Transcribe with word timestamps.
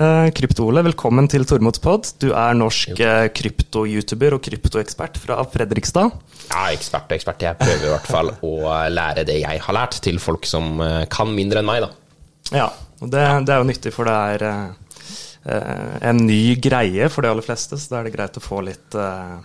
Eh, 0.00 0.30
Krypto-Ole, 0.32 0.80
velkommen 0.86 1.26
til 1.28 1.42
Tormodspod. 1.44 2.14
Du 2.22 2.30
er 2.32 2.54
norsk 2.56 3.02
eh, 3.04 3.26
krypto-youtuber 3.36 4.32
og 4.32 4.40
kryptoekspert 4.46 5.18
fra 5.20 5.36
Fredrikstad. 5.52 6.14
Ja, 6.46 6.62
ekspert 6.72 7.10
og 7.10 7.18
ekspert. 7.18 7.44
Jeg 7.44 7.58
prøver 7.60 7.84
i 7.84 7.90
hvert 7.92 8.08
fall 8.08 8.30
å 8.40 8.54
lære 8.88 9.26
det 9.28 9.36
jeg 9.42 9.60
har 9.60 9.76
lært, 9.76 9.98
til 10.00 10.16
folk 10.22 10.48
som 10.48 10.80
eh, 10.80 11.02
kan 11.12 11.28
mindre 11.36 11.60
enn 11.60 11.68
meg, 11.68 11.84
da. 11.84 11.90
Ja, 12.62 12.70
og 13.04 13.12
det, 13.12 13.26
det 13.44 13.52
er 13.52 13.60
jo 13.60 13.68
nyttig, 13.68 13.92
for 13.92 14.08
det 14.08 14.16
er 14.38 14.46
eh, 14.48 16.00
en 16.08 16.24
ny 16.24 16.56
greie 16.64 17.12
for 17.12 17.26
de 17.26 17.34
aller 17.34 17.44
fleste, 17.44 17.76
så 17.76 17.92
da 17.92 18.00
er 18.00 18.08
det 18.08 18.16
greit 18.16 18.40
å 18.40 18.44
få 18.46 18.64
litt 18.70 18.96
eh, 18.96 19.36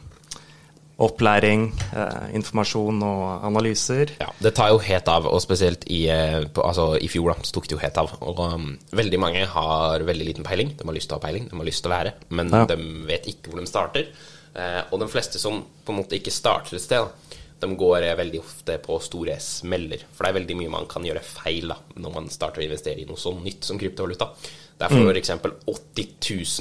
opplæring, 1.01 1.65
eh, 1.93 2.35
informasjon 2.37 3.01
og 3.03 3.43
analyser. 3.43 4.13
Ja, 4.19 4.29
Det 4.41 4.53
tar 4.55 4.69
jo 4.69 4.77
helt 4.79 5.07
av, 5.11 5.25
og 5.27 5.41
spesielt 5.41 5.83
i, 5.91 6.07
eh, 6.07 6.45
på, 6.45 6.63
altså, 6.63 6.95
i 7.01 7.07
fjor 7.11 7.33
da, 7.33 7.41
så 7.43 7.51
tok 7.53 7.67
det 7.67 7.75
jo 7.75 7.81
helt 7.81 7.97
av. 7.97 8.13
Og 8.21 8.39
um, 8.39 8.77
veldig 8.95 9.19
mange 9.19 9.45
har 9.45 9.99
veldig 9.99 10.25
liten 10.25 10.43
peiling. 10.43 10.75
De 10.77 10.85
har 10.87 10.93
lyst 10.95 11.09
til 11.09 11.17
å 11.17 11.21
ha 11.21 11.27
peiling, 11.27 11.49
de 11.49 11.55
har 11.57 11.65
lyst 11.65 11.83
til 11.83 11.91
å 11.91 11.95
være, 11.95 12.13
men 12.29 12.49
Ja. 12.49 12.65
de 12.65 12.77
vet 13.07 13.25
ikke 13.27 13.49
hvor 13.51 13.59
de 13.59 13.67
starter. 13.67 14.07
Eh, 14.55 14.83
og 14.91 14.99
de 14.99 15.07
fleste 15.07 15.37
som 15.37 15.63
på 15.85 15.89
en 15.91 15.97
måte 16.01 16.15
ikke 16.15 16.31
starter 16.31 16.75
et 16.75 16.81
sted, 16.81 17.03
da, 17.03 17.67
de 17.67 17.75
går 17.75 18.03
eh, 18.03 18.15
veldig 18.15 18.39
ofte 18.39 18.77
på 18.79 19.01
store 19.01 19.35
smeller. 19.39 19.99
For 20.13 20.23
det 20.23 20.29
er 20.33 20.39
veldig 20.39 20.55
mye 20.61 20.69
man 20.71 20.87
kan 20.87 21.03
gjøre 21.03 21.21
feil 21.23 21.67
da, 21.67 21.75
når 21.97 22.13
man 22.13 22.29
starter 22.29 22.61
å 22.61 22.63
investere 22.69 23.01
i 23.01 23.05
noe 23.05 23.17
så 23.17 23.33
nytt 23.35 23.63
som 23.67 23.77
kryptovaluta. 23.77 24.29
Det 24.77 24.87
er 24.87 24.95
for 24.95 25.13
eksempel 25.15 25.51
80 25.67 26.07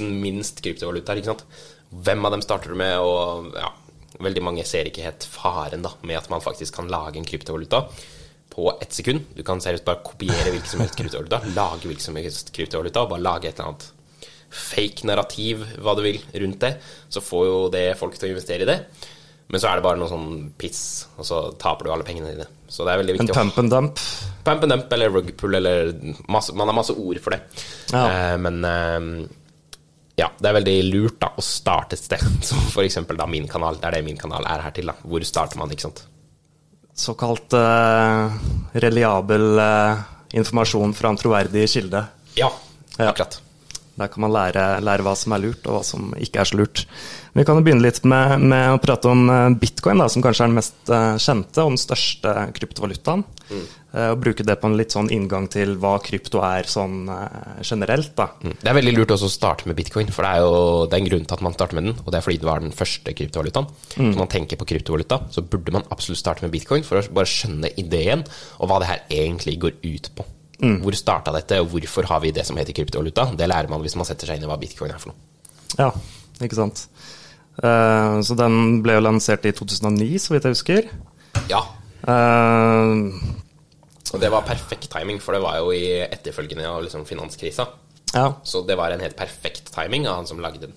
000 0.01 0.11
minst 0.21 0.61
kryptovalutaer, 0.61 1.17
ikke 1.19 1.31
sant. 1.33 1.43
Hvem 2.03 2.25
av 2.25 2.31
dem 2.31 2.41
starter 2.41 2.69
du 2.69 2.75
med, 2.75 2.97
og 2.99 3.53
ja, 3.55 3.71
veldig 4.23 4.43
mange 4.45 4.65
ser 4.67 4.89
ikke 4.89 5.05
helt 5.05 5.25
faren 5.27 5.85
da, 5.85 5.93
med 6.05 6.19
at 6.19 6.29
man 6.31 6.43
faktisk 6.43 6.77
kan 6.77 6.91
lage 6.91 7.19
en 7.19 7.27
kryptovaluta 7.27 7.85
på 8.55 8.69
ett 8.81 8.93
sekund. 8.95 9.25
Du 9.35 9.43
kan 9.43 9.59
seriøst 9.63 9.85
bare 9.87 10.03
kopiere 10.05 10.53
hvilken 10.53 10.71
som 10.71 10.83
helst 10.83 10.97
kryptovaluta, 10.99 11.41
lage 11.59 11.89
hvilken 11.89 12.07
som 12.07 12.21
helst 12.21 12.53
kryptovaluta, 12.55 13.03
og 13.03 13.15
bare 13.15 13.25
lage 13.25 13.49
et 13.51 13.59
eller 13.59 13.73
annet 13.73 13.91
fake 14.55 15.07
narrativ, 15.09 15.65
hva 15.83 15.95
du 15.97 16.05
vil, 16.05 16.21
rundt 16.39 16.61
det. 16.63 16.75
Så 17.11 17.23
får 17.23 17.45
jo 17.49 17.57
det 17.73 17.89
folk 17.99 18.15
til 18.15 18.29
å 18.29 18.35
investere 18.35 18.63
i 18.63 18.69
det. 18.69 18.79
Men 19.51 19.61
så 19.61 19.69
er 19.69 19.77
det 19.77 19.85
bare 19.85 19.99
noe 19.99 20.09
sånn 20.09 20.29
piss, 20.57 20.81
og 21.19 21.27
så 21.27 21.39
taper 21.61 21.85
du 21.85 21.91
alle 21.93 22.05
pengene 22.07 22.31
dine. 22.31 22.47
Så 22.71 22.85
det 22.85 22.95
er 22.95 23.01
veldig 23.03 23.15
viktig 23.17 23.33
En 23.35 23.35
pump 23.37 23.59
and 23.61 23.73
dump. 23.73 23.99
Pump 24.45 24.63
and 24.65 24.73
dump 24.73 24.93
eller 24.95 25.11
rugpull 25.13 25.59
eller 25.59 25.91
masse, 26.31 26.55
Man 26.57 26.71
har 26.71 26.77
masse 26.77 26.95
ord 26.95 27.19
for 27.21 27.35
det. 27.35 27.43
Ja. 27.91 28.05
Eh, 28.07 28.37
men 28.41 28.63
eh, 28.65 29.27
ja, 30.15 30.29
det 30.39 30.47
er 30.49 30.55
veldig 30.59 30.75
lurt 30.93 31.17
da 31.19 31.29
å 31.35 31.43
starte 31.43 31.97
et 31.97 32.03
sted, 32.05 32.23
som 32.47 32.59
f.eks. 32.69 32.99
da 33.11 33.27
min 33.27 33.47
kanal. 33.51 33.79
Det 33.81 33.89
er 33.89 33.97
det 33.97 34.05
min 34.07 34.19
kanal 34.19 34.45
er 34.47 34.63
her 34.63 34.75
til. 34.75 34.87
da 34.91 34.95
Hvor 35.03 35.23
starter 35.27 35.59
man, 35.59 35.71
ikke 35.75 35.87
sant? 35.89 36.05
Såkalt 36.95 37.51
uh, 37.59 38.31
reliabel 38.79 39.59
uh, 39.59 40.03
informasjon 40.39 40.93
fra 40.95 41.11
en 41.11 41.19
troverdig 41.19 41.65
kilde. 41.73 42.05
Ja, 42.39 42.51
Ja. 42.95 43.09
akkurat. 43.11 43.41
Der 43.95 44.09
kan 44.11 44.25
man 44.25 44.33
lære, 44.35 44.63
lære 44.83 45.05
hva 45.05 45.13
som 45.15 45.31
er 45.31 45.39
lurt, 45.45 45.63
og 45.69 45.77
hva 45.77 45.83
som 45.87 46.09
ikke 46.19 46.41
er 46.41 46.49
så 46.49 46.57
lurt. 46.59 46.81
Vi 47.35 47.43
kan 47.47 47.55
jo 47.55 47.63
begynne 47.63 47.83
litt 47.83 48.01
med, 48.03 48.41
med 48.43 48.73
å 48.73 48.81
prate 48.83 49.07
om 49.11 49.21
eh, 49.31 49.55
bitcoin, 49.59 49.99
da, 50.03 50.09
som 50.11 50.23
kanskje 50.23 50.43
er 50.43 50.51
den 50.51 50.57
mest 50.59 50.91
eh, 50.91 51.15
kjente 51.23 51.63
og 51.63 51.73
den 51.73 51.79
største 51.79 52.33
kryptovalutaen. 52.57 53.23
Eh, 53.51 54.09
Og 54.11 54.19
bruke 54.19 54.43
det 54.43 54.57
på 54.59 54.67
en 54.67 54.75
litt 54.75 54.91
sånn 54.91 55.07
inngang 55.15 55.47
til 55.47 55.77
hva 55.79 55.93
krypto 56.03 56.41
er 56.43 56.67
sånn 56.67 57.07
generelt. 57.63 58.11
da. 58.17 58.27
Mm. 58.43 58.57
Det 58.59 58.67
er 58.71 58.77
veldig 58.81 58.95
lurt 58.97 59.15
også 59.15 59.29
å 59.29 59.35
starte 59.37 59.69
med 59.71 59.77
bitcoin, 59.79 60.11
for 60.11 60.27
det 60.27 60.31
er 60.35 60.43
jo 60.43 60.59
det 60.91 60.97
er 60.97 61.03
en 61.05 61.09
grunn 61.13 61.25
til 61.29 61.37
at 61.37 61.45
man 61.47 61.55
starter 61.55 61.79
med 61.79 61.87
den, 61.87 61.97
og 62.03 62.11
det 62.11 62.19
er 62.19 62.25
fordi 62.27 62.41
det 62.43 62.49
var 62.51 62.59
den 62.65 62.75
første 62.75 63.15
kryptovalutaen. 63.15 63.71
Når 64.11 64.19
man 64.25 64.31
tenker 64.35 64.59
på 64.59 64.67
kryptovaluta, 64.73 65.21
så 65.31 65.43
burde 65.47 65.71
man 65.75 65.87
absolutt 65.95 66.19
starte 66.19 66.43
med 66.43 66.51
bitcoin 66.51 66.83
for 66.83 66.99
å 66.99 67.07
bare 67.15 67.31
skjønne 67.31 67.71
ideen, 67.79 68.27
og 68.59 68.67
hva 68.71 68.81
det 68.83 68.91
her 68.91 69.05
egentlig 69.23 69.55
går 69.63 69.79
ut 69.87 70.11
på. 70.19 70.27
Hvor 70.59 70.95
starta 70.95 71.33
dette, 71.35 71.59
og 71.61 71.67
hvorfor 71.73 72.07
har 72.07 72.19
vi 72.23 72.31
det 72.31 72.45
som 72.47 72.55
heter 72.57 72.73
kryptovaluta? 72.73 73.25
Det 73.35 73.47
lærer 73.47 73.67
man 73.69 73.81
hvis 73.83 73.95
man 73.99 74.05
setter 74.07 74.27
seg 74.27 74.37
inn 74.39 74.45
i 74.47 74.47
hva 74.49 74.57
bitcoin 74.59 74.91
er 74.93 75.01
for 75.01 75.11
noe. 75.11 75.17
Ja, 75.77 75.89
ikke 76.41 76.55
sant. 76.55 76.85
Eh, 77.61 78.21
Så 78.23 78.35
den 78.39 78.81
ble 78.83 78.93
jo 78.95 79.03
lansert 79.03 79.45
i 79.45 79.51
2009, 79.51 80.19
så 80.19 80.33
vidt 80.33 80.43
jeg 80.47 80.55
husker. 80.55 80.87
Ja, 81.51 81.63
Uh, 82.05 83.09
Og 84.13 84.19
det 84.21 84.29
var 84.29 84.43
perfekt 84.45 84.85
timing, 84.93 85.17
for 85.23 85.33
det 85.33 85.41
var 85.41 85.57
jo 85.57 85.71
i 85.73 86.03
etterfølgende 86.05 86.67
av 86.69 86.83
liksom 86.85 87.05
finanskrisa. 87.07 87.65
Ja, 88.13 88.27
Så 88.43 88.61
det 88.67 88.77
var 88.77 88.91
en 88.93 89.01
helt 89.01 89.17
perfekt 89.17 89.71
timing 89.73 90.05
av 90.07 90.15
han 90.19 90.27
som 90.27 90.39
lagde 90.39 90.67
den. 90.67 90.73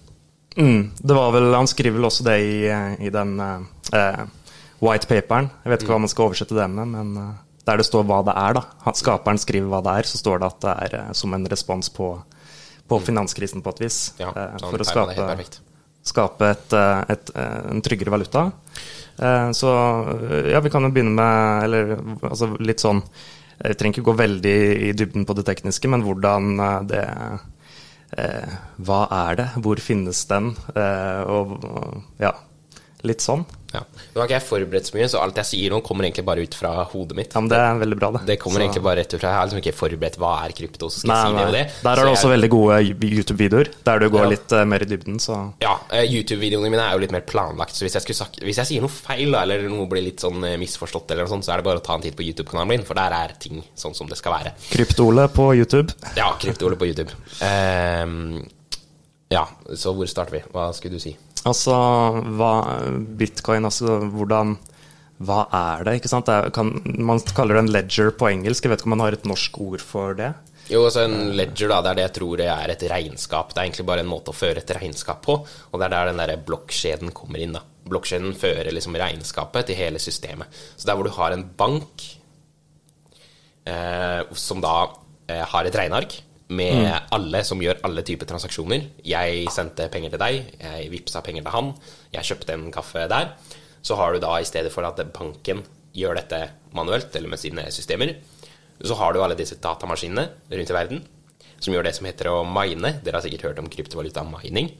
Mm, 0.57 0.91
det 0.97 1.15
var 1.15 1.31
vel, 1.33 1.53
Han 1.55 1.67
skriver 1.69 1.99
vel 1.99 2.09
også 2.09 2.25
det 2.25 2.39
i, 2.41 3.05
i 3.07 3.11
den 3.11 3.39
uh, 3.39 4.25
white 4.81 5.07
paperen. 5.07 5.51
Jeg 5.65 5.71
vet 5.71 5.83
ikke 5.85 5.93
hva 5.93 6.01
man 6.01 6.09
skal 6.09 6.31
oversette 6.31 6.57
det 6.57 6.67
med, 6.71 6.89
men 6.97 7.13
der 7.69 7.81
det 7.81 7.87
står 7.89 8.07
hva 8.09 8.23
det 8.27 8.35
er, 8.35 8.59
da. 8.59 8.93
Skaperen 8.97 9.41
skriver 9.41 9.71
hva 9.71 9.83
det 9.85 9.95
er, 10.01 10.11
så 10.11 10.21
står 10.21 10.43
det 10.43 10.51
at 10.51 10.61
det 10.65 10.75
er 10.87 10.99
eh, 11.01 11.15
som 11.17 11.35
en 11.37 11.49
respons 11.51 11.93
på, 11.95 12.13
på 12.89 13.01
finanskrisen 13.05 13.65
på 13.65 13.75
et 13.77 13.83
vis. 13.87 13.99
Ja, 14.21 14.33
eh, 14.33 14.57
for 14.65 14.81
å 14.81 14.89
skape, 14.89 15.49
skape 16.09 16.53
et, 16.55 16.79
eh, 16.79 17.03
et, 17.17 17.35
en 17.37 17.85
tryggere 17.85 18.15
valuta. 18.15 18.49
Så 19.19 19.71
ja, 20.47 20.61
vi 20.63 20.71
kan 20.71 20.85
jo 20.87 20.93
begynne 20.95 21.11
med 21.11 21.65
Eller 21.65 21.89
altså 22.23 22.53
litt 22.63 22.79
sånn 22.79 23.01
Vi 23.03 23.73
trenger 23.75 23.97
ikke 23.97 24.05
gå 24.07 24.13
veldig 24.15 24.53
i 24.87 24.93
dybden 24.95 25.25
på 25.27 25.35
det 25.35 25.43
tekniske, 25.49 25.91
men 25.91 26.05
hvordan 26.07 26.53
det 26.87 27.03
eh, 28.17 28.59
Hva 28.79 29.01
er 29.27 29.39
det? 29.41 29.49
Hvor 29.65 29.81
finnes 29.83 30.23
den? 30.31 30.53
Eh, 30.75 31.23
og 31.27 31.59
ja, 32.23 32.33
litt 33.07 33.25
sånn. 33.25 33.45
Ja. 33.75 33.83
Nå 34.15 34.21
har 34.23 34.25
ikke 34.29 34.39
jeg 34.39 34.47
forberedt 34.49 34.87
så 34.89 34.95
mye, 34.97 35.09
så 35.13 35.21
alt 35.21 35.37
jeg 35.37 35.45
sier 35.45 35.71
nå, 35.75 35.83
kommer 35.85 36.07
egentlig 36.07 36.25
bare 36.25 36.41
ut 36.41 36.55
fra 36.57 36.71
hodet 36.89 37.17
mitt. 37.19 37.35
Ja, 37.35 37.41
men 37.45 37.51
det 37.53 37.59
er 37.61 37.81
veldig 37.83 37.99
bra, 38.01 38.11
det. 38.17 38.23
Det 38.27 38.39
kommer 38.41 38.57
Så- 38.61 38.65
egentlig 38.65 38.83
bare 38.83 38.97
rett 39.03 39.13
ut 39.15 39.21
fra 39.21 39.29
Jeg 39.29 39.37
har 39.39 39.47
liksom 39.47 39.61
ikke 39.61 39.75
forberedt 39.77 40.17
hva 40.17 40.31
er 40.47 40.53
krypto, 40.57 40.89
så 40.89 40.99
skal 41.03 41.09
Nei, 41.09 41.19
jeg 41.19 41.29
si 41.29 41.37
det 41.37 41.47
og 41.49 41.53
det. 41.53 41.83
Der 41.83 41.91
er 41.91 41.97
det 41.97 42.05
jeg- 42.05 42.17
også 42.17 42.31
veldig 42.33 42.51
gode 42.51 42.79
YouTube-videoer, 43.13 43.69
der 43.85 43.99
du 43.99 44.09
går 44.11 44.23
Ja. 44.25 44.29
litt 44.29 44.53
uh, 44.53 44.65
mer 44.65 44.81
i 44.83 44.89
dybden, 44.89 45.17
så 45.21 45.53
Ja, 45.61 45.75
uh, 45.93 46.03
YouTube-videoene 46.03 46.71
mine 46.71 46.81
er 46.89 46.93
jo 46.97 46.99
litt 47.05 47.13
mer 47.13 47.21
planlagt, 47.29 47.77
så 47.77 47.85
hvis 47.85 47.93
jeg, 47.93 48.17
sagt, 48.17 48.41
hvis 48.41 48.57
jeg 48.57 48.67
sier 48.67 48.81
noe 48.81 48.89
feil, 48.89 49.31
da, 49.33 49.43
eller 49.43 49.69
noe 49.69 49.87
blir 49.87 50.03
litt 50.03 50.19
sånn 50.21 50.43
uh, 50.43 50.57
misforstått, 50.57 51.11
eller 51.11 51.25
noe 51.29 51.35
sånt, 51.37 51.45
så 51.45 51.53
er 51.53 51.57
det 51.61 51.65
bare 51.65 51.81
å 51.81 51.85
ta 51.85 51.95
en 51.95 52.01
titt 52.01 52.17
på 52.17 52.25
YouTube-kanalen 52.25 52.69
min, 52.69 52.83
for 52.85 52.95
der 52.95 53.13
er 53.13 53.33
ting 53.39 53.63
sånn 53.77 53.95
som 53.95 54.07
det 54.09 54.17
skal 54.17 54.33
være. 54.33 54.53
Kryptole 54.71 55.29
på 55.29 55.53
YouTube. 55.55 55.93
Ja, 56.17 56.33
Kryptole 56.41 56.77
på 56.77 56.87
YouTube. 56.89 57.13
Ehm, 57.43 58.47
ja, 59.33 59.45
så 59.77 59.93
hvor 59.97 60.09
starter 60.09 60.39
vi? 60.39 60.43
Hva 60.55 60.71
skulle 60.77 60.97
du 60.97 61.03
si? 61.03 61.15
Altså, 61.47 61.75
hva 62.39 62.53
bitcoin, 63.19 63.69
altså 63.69 64.01
hvordan 64.09 64.57
Hva 65.19 65.45
er 65.51 65.83
det, 65.87 65.97
ikke 65.99 66.11
sant? 66.13 66.29
Det 66.31 66.53
kan, 66.55 66.69
man 67.03 67.19
kaller 67.35 67.59
det 67.59 67.63
en 67.65 67.73
ledger 67.75 68.13
på 68.15 68.29
engelsk. 68.31 68.63
Jeg 68.63 68.71
vet 68.71 68.85
ikke 68.85 68.87
om 68.87 68.93
man 68.95 69.03
har 69.03 69.17
et 69.17 69.25
norsk 69.27 69.57
ord 69.65 69.83
for 69.83 70.15
det? 70.15 70.29
Jo, 70.71 70.85
altså 70.85 71.07
en 71.07 71.33
ledger, 71.35 71.71
da, 71.73 71.81
det 71.83 71.91
er 71.91 71.99
det 71.99 72.05
jeg 72.05 72.15
tror 72.19 72.43
er 72.45 72.71
et 72.71 72.85
regnskap. 72.93 73.51
Det 73.51 73.59
er 73.59 73.67
egentlig 73.67 73.87
bare 73.89 74.05
en 74.05 74.11
måte 74.11 74.31
å 74.31 74.37
føre 74.37 74.63
et 74.63 74.73
regnskap 74.77 75.25
på, 75.25 75.41
og 75.43 75.81
det 75.81 75.89
er 75.89 75.95
der 75.97 76.11
den 76.13 76.23
der 76.23 76.45
blokkjeden 76.47 77.11
kommer 77.17 77.43
inn. 77.43 77.57
da. 77.57 77.65
Blokkjeden 77.89 78.37
fører 78.39 78.71
liksom 78.77 78.99
regnskapet 79.01 79.71
til 79.71 79.81
hele 79.81 79.99
systemet. 80.03 80.61
Så 80.77 80.87
der 80.87 80.99
hvor 80.99 81.09
du 81.09 81.15
har 81.17 81.35
en 81.35 81.47
bank 81.59 82.05
eh, 83.67 84.23
som 84.37 84.63
da 84.63 84.77
eh, 85.27 85.43
har 85.43 85.67
et 85.67 85.83
regneark 85.83 86.21
med 86.49 86.89
alle 87.13 87.43
som 87.45 87.61
gjør 87.61 87.83
alle 87.85 88.05
typer 88.07 88.29
transaksjoner. 88.29 88.87
Jeg 89.05 89.49
sendte 89.53 89.89
penger 89.93 90.15
til 90.15 90.23
deg, 90.23 90.39
jeg 90.63 90.93
vippsa 90.93 91.21
penger 91.25 91.45
til 91.45 91.55
han, 91.55 91.75
jeg 92.15 92.31
kjøpte 92.31 92.57
en 92.57 92.71
kaffe 92.73 93.05
der. 93.11 93.35
Så 93.85 93.99
har 93.99 94.15
du 94.15 94.23
da, 94.23 94.33
i 94.41 94.49
stedet 94.49 94.73
for 94.73 94.87
at 94.89 95.01
banken 95.15 95.63
gjør 95.97 96.19
dette 96.19 96.41
manuelt, 96.77 97.15
eller 97.17 97.33
med 97.33 97.41
sine 97.41 97.67
systemer, 97.75 98.17
så 98.85 98.97
har 98.99 99.13
du 99.13 99.23
alle 99.23 99.37
disse 99.39 99.59
datamaskinene 99.61 100.29
rundt 100.53 100.73
i 100.73 100.77
verden 100.77 101.07
som 101.59 101.75
gjør 101.75 101.89
det 101.89 101.95
som 101.97 102.07
heter 102.07 102.31
å 102.31 102.43
mine. 102.47 102.95
Dere 103.03 103.19
har 103.19 103.25
sikkert 103.25 103.49
hørt 103.49 103.63
om 103.63 103.71
kryptovaluta 103.73 104.23
mining. 104.27 104.71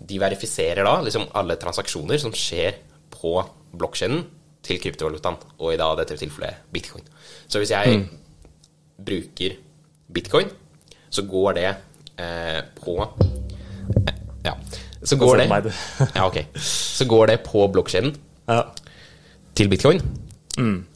De 0.00 0.20
verifiserer 0.20 0.86
da 0.86 0.96
liksom 1.04 1.28
alle 1.36 1.58
transaksjoner 1.60 2.20
som 2.22 2.32
skjer 2.32 2.78
på 3.12 3.34
blokkjeden 3.76 4.24
til 4.64 4.80
kryptovalutaen, 4.80 5.36
og 5.60 5.74
i 5.74 5.78
da 5.80 5.90
dette 5.98 6.16
tilfellet 6.20 6.64
bitcoin. 6.72 7.04
Så 7.48 7.60
hvis 7.60 7.72
jeg 7.74 8.02
bruker 9.00 9.56
bitcoin, 10.12 10.48
så 11.10 11.24
går 11.26 11.54
det 11.58 11.68
eh, 12.22 12.60
på 12.80 12.96
eh, 14.06 14.14
Ja. 14.46 14.54
Så 15.02 15.16
går 15.20 15.38
det 15.42 15.48
meg. 15.50 15.68
Ja, 16.16 16.26
ok. 16.28 16.42
Så 16.60 17.06
går 17.08 17.30
det 17.32 17.38
på 17.46 17.66
blokkjeden 17.72 18.14
Ja. 18.48 18.62
til 19.54 19.68
bitcoin, 19.72 20.00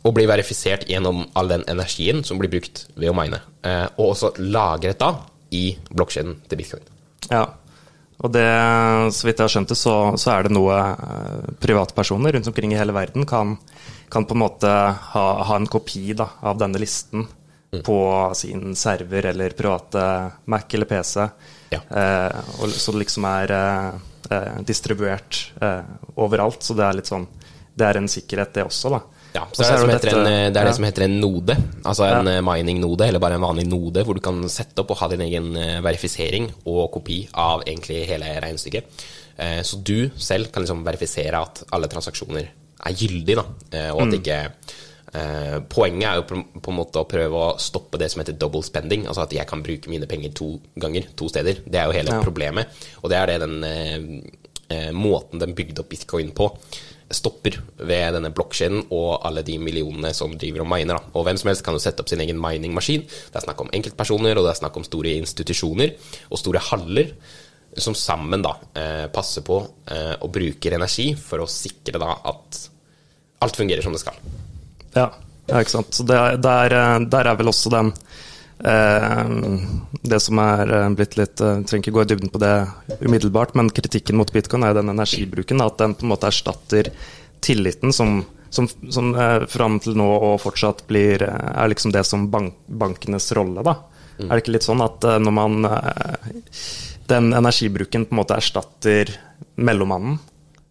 og 0.04 0.14
blir 0.16 0.28
verifisert 0.28 0.84
gjennom 0.90 1.22
all 1.34 1.48
den 1.48 1.62
energien 1.68 2.22
som 2.24 2.38
blir 2.40 2.50
brukt 2.52 2.86
ved 2.96 3.10
å 3.10 3.14
mine. 3.16 3.38
Eh, 3.64 3.86
og 3.96 4.10
også 4.14 4.32
lagret 4.40 4.98
da 5.00 5.12
i 5.54 5.76
blokkjeden 5.90 6.40
til 6.48 6.58
bitcoin. 6.60 6.82
ja. 7.30 7.44
Og 8.24 8.30
det, 8.32 8.44
så 9.12 9.26
vidt 9.26 9.40
jeg 9.40 9.44
har 9.44 9.50
skjønt 9.52 9.72
det, 9.72 9.76
så, 9.76 9.94
så 10.16 10.30
er 10.32 10.46
det 10.46 10.52
noe 10.54 10.72
eh, 10.78 11.48
privatpersoner 11.60 12.32
rundt 12.36 12.46
omkring 12.48 12.72
i 12.72 12.78
hele 12.78 12.94
verden 12.94 13.26
kan, 13.28 13.56
kan 14.08 14.24
på 14.24 14.36
en 14.36 14.40
måte 14.44 14.70
ha, 14.70 15.24
ha 15.44 15.56
en 15.58 15.66
kopi 15.68 16.14
da, 16.16 16.28
av 16.40 16.56
denne 16.62 16.78
listen 16.80 17.26
på 17.82 17.98
sin 18.36 18.76
server 18.76 19.26
eller 19.26 19.50
private 19.50 20.04
Mac 20.44 20.74
eller 20.74 20.86
PC. 20.86 21.26
Ja. 21.74 21.80
Eh, 21.80 22.38
og, 22.60 22.70
så 22.70 22.92
det 22.94 23.04
liksom 23.04 23.26
er 23.28 23.54
eh, 23.54 23.88
eh, 24.30 24.60
distribuert 24.66 25.40
eh, 25.62 25.80
overalt. 26.20 26.62
Så 26.62 26.76
det 26.78 26.86
er 26.86 27.00
litt 27.00 27.10
sånn 27.10 27.26
Det 27.74 27.86
er 27.88 27.98
en 27.98 28.10
sikkerhet, 28.10 28.52
det 28.54 28.66
også, 28.68 28.92
da. 28.94 29.00
Ja, 29.34 29.48
så 29.50 29.64
det 29.64 29.66
er, 29.66 29.72
det, 29.72 29.80
som 29.80 29.90
heter 29.90 30.12
en, 30.12 30.26
det, 30.28 30.34
er 30.34 30.52
ja. 30.52 30.68
det 30.68 30.74
som 30.76 30.84
heter 30.86 31.04
en 31.08 31.14
node, 31.18 31.56
altså 31.82 32.04
en 32.06 32.28
ja. 32.30 32.42
mining-node, 32.46 33.08
eller 33.08 33.18
bare 33.18 33.34
en 33.34 33.42
vanlig 33.42 33.64
node, 33.66 34.04
hvor 34.06 34.14
du 34.14 34.22
kan 34.22 34.38
sette 34.46 34.78
opp 34.78 34.92
og 34.94 35.00
ha 35.00 35.08
din 35.10 35.24
egen 35.24 35.48
verifisering 35.82 36.46
og 36.70 36.84
kopi 36.94 37.16
av 37.34 37.64
egentlig 37.64 38.04
hele 38.06 38.28
regnestykket. 38.44 39.02
Så 39.66 39.80
du 39.82 40.06
selv 40.14 40.52
kan 40.54 40.62
liksom 40.62 40.84
verifisere 40.86 41.40
at 41.42 41.64
alle 41.74 41.90
transaksjoner 41.90 42.46
er 42.46 42.94
gyldige, 42.94 43.42
da, 43.42 43.88
og 43.96 44.04
at 44.04 44.12
mm. 44.12 44.16
ikke 44.20 44.38
Eh, 45.14 45.58
poenget 45.70 46.08
er 46.08 46.16
jo 46.18 46.24
på, 46.26 46.40
på, 46.58 46.72
en 46.72 46.78
måte 46.80 47.02
å 47.02 47.06
prøve 47.06 47.42
å 47.42 47.58
stoppe 47.62 48.00
det 48.02 48.08
som 48.10 48.22
heter 48.22 48.34
double 48.38 48.64
spending, 48.66 49.06
altså 49.06 49.26
at 49.26 49.36
jeg 49.36 49.46
kan 49.46 49.62
bruke 49.62 49.92
mine 49.92 50.08
penger 50.10 50.32
to 50.34 50.48
ganger, 50.80 51.06
to 51.14 51.28
steder. 51.30 51.60
Det 51.62 51.78
er 51.78 51.86
jo 51.86 51.94
hele 51.94 52.16
ja. 52.16 52.24
problemet, 52.24 52.82
og 53.02 53.12
det 53.12 53.20
er 53.20 53.30
det 53.32 53.38
den 53.44 53.68
eh, 53.68 54.08
eh 54.74 54.90
måten 54.96 55.38
den 55.38 55.54
bygde 55.54 55.84
opp 55.84 55.92
bitcoin 55.92 56.32
på 56.34 56.48
stopper 57.14 57.58
ved 57.76 58.16
denne 58.16 58.30
blokkjeden 58.34 58.86
og 58.96 59.26
alle 59.28 59.44
de 59.46 59.58
millionene 59.60 60.10
som 60.16 60.32
driver 60.40 60.64
og 60.64 60.70
miner. 60.72 60.98
Da. 60.98 61.12
Og 61.14 61.26
hvem 61.28 61.38
som 61.38 61.50
helst 61.50 61.64
kan 61.66 61.76
jo 61.76 61.82
sette 61.82 62.02
opp 62.02 62.10
sin 62.10 62.22
egen 62.24 62.40
miningmaskin. 62.40 63.04
Det 63.04 63.38
er 63.38 63.44
snakk 63.44 63.60
om 63.60 63.70
enkeltpersoner, 63.76 64.38
og 64.38 64.46
det 64.46 64.54
er 64.54 64.62
snakk 64.62 64.78
om 64.80 64.86
store 64.86 65.12
institusjoner 65.20 65.94
og 66.30 66.40
store 66.40 66.62
haller 66.70 67.12
som 67.76 67.94
sammen 67.98 68.42
da 68.42 68.54
eh, 68.78 69.06
passer 69.14 69.44
på 69.46 69.58
eh, 69.90 70.14
og 70.22 70.32
bruker 70.34 70.76
energi 70.76 71.12
for 71.18 71.42
å 71.42 71.50
sikre 71.50 72.00
da 72.02 72.16
at 72.32 72.64
alt 73.44 73.60
fungerer 73.60 73.84
som 73.84 73.94
det 73.94 74.02
skal. 74.02 74.18
Ja, 74.94 75.10
ja 75.50 75.60
ikke 75.60 75.74
sant. 75.76 75.94
Så 75.94 76.06
der, 76.08 76.38
der, 76.42 76.74
eh, 76.74 76.98
der 77.10 77.30
er 77.30 77.38
vel 77.38 77.50
også 77.52 77.72
den 77.74 77.92
eh, 78.64 79.24
Det 80.02 80.20
som 80.22 80.40
er 80.42 80.72
eh, 80.78 80.92
blitt 80.96 81.16
litt 81.18 81.42
Jeg 81.42 81.62
eh, 81.62 81.64
trenger 81.68 81.84
ikke 81.84 81.96
gå 81.98 82.04
i 82.04 82.10
dybden 82.12 82.32
på 82.34 82.42
det 82.42 82.54
umiddelbart, 83.00 83.56
men 83.58 83.72
kritikken 83.74 84.18
mot 84.20 84.32
bitcoin 84.32 84.64
er 84.64 84.74
jo 84.74 84.80
den 84.82 84.94
energibruken. 84.94 85.64
At 85.64 85.80
den 85.82 85.96
på 85.98 86.06
en 86.06 86.14
måte 86.14 86.30
erstatter 86.30 86.92
tilliten 87.44 87.92
som, 87.92 88.22
som, 88.50 88.68
som 88.90 89.12
eh, 89.14 89.46
fram 89.50 89.80
til 89.84 89.98
nå 89.98 90.06
og 90.30 90.38
fortsatt 90.44 90.86
blir 90.90 91.26
er 91.26 91.72
liksom 91.72 91.92
det 91.94 92.06
som 92.08 92.28
bank, 92.32 92.56
bankenes 92.66 93.32
rolle, 93.36 93.64
da. 93.66 93.78
Mm. 94.14 94.28
Er 94.28 94.30
det 94.30 94.44
ikke 94.44 94.54
litt 94.54 94.66
sånn 94.68 94.82
at 94.84 95.02
når 95.02 95.32
man 95.34 95.64
Den 97.10 97.32
energibruken 97.34 98.04
på 98.06 98.14
en 98.14 98.20
måte 98.20 98.36
erstatter 98.38 99.10
mellommannen? 99.58 100.20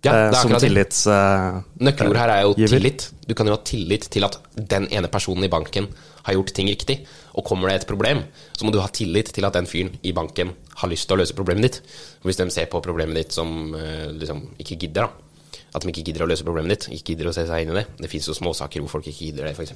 Ja, 0.04 0.14
eh, 0.28 0.36
som 0.36 0.52
tillits... 0.60 1.06
Uh, 1.08 1.62
Nøkkelord 1.84 2.20
her 2.20 2.32
er 2.34 2.42
jo 2.44 2.56
giver. 2.58 2.76
tillit. 2.76 3.06
Du 3.24 3.34
kan 3.38 3.48
jo 3.48 3.56
ha 3.56 3.62
tillit 3.64 4.10
til 4.12 4.26
at 4.28 4.36
den 4.56 4.90
ene 4.92 5.10
personen 5.12 5.48
i 5.48 5.52
banken 5.52 5.88
har 6.28 6.36
gjort 6.36 6.54
ting 6.56 6.68
riktig. 6.72 7.00
Og 7.40 7.46
kommer 7.48 7.72
det 7.72 7.82
et 7.82 7.90
problem, 7.90 8.26
så 8.52 8.68
må 8.68 8.74
du 8.76 8.82
ha 8.84 8.90
tillit 8.92 9.32
til 9.34 9.48
at 9.48 9.56
den 9.56 9.70
fyren 9.70 9.94
i 10.04 10.14
banken 10.16 10.52
har 10.82 10.92
lyst 10.92 11.08
til 11.08 11.16
å 11.16 11.24
løse 11.24 11.36
problemet 11.38 11.70
ditt. 11.70 12.00
Hvis 12.28 12.40
de 12.40 12.50
ser 12.52 12.68
på 12.72 12.84
problemet 12.84 13.22
ditt 13.22 13.36
som 13.36 13.72
uh, 13.76 14.10
liksom 14.12 14.50
ikke 14.60 14.82
gidder, 14.86 15.08
da. 15.08 15.30
At 15.74 15.82
de 15.82 15.90
ikke 15.90 16.04
gidder 16.06 16.26
å 16.26 16.30
løse 16.30 16.46
problemet 16.46 16.76
ditt, 16.76 16.90
ikke 17.00 17.14
gidder 17.14 17.32
å 17.32 17.34
se 17.34 17.48
seg 17.50 17.64
inn 17.64 17.72
i 17.72 17.78
det. 17.80 17.86
Det 18.04 18.10
fins 18.12 18.28
jo 18.30 18.36
småsaker 18.38 18.84
hvor 18.84 19.00
folk 19.00 19.08
ikke 19.10 19.32
gidder 19.32 19.48
det, 19.48 19.56
f.eks. 19.56 19.72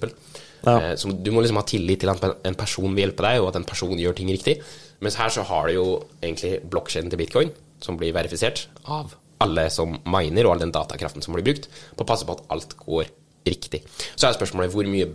Ja. 0.68 0.91
Så 1.00 1.09
du 1.09 1.31
må 1.33 1.41
liksom 1.41 1.57
ha 1.57 1.65
tillit 1.65 2.03
til 2.03 2.12
at 2.13 2.21
en 2.21 2.59
person 2.59 2.91
vil 2.91 3.07
hjelpe 3.07 3.25
deg, 3.25 3.39
og 3.41 3.50
at 3.50 3.57
en 3.62 3.65
person 3.65 3.97
gjør 3.97 4.19
ting 4.19 4.30
riktig. 4.30 4.59
Mens 5.01 5.18
her 5.18 5.33
så 5.33 5.45
har 5.50 5.69
du 5.69 5.80
jo 5.80 5.88
egentlig 6.19 6.59
blokkjeden 6.69 7.09
til 7.13 7.23
bitcoin, 7.23 7.56
som 7.81 7.97
blir 7.97 8.13
verifisert 8.13 8.68
av 8.85 9.18
alle 9.44 9.68
som 9.74 9.95
miner, 10.10 10.48
og 10.48 10.56
all 10.56 10.66
den 10.66 10.74
datakraften 10.75 11.24
som 11.25 11.36
blir 11.36 11.45
brukt, 11.48 11.69
på 11.69 12.06
å 12.06 12.10
passe 12.10 12.28
på 12.28 12.38
at 12.38 12.45
alt 12.54 12.78
går 12.81 13.10
riktig. 13.48 13.84
Så 14.16 14.28
er 14.28 14.38
spørsmålet 14.38 14.74
hvor 14.74 14.88
mye 14.89 15.10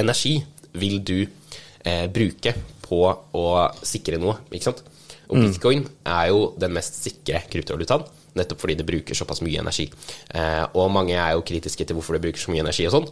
energi 0.00 0.38
vil 0.80 1.00
du 1.02 1.18
eh, 1.22 2.06
bruke 2.12 2.54
på 2.84 3.02
å 3.06 3.46
sikre 3.86 4.18
noe, 4.20 4.40
ikke 4.50 4.70
sant? 4.70 4.82
Og 5.30 5.38
mm. 5.38 5.44
bitcoin 5.46 5.84
er 6.10 6.30
jo 6.32 6.48
den 6.58 6.74
mest 6.74 6.98
sikre 7.04 7.44
kryptovalutaen, 7.50 8.02
nettopp 8.38 8.62
fordi 8.62 8.76
det 8.78 8.86
bruker 8.86 9.16
såpass 9.18 9.42
mye 9.46 9.62
energi. 9.62 9.86
Eh, 10.34 10.64
og 10.74 10.90
mange 10.94 11.16
er 11.18 11.34
jo 11.36 11.46
kritiske 11.46 11.86
til 11.86 11.98
hvorfor 11.98 12.16
det 12.16 12.24
bruker 12.24 12.42
så 12.42 12.52
mye 12.54 12.64
energi 12.64 12.86
og 12.88 12.96
sånn, 12.96 13.08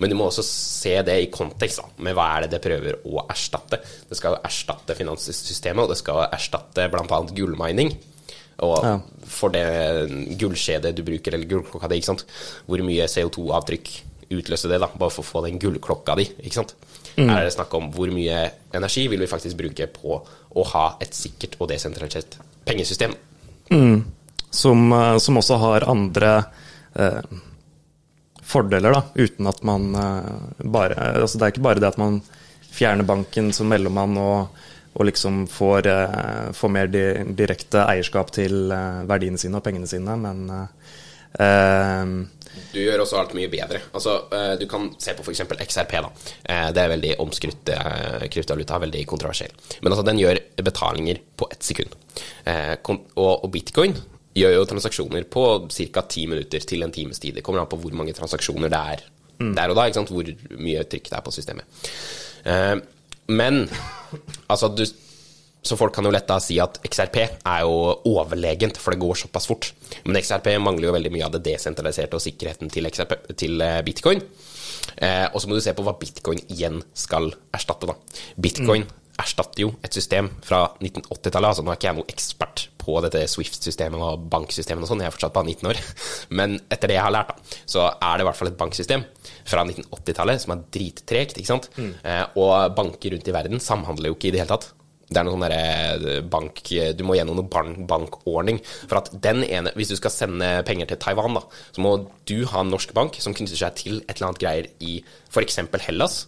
men 0.00 0.12
du 0.12 0.16
må 0.18 0.28
også 0.28 0.44
se 0.46 0.94
det 1.06 1.16
i 1.22 1.30
kontekst 1.32 1.80
da, 1.80 1.88
med 2.04 2.16
hva 2.16 2.28
er 2.36 2.44
det 2.44 2.56
det 2.56 2.62
prøver 2.64 3.00
å 3.08 3.24
erstatte. 3.24 3.80
Det 4.08 4.18
skal 4.18 4.40
erstatte 4.40 4.96
finanssystemet, 4.98 5.84
og 5.84 5.92
det 5.92 6.00
skal 6.00 6.24
erstatte 6.28 6.88
bl.a. 6.92 7.20
gullmining. 7.32 7.94
Og 8.62 8.86
ja. 8.86 8.94
for 9.26 9.54
det 9.54 9.66
gullskjedet 10.38 10.94
du 10.96 11.02
bruker, 11.06 11.34
eller 11.34 11.50
gullklokka 11.50 11.90
di, 11.90 12.00
hvor 12.68 12.84
mye 12.86 13.08
CO2-avtrykk 13.10 13.92
utløser 14.32 14.72
det, 14.72 14.80
da, 14.82 14.88
bare 14.88 15.12
for 15.12 15.24
å 15.24 15.28
få 15.28 15.44
den 15.46 15.58
gullklokka 15.60 16.16
di? 16.20 16.28
ikke 16.40 16.60
sant? 16.60 16.74
Mm. 17.16 17.28
Er 17.28 17.44
det 17.44 17.52
snakk 17.56 17.74
om 17.76 17.90
hvor 17.92 18.08
mye 18.12 18.46
energi 18.72 19.04
vil 19.12 19.20
vi 19.20 19.28
faktisk 19.28 19.58
bruke 19.58 19.88
på 19.92 20.16
å 20.22 20.66
ha 20.72 20.84
et 21.02 21.12
sikkert 21.16 21.58
og 21.60 21.68
desentralisert 21.72 22.38
pengesystem? 22.64 23.14
Mm. 23.72 24.04
Som, 24.52 24.92
eh, 24.92 25.16
som, 25.18 25.40
også 25.40 25.58
har 25.60 25.88
andre 25.88 26.32
eh, 26.94 27.20
fordeler, 28.42 28.94
da, 28.94 29.02
uten 29.16 29.48
at 29.48 29.62
man 29.64 29.94
eh, 29.96 30.64
bare 30.64 31.12
altså 31.22 31.38
Det 31.38 31.46
er 31.46 31.54
ikke 31.54 31.66
bare 31.68 31.82
det 31.82 31.92
at 31.92 32.00
man 32.00 32.20
fjerner 32.72 33.04
banken 33.04 33.50
som 33.52 33.68
mellommann 33.68 34.16
og 34.20 34.62
og 34.92 35.08
liksom 35.08 35.46
får, 35.48 35.88
uh, 35.88 36.52
får, 36.56 36.72
mer 36.72 36.90
di 36.92 37.02
direkte 37.38 37.86
eierskap 37.86 38.32
til 38.34 38.68
uh, 38.72 39.02
verdiene 39.08 39.40
sine 39.40 39.58
og 39.58 39.64
pengene 39.64 39.88
sine, 39.88 40.16
men 40.20 40.46
uh, 40.52 42.14
du 42.72 42.76
gjør 42.82 43.00
også 43.06 43.16
alt 43.16 43.32
mye 43.32 43.48
bedre. 43.48 43.78
Altså, 43.96 44.18
du 44.60 44.66
kan 44.68 44.90
se 45.00 45.14
på 45.16 45.24
f.eks. 45.24 45.40
XRP. 45.48 45.94
da. 46.04 46.10
Det 46.76 46.82
er 46.82 46.90
veldig 46.92 47.12
omskrytt 47.24 47.70
kryptovaluta, 48.28 48.76
veldig 48.82 49.06
kontroversiell. 49.08 49.54
Men 49.80 49.94
altså, 49.94 50.04
den 50.04 50.20
gjør 50.20 50.40
betalinger 50.60 51.22
på 51.40 51.48
ett 51.48 51.64
sekund. 51.64 51.96
Og 53.16 53.48
bitcoin 53.54 53.96
gjør 54.36 54.58
jo 54.58 54.66
transaksjoner 54.68 55.24
på 55.32 55.46
ca. 55.72 56.04
ti 56.04 56.26
minutter 56.28 56.68
til 56.68 56.84
en 56.84 56.92
times 56.92 57.24
tid. 57.24 57.38
Det 57.38 57.46
kommer 57.46 57.64
an 57.64 57.72
på 57.72 57.80
hvor 57.80 57.96
mange 57.96 58.12
transaksjoner 58.20 58.68
det 58.68 58.82
er 58.92 59.06
mm. 59.40 59.54
der 59.56 59.72
og 59.72 59.80
da, 59.80 60.04
hvor 60.12 60.32
mye 60.60 60.84
trykk 60.84 61.08
det 61.08 61.18
er 61.18 61.24
på 61.24 61.32
systemet. 61.32 61.84
Men 63.30 63.66
altså, 64.50 64.70
du, 64.72 64.84
så 65.62 65.78
folk 65.78 65.94
kan 65.94 66.06
jo 66.06 66.12
lett 66.14 66.26
da 66.26 66.38
si 66.42 66.56
at 66.62 66.80
XRP 66.82 67.18
er 67.22 67.60
jo 67.62 67.76
overlegent, 68.10 68.80
for 68.82 68.94
det 68.94 69.02
går 69.02 69.20
såpass 69.22 69.46
fort. 69.50 69.70
Men 70.04 70.18
XRP 70.18 70.56
mangler 70.62 70.90
jo 70.90 70.96
veldig 70.96 71.12
mye 71.14 71.28
av 71.28 71.36
det 71.36 71.44
desentraliserte 71.46 72.18
og 72.18 72.24
sikkerheten 72.24 72.72
til, 72.72 72.88
XRP, 72.90 73.14
til 73.38 73.62
eh, 73.62 73.78
bitcoin. 73.86 74.24
Eh, 74.96 75.28
og 75.30 75.38
så 75.38 75.48
må 75.48 75.56
du 75.56 75.62
se 75.62 75.74
på 75.76 75.84
hva 75.86 75.94
bitcoin 76.00 76.42
igjen 76.48 76.82
skal 76.98 77.30
erstatte, 77.54 77.86
da. 77.90 77.94
Bitcoin 78.42 78.88
mm. 78.88 78.98
erstatter 79.22 79.68
jo 79.68 79.72
et 79.86 79.94
system 79.94 80.32
fra 80.42 80.64
1980-tallet. 80.80 81.52
Altså 81.52 81.64
nå 81.64 81.72
er 81.72 81.78
ikke 81.78 81.90
jeg 81.92 82.00
noen 82.00 82.12
ekspert 82.16 82.66
på 82.82 82.98
dette 83.04 83.24
Swift-systemet 83.30 84.02
og 84.02 84.26
banksystemet 84.32 84.84
og 84.84 84.90
sånn, 84.90 85.04
jeg 85.04 85.12
er 85.12 85.14
fortsatt 85.14 85.36
bare 85.36 85.50
19 85.54 85.70
år. 85.72 85.80
Men 86.38 86.58
etter 86.66 86.90
det 86.90 86.98
jeg 86.98 87.06
har 87.06 87.14
lært, 87.14 87.32
da, 87.32 87.62
så 87.64 87.88
er 87.94 88.18
det 88.18 88.26
i 88.26 88.28
hvert 88.30 88.40
fall 88.40 88.52
et 88.52 88.60
banksystem 88.60 89.06
fra 89.48 89.64
1980-tallet 89.66 90.44
som 90.44 90.56
er 90.56 90.68
drittregt. 90.74 91.38
ikke 91.38 91.52
sant? 91.54 91.70
Mm. 91.78 91.92
Eh, 92.02 92.22
og 92.42 92.76
banker 92.78 93.14
rundt 93.14 93.28
i 93.28 93.34
verden 93.34 93.62
samhandler 93.62 94.12
jo 94.12 94.18
ikke 94.18 94.32
i 94.32 94.36
det 94.36 94.44
hele 94.44 94.54
tatt. 94.54 94.72
Det 95.12 95.20
er 95.20 95.26
noe 95.28 95.36
sånn 95.36 95.52
eh, 95.52 96.20
bank 96.32 96.62
Du 96.96 97.04
må 97.04 97.16
gjennom 97.18 97.36
noen 97.38 97.86
bankordning. 97.88 98.62
For 98.86 99.02
at 99.02 99.10
den 99.24 99.42
ene 99.44 99.74
Hvis 99.76 99.92
du 99.92 99.96
skal 99.98 100.14
sende 100.14 100.50
penger 100.68 100.88
til 100.88 101.00
Taiwan, 101.02 101.36
da, 101.36 101.44
så 101.74 101.84
må 101.84 101.96
du 102.28 102.38
ha 102.52 102.62
en 102.62 102.72
norsk 102.72 102.94
bank 102.96 103.18
som 103.22 103.36
knytter 103.36 103.58
seg 103.58 103.78
til 103.78 104.00
et 104.06 104.16
eller 104.16 104.30
annet 104.30 104.42
greier 104.42 104.70
i 104.80 105.00
f.eks. 105.32 105.60
Hellas. 105.86 106.22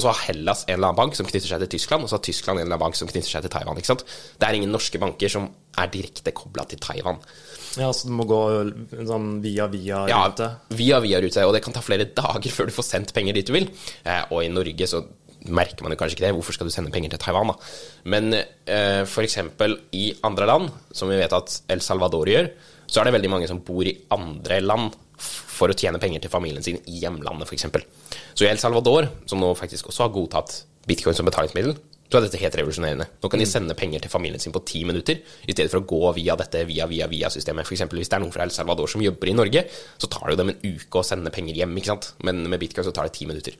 Og 0.00 0.06
så 0.06 0.14
har 0.14 0.20
Hellas 0.30 0.62
en 0.64 0.78
eller 0.78 0.88
annen 0.88 0.96
bank 0.96 1.16
som 1.18 1.26
knytter 1.28 1.50
seg 1.50 1.60
til 1.60 1.74
Tyskland, 1.74 2.06
og 2.06 2.08
så 2.08 2.16
har 2.16 2.24
Tyskland 2.24 2.56
en 2.56 2.64
eller 2.64 2.78
annen 2.78 2.86
bank 2.86 2.96
som 2.96 3.08
knytter 3.10 3.28
seg 3.28 3.44
til 3.44 3.52
Taiwan. 3.52 3.76
ikke 3.76 3.90
sant? 3.90 4.04
Det 4.40 4.48
er 4.48 4.56
ingen 4.56 4.72
norske 4.72 5.00
banker 5.02 5.28
som 5.28 5.50
er 5.76 5.90
direkte 5.92 6.32
kobla 6.32 6.64
til 6.70 6.80
Taiwan. 6.80 7.20
Ja, 7.76 7.90
Så 7.92 8.08
du 8.08 8.14
må 8.16 8.24
gå 8.24 8.40
sånn 9.06 9.28
via 9.44 9.68
via 9.68 10.06
rute? 10.08 10.48
Ja, 10.48 10.76
via 10.80 11.00
via 11.04 11.20
rute. 11.20 11.44
Og 11.44 11.52
det 11.52 11.60
kan 11.66 11.76
ta 11.76 11.84
flere 11.84 12.08
dager 12.22 12.56
før 12.56 12.70
du 12.70 12.76
får 12.78 12.88
sendt 12.88 13.12
penger 13.16 13.36
dit 13.36 13.46
du 13.46 13.52
vil. 13.58 13.68
Eh, 14.08 14.24
og 14.32 14.40
i 14.46 14.48
Norge 14.48 14.88
så 14.88 15.04
merker 15.44 15.84
man 15.84 15.92
jo 15.92 16.00
kanskje 16.00 16.16
ikke 16.16 16.26
det. 16.30 16.32
Hvorfor 16.38 16.56
skal 16.56 16.70
du 16.70 16.72
sende 16.72 16.92
penger 16.96 17.12
til 17.12 17.22
Taiwan, 17.26 17.52
da? 17.52 17.70
Men 18.08 18.32
eh, 18.40 19.04
f.eks. 19.04 19.38
i 20.00 20.06
andre 20.24 20.48
land, 20.48 20.72
som 20.96 21.12
vi 21.12 21.20
vet 21.20 21.36
at 21.36 21.60
El 21.68 21.84
Salvador 21.84 22.32
gjør, 22.32 22.50
så 22.90 23.00
er 23.00 23.06
det 23.08 23.18
veldig 23.20 23.30
mange 23.36 23.52
som 23.52 23.60
bor 23.62 23.84
i 23.86 23.98
andre 24.16 24.62
land 24.64 24.96
for 25.20 25.70
å 25.70 25.76
tjene 25.76 26.00
penger 26.02 26.24
til 26.24 26.32
familien 26.32 26.64
sin 26.64 26.80
i 26.88 27.02
hjemlandet, 27.02 27.48
f.eks. 27.48 27.68
Så 28.34 28.46
i 28.46 28.50
El 28.50 28.60
Salvador, 28.62 29.10
som 29.30 29.42
nå 29.42 29.52
faktisk 29.58 29.90
også 29.90 30.06
har 30.06 30.14
godtatt 30.14 30.62
bitcoin 30.88 31.16
som 31.16 31.28
betalingsmiddel, 31.28 31.76
så 32.10 32.18
er 32.18 32.24
dette 32.26 32.40
helt 32.42 32.56
revolusjonerende. 32.58 33.06
Nå 33.22 33.28
kan 33.30 33.38
de 33.38 33.46
mm. 33.46 33.50
sende 33.52 33.76
penger 33.78 34.02
til 34.02 34.10
familien 34.10 34.42
sin 34.42 34.54
på 34.54 34.64
ti 34.66 34.82
minutter, 34.88 35.20
i 35.46 35.54
stedet 35.54 35.70
for 35.70 35.82
å 35.82 35.86
gå 35.86 36.14
via 36.16 36.34
dette 36.40 36.64
via 36.66 36.88
via 36.90 37.06
via 37.10 37.30
systemet. 37.30 37.68
F.eks. 37.68 37.86
hvis 37.92 38.10
det 38.10 38.18
er 38.18 38.24
noen 38.24 38.34
fra 38.34 38.46
El 38.46 38.54
Salvador 38.54 38.90
som 38.90 39.04
jobber 39.04 39.30
i 39.30 39.36
Norge, 39.36 39.66
så 39.70 40.10
tar 40.10 40.26
det 40.26 40.34
jo 40.34 40.40
dem 40.42 40.54
en 40.54 40.62
uke 40.64 41.02
å 41.02 41.06
sende 41.06 41.30
penger 41.34 41.60
hjem, 41.62 41.76
ikke 41.78 41.92
sant. 41.92 42.14
Men 42.26 42.42
med 42.50 42.62
bitcoin 42.62 42.88
så 42.88 42.94
tar 42.96 43.06
det 43.06 43.14
ti 43.20 43.30
minutter. 43.30 43.58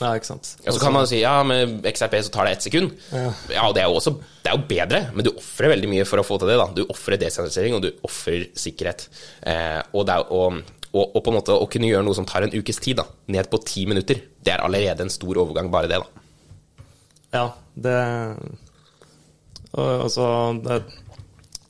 Ja, 0.00 0.14
ikke 0.16 0.30
sant. 0.30 0.54
Og 0.64 0.72
så 0.72 0.80
kan 0.80 0.94
man 0.94 1.04
jo 1.04 1.10
si 1.10 1.20
ja, 1.20 1.34
med 1.44 1.84
XRP 1.90 2.14
så 2.24 2.32
tar 2.32 2.48
det 2.48 2.56
ett 2.56 2.64
sekund. 2.64 2.94
Ja, 3.12 3.26
ja 3.52 3.66
det, 3.76 3.82
er 3.82 3.90
jo 3.90 3.98
også, 3.98 4.14
det 4.40 4.52
er 4.52 4.56
jo 4.56 4.68
bedre, 4.70 5.00
men 5.12 5.26
du 5.26 5.32
ofrer 5.34 5.74
veldig 5.74 5.90
mye 5.92 6.06
for 6.08 6.22
å 6.22 6.24
få 6.24 6.38
til 6.40 6.52
det. 6.52 6.56
da. 6.60 6.68
Du 6.76 6.84
ofrer 6.86 7.20
desentralisering, 7.20 7.76
og 7.76 7.84
du 7.84 8.06
ofrer 8.06 8.46
sikkerhet. 8.56 9.08
Eh, 9.44 9.80
og, 9.92 10.06
det 10.08 10.16
er, 10.16 10.32
og, 10.32 10.62
og, 10.90 11.04
og, 11.04 11.20
på 11.22 11.30
en 11.30 11.36
måte 11.38 11.54
å 11.54 11.68
kunne 11.70 11.90
gjøre 11.90 12.06
noe 12.06 12.16
som 12.18 12.26
tar 12.28 12.46
en 12.46 12.54
ukes 12.54 12.80
tid, 12.82 12.98
da, 12.98 13.06
ned 13.30 13.50
på 13.50 13.60
ti 13.66 13.84
minutter, 13.86 14.22
det 14.42 14.54
er 14.54 14.64
allerede 14.64 15.06
en 15.06 15.12
stor 15.12 15.38
overgang, 15.42 15.70
bare 15.72 15.90
det. 15.90 16.00
da. 16.02 16.26
Ja, 17.30 17.44
det 17.74 17.96
altså 19.70 20.24
det, 20.64 20.80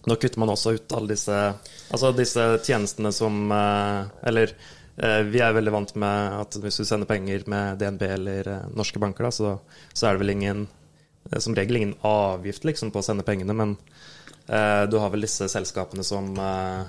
Nå 0.08 0.16
kutter 0.16 0.40
man 0.40 0.48
også 0.54 0.72
ut 0.78 0.92
alle 0.96 1.12
disse 1.12 1.36
Altså 1.92 2.14
disse 2.16 2.46
tjenestene 2.64 3.10
som 3.12 3.50
eh, 3.52 4.06
Eller 4.30 4.54
eh, 4.96 5.20
vi 5.28 5.42
er 5.44 5.52
veldig 5.52 5.74
vant 5.74 5.92
med 6.00 6.38
at 6.38 6.56
hvis 6.62 6.80
du 6.80 6.86
sender 6.88 7.10
penger 7.10 7.44
med 7.44 7.76
DNB 7.82 8.06
eller 8.08 8.48
eh, 8.48 8.70
norske 8.72 9.02
banker, 9.02 9.28
da, 9.28 9.34
så, 9.36 9.52
så 9.92 10.08
er 10.08 10.16
det 10.16 10.24
vel 10.24 10.32
ingen 10.38 10.64
som 11.36 11.54
regel 11.54 11.76
ingen 11.76 11.94
avgift 12.06 12.64
liksom, 12.64 12.90
på 12.90 13.02
å 13.02 13.04
sende 13.04 13.26
pengene, 13.26 13.54
men 13.54 13.76
eh, 14.48 14.86
du 14.90 14.96
har 14.98 15.12
vel 15.12 15.26
disse 15.26 15.46
selskapene 15.52 16.04
som 16.06 16.32
eh, 16.40 16.88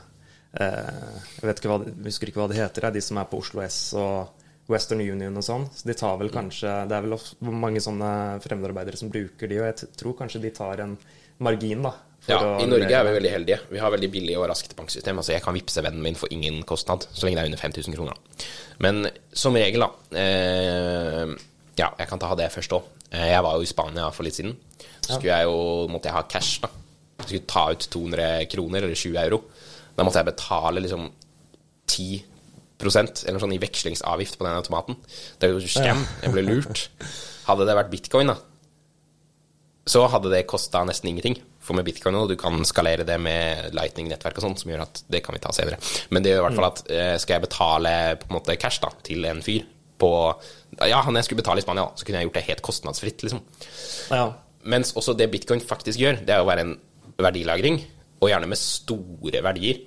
Jeg 0.51 1.47
vet 1.47 1.59
ikke 1.61 1.71
hva, 1.71 1.79
husker 2.05 2.31
ikke 2.31 2.41
hva 2.43 2.49
det 2.51 2.59
heter, 2.59 2.87
er 2.89 2.95
de 2.95 3.01
som 3.03 3.19
er 3.21 3.27
på 3.31 3.39
Oslo 3.39 3.63
S 3.63 3.79
og 3.95 4.37
Western 4.71 5.01
Union 5.03 5.39
og 5.39 5.45
sånn. 5.45 5.65
Så 5.75 5.87
de 5.87 5.95
tar 5.97 6.17
vel 6.19 6.31
kanskje 6.33 6.69
Det 6.89 6.97
er 6.97 7.05
vel 7.05 7.55
mange 7.55 7.81
sånne 7.83 8.11
fremmedarbeidere 8.43 8.99
som 8.99 9.11
bruker 9.11 9.49
de, 9.51 9.59
og 9.61 9.69
jeg 9.69 9.91
tror 9.99 10.17
kanskje 10.19 10.43
de 10.43 10.51
tar 10.55 10.83
en 10.83 10.97
margin, 11.41 11.83
da. 11.87 11.93
Ja, 12.29 12.37
I 12.61 12.67
Norge 12.69 12.93
er 12.93 13.07
vi 13.07 13.13
veldig 13.15 13.31
heldige. 13.33 13.57
Vi 13.71 13.79
har 13.81 13.89
veldig 13.95 14.09
billig 14.13 14.35
og 14.37 14.45
raskt 14.51 14.75
banksystem. 14.77 15.17
Altså 15.17 15.33
Jeg 15.33 15.41
kan 15.41 15.55
vippse 15.57 15.81
vennen 15.81 16.03
min 16.05 16.17
for 16.19 16.29
ingen 16.33 16.59
kostnad, 16.69 17.07
så 17.09 17.25
lenge 17.25 17.39
det 17.39 17.45
er 17.47 17.49
under 17.49 17.61
5000 17.63 17.95
kroner. 17.97 18.19
Men 18.85 19.07
som 19.33 19.57
regel, 19.57 19.81
da 19.87 20.19
eh, 20.21 21.33
Ja, 21.79 21.87
jeg 21.97 22.07
kan 22.11 22.21
ta 22.21 22.35
det 22.37 22.51
først 22.53 22.75
òg. 22.77 22.91
Jeg 23.11 23.41
var 23.43 23.57
jo 23.57 23.65
i 23.65 23.71
Spania 23.71 24.11
for 24.13 24.27
litt 24.27 24.37
siden. 24.37 24.53
Så 25.01 25.15
skulle 25.17 25.33
jeg 25.33 25.49
jo, 25.49 25.87
måtte 25.89 26.11
jeg 26.11 26.15
ha 26.19 26.21
cash. 26.29 26.61
da. 26.61 26.69
Jeg 27.23 27.27
skulle 27.27 27.49
ta 27.49 27.65
ut 27.73 27.87
200 27.89 28.45
kroner, 28.53 28.85
eller 28.85 28.95
20 29.01 29.17
euro. 29.25 29.41
Da 29.97 30.05
måtte 30.05 30.21
jeg 30.21 30.29
betale 30.31 30.83
liksom 30.83 31.09
10% 31.91 33.25
eller 33.27 33.41
sånn 33.43 33.55
i 33.55 33.61
vekslingsavgift 33.61 34.39
på 34.39 34.47
den 34.47 34.59
automaten. 34.59 34.97
Det 35.37 35.49
er 35.49 35.57
jo 35.57 35.67
skam. 35.67 36.05
Jeg 36.23 36.33
ble 36.33 36.45
lurt. 36.47 36.87
Hadde 37.47 37.67
det 37.67 37.77
vært 37.77 37.91
bitcoin, 37.91 38.31
da, 38.31 38.37
så 39.89 40.03
hadde 40.11 40.29
det 40.31 40.45
kosta 40.49 40.83
nesten 40.85 41.09
ingenting. 41.11 41.39
For 41.61 41.77
med 41.77 41.85
bitcoin 41.85 42.17
og 42.17 42.29
du 42.31 42.35
kan 42.39 42.55
skalere 42.65 43.05
det 43.05 43.17
med 43.21 43.73
lightning-nettverk 43.77 44.39
og 44.39 44.45
sånn, 44.45 44.57
som 44.57 44.71
gjør 44.71 44.83
at 44.85 45.03
det 45.11 45.21
kan 45.25 45.35
vi 45.35 45.41
ta 45.43 45.53
senere. 45.55 45.77
Men 46.13 46.23
det 46.23 46.33
gjør 46.33 46.41
i 46.41 46.45
hvert 46.47 46.57
fall 46.59 46.69
at 46.69 46.81
eh, 46.89 47.13
skal 47.21 47.37
jeg 47.37 47.45
betale 47.47 47.93
på 48.21 48.29
en 48.29 48.37
måte 48.37 48.57
cash 48.61 48.81
da, 48.83 48.91
til 49.05 49.25
en 49.29 49.43
fyr 49.45 49.65
på 50.01 50.11
Ja, 50.79 51.03
når 51.05 51.19
jeg 51.19 51.27
skulle 51.27 51.41
betale 51.43 51.61
i 51.61 51.65
Spania, 51.65 51.89
så 51.93 52.07
kunne 52.07 52.21
jeg 52.21 52.29
gjort 52.29 52.37
det 52.39 52.47
helt 52.47 52.63
kostnadsfritt, 52.65 53.25
liksom. 53.25 53.41
Ja. 54.09 54.23
Mens 54.71 54.95
også 54.97 55.13
det 55.17 55.29
bitcoin 55.33 55.61
faktisk 55.61 56.01
gjør, 56.01 56.21
det 56.25 56.33
er 56.33 56.41
å 56.41 56.47
være 56.47 56.65
en 56.65 56.75
verdilagring, 57.21 57.81
og 58.21 58.29
gjerne 58.29 58.49
med 58.49 58.59
store 58.59 59.41
verdier. 59.43 59.81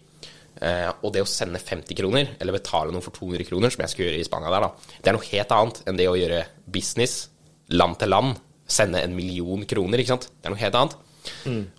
Eh, 0.63 0.91
og 1.03 1.13
det 1.15 1.23
å 1.25 1.29
sende 1.29 1.63
50 1.63 1.99
kroner, 1.99 2.35
eller 2.39 2.57
betale 2.57 2.95
noe 2.95 3.05
for 3.05 3.15
200 3.15 3.47
kroner, 3.49 3.73
som 3.75 3.85
jeg 3.85 3.93
skulle 3.93 4.11
gjøre 4.11 4.23
i 4.23 4.27
Spania 4.27 4.53
der, 4.55 4.67
da, 4.67 4.99
det 5.01 5.11
er 5.11 5.17
noe 5.17 5.31
helt 5.31 5.55
annet 5.57 5.81
enn 5.85 5.99
det 5.99 6.11
å 6.11 6.19
gjøre 6.19 6.43
business 6.77 7.17
land 7.75 7.99
til 8.01 8.13
land. 8.15 8.39
Sende 8.71 9.03
en 9.05 9.17
million 9.17 9.65
kroner, 9.69 10.01
ikke 10.01 10.15
sant. 10.15 10.29
Det 10.39 10.49
er 10.49 10.55
noe 10.55 10.63
helt 10.63 10.79
annet. 10.81 10.99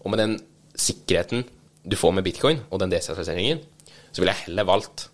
Og 0.03 0.11
med 0.11 0.21
den 0.21 0.35
sikkerheten 0.75 1.45
du 1.85 1.95
får 1.99 2.15
med 2.17 2.25
bitcoin, 2.25 2.63
og 2.69 2.81
den 2.81 2.93
desentraliseringen, 2.93 3.61
så 4.11 4.21
ville 4.21 4.33
jeg 4.33 4.47
heller 4.49 4.67
valgt 4.67 5.09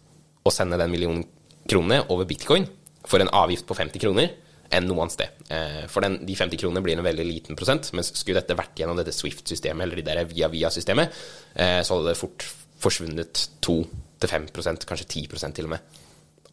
å 0.47 0.53
sende 0.53 0.79
den 0.79 0.91
millionen 0.93 1.25
kronene 1.69 2.01
over 2.09 2.27
bitcoin 2.29 2.65
for 3.05 3.21
en 3.21 3.31
avgift 3.33 3.67
på 3.69 3.77
50 3.77 4.01
kroner 4.01 4.31
enn 4.71 4.87
noe 4.87 5.01
annet 5.03 5.15
sted. 5.17 5.29
Eh, 5.51 5.81
For 5.91 6.01
den, 6.05 6.19
de 6.25 6.35
50 6.37 6.57
kronene 6.61 6.83
blir 6.85 6.97
en 6.97 7.03
veldig 7.05 7.25
liten 7.27 7.57
prosent, 7.59 7.89
mens 7.97 8.11
skulle 8.15 8.39
dette 8.41 8.55
vært 8.57 8.75
gjennom 8.79 8.97
dette 8.99 9.13
Swift-systemet 9.15 9.83
eller 9.85 9.99
de 10.01 10.05
der 10.07 10.23
via-via-systemet, 10.29 11.11
eh, 11.55 11.81
så 11.83 11.97
hadde 11.97 12.11
det 12.13 12.19
fort 12.21 12.47
forsvunnet 12.81 13.47
2-5% 13.61 14.87
kanskje 14.89 15.07
10% 15.27 15.57
til 15.59 15.67
og 15.67 15.75
med, 15.75 15.99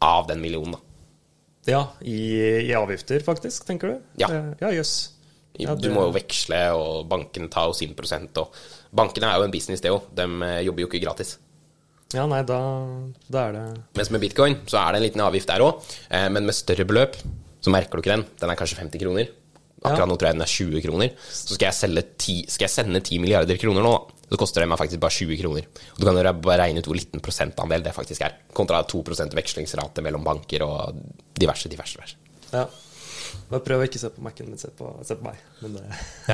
av 0.04 0.26
den 0.28 0.40
millionen. 0.42 0.76
da. 0.76 0.84
Ja, 1.68 1.82
i, 2.00 2.18
i 2.68 2.72
avgifter, 2.76 3.20
faktisk, 3.24 3.66
tenker 3.68 3.94
du? 3.94 3.96
Ja. 4.22 4.28
Eh, 4.32 4.52
Ja, 4.66 4.70
jøss. 4.72 4.96
Ja, 5.58 5.74
Du 5.74 5.88
må 5.90 6.04
jo 6.06 6.12
veksle, 6.14 6.58
og 6.78 7.08
bankene 7.10 7.48
tar 7.50 7.66
jo 7.66 7.74
sin 7.74 7.94
prosent. 7.98 8.36
og 8.38 8.54
Bankene 8.94 9.26
er 9.26 9.40
jo 9.40 9.48
en 9.48 9.50
business, 9.50 9.80
det 9.82 9.90
òg. 9.90 10.04
De 10.14 10.26
jobber 10.64 10.84
jo 10.84 10.86
ikke 10.90 11.00
gratis. 11.02 11.36
Ja, 12.14 12.26
nei, 12.30 12.42
da, 12.46 12.58
da 13.28 13.40
er 13.48 13.52
det 13.56 13.64
Mens 13.98 14.10
med 14.14 14.22
bitcoin 14.22 14.54
så 14.70 14.78
er 14.80 14.92
det 14.94 15.00
en 15.00 15.06
liten 15.08 15.20
avgift 15.26 15.50
der 15.50 15.60
òg, 15.60 15.82
men 16.32 16.46
med 16.46 16.54
større 16.56 16.86
beløp 16.88 17.18
så 17.68 17.74
merker 17.76 18.00
du 18.00 18.02
ikke 18.02 18.16
den. 18.16 18.24
Den 18.40 18.50
er 18.54 18.58
kanskje 18.58 18.80
50 18.80 19.04
kroner. 19.04 19.28
Akkurat 19.78 20.00
Ja. 20.00 20.06
nå 20.10 20.16
tror 20.18 20.26
jeg 20.32 20.34
den 20.34 20.42
er 20.42 20.50
20 20.50 20.80
kroner. 20.82 21.10
Så 21.30 21.54
skal 21.54 21.68
jeg, 21.68 21.76
selge 21.78 22.02
10, 22.18 22.36
skal 22.50 22.64
jeg 22.66 22.72
sende 22.74 22.98
10 23.04 23.18
milliarder 23.22 23.60
kroner 23.60 23.84
nå, 23.84 23.92
da, 23.94 24.14
så 24.32 24.38
koster 24.40 24.60
det 24.64 24.68
meg 24.72 24.78
faktisk 24.80 25.00
bare 25.04 25.14
20 25.14 25.38
kroner. 25.38 25.68
Og 25.94 26.00
du 26.00 26.04
kan 26.08 26.16
jo 26.18 26.32
bare 26.42 26.58
regne 26.64 26.82
ut 26.82 26.88
hvor 26.90 26.98
liten 26.98 27.22
prosentandel 27.22 27.84
det 27.86 27.94
faktisk 27.94 28.24
er. 28.26 28.34
Kontra 28.52 28.80
2% 28.82 29.36
vekslingsrate 29.38 30.02
mellom 30.02 30.24
banker 30.26 30.64
og 30.66 30.98
diverse, 31.38 31.68
diverse, 31.70 31.94
diverse. 31.94 32.16
Ja. 32.52 32.64
Bare 33.48 33.64
prøv 33.64 33.82
å 33.82 33.86
ikke 33.88 34.00
se 34.02 34.10
på 34.12 34.22
Mac-en, 34.24 34.48
men 34.52 34.60
se 34.60 34.70
på, 34.76 34.90
se 35.08 35.16
på 35.18 35.24
meg. 35.24 35.42
Men 35.62 35.76
det, 35.78 35.84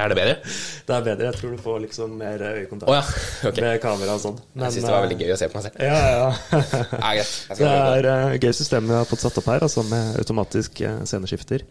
Er 0.01 0.11
det 0.11 0.19
bedre? 0.19 0.37
det 0.89 0.97
er 0.97 1.07
bedre. 1.09 1.29
Jeg 1.31 1.39
tror 1.41 1.55
du 1.55 1.63
får 1.63 1.83
liksom 1.87 2.17
mer 2.21 2.47
øyekontakt 2.51 2.91
oh, 2.91 2.97
ja, 2.99 3.05
okay. 3.51 3.65
med 3.67 3.83
kamera 3.85 4.17
og 4.19 4.23
sånn. 4.25 4.39
Men, 4.53 4.67
Jeg 4.69 4.79
syns 4.79 4.89
det 4.89 4.95
var 4.97 5.05
veldig 5.07 5.19
eh, 5.19 5.27
gøy 5.27 5.35
å 5.35 5.41
se 5.43 5.51
på 5.51 5.61
meg 5.61 5.67
selv. 5.69 5.83
Ja, 5.85 5.99
ja. 6.15 6.31
Ja. 7.15 7.27
Det 7.59 7.69
er 7.75 8.09
uh, 8.11 8.39
gøy 8.41 8.53
system 8.57 8.89
vi 8.91 8.97
har 8.99 9.07
fått 9.09 9.23
satt 9.23 9.39
opp 9.41 9.47
her, 9.53 9.63
altså 9.67 9.85
med 9.87 10.17
automatisk 10.23 10.83
uh, 10.83 11.05
sceneskifter. 11.07 11.65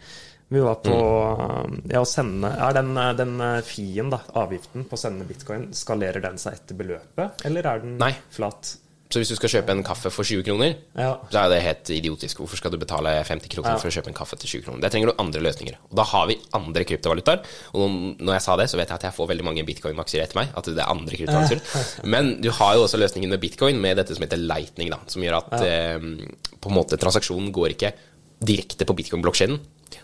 Vi 0.53 0.59
var 0.59 0.75
på 0.85 0.93
Mm. 0.93 1.73
eh, 1.87 1.93
ja, 1.95 2.01
å 2.03 2.05
sende 2.05 2.49
Er 2.61 2.73
den, 2.77 2.91
eh, 2.97 3.13
den 3.17 3.41
eh, 3.41 3.61
fien, 3.65 4.09
da, 4.11 4.19
avgiften 4.37 4.83
på 4.85 4.93
å 4.97 4.99
sende 4.99 5.25
bitcoin, 5.25 5.69
skalerer 5.73 6.21
den 6.21 6.37
seg 6.37 6.59
etter 6.59 6.77
beløpet, 6.77 7.41
eller 7.47 7.65
er 7.65 7.79
den 7.81 7.97
Nei. 7.97 8.11
flat? 8.29 8.75
Så 9.13 9.21
hvis 9.21 9.29
du 9.29 9.35
skal 9.37 9.51
kjøpe 9.51 9.69
en 9.75 9.83
kaffe 9.85 10.09
for 10.09 10.25
20 10.25 10.41
kroner, 10.47 10.71
Ja. 10.97 11.11
så 11.29 11.43
er 11.43 11.49
det 11.51 11.59
helt 11.61 11.89
idiotisk. 11.93 12.39
Hvorfor 12.41 12.57
skal 12.57 12.71
du 12.73 12.77
betale 12.81 13.11
50 13.23 13.49
kroner 13.53 13.75
Ja. 13.75 13.77
for 13.77 13.87
å 13.89 13.93
kjøpe 13.93 14.09
en 14.09 14.15
kaffe 14.17 14.39
til 14.41 14.49
20 14.49 14.63
kroner? 14.65 14.81
Der 14.81 14.89
trenger 14.89 15.11
du 15.11 15.21
andre 15.21 15.41
løsninger. 15.45 15.75
Og 15.91 15.95
da 15.99 16.03
har 16.09 16.25
vi 16.31 16.37
andre 16.57 16.83
kryptovalutaer. 16.83 17.43
Og 17.75 17.91
når 18.17 18.33
jeg 18.33 18.41
sa 18.41 18.55
det, 18.57 18.65
så 18.71 18.77
vet 18.79 18.89
jeg 18.89 18.95
at 18.95 19.03
jeg 19.05 19.13
får 19.13 19.27
veldig 19.29 19.45
mange 19.45 19.63
bitcoin-aksjer 19.67 20.23
etter 20.23 20.35
meg. 20.41 20.49
At 20.57 20.65
det 20.65 20.79
er 20.81 20.89
andre 20.89 21.15
kryptovalutaer. 21.15 21.61
Men 22.15 22.41
du 22.41 22.49
har 22.49 22.73
jo 22.75 22.87
også 22.87 22.97
løsningen 22.97 23.29
med 23.29 23.39
bitcoin 23.45 23.79
med 23.79 23.97
dette 24.01 24.15
som 24.17 24.25
heter 24.25 24.41
lightning, 24.41 24.89
da. 24.89 24.97
Som 25.05 25.21
gjør 25.21 25.37
at 25.43 25.61
eh, 25.61 25.99
på 26.59 26.71
en 26.73 26.77
måte 26.81 26.97
transaksjonen 26.97 27.51
går 27.53 27.75
ikke 27.77 27.93
direkte 28.43 28.83
på 28.89 28.95
bitcoin-blokkjeden. 28.97 29.59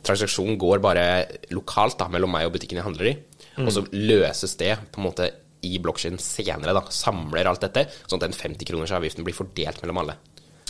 Transaksjonen 0.06 0.60
går 0.62 0.80
bare 0.86 1.26
lokalt 1.50 1.98
da, 1.98 2.08
mellom 2.14 2.30
meg 2.32 2.46
og 2.46 2.54
butikken 2.54 2.78
jeg 2.78 2.86
handler 2.86 3.10
i. 3.10 3.18
Og 3.60 3.74
så 3.74 3.82
løses 3.92 4.54
det 4.56 4.78
på 4.94 5.02
en 5.02 5.08
måte 5.10 5.32
i 5.66 5.80
blokkjeden 5.84 6.20
senere, 6.24 6.74
da. 6.78 6.84
Samler 6.94 7.50
alt 7.50 7.64
dette, 7.66 7.88
sånn 8.06 8.22
at 8.22 8.28
den 8.30 8.38
50-kronersavgiften 8.38 9.28
blir 9.28 9.38
fordelt 9.38 9.82
mellom 9.84 10.04
alle. 10.04 10.18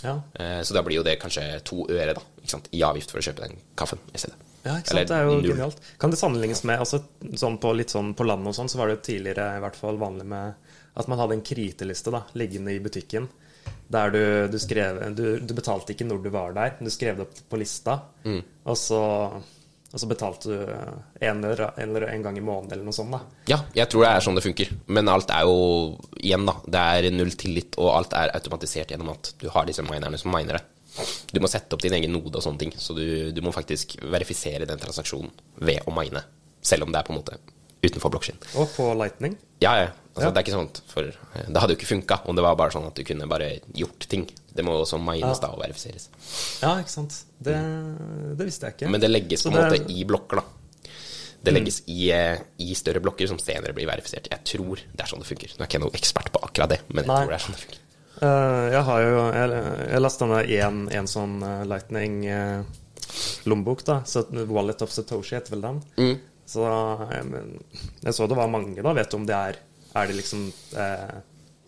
Ja. 0.04 0.22
Eh, 0.34 0.62
Så 0.64 0.74
da 0.74 0.84
blir 0.86 1.00
jo 1.00 1.04
det 1.04 1.20
kanskje 1.22 1.60
to 1.68 1.86
øre 1.90 2.16
da, 2.18 2.24
i 2.72 2.84
avgift 2.86 3.12
for 3.12 3.22
å 3.22 3.26
kjøpe 3.26 3.48
den 3.48 3.60
kaffen 3.80 4.02
i 4.14 4.22
stedet. 4.22 4.38
Ja, 4.64 4.76
ikke 4.76 4.92
Eller 4.92 5.06
sant? 5.06 5.12
Det 5.12 5.18
er 5.18 5.28
jo 5.28 5.36
genialt. 5.44 5.84
Kan 6.00 6.12
det 6.12 6.20
sammenlignes 6.20 6.64
med 6.68 6.82
altså, 6.84 7.02
sånn 7.40 7.60
på 7.64 7.72
litt 7.78 7.94
sånn 7.94 8.12
på 8.18 8.26
landet 8.28 8.52
og 8.52 8.58
sånn, 8.58 8.72
så 8.72 8.80
var 8.80 8.90
det 8.90 8.98
jo 8.98 9.06
tidligere 9.08 9.54
i 9.56 9.62
hvert 9.64 9.78
fall 9.80 10.00
vanlig 10.02 10.28
med 10.28 10.74
at 11.00 11.08
man 11.08 11.22
hadde 11.22 11.38
en 11.38 11.46
kriteliste 11.46 12.12
da, 12.12 12.26
liggende 12.40 12.74
i 12.76 12.82
butikken. 12.84 13.30
Der 13.90 14.12
du, 14.14 14.22
du 14.52 14.58
skrev 14.62 15.00
du, 15.16 15.40
du 15.40 15.54
betalte 15.58 15.96
ikke 15.96 16.06
når 16.06 16.20
du 16.26 16.30
var 16.34 16.54
der, 16.58 16.76
men 16.78 16.90
du 16.90 16.94
skrev 16.94 17.18
det 17.18 17.26
opp 17.26 17.40
på 17.50 17.60
lista. 17.62 18.02
Mm. 18.26 18.42
Og, 18.66 18.76
så, 18.78 19.00
og 19.94 20.00
så 20.00 20.08
betalte 20.10 20.50
du 20.52 20.56
en 21.26 21.44
eller, 21.44 21.62
en 21.76 21.90
eller 21.90 22.08
en 22.14 22.24
gang 22.24 22.38
i 22.38 22.44
måneden 22.46 22.74
eller 22.76 22.86
noe 22.86 22.94
sånt. 22.94 23.12
da. 23.16 23.20
Ja, 23.50 23.58
jeg 23.74 23.90
tror 23.90 24.06
det 24.06 24.12
er 24.14 24.26
sånn 24.26 24.36
det 24.38 24.44
funker. 24.46 24.74
Men 24.88 25.10
alt 25.10 25.32
er 25.34 25.48
jo 25.50 25.56
igjen, 26.22 26.46
da. 26.46 26.56
Det 26.66 26.84
er 27.00 27.10
null 27.16 27.32
tillit, 27.40 27.78
og 27.82 27.90
alt 27.96 28.14
er 28.14 28.34
automatisert 28.38 28.92
gjennom 28.94 29.10
at 29.16 29.32
du 29.42 29.48
har 29.50 29.66
disse 29.66 29.82
minerne 29.88 30.18
som 30.22 30.32
miner 30.36 30.60
det. 30.60 30.66
Du 31.34 31.40
må 31.42 31.48
sette 31.50 31.74
opp 31.78 31.82
din 31.82 31.94
egen 31.94 32.12
node 32.14 32.36
og 32.38 32.44
sånne 32.44 32.60
ting, 32.60 32.74
så 32.78 32.94
du, 32.98 33.32
du 33.32 33.42
må 33.46 33.52
faktisk 33.56 33.98
verifisere 34.02 34.66
den 34.70 34.82
transaksjonen 34.82 35.32
ved 35.62 35.82
å 35.88 35.94
mine. 35.96 36.22
Selv 36.62 36.84
om 36.86 36.92
det 36.94 37.00
er 37.02 37.08
på 37.08 37.14
en 37.14 37.20
måte 37.22 37.38
utenfor 37.80 38.12
blokkskinn. 38.12 38.40
Og 38.60 38.70
på 38.76 38.90
Lightning. 39.00 39.38
Ja, 39.64 39.74
ja. 39.86 39.90
Altså, 40.14 40.26
Ja. 40.26 40.32
Det 40.36 40.40
er 40.42 40.44
ikke 40.44 40.58
sånn 40.58 40.72
for 40.90 41.06
eh, 41.08 41.46
Det 41.48 41.62
hadde 41.62 41.72
jo 41.76 41.78
ikke 41.80 41.88
funka 41.94 42.16
om 42.28 42.36
det 42.36 42.44
var 42.44 42.58
bare 42.60 42.74
sånn 42.74 42.88
at 42.90 42.98
du 42.98 43.06
kunne 43.08 43.28
bare 43.32 43.62
gjort 43.78 44.04
ting. 44.12 44.26
Det 44.52 44.66
må 44.68 44.74
jo 44.76 44.82
også 44.84 44.98
mines 45.00 45.38
Ja. 45.40 45.46
da 45.48 45.52
og 45.54 45.62
verifiseres. 45.62 46.10
Ja, 46.62 46.74
ikke 46.82 46.92
sant. 46.92 47.22
Det, 47.40 47.56
det 48.36 48.44
visste 48.48 48.66
jeg 48.68 48.74
ikke. 48.76 48.90
Men 48.92 49.00
det 49.04 49.10
legges 49.12 49.44
på 49.46 49.50
en 49.52 49.56
måte 49.56 49.78
måte 49.80 49.94
i 49.96 49.98
blokker, 50.08 50.36
da. 50.42 50.46
Det 51.40 51.52
legges 51.56 51.78
i, 51.88 52.12
eh, 52.12 52.36
i 52.60 52.76
større 52.76 53.00
blokker 53.00 53.28
som 53.32 53.40
senere 53.40 53.72
blir 53.76 53.88
verifisert. 53.88 54.28
Jeg 54.32 54.42
tror 54.44 54.76
det 54.76 55.04
er 55.04 55.08
sånn 55.08 55.24
det 55.24 55.30
funker. 55.30 55.50
Nå 55.56 55.62
er 55.64 55.68
ikke 55.70 55.78
jeg 55.78 55.84
noen 55.86 56.00
ekspert 56.00 56.30
på 56.36 56.40
akkurat 56.44 56.70
det, 56.74 56.80
men 56.90 57.02
jeg 57.06 57.08
Nei. 57.08 57.16
tror 57.22 57.32
det 57.32 57.38
er 57.38 57.46
sånn 57.46 57.56
det 57.56 57.64
funker. 57.64 57.80
Uh, 58.20 58.68
jeg 58.74 58.84
har 58.84 59.00
jo 59.00 59.32
Jeg, 59.32 59.48
jeg 59.94 60.02
lasta 60.04 60.26
ned 60.28 60.44
en, 60.60 60.92
en 61.00 61.08
sånn 61.08 61.36
eh, 61.48 61.64
Lightning-lommebok, 61.72 63.80
da. 63.88 64.04
Så 64.04 64.28
Wallet 64.52 64.84
of 64.84 64.92
Satoshi 64.92 65.32
heter 65.38 65.56
vel 65.56 65.64
den. 65.64 65.80
Mm. 65.96 66.20
Så 66.50 66.66
jeg, 66.66 67.22
men, 67.30 67.46
jeg 68.04 68.14
så 68.18 68.24
det 68.28 68.40
var 68.42 68.50
mange, 68.52 68.82
da. 68.84 68.92
Vet 68.98 69.12
du 69.12 69.16
om 69.22 69.28
det 69.30 69.38
er 69.38 69.56
Er 69.96 70.04
det 70.10 70.16
liksom 70.20 70.42
eh, 70.78 71.16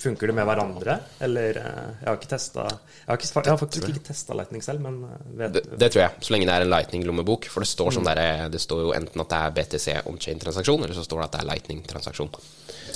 Funker 0.01 0.31
det 0.31 0.33
med 0.33 0.47
hverandre, 0.49 0.95
eller 1.21 1.57
eh, 1.61 1.89
Jeg 1.99 2.07
har 2.07 2.15
ikke 2.17 2.29
testa 2.31 2.63
Jeg 2.65 3.21
jeg 3.21 3.51
har 3.51 3.59
faktisk 3.59 3.85
ikke 3.85 4.03
testa 4.07 4.33
Lightning 4.37 4.63
selv, 4.65 4.81
men 4.81 4.95
eh, 5.05 5.27
vet, 5.37 5.53
Det, 5.57 5.77
det 5.83 5.89
tror 5.93 6.01
jeg, 6.01 6.23
så 6.25 6.33
lenge 6.33 6.47
det 6.49 6.55
er 6.55 6.65
en 6.65 6.71
Lightning-lommebok. 6.71 7.45
For 7.53 7.61
det 7.61 7.69
står 7.69 7.93
sånn 7.97 8.07
der, 8.07 8.21
eh, 8.23 8.45
det 8.53 8.61
står 8.63 8.81
jo 8.87 8.95
enten 8.97 9.21
at 9.21 9.29
det 9.33 9.41
er 9.41 9.53
BTC 9.59 9.95
on-chain-transaksjon, 10.09 10.87
eller 10.87 10.97
så 10.97 11.05
står 11.05 11.21
det 11.21 11.27
at 11.27 11.35
det 11.35 11.43
er 11.43 11.49
Lightning-transaksjon. 11.51 12.31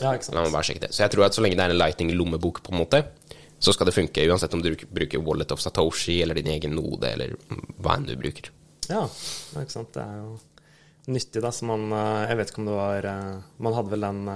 Ja, 0.02 0.16
ikke 0.16 0.30
sant. 0.30 0.34
La 0.40 0.48
meg 0.48 0.56
bare 0.56 0.70
sjekke 0.72 0.86
det. 0.88 0.92
Så 0.98 1.06
jeg 1.06 1.14
tror 1.14 1.28
at 1.28 1.38
så 1.38 1.46
lenge 1.46 1.60
det 1.60 1.68
er 1.68 1.76
en 1.76 1.82
Lightning-lommebok, 1.84 2.64
på 2.66 2.74
en 2.74 2.82
måte, 2.82 3.04
så 3.62 3.76
skal 3.76 3.92
det 3.92 3.98
funke 4.00 4.26
uansett 4.26 4.58
om 4.58 4.66
du 4.66 4.72
bruker 4.74 5.22
Wallet 5.22 5.54
of 5.54 5.62
Satoshi 5.62 6.18
eller 6.26 6.42
din 6.42 6.50
egen 6.58 6.74
node, 6.78 7.06
eller 7.14 7.38
hva 7.78 8.00
enn 8.00 8.10
du 8.10 8.16
bruker. 8.18 8.50
Ja, 8.90 9.06
ikke 9.62 9.78
sant. 9.78 9.94
Det 9.94 10.02
er 10.02 10.22
jo 10.24 10.40
nyttig, 11.14 11.42
da. 11.46 11.54
Så 11.54 11.70
man 11.70 11.86
Jeg 11.94 12.42
vet 12.42 12.52
ikke 12.52 12.66
om 12.66 12.68
det 12.70 12.76
var 12.82 13.08
Man 13.62 13.78
hadde 13.78 13.94
vel 13.94 14.06
den 14.10 14.28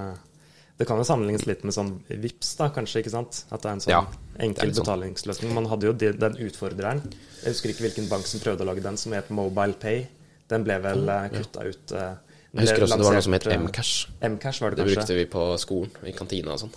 Det 0.80 0.88
kan 0.88 0.98
jo 0.98 1.04
sammenlignes 1.04 1.44
litt 1.46 1.66
med 1.68 1.74
sånn 1.76 1.90
VIPS 2.08 2.54
da, 2.56 2.70
kanskje, 2.72 3.02
ikke 3.04 3.12
sant? 3.12 3.42
At 3.52 3.62
det 3.66 3.68
er 3.68 3.74
en 3.76 3.82
sånn 3.84 3.92
Ja, 3.92 4.00
enkel 4.40 4.70
sånn. 4.72 4.86
betalingsløsning. 4.86 5.52
Man 5.54 5.66
hadde 5.68 5.90
jo 5.90 5.92
de- 5.94 6.14
den 6.16 6.38
utfordreren. 6.46 7.02
Jeg 7.44 7.52
husker 7.54 7.70
ikke 7.74 7.84
hvilken 7.90 8.08
bank 8.10 8.26
som 8.26 8.40
prøvde 8.40 8.64
å 8.64 8.70
lage 8.72 8.82
den, 8.82 8.96
som 8.98 9.12
het 9.12 9.30
Mobile 9.30 9.74
Pay. 9.74 10.08
Den 10.48 10.64
ble 10.64 10.80
vel 10.80 11.04
uh, 11.10 11.28
kutta 11.30 11.66
ut. 11.68 11.92
Uh, 11.92 12.16
Jeg 12.56 12.64
husker 12.64 12.82
også 12.88 12.98
det 12.98 13.06
var 13.06 13.14
noe 13.14 13.22
som 13.22 13.34
het 13.34 13.44
lansert, 13.46 13.60
eh, 13.60 13.68
Mcash. 13.68 14.08
Mcash 14.24 14.62
var 14.62 14.70
det 14.72 14.78
kanskje. 14.80 14.96
Det 14.96 14.96
brukte 14.96 15.16
vi 15.20 15.26
på 15.26 15.44
skolen, 15.60 15.92
i 16.08 16.12
kantina 16.16 16.54
og 16.56 16.60
sånn. 16.64 16.72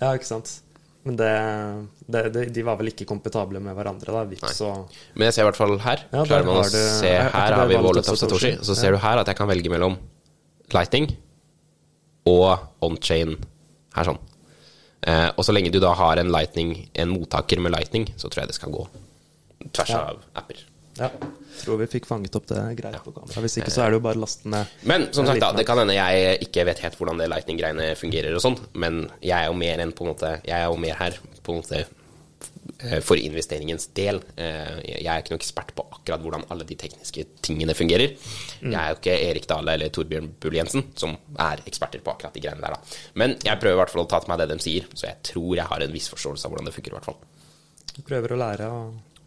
Ja, 0.00 0.14
ikke 0.16 0.26
sant. 0.26 0.60
Men 1.04 1.16
det, 1.16 1.30
det, 2.08 2.32
det, 2.32 2.52
de 2.54 2.62
var 2.62 2.76
vel 2.78 2.86
ikke 2.88 3.04
kompetable 3.06 3.60
med 3.60 3.76
hverandre, 3.76 4.06
da. 4.06 4.24
Vips 4.24 4.60
og 4.62 4.88
Men 5.14 5.26
jeg 5.28 5.34
ser 5.34 5.42
i 5.42 5.50
hvert 5.50 5.56
fall 5.60 5.76
her. 5.78 6.06
Ja, 6.12 6.24
Klarer 6.24 6.44
man 6.46 6.56
å 6.56 6.64
se 6.64 7.06
er- 7.06 7.26
er 7.26 7.30
Her 7.30 7.52
har 7.60 7.66
vi 7.68 7.74
Wallet 7.76 8.08
of 8.08 8.16
Satoshi. 8.18 8.56
Så 8.64 8.74
ser 8.74 8.92
du 8.92 8.98
her 8.98 9.18
at 9.18 9.26
jeg 9.26 9.36
kan 9.36 9.46
velge 9.48 9.68
mellom 9.68 9.98
Lightning 10.72 11.16
og 12.26 12.58
on-chain 12.82 13.36
her 13.96 14.04
sånn. 14.08 14.18
Eh, 15.02 15.30
og 15.36 15.42
så 15.44 15.52
lenge 15.54 15.72
du 15.74 15.80
da 15.82 15.92
har 15.98 16.20
en 16.22 16.30
Lightning, 16.30 16.88
en 16.94 17.08
mottaker 17.10 17.58
med 17.60 17.72
Lightning, 17.74 18.06
så 18.16 18.30
tror 18.30 18.44
jeg 18.44 18.52
det 18.52 18.58
skal 18.60 18.70
gå 18.74 18.84
tvers 19.72 19.90
Ja. 19.90 19.98
av 20.12 20.20
apper. 20.38 20.60
Ja. 20.98 21.08
Tror 21.62 21.78
vi 21.80 21.86
fikk 21.86 22.06
fanget 22.06 22.34
opp 22.36 22.46
det 22.46 22.60
greit 22.76 22.98
på 23.04 23.12
kamera. 23.14 23.40
Hvis 23.40 23.56
ikke 23.58 23.70
så 23.72 23.82
er 23.84 23.90
det 23.90 23.98
jo 23.98 24.04
bare 24.04 24.20
lastende. 24.20 24.58
ned. 24.58 24.66
Men 24.88 25.08
som 25.12 25.26
sagt, 25.26 25.40
da, 25.40 25.52
det 25.52 25.64
kan 25.66 25.78
hende 25.78 25.94
jeg 25.94 26.38
ikke 26.46 26.64
vet 26.66 26.78
helt 26.84 26.96
hvordan 26.98 27.18
det 27.18 27.28
Lightning-greiene 27.32 27.96
fungerer 27.96 28.34
og 28.36 28.42
sånn, 28.44 28.58
men 28.74 29.10
jeg 29.22 29.36
er 29.38 29.46
jo 29.48 29.54
mer 29.54 29.78
enn 29.80 29.92
på 29.92 30.04
en 30.04 30.12
måte 30.14 30.40
Jeg 30.44 30.58
er 30.60 30.66
jo 30.68 30.76
mer 30.76 30.94
her 30.94 31.18
på 31.42 31.52
en 31.54 31.60
måte 31.62 31.84
for 33.04 33.16
investeringens 33.16 33.88
del. 33.94 34.18
Eh, 34.36 34.80
Jeg 35.02 35.06
er 35.06 35.22
ikke 35.22 35.32
noen 35.34 35.40
ekspert 35.40 35.70
på 35.76 35.84
akkurat 35.92 36.20
hvordan 36.24 36.44
alle 36.50 36.64
de 36.66 36.74
tekniske 36.80 37.24
tingene 37.42 37.74
fungerer. 37.78 38.16
Jeg 38.62 38.74
er 38.74 38.88
jo 38.90 38.98
ikke 38.98 39.14
Erik 39.30 39.46
Dale 39.50 39.74
eller 39.76 39.88
Torbjørn 39.94 40.30
Bull 40.40 40.54
Jensen, 40.58 40.84
som 40.98 41.16
er 41.38 41.62
eksperter 41.66 42.02
på 42.02 42.10
akkurat 42.14 42.34
de 42.34 42.40
greiene 42.42 42.60
der, 42.64 42.74
da. 42.74 42.98
Men 43.14 43.36
jeg 43.42 43.60
prøver 43.62 43.76
i 43.76 43.80
hvert 43.82 43.90
fall 43.94 44.04
å 44.04 44.08
ta 44.10 44.20
til 44.24 44.32
meg 44.34 44.42
det 44.42 44.48
de 44.52 44.58
sier, 44.64 44.86
så 44.94 45.06
jeg 45.10 45.22
tror 45.30 45.56
jeg 45.56 45.66
har 45.70 45.80
en 45.86 45.92
viss 45.94 46.08
forståelse 46.12 46.46
av 46.46 46.52
hvordan 46.54 46.66
det 46.70 46.74
funker, 46.74 46.92
i 46.92 46.98
hvert 46.98 47.08
fall. 47.10 47.18
Prøver 48.08 48.34
å 48.34 48.40
lære 48.42 48.68
å 48.72 48.82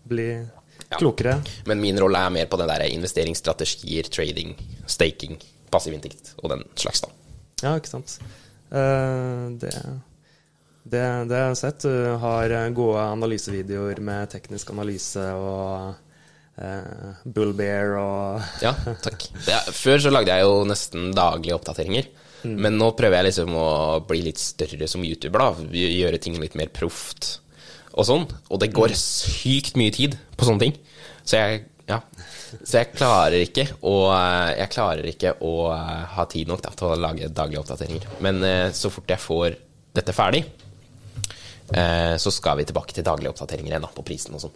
bli 0.08 0.30
Ja. 0.92 0.98
klokere. 1.00 1.38
Men 1.66 1.80
min 1.82 1.98
rolle 1.98 2.20
er 2.20 2.30
mer 2.30 2.46
på 2.52 2.58
den 2.60 2.68
der 2.68 2.84
investeringsstrategier, 2.92 4.10
trading, 4.12 4.56
staking, 4.86 5.38
passiv 5.72 5.94
inntekt 5.96 6.34
og 6.44 6.50
den 6.52 6.64
slags, 6.76 7.02
da. 7.02 7.10
Ja, 7.64 7.76
ikke 7.80 7.88
sant. 7.90 8.20
Uh, 8.72 9.50
det, 9.62 9.72
det, 10.86 11.04
det 11.30 11.38
har 11.40 11.52
jeg 11.52 11.62
sett. 11.62 11.86
Du 11.86 12.18
har 12.22 12.54
eh, 12.54 12.72
gode 12.78 13.06
analysevideoer 13.16 14.02
med 14.06 14.30
teknisk 14.34 14.70
analyse 14.74 15.24
og 15.34 15.96
eh, 16.62 17.24
Bullbear 17.26 17.96
og 18.00 18.46
Ja, 18.66 18.76
takk. 19.02 19.28
Det, 19.48 19.58
før 19.74 20.06
så 20.06 20.14
lagde 20.14 20.36
jeg 20.36 20.46
jo 20.46 20.62
nesten 20.70 21.10
daglige 21.18 21.58
oppdateringer. 21.58 22.12
Men 22.46 22.76
nå 22.78 22.92
prøver 22.94 23.18
jeg 23.18 23.32
liksom 23.32 23.56
å 23.58 23.70
bli 24.06 24.20
litt 24.28 24.38
større 24.38 24.86
som 24.90 25.02
YouTuber, 25.02 25.42
da. 25.42 25.70
Gjøre 25.74 26.20
ting 26.22 26.36
litt 26.38 26.54
mer 26.60 26.70
proft 26.70 27.40
og 27.96 28.06
sånn. 28.06 28.28
Og 28.54 28.62
det 28.62 28.70
går 28.76 28.94
sykt 29.00 29.80
mye 29.80 29.94
tid 29.96 30.18
på 30.38 30.46
sånne 30.46 30.68
ting. 30.68 30.76
Så 31.26 31.40
jeg, 31.40 31.64
ja. 31.90 32.02
Så 32.62 32.84
jeg 32.84 32.92
klarer 32.94 33.42
ikke 33.42 33.66
å 33.86 33.96
Jeg 34.56 34.70
klarer 34.74 35.10
ikke 35.10 35.34
å 35.44 35.56
ha 35.74 36.28
tid 36.30 36.52
nok 36.52 36.62
da, 36.66 36.74
til 36.78 36.92
å 36.92 37.00
lage 37.00 37.32
daglige 37.34 37.64
oppdateringer. 37.64 38.06
Men 38.26 38.44
eh, 38.46 38.70
så 38.78 38.94
fort 38.94 39.10
jeg 39.10 39.24
får 39.26 39.58
dette 39.96 40.14
ferdig, 40.16 40.44
eh, 40.46 40.65
så 42.22 42.32
skal 42.32 42.60
vi 42.60 42.66
tilbake 42.70 42.94
til 42.94 43.04
daglige 43.08 43.32
oppdateringer 43.34 43.74
igjen, 43.74 43.88
på 43.96 44.04
prisen 44.06 44.36
og 44.38 44.44
sånn. 44.46 44.56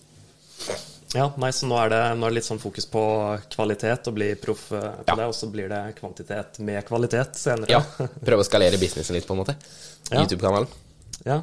Ja, 1.16 1.26
nei, 1.42 1.50
så 1.56 1.66
nå 1.66 1.74
er, 1.82 1.90
det, 1.90 2.00
nå 2.20 2.28
er 2.28 2.30
det 2.30 2.38
litt 2.38 2.46
sånn 2.46 2.60
fokus 2.62 2.86
på 2.86 3.02
kvalitet 3.50 4.06
og 4.12 4.14
bli 4.14 4.28
proff 4.38 4.68
eh, 4.78 4.84
på 5.00 5.08
Ja. 5.10 5.16
det, 5.18 5.26
og 5.32 5.34
så 5.34 5.48
blir 5.50 5.72
det 5.72 5.80
kvantitet 5.98 6.60
med 6.62 6.86
kvalitet 6.86 7.40
senere. 7.40 7.72
Ja. 7.72 7.80
Prøve 8.28 8.44
å 8.44 8.46
skalere 8.46 8.78
businessen 8.78 9.18
litt, 9.18 9.26
på 9.26 9.34
en 9.34 9.42
måte. 9.42 9.56
Ja. 10.12 10.22
YouTube-kanalen. 10.22 10.70
Ja. 11.26 11.40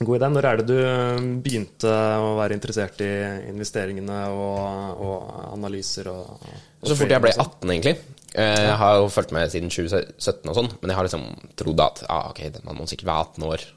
God 0.00 0.16
idé. 0.18 0.28
Når 0.34 0.46
er 0.50 0.60
det 0.60 0.66
du 0.68 0.76
eh, 0.82 1.22
begynte 1.46 1.94
å 2.22 2.34
være 2.38 2.54
interessert 2.58 3.00
i 3.06 3.12
investeringene 3.52 4.18
og, 4.34 5.00
og 5.02 5.32
analyser 5.54 6.10
og, 6.10 6.42
og 6.82 6.90
Så 6.90 6.98
fort 6.98 7.10
jeg 7.14 7.22
ble 7.22 7.32
trading 7.34 7.46
og 7.46 7.54
sånn? 7.54 7.56
18, 7.62 7.72
egentlig. 7.76 7.96
Eh, 8.34 8.60
Jeg 8.66 8.76
har 8.82 8.98
jo 8.98 9.08
fulgt 9.14 9.32
med 9.34 9.50
siden 9.54 9.70
2017 9.70 10.50
og 10.52 10.58
sånn, 10.58 10.70
men 10.82 10.90
jeg 10.92 10.98
har 10.98 11.06
liksom 11.08 11.24
trodd 11.58 11.86
at 11.86 12.02
ah, 12.10 12.28
ok, 12.34 12.44
man 12.66 12.78
må 12.82 12.86
sikkert 12.90 13.10
være 13.14 13.30
18 13.30 13.50
år. 13.54 13.68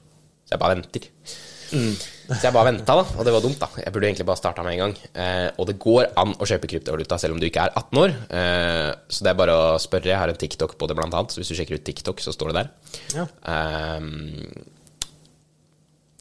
Så 0.51 0.57
jeg 0.57 0.59
bare 0.59 0.75
venter. 0.75 1.05
Mm. 1.71 1.93
Så 2.31 2.43
jeg 2.43 2.51
bare 2.51 2.67
venta, 2.67 2.95
da, 2.99 3.03
og 3.15 3.23
det 3.23 3.31
var 3.31 3.43
dumt, 3.43 3.59
da. 3.61 3.69
Jeg 3.79 3.93
burde 3.95 4.07
egentlig 4.09 4.25
bare 4.27 4.39
starta 4.39 4.63
med 4.65 4.73
en 4.75 4.81
gang. 4.81 4.95
Eh, 5.23 5.47
og 5.55 5.69
det 5.69 5.77
går 5.79 6.09
an 6.19 6.33
å 6.35 6.47
kjøpe 6.47 6.67
kryptovaluta 6.73 7.15
selv 7.21 7.37
om 7.37 7.39
du 7.39 7.47
ikke 7.47 7.63
er 7.63 7.71
18 7.79 8.01
år. 8.01 8.15
Eh, 8.35 8.89
så 9.07 9.23
det 9.23 9.31
er 9.31 9.39
bare 9.39 9.55
å 9.55 9.79
spørre. 9.79 10.11
Jeg 10.11 10.19
har 10.19 10.31
en 10.31 10.41
TikTok 10.41 10.75
på 10.75 10.89
det, 10.91 10.97
blant 10.99 11.15
annet. 11.15 11.31
Så 11.31 11.39
hvis 11.39 11.53
du 11.53 11.55
sjekker 11.55 11.79
ut 11.79 11.85
TikTok, 11.87 12.19
så 12.23 12.35
står 12.35 12.51
det 12.51 12.57
der. 12.59 12.71
Ja. 13.15 13.25
Eh, 13.55 13.99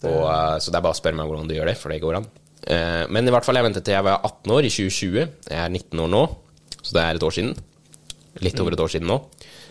og, 0.06 0.22
så 0.62 0.70
det 0.70 0.78
er 0.78 0.86
bare 0.86 0.94
å 0.94 1.00
spørre 1.00 1.18
meg 1.18 1.26
hvordan 1.26 1.50
du 1.50 1.56
gjør 1.58 1.72
det, 1.72 1.76
for 1.82 1.90
det 1.90 1.98
går 2.06 2.20
an. 2.20 2.30
Eh, 2.70 3.02
men 3.10 3.26
i 3.26 3.34
hvert 3.34 3.46
fall, 3.46 3.58
jeg 3.58 3.66
ventet 3.66 3.86
til 3.90 3.98
jeg 3.98 4.06
var 4.06 4.22
18 4.22 4.54
år 4.54 4.70
i 4.70 4.72
2020. 4.76 5.34
Jeg 5.50 5.58
er 5.58 5.74
19 5.74 6.06
år 6.06 6.14
nå, 6.14 6.22
så 6.78 6.94
det 6.94 7.02
er 7.02 7.18
et 7.18 7.26
år 7.26 7.34
siden. 7.40 7.58
Litt 8.46 8.62
over 8.62 8.78
et 8.78 8.86
år 8.86 8.94
siden 8.94 9.10
nå. 9.10 9.18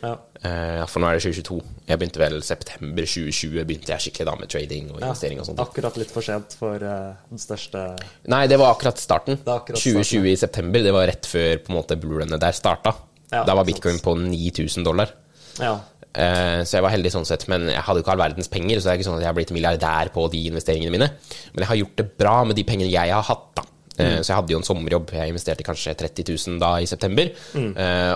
Ja. 0.02 0.14
Uh, 0.40 0.86
for 0.88 1.02
nå 1.04 1.10
er 1.10 1.18
det 1.20 1.24
2022. 1.26 1.60
Jeg 1.90 2.00
begynte 2.00 2.22
vel 2.22 2.38
september 2.46 3.04
2020 3.04 3.66
begynte 3.68 3.92
jeg 3.92 4.06
skikkelig 4.06 4.26
da 4.30 4.36
med 4.40 4.50
trading 4.54 4.90
og 4.94 5.00
Ja. 5.02 5.10
investering 5.10 5.40
og 5.42 5.46
sånt. 5.50 5.60
Akkurat 5.60 5.98
litt 6.00 6.12
for 6.16 6.22
sent 6.26 6.56
for 6.60 6.76
uh, 6.76 7.14
den 7.30 7.38
største 7.42 7.84
Nei, 8.32 8.46
det 8.48 8.60
var 8.62 8.74
akkurat 8.76 8.98
starten. 9.02 9.40
Akkurat 9.44 9.78
starten, 9.78 10.04
2020 10.04 10.32
i 10.32 10.36
september, 10.40 10.84
det 10.88 10.94
var 10.96 11.08
rett 11.12 11.26
før 11.28 11.58
på 11.66 11.74
en 11.74 11.80
måte 11.82 12.00
bullrunnet 12.00 12.40
der 12.40 12.56
starta. 12.56 12.96
Ja, 13.32 13.44
da 13.46 13.54
var 13.60 13.66
bitcoin 13.68 14.00
på 14.02 14.16
9000 14.18 14.84
dollar. 14.88 15.12
Ja. 15.60 15.76
Eh, 16.16 16.64
Så 16.66 16.78
jeg 16.80 16.82
var 16.82 16.90
heldig 16.96 17.12
sånn 17.14 17.26
sett, 17.28 17.44
men 17.52 17.68
jeg 17.70 17.84
hadde 17.86 18.00
jo 18.00 18.04
ikke 18.04 18.14
all 18.16 18.24
verdens 18.24 18.48
penger, 18.50 18.80
så 18.80 18.88
det 18.90 18.94
er 18.94 18.98
ikke 18.98 19.10
sånn 19.12 19.18
at 19.20 19.22
jeg 19.28 19.30
har 19.30 19.38
blitt 19.38 19.52
milliardær 19.54 20.10
på 20.16 20.24
de 20.32 20.40
investeringene 20.50 20.90
mine. 20.96 21.10
Men 21.54 21.62
jeg 21.62 21.68
har 21.70 21.76
gjort 21.84 21.96
det 22.02 22.08
bra 22.18 22.44
med 22.50 22.56
de 22.58 22.64
pengene 22.66 22.90
jeg 22.90 23.12
har 23.14 23.22
hatt, 23.28 23.44
da. 23.60 23.64
Eh, 24.00 24.20
Så 24.22 24.32
jeg 24.32 24.38
hadde 24.40 24.54
jo 24.56 24.60
en 24.62 24.68
sommerjobb. 24.68 25.12
Jeg 25.18 25.34
investerte 25.34 25.66
kanskje 25.68 25.96
30 26.00 26.30
000 26.32 26.60
da 26.62 26.72
i 26.80 26.88
september. 26.90 27.32
Mm. 27.54 27.74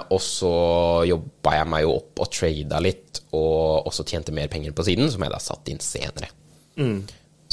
Og 0.09 0.21
så 0.23 0.53
jobba 1.09 1.57
jeg 1.59 1.67
meg 1.73 1.83
jo 1.85 1.97
opp 1.97 2.23
og 2.23 2.31
trada 2.31 2.79
litt, 2.83 3.21
og 3.35 3.89
også 3.89 4.05
tjente 4.07 4.31
mer 4.35 4.47
penger 4.51 4.71
på 4.75 4.85
siden, 4.87 5.11
som 5.11 5.25
jeg 5.25 5.33
da 5.33 5.41
satt 5.43 5.69
inn 5.73 5.81
senere. 5.83 6.31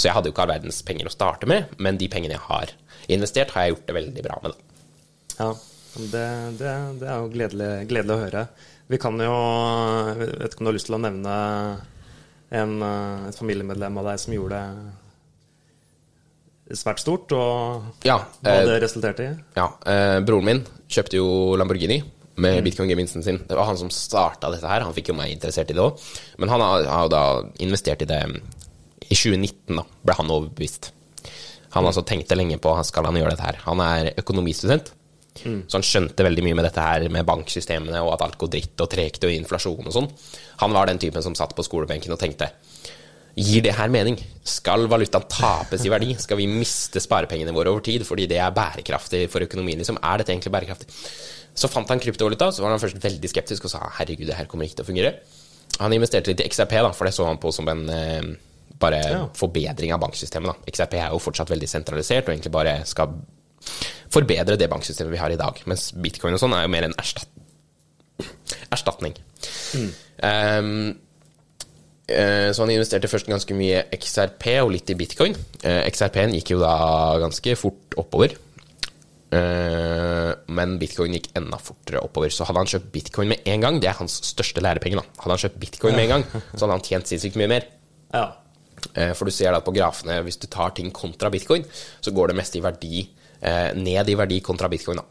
Så 0.00 0.08
jeg 0.08 0.14
hadde 0.16 0.30
jo 0.30 0.32
ikke 0.34 0.44
all 0.46 0.54
verdens 0.54 0.80
penger 0.86 1.10
å 1.10 1.12
starte 1.12 1.48
med, 1.50 1.74
men 1.82 1.98
de 2.00 2.08
pengene 2.08 2.36
jeg 2.38 2.46
har 2.46 2.70
investert, 3.12 3.50
har 3.52 3.66
jeg 3.66 3.74
gjort 3.74 3.88
det 3.90 3.96
veldig 3.98 4.22
bra 4.24 4.38
med, 4.44 4.54
da. 4.54 4.84
Ja, 5.40 5.48
det, 6.12 6.26
det, 6.60 6.72
det 7.00 7.08
er 7.10 7.18
jo 7.18 7.30
gledelig, 7.32 7.70
gledelig 7.90 8.14
å 8.14 8.20
høre. 8.22 8.44
Vi 8.90 8.98
kan 9.00 9.20
jo 9.22 9.34
Jeg 9.34 10.30
vet 10.40 10.54
ikke 10.54 10.62
om 10.62 10.66
du 10.66 10.70
har 10.70 10.76
lyst 10.76 10.88
til 10.88 10.96
å 10.96 11.02
nevne 11.02 11.34
en, 12.50 12.72
eh, 12.82 13.28
et 13.28 13.38
familiemedlem 13.38 14.00
av 14.00 14.08
deg 14.10 14.22
som 14.22 14.34
gjorde 14.34 14.58
det 14.58 14.94
svært 16.78 17.02
stort, 17.02 17.33
og 17.37 18.06
Ja, 18.06 18.20
hva 18.44 18.54
eh, 18.61 18.66
det 18.68 18.78
resulterte 18.85 19.26
i? 19.26 19.35
Ja, 19.56 19.68
eh, 19.88 20.18
broren 20.26 20.46
min 20.46 20.62
kjøpte 20.90 21.18
jo 21.18 21.28
Lamborghini 21.59 22.00
med 22.40 22.62
bitcoin-gevinsten 22.64 23.24
sin. 23.24 23.42
Det 23.48 23.56
var 23.59 23.68
han 23.68 23.78
som 23.78 23.90
starta 23.92 24.50
dette 24.52 24.68
her. 24.68 24.87
Han 24.87 24.94
fikk 24.96 25.11
jo 25.12 25.18
meg 25.18 25.35
interessert 25.35 25.72
i 25.72 25.76
det 25.76 25.83
òg. 25.83 26.00
Men 26.40 26.52
han 26.52 26.62
har, 26.64 26.87
har 26.88 27.11
da 27.12 27.24
investert 27.61 28.04
i 28.06 28.09
det 28.09 28.22
i 29.11 29.16
2019, 29.16 29.76
da, 29.76 29.85
ble 30.06 30.16
han 30.16 30.30
overbevist. 30.30 30.92
Han 31.74 31.87
altså 31.87 32.02
tenkte 32.06 32.38
lenge 32.38 32.59
på 32.62 32.72
skal 32.87 33.06
han 33.06 33.18
gjøre 33.18 33.35
dette 33.35 33.46
her. 33.46 33.61
Han 33.66 33.83
er 33.85 34.12
økonomistudent, 34.22 34.92
så 35.40 35.78
han 35.78 35.87
skjønte 35.87 36.26
veldig 36.26 36.44
mye 36.44 36.56
med 36.59 36.66
dette 36.66 36.85
her 36.85 37.06
med 37.12 37.26
banksystemene 37.28 38.00
og 38.02 38.14
at 38.16 38.24
alt 38.26 38.38
går 38.40 38.50
dritt 38.50 38.83
og 38.83 38.90
tregt 38.92 39.26
og 39.26 39.35
inflasjon 39.35 39.87
og 39.87 39.94
sånn. 39.94 40.09
Han 40.62 40.74
var 40.74 40.90
den 40.90 40.98
typen 41.02 41.22
som 41.24 41.37
satt 41.38 41.54
på 41.56 41.64
skolebenken 41.66 42.12
og 42.14 42.20
tenkte 42.20 42.50
Gir 43.36 43.62
det 43.62 43.74
her 43.76 43.88
mening? 43.92 44.16
Skal 44.44 44.88
valutaen 44.90 45.26
tapes 45.30 45.84
i 45.86 45.90
verdi? 45.92 46.14
Skal 46.18 46.40
vi 46.40 46.48
miste 46.50 47.00
sparepengene 47.02 47.54
våre 47.54 47.70
over 47.70 47.84
tid 47.86 48.02
fordi 48.08 48.26
det 48.30 48.40
er 48.42 48.54
bærekraftig 48.56 49.26
for 49.30 49.44
økonomien? 49.46 49.78
Liksom? 49.78 50.00
Er 50.02 50.18
dette 50.20 50.34
egentlig 50.34 50.52
bærekraftig? 50.54 50.88
Så 51.54 51.68
fant 51.70 51.88
han 51.90 52.00
kryptovaluta, 52.02 52.50
så 52.54 52.62
var 52.62 52.74
han 52.74 52.80
først 52.82 53.00
veldig 53.02 53.30
skeptisk 53.30 53.66
og 53.66 53.72
sa 53.72 53.82
herregud, 53.98 54.26
det 54.30 54.38
her 54.38 54.48
kommer 54.50 54.66
ikke 54.66 54.80
til 54.80 54.86
å 54.86 54.90
fungere. 54.90 55.14
Han 55.80 55.92
investerte 55.94 56.32
litt 56.32 56.42
i 56.42 56.48
XRP, 56.50 56.76
da, 56.82 56.90
for 56.96 57.06
det 57.06 57.14
så 57.14 57.26
han 57.28 57.38
på 57.42 57.52
som 57.54 57.68
en 57.70 57.82
eh, 57.94 58.30
bare 58.80 59.00
Ja. 59.02 59.26
forbedring 59.36 59.92
av 59.92 60.00
banksystemet. 60.00 60.50
Da. 60.50 60.72
XRP 60.72 60.94
er 60.98 61.10
jo 61.12 61.18
fortsatt 61.22 61.50
veldig 61.50 61.68
sentralisert 61.68 62.28
og 62.28 62.34
egentlig 62.34 62.52
bare 62.54 62.80
skal 62.88 63.14
forbedre 64.10 64.56
det 64.58 64.70
banksystemet 64.70 65.12
vi 65.12 65.20
har 65.20 65.30
i 65.30 65.38
dag. 65.38 65.60
Mens 65.70 65.90
bitcoin 65.92 66.34
og 66.34 66.40
sånn 66.42 66.54
er 66.56 66.62
jo 66.64 66.72
mer 66.72 66.88
en 66.88 66.96
erstatning. 68.70 69.14
Um, 69.74 69.90
eh, 70.22 70.94
så 72.54 72.64
han 72.64 72.70
investerte 72.74 73.08
først 73.10 73.28
ganske 73.30 73.54
mye 73.56 73.84
XRP 73.96 74.46
og 74.64 74.72
litt 74.74 74.90
i 74.90 74.96
bitcoin. 74.98 75.36
Eh, 75.62 75.82
XRP-en 75.90 76.34
gikk 76.36 76.54
jo 76.54 76.60
da 76.62 76.74
ganske 77.22 77.56
fort 77.60 77.96
oppover. 78.00 78.34
Eh, 79.30 80.30
men 80.50 80.72
bitcoin 80.80 81.14
gikk 81.14 81.28
enda 81.38 81.58
fortere 81.62 82.02
oppover. 82.02 82.32
Så 82.34 82.46
hadde 82.48 82.62
han 82.64 82.70
kjøpt 82.72 82.90
bitcoin 82.94 83.30
med 83.34 83.46
en 83.52 83.62
gang, 83.62 83.78
det 83.82 83.90
er 83.92 83.98
hans 84.00 84.16
største 84.32 84.62
lærepenger, 84.64 85.02
da. 85.02 85.20
Hadde 85.22 85.36
han 85.36 85.42
kjøpt 85.44 85.60
bitcoin 85.62 85.96
med 85.98 86.08
en 86.08 86.14
gang, 86.16 86.26
så 86.56 86.64
hadde 86.64 86.76
han 86.78 86.86
tjent 86.86 87.10
sinnssykt 87.12 87.38
mye 87.38 87.50
mer. 87.52 87.68
Ja. 88.14 88.24
Eh, 88.96 89.12
For 89.14 89.28
du 89.28 89.34
ser 89.34 89.54
da 89.54 89.62
på 89.62 89.74
grafene, 89.76 90.18
hvis 90.26 90.40
du 90.42 90.48
tar 90.50 90.74
ting 90.76 90.90
kontra 90.94 91.30
bitcoin, 91.30 91.66
så 92.02 92.14
går 92.16 92.32
det 92.32 92.38
mest 92.40 92.56
i 92.58 92.64
verdi 92.64 93.04
eh, 93.40 93.70
ned 93.78 94.10
i 94.10 94.16
verdi 94.18 94.40
kontra 94.44 94.70
bitcoin. 94.72 94.98
da. 95.02 95.06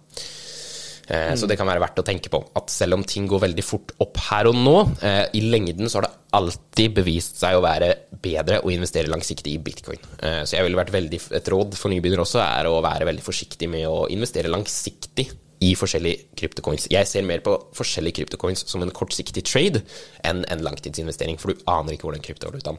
Eh, 1.09 1.33
Så 1.35 1.47
det 1.49 1.57
kan 1.57 1.67
være 1.67 1.81
verdt 1.81 1.99
å 2.01 2.05
tenke 2.05 2.29
på 2.29 2.43
at 2.55 2.69
selv 2.69 2.93
om 2.93 3.03
ting 3.03 3.27
går 3.27 3.41
veldig 3.47 3.63
fort 3.65 3.91
opp 3.99 4.17
her 4.29 4.49
og 4.51 4.55
nå, 4.55 4.75
eh, 5.01 5.25
i 5.33 5.41
lengden 5.41 5.89
så 5.89 5.99
har 5.99 6.07
det 6.07 6.15
alltid 6.37 6.93
bevist 6.93 7.39
seg 7.41 7.57
å 7.57 7.63
være 7.65 7.95
bedre 8.21 8.61
å 8.61 8.69
investere 8.71 9.09
langsiktig 9.09 9.55
i 9.55 9.57
bitcoin. 9.57 9.99
Eh, 10.21 10.43
Så 10.45 10.57
jeg 10.57 10.63
ville 10.63 10.77
vært 10.77 10.93
veldig, 10.93 11.21
et 11.33 11.45
råd 11.49 11.75
for 11.75 11.89
nybegynnere 11.89 12.21
også 12.25 12.39
er 12.43 12.65
å 12.69 12.81
være 12.81 13.05
veldig 13.09 13.23
forsiktig 13.25 13.69
med 13.69 13.87
å 13.87 14.07
investere 14.09 14.49
langsiktig 14.49 15.31
i 15.61 15.73
forskjellige 15.75 16.35
kryptocoins. 16.37 16.87
Jeg 16.89 17.05
ser 17.07 17.23
mer 17.23 17.39
på 17.39 17.57
forskjellige 17.75 18.21
kryptocoins 18.21 18.65
som 18.65 18.81
en 18.81 18.91
kortsiktig 18.91 19.43
trade 19.43 19.83
enn 20.23 20.45
en 20.47 20.63
langtidsinvestering, 20.63 21.37
for 21.39 21.51
du 21.51 21.63
aner 21.67 21.93
ikke 21.93 22.07
hvordan 22.07 22.23
kryptovalutaen 22.23 22.77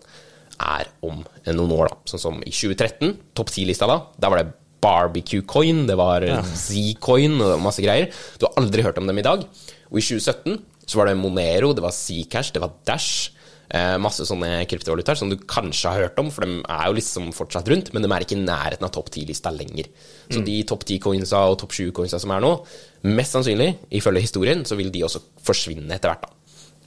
er 0.60 0.86
om 1.02 1.24
noen 1.46 1.72
år. 1.72 1.88
da. 1.88 1.96
Sånn 2.06 2.20
som 2.20 2.40
i 2.44 2.50
2013, 2.50 3.18
topp 3.34 3.48
10-lista 3.48 3.86
da, 3.86 4.00
da 4.18 4.28
var 4.30 4.42
det 4.42 4.52
Barbecue 4.80 5.44
Coin, 5.48 5.84
det 5.88 5.96
var 6.00 6.24
Z-coin 6.54 7.36
og 7.44 7.60
masse 7.64 7.84
greier. 7.84 8.10
Du 8.40 8.48
har 8.48 8.56
aldri 8.60 8.84
hørt 8.86 9.00
om 9.00 9.08
dem 9.10 9.20
i 9.20 9.26
dag. 9.26 9.44
Og 9.90 10.00
i 10.00 10.04
2017 10.04 10.60
så 10.90 10.98
var 10.98 11.10
det 11.10 11.18
Monero, 11.20 11.74
det 11.76 11.84
var 11.84 11.94
Zcash, 11.94 12.54
det 12.54 12.62
var 12.62 12.74
Dash. 12.88 13.30
Eh, 13.70 13.94
masse 14.02 14.24
sånne 14.26 14.64
kryptovalutaer 14.66 15.18
som 15.18 15.30
du 15.30 15.36
kanskje 15.38 15.92
har 15.92 16.02
hørt 16.08 16.18
om, 16.18 16.26
for 16.34 16.42
de 16.42 16.58
er 16.64 16.88
jo 16.88 16.96
liksom 16.96 17.28
fortsatt 17.36 17.68
rundt, 17.70 17.92
men 17.94 18.02
de 18.02 18.10
er 18.10 18.24
ikke 18.24 18.34
i 18.34 18.42
nærheten 18.42 18.86
av 18.86 18.90
topp 18.96 19.12
10-lista 19.12 19.52
lenger. 19.54 19.86
Så 20.26 20.42
de 20.46 20.56
topp 20.66 20.82
10-coinsa 20.88 21.44
og 21.52 21.60
topp 21.62 21.76
20-coinsa 21.78 22.18
som 22.18 22.34
er 22.34 22.42
nå, 22.42 22.50
mest 23.06 23.36
sannsynlig, 23.36 23.76
ifølge 24.00 24.24
historien, 24.26 24.66
så 24.66 24.78
vil 24.78 24.90
de 24.90 25.04
også 25.06 25.22
forsvinne 25.46 25.94
etter 25.94 26.10
hvert, 26.10 26.26
da. 26.26 26.36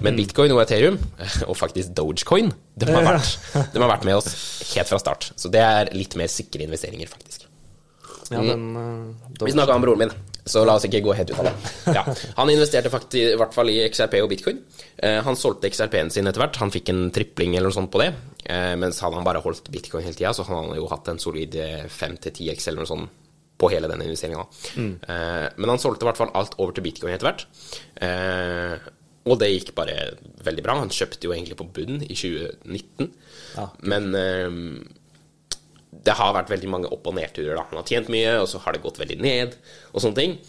Men 0.03 0.17
bitcoin 0.17 0.51
og 0.51 0.59
Ethereum, 0.65 0.97
og 1.49 1.55
faktisk 1.55 1.93
Dogecoin, 1.95 2.51
de 2.75 2.91
har, 2.91 3.07
vært, 3.07 3.31
de 3.71 3.79
har 3.79 3.91
vært 3.93 4.07
med 4.09 4.19
oss 4.19 4.33
helt 4.73 4.89
fra 4.89 4.99
start. 4.99 5.31
Så 5.39 5.51
det 5.53 5.63
er 5.63 5.93
litt 5.95 6.17
mer 6.19 6.31
sikre 6.31 6.67
investeringer, 6.67 7.07
faktisk. 7.07 7.42
Ja, 8.31 8.41
den, 8.41 8.75
eh, 8.79 9.45
Vi 9.45 9.51
snakka 9.51 9.75
om 9.75 9.81
broren 9.83 9.99
min, 10.05 10.11
så 10.45 10.63
la 10.65 10.75
oss 10.77 10.85
ikke 10.87 11.01
gå 11.03 11.15
helt 11.17 11.31
ut 11.33 11.39
av 11.39 11.49
det. 11.49 11.53
Ja. 11.95 12.03
Han 12.39 12.49
investerte 12.53 12.89
faktisk, 12.93 13.33
i 13.33 13.39
hvert 13.39 13.53
fall 13.55 13.69
i 13.73 13.79
XRP 13.89 14.19
og 14.23 14.29
bitcoin. 14.31 14.61
Eh, 14.97 15.19
han 15.25 15.35
solgte 15.39 15.67
XRP-en 15.71 16.09
sin 16.13 16.27
etter 16.29 16.39
hvert. 16.43 16.55
Han 16.61 16.71
fikk 16.71 16.89
en 16.93 17.09
tripling 17.15 17.55
eller 17.57 17.67
noe 17.71 17.75
sånt 17.75 17.91
på 17.91 17.99
det. 18.03 18.11
Eh, 18.45 18.73
mens 18.79 18.99
hadde 19.03 19.15
han 19.19 19.27
bare 19.27 19.41
holdt 19.43 19.67
bitcoin 19.71 20.03
hele 20.05 20.15
tida, 20.15 20.31
så 20.35 20.45
han 20.47 20.63
hadde 20.69 20.79
jo 20.79 20.87
hatt 20.91 21.07
en 21.11 21.19
solid 21.19 21.55
5-10x 21.91 22.67
eller 22.71 22.83
noe 22.83 22.91
sånt 22.93 23.19
på 23.59 23.69
hele 23.71 23.87
den 23.87 24.01
investeringa. 24.01 24.43
Eh, 24.77 25.45
men 25.55 25.69
han 25.71 25.79
solgte 25.79 26.03
i 26.03 26.09
hvert 26.09 26.19
fall 26.19 26.31
alt 26.35 26.55
over 26.59 26.73
til 26.75 26.83
bitcoin 26.87 27.13
etter 27.15 27.29
hvert. 27.29 27.45
Eh, 28.03 28.91
og 29.23 29.37
det 29.39 29.47
gikk 29.53 29.69
bare 29.77 29.95
veldig 30.43 30.63
bra. 30.65 30.75
Han 30.81 30.91
kjøpte 30.91 31.29
jo 31.29 31.31
egentlig 31.35 31.55
på 31.59 31.67
bunnen 31.75 32.01
i 32.03 32.15
2019, 32.17 33.11
Ja. 33.55 33.69
men 33.87 34.09
eh, 34.19 34.49
det 36.03 36.13
har 36.17 36.33
vært 36.33 36.49
veldig 36.49 36.69
mange 36.69 36.89
opp- 36.91 37.07
og 37.07 37.15
nedturer. 37.15 37.55
da. 37.55 37.63
Han 37.69 37.77
har 37.81 37.85
tjent 37.87 38.09
mye, 38.09 38.39
og 38.41 38.47
så 38.49 38.59
har 38.63 38.73
det 38.73 38.81
gått 38.83 38.97
veldig 38.99 39.19
ned, 39.21 39.55
og 39.93 40.01
sånne 40.01 40.15
ting. 40.15 40.39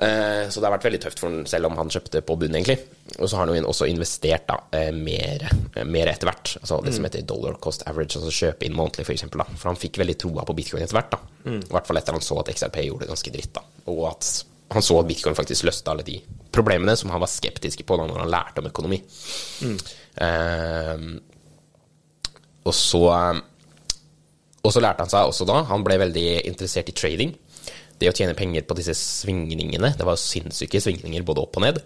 Eh, 0.00 0.48
Så 0.48 0.60
det 0.60 0.68
har 0.68 0.76
vært 0.78 0.84
veldig 0.86 1.00
tøft 1.02 1.18
for 1.18 1.28
han, 1.28 1.46
selv 1.46 1.66
om 1.66 1.76
han 1.76 1.88
kjøpte 1.90 2.20
på 2.22 2.36
bunnen, 2.38 2.54
egentlig. 2.60 2.78
Og 3.18 3.28
så 3.28 3.36
har 3.36 3.46
han 3.46 3.56
jo 3.56 3.68
også 3.68 3.88
investert 3.90 4.46
da, 4.46 4.58
mer, 4.92 5.48
eh, 5.74 5.84
mer 5.84 6.06
etter 6.12 6.28
hvert. 6.30 6.56
Altså 6.62 6.78
det 6.84 6.94
som 6.94 7.04
heter 7.04 7.22
dollar 7.26 7.54
cost 7.58 7.82
average, 7.86 8.16
altså 8.16 8.30
kjøpe 8.30 8.66
inn 8.68 8.74
månedlig, 8.78 9.04
for 9.06 9.12
eksempel, 9.12 9.38
da. 9.42 9.44
For 9.56 9.68
han 9.72 9.76
fikk 9.76 9.98
veldig 9.98 10.16
troa 10.18 10.44
på 10.46 10.54
bitcoin 10.54 10.82
etter 10.84 10.94
hvert. 11.00 11.10
da. 11.10 11.18
I 11.50 11.58
hvert 11.74 11.86
fall 11.86 11.96
etter 11.98 12.12
han 12.12 12.20
så 12.22 12.38
at 12.38 12.48
XRP 12.54 12.84
gjorde 12.86 13.00
det 13.06 13.08
ganske 13.08 13.32
dritt. 13.34 13.52
da. 13.52 13.62
Og 13.88 14.06
at 14.12 14.44
han 14.70 14.82
så 14.82 15.00
at 15.00 15.08
bitcoin 15.08 15.34
faktisk 15.34 15.64
løste 15.66 15.88
alle 15.90 16.04
de 16.06 16.20
problemene 16.52 16.96
som 16.96 17.10
han 17.10 17.18
var 17.20 17.26
skeptisk 17.26 17.82
på 17.84 17.96
da 17.98 18.06
når 18.06 18.18
han 18.22 18.30
lærte 18.30 18.58
om 18.62 18.70
økonomi. 18.70 19.02
Eh, 20.20 20.98
og 22.64 22.74
så 22.76 23.02
og 24.60 24.74
så 24.74 24.82
lærte 24.82 25.04
han 25.04 25.12
seg 25.12 25.30
også 25.30 25.46
da, 25.48 25.62
han 25.70 25.84
ble 25.86 25.96
veldig 26.02 26.26
interessert 26.50 26.90
i 26.92 26.96
trading. 26.96 27.32
Det 28.00 28.08
å 28.08 28.14
tjene 28.16 28.36
penger 28.36 28.64
på 28.64 28.76
disse 28.78 28.94
svingningene, 28.96 29.92
det 29.96 30.06
var 30.08 30.16
sinnssyke 30.20 30.80
svingninger 30.80 31.24
både 31.28 31.42
opp 31.42 31.58
og 31.60 31.66
ned. 31.66 31.80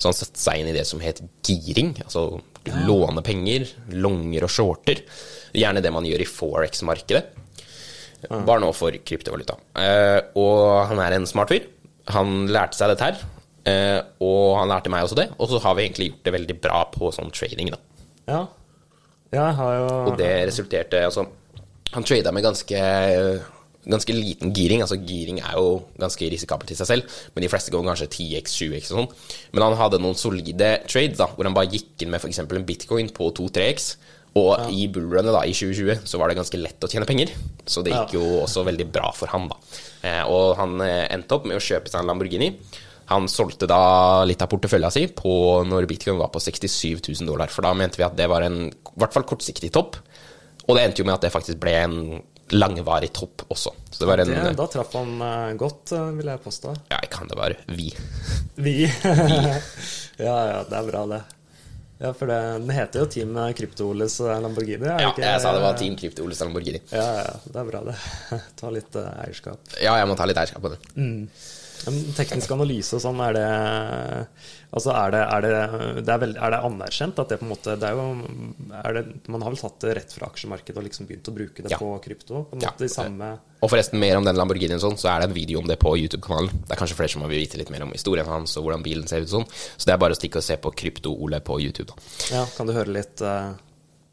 Så 0.00 0.08
han 0.08 0.16
satte 0.16 0.40
seg 0.40 0.62
inn 0.62 0.70
i 0.70 0.76
det 0.76 0.86
som 0.88 1.02
het 1.04 1.20
giring, 1.44 1.92
altså 2.06 2.38
låne 2.88 3.24
penger, 3.24 3.66
longer 3.92 4.46
og 4.46 4.52
shorter. 4.52 5.02
Gjerne 5.56 5.82
det 5.84 5.92
man 5.92 6.08
gjør 6.08 6.24
i 6.24 6.28
forex-markedet. 6.28 7.22
Bare 8.26 8.62
nå 8.62 8.70
for 8.74 8.96
kryptovaluta. 9.06 9.58
Eh, 9.78 10.20
og 10.40 10.88
han 10.90 11.02
er 11.04 11.18
en 11.18 11.28
smart 11.28 11.52
fyr. 11.52 11.68
Han 12.14 12.48
lærte 12.50 12.78
seg 12.78 12.94
dette 12.94 13.04
her, 13.04 13.20
eh, 13.68 13.98
og 14.24 14.56
han 14.58 14.72
lærte 14.72 14.90
meg 14.92 15.04
også 15.04 15.18
det. 15.20 15.28
Og 15.36 15.52
så 15.52 15.60
har 15.62 15.76
vi 15.76 15.84
egentlig 15.84 16.10
gjort 16.10 16.24
det 16.26 16.34
veldig 16.38 16.56
bra 16.64 16.80
på 16.94 17.12
sånn 17.14 17.34
trading, 17.34 17.74
da. 17.74 17.82
ja. 18.32 18.40
ja, 19.34 19.42
jeg 19.42 19.58
har 19.60 19.74
jo 19.76 19.88
Og 20.08 20.14
det 20.16 20.32
resulterte 20.48 21.04
Altså, 21.04 21.26
han 21.94 22.04
trada 22.06 22.34
med 22.34 22.44
ganske 22.46 22.82
Ganske 23.88 24.12
liten 24.12 24.50
giring. 24.52 24.82
Altså 24.84 24.98
Giring 25.00 25.38
er 25.40 25.54
jo 25.56 25.78
ganske 25.96 26.26
risikabelt 26.28 26.74
i 26.74 26.76
seg 26.76 26.88
selv, 26.90 27.14
men 27.32 27.40
de 27.40 27.48
fleste 27.48 27.72
går 27.72 27.86
kanskje 27.86 28.08
10x, 28.10 28.56
7x 28.58 28.90
og 28.90 28.98
sånn. 28.98 29.06
Men 29.54 29.64
han 29.64 29.76
hadde 29.78 30.00
noen 30.02 30.18
solide 30.18 30.74
trades 30.84 31.16
da, 31.16 31.30
hvor 31.32 31.48
han 31.48 31.56
bare 31.56 31.70
gikk 31.72 32.04
inn 32.04 32.12
med 32.12 32.20
f.eks. 32.20 32.42
en 32.42 32.66
bitcoin 32.68 33.08
på 33.16 33.30
2-3x. 33.38 33.94
Og 34.36 34.68
i 34.74 34.84
bullrunnet 34.92 35.32
da, 35.32 35.40
i 35.48 35.54
2020 35.56 36.04
så 36.04 36.20
var 36.20 36.28
det 36.28 36.36
ganske 36.36 36.60
lett 36.60 36.84
å 36.84 36.90
tjene 36.90 37.08
penger. 37.08 37.32
Så 37.64 37.80
det 37.86 37.94
gikk 37.94 38.18
jo 38.18 38.26
også 38.42 38.66
veldig 38.68 38.90
bra 38.92 39.08
for 39.16 39.32
han, 39.32 39.48
da. 39.48 39.56
Eh, 40.04 40.20
og 40.28 40.58
han 40.60 40.76
eh, 40.84 41.06
endte 41.14 41.38
opp 41.38 41.48
med 41.48 41.56
å 41.56 41.64
kjøpe 41.64 41.88
seg 41.88 42.02
en 42.02 42.12
Lamborghini. 42.12 42.52
Han 43.08 43.24
solgte 43.32 43.64
da 43.70 44.26
litt 44.28 44.42
av 44.44 44.50
portefølja 44.52 44.90
si 44.92 45.06
på 45.16 45.32
når 45.64 45.88
bitcoin 45.88 46.20
var 46.20 46.28
på 46.34 46.42
67 46.44 47.08
000 47.08 47.30
dollar. 47.30 47.48
For 47.48 47.64
da 47.64 47.72
mente 47.72 47.96
vi 47.96 48.04
at 48.04 48.18
det 48.18 48.28
var 48.28 48.44
en 48.44 48.66
i 48.68 48.98
hvert 49.00 49.16
fall 49.16 49.24
kortsiktig 49.28 49.72
topp. 49.72 49.96
Og 50.68 50.76
det 50.76 50.84
endte 50.84 51.00
jo 51.02 51.06
med 51.08 51.16
at 51.16 51.24
det 51.24 51.32
faktisk 51.32 51.60
ble 51.62 51.72
en 51.80 51.96
langvarig 52.52 53.10
topp 53.16 53.44
også. 53.52 53.72
Så 53.90 54.02
det 54.02 54.08
var 54.08 54.22
en 54.22 54.30
det, 54.32 54.52
Da 54.56 54.66
traff 54.72 54.92
han 54.96 55.16
eh, 55.24 55.54
godt, 55.60 55.92
eh, 55.96 56.10
vil 56.16 56.30
jeg 56.32 56.40
påstå. 56.44 56.74
Ja, 56.92 57.00
jeg 57.02 57.10
kan 57.12 57.28
det 57.28 57.36
bare 57.40 57.58
vi. 57.72 57.90
Vi. 58.68 58.76
ja, 60.26 60.36
ja, 60.52 60.62
det 60.68 60.78
er 60.78 60.88
bra, 60.88 61.02
det. 61.12 61.20
Ja, 61.98 62.12
for 62.14 62.30
det, 62.30 62.38
den 62.62 62.70
heter 62.70 63.02
jo 63.02 63.06
Team 63.10 63.34
Krypto-Oles 63.58 64.18
Lamborghini. 64.42 64.86
er 64.86 65.02
Ja, 65.02 65.10
ikke? 65.10 65.24
jeg 65.24 65.42
sa 65.42 65.52
det 65.54 65.62
var 65.64 65.78
Team 65.78 65.96
Krypto 65.98 66.24
Oles 66.26 66.40
Lamborghini. 66.44 66.80
Ja, 66.94 67.06
ja, 67.24 67.32
det 67.44 67.62
er 67.62 67.70
bra, 67.72 67.80
det. 67.88 67.96
Ta 68.60 68.70
litt 68.74 68.98
eh, 68.98 69.08
eierskap. 69.24 69.72
Ja, 69.82 69.96
jeg 69.98 70.10
må 70.10 70.16
ta 70.18 70.28
litt 70.30 70.38
eierskap 70.38 70.62
på 70.62 70.72
det. 70.74 70.78
Men 71.86 71.98
teknisk 72.16 72.50
analyse 72.54 72.96
og 72.98 73.02
sånn, 73.04 73.20
er 73.28 73.36
det 73.36 73.48
Altså, 74.68 74.92
er 74.92 75.12
det, 75.14 75.20
er 75.32 75.40
det, 75.44 75.50
det 76.04 76.12
er, 76.12 76.18
veld, 76.20 76.34
er 76.36 76.52
det 76.52 76.58
anerkjent 76.66 77.20
at 77.22 77.30
det 77.32 77.38
på 77.40 77.46
en 77.46 77.52
måte 77.54 77.76
Det 77.80 77.88
er 77.88 77.94
jo 77.96 78.02
det, 78.98 79.02
Man 79.32 79.40
har 79.46 79.54
vel 79.54 79.60
tatt 79.62 79.78
det 79.80 79.94
rett 79.96 80.12
fra 80.12 80.28
aksjemarkedet 80.28 80.76
og 80.76 80.84
liksom 80.84 81.08
begynt 81.08 81.30
å 81.30 81.34
bruke 81.38 81.64
det 81.64 81.72
Ja. 81.72 81.78
på 81.80 81.88
krypto? 82.04 82.42
På 82.50 82.56
en 82.58 82.60
Ja. 82.60 82.72
måte 82.74 82.84
de 82.84 82.88
samme 82.92 83.30
Og 83.62 83.70
forresten, 83.72 83.98
mer 83.98 84.18
om 84.18 84.24
den 84.24 84.36
Lamborghinien 84.36 84.78
sånn, 84.82 84.98
så 85.00 85.08
er 85.08 85.20
det 85.22 85.30
en 85.30 85.34
video 85.34 85.58
om 85.58 85.66
det 85.66 85.78
på 85.80 85.96
YouTube-kanalen. 85.98 86.50
Det 86.68 86.72
er 86.76 86.78
kanskje 86.78 86.94
flere 87.00 87.10
som 87.10 87.22
vil 87.26 87.40
vite 87.40 87.58
litt 87.58 87.70
mer 87.70 87.82
om 87.82 87.90
historien 87.90 88.26
hans 88.26 88.56
og 88.56 88.64
hvordan 88.68 88.84
bilen 88.84 89.08
ser 89.08 89.22
ut 89.24 89.28
sånn. 89.32 89.48
Så 89.76 89.84
det 89.86 89.94
er 89.94 89.98
bare 89.98 90.14
å 90.14 90.20
stikke 90.20 90.36
og 90.36 90.44
se 90.46 90.56
på 90.56 90.70
Krypto-Ole 90.70 91.40
på 91.40 91.58
YouTube, 91.60 91.88
da. 91.88 91.94
Ja, 92.30 92.44
kan 92.56 92.68
du 92.68 92.72
høre 92.72 92.92
litt 92.94 93.20
uh, 93.20 93.54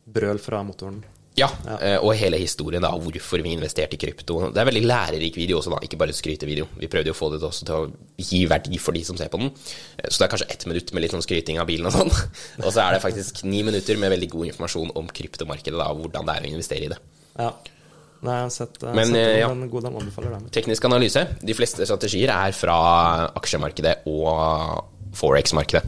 brøl 0.07 0.39
fra 0.41 0.63
motoren? 0.63 1.03
Ja, 1.35 1.49
eh, 1.81 1.97
og 1.99 2.13
hele 2.15 2.37
historien 2.39 2.83
da, 2.83 2.93
hvorfor 2.95 3.41
vi 3.43 3.51
investerte 3.51 3.97
i 3.97 3.99
krypto. 3.99 4.37
Det 4.55 4.61
er 4.61 4.67
veldig 4.69 4.83
lærerik 4.87 5.35
video 5.35 5.57
også, 5.59 5.73
da, 5.73 5.81
ikke 5.83 5.97
bare 5.99 6.15
skrytevideo. 6.15 6.69
Vi 6.79 6.87
prøvde 6.91 7.11
jo 7.11 7.15
å 7.15 7.17
få 7.19 7.27
det 7.33 7.41
til 7.41 7.49
også 7.49 7.65
til 7.67 7.75
å 7.75 8.23
gi 8.23 8.39
verdi 8.47 8.79
for 8.79 8.95
de 8.95 9.01
som 9.03 9.17
ser 9.19 9.27
på 9.33 9.41
den. 9.41 9.51
Eh, 9.99 10.07
Så 10.07 10.21
det 10.21 10.27
er 10.29 10.31
kanskje 10.31 10.47
ett 10.55 10.65
minutt 10.65 10.93
med 10.95 11.03
litt 11.03 11.11
sånn 11.11 11.25
skryting 11.25 11.59
av 11.59 11.67
bilen 11.67 11.89
og 11.89 11.95
sånn. 11.97 12.11
Og 12.65 12.69
så 12.71 12.85
er 12.85 12.95
det 12.95 13.03
faktisk 13.03 13.43
ni 13.43 13.63
minutter 13.67 13.99
med 13.99 14.13
veldig 14.15 14.29
god 14.31 14.51
informasjon 14.53 14.93
om 14.95 15.07
kryptomarkedet, 15.11 15.75
da, 15.75 15.89
og 15.91 16.05
hvordan 16.05 16.25
det 16.29 16.35
er 16.37 16.47
å 16.47 16.51
investere 16.55 16.87
i 16.87 16.91
det. 16.93 16.99
Ja. 17.35 17.51
Nei, 18.25 18.37
jeg 18.39 18.45
har 18.47 18.53
sett, 18.55 18.77
eh, 18.81 18.93
Men, 18.95 19.11
sett 19.11 19.19
eh, 19.19 19.39
ja. 19.41 19.49
den 19.51 19.69
gode, 19.69 19.91
anbefaler 19.91 20.37
det. 20.37 20.51
Teknisk 20.55 20.87
analyse. 20.87 21.25
De 21.43 21.53
fleste 21.57 21.83
strategier 21.85 22.31
er 22.31 22.55
fra 22.55 22.77
aksjemarkedet 23.35 23.97
og 24.07 24.85
forex-markedet. 25.19 25.83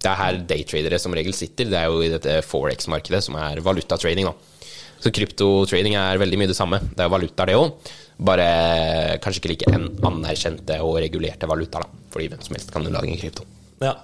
Det 0.00 0.08
er 0.08 0.16
her 0.16 0.38
daytradere 0.48 0.98
som 0.98 1.12
regel 1.12 1.36
sitter. 1.36 1.68
Det 1.68 1.76
er 1.76 1.92
jo 1.92 2.00
i 2.00 2.08
dette 2.08 2.38
forex-markedet 2.48 3.20
som 3.28 3.36
er 3.36 3.60
valutatrading. 3.60 4.30
da. 4.30 4.49
Så 5.00 5.10
kryptotrading 5.16 5.94
er 5.96 6.18
veldig 6.20 6.38
mye 6.40 6.50
det 6.50 6.56
samme. 6.58 6.78
Det 6.92 7.00
er 7.04 7.08
valuta, 7.12 7.46
det 7.48 7.56
òg. 7.56 7.90
Bare 8.20 9.16
kanskje 9.24 9.40
ikke 9.40 9.52
like 9.54 9.70
en 9.72 9.86
anerkjente 10.04 10.76
og 10.84 10.98
regulerte 11.00 11.48
valutaer, 11.48 11.86
da. 11.86 12.04
Fordi 12.12 12.28
hvem 12.28 12.42
som 12.44 12.56
helst 12.58 12.72
kan 12.74 12.84
lage 12.84 13.08
en 13.08 13.20
krypto. 13.20 13.46
Ja. 13.80 13.94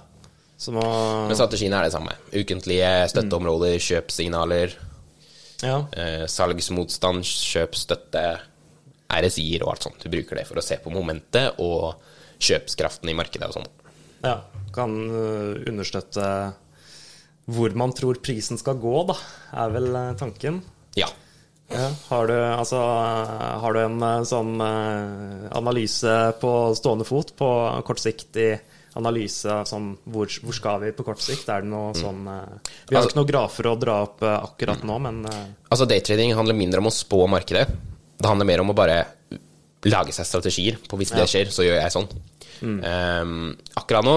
Så 0.57 0.73
må 0.73 0.81
Men 1.27 1.37
strategien 1.37 1.73
er 1.77 1.85
det 1.85 1.93
samme. 1.93 2.15
Ukentlige 2.33 2.89
støtteområder, 3.13 3.77
kjøpsignaler, 3.77 4.73
Ja. 5.61 5.85
eh, 5.93 6.25
salgsmotstand, 6.25 7.21
kjøpsstøtte, 7.25 8.39
RSI-er 9.09 9.63
og 9.63 9.75
alt 9.75 9.83
sånt. 9.85 10.01
Du 10.03 10.09
bruker 10.09 10.35
det 10.35 10.47
for 10.47 10.57
å 10.57 10.63
se 10.65 10.77
på 10.81 10.91
momentet 10.91 11.59
og 11.59 11.95
kjøpskraften 12.39 13.09
i 13.09 13.13
markedet 13.17 13.47
og 13.49 13.53
sånn. 13.59 13.67
ja. 14.23 14.39
Kan 14.73 14.91
eh, 15.09 15.69
understøtte 15.71 16.53
hvor 17.47 17.73
man 17.79 17.93
tror 17.95 18.19
prisen 18.21 18.57
skal 18.59 18.75
gå, 18.75 19.05
da, 19.07 19.15
er 19.63 19.69
vel 19.73 19.87
eh, 19.95 20.13
tanken. 20.19 20.59
Ja. 20.97 21.07
Ja. 21.67 21.89
Har, 22.07 22.29
du, 22.29 22.33
altså, 22.39 22.79
har 23.59 23.75
du 23.75 23.79
en 23.81 23.97
eh, 24.07 24.21
sånn 24.27 24.53
eh, 24.63 25.47
analyse 25.59 26.13
på 26.39 26.51
stående 26.79 27.03
fot, 27.07 27.33
på 27.35 27.49
kortsiktig 27.87 28.53
analyse 28.97 29.57
sånn 29.69 29.91
hvor, 30.09 30.31
hvor 30.41 30.55
skal 30.55 30.79
vi 30.85 30.93
på 30.95 31.03
kort 31.05 31.19
sikt? 31.21 31.49
Er 31.53 31.65
det 31.65 31.69
noe 31.69 31.91
sånn 31.97 32.23
eh, 32.31 32.71
Vi 32.87 32.95
har 32.95 33.01
Altså- 33.01 33.11
ikke 33.11 33.19
noen 33.19 33.29
grafer 33.33 33.69
å 33.69 33.75
dra 33.77 33.97
opp 34.07 34.23
akkurat 34.23 34.47
akkurat 34.47 34.87
nå, 34.87 34.95
men 35.03 35.19
Altså, 35.27 35.85
daytrading 35.91 36.33
handler 36.39 36.57
mindre 36.57 36.79
om 36.81 36.87
å 36.89 36.95
spå 36.95 37.27
markedet. 37.29 37.67
Det 38.17 38.25
handler 38.31 38.47
mer 38.49 38.63
om 38.63 38.71
å 38.71 38.77
bare 38.77 39.01
lage 39.85 40.15
seg 40.15 40.25
strategier 40.25 40.79
på 40.87 40.97
hvis 40.97 41.11
det 41.13 41.27
skjer, 41.29 41.51
så 41.53 41.67
gjør 41.67 41.81
jeg 41.83 41.93
sånn. 41.93 42.07
Um, 42.63 43.51
akkurat 43.77 44.07
nå, 44.07 44.15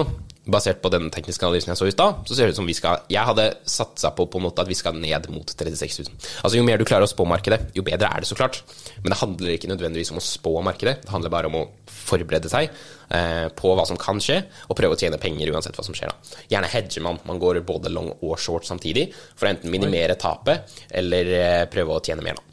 basert 0.49 0.79
på 0.81 0.89
den 0.89 1.09
tekniske 1.13 1.45
analysen 1.45 1.69
jeg 1.69 1.77
så 1.77 1.87
i 1.87 1.93
stad, 1.93 2.23
så 2.25 2.35
ser 2.35 2.47
det 2.47 2.55
ut 2.55 2.59
som 2.61 2.69
vi 2.69 2.73
skal 2.73 3.03
Jeg 3.13 3.27
hadde 3.27 3.45
satsa 3.69 4.09
på 4.17 4.25
på 4.25 4.39
en 4.39 4.47
måte 4.47 4.63
at 4.63 4.69
vi 4.69 4.77
skal 4.77 4.97
ned 4.97 5.27
mot 5.29 5.45
36 5.45 5.99
000. 6.01 6.15
Altså 6.41 6.57
Jo 6.57 6.65
mer 6.65 6.81
du 6.81 6.85
klarer 6.87 7.05
å 7.05 7.11
spå 7.11 7.27
markedet, 7.29 7.67
jo 7.77 7.85
bedre 7.85 8.09
er 8.09 8.23
det 8.23 8.29
så 8.29 8.37
klart. 8.37 8.61
Men 9.03 9.13
det 9.13 9.19
handler 9.21 9.53
ikke 9.53 9.69
nødvendigvis 9.69 10.11
om 10.13 10.21
å 10.21 10.25
spå 10.25 10.55
markedet. 10.65 11.03
Det 11.05 11.13
handler 11.13 11.33
bare 11.33 11.51
om 11.51 11.59
å 11.61 11.65
forberede 11.85 12.49
seg 12.51 12.71
eh, 13.13 13.47
på 13.53 13.75
hva 13.77 13.85
som 13.87 13.99
kan 14.01 14.21
skje, 14.23 14.39
og 14.67 14.77
prøve 14.77 14.97
å 14.97 14.99
tjene 14.99 15.21
penger 15.21 15.53
uansett 15.53 15.77
hva 15.77 15.85
som 15.85 15.97
skjer. 15.97 16.09
da. 16.09 16.41
Gjerne 16.55 16.71
hedger 16.73 17.05
man. 17.05 17.21
Man 17.29 17.41
går 17.41 17.61
både 17.67 17.93
long 17.93 18.09
og 18.17 18.37
short 18.41 18.65
samtidig 18.65 19.11
for 19.35 19.45
å 19.45 19.53
enten 19.53 19.73
minimere 19.73 20.17
tapet 20.19 20.73
eller 20.89 21.35
eh, 21.37 21.65
prøve 21.71 21.97
å 21.97 22.03
tjene 22.03 22.25
mer. 22.25 22.41
da. 22.41 22.50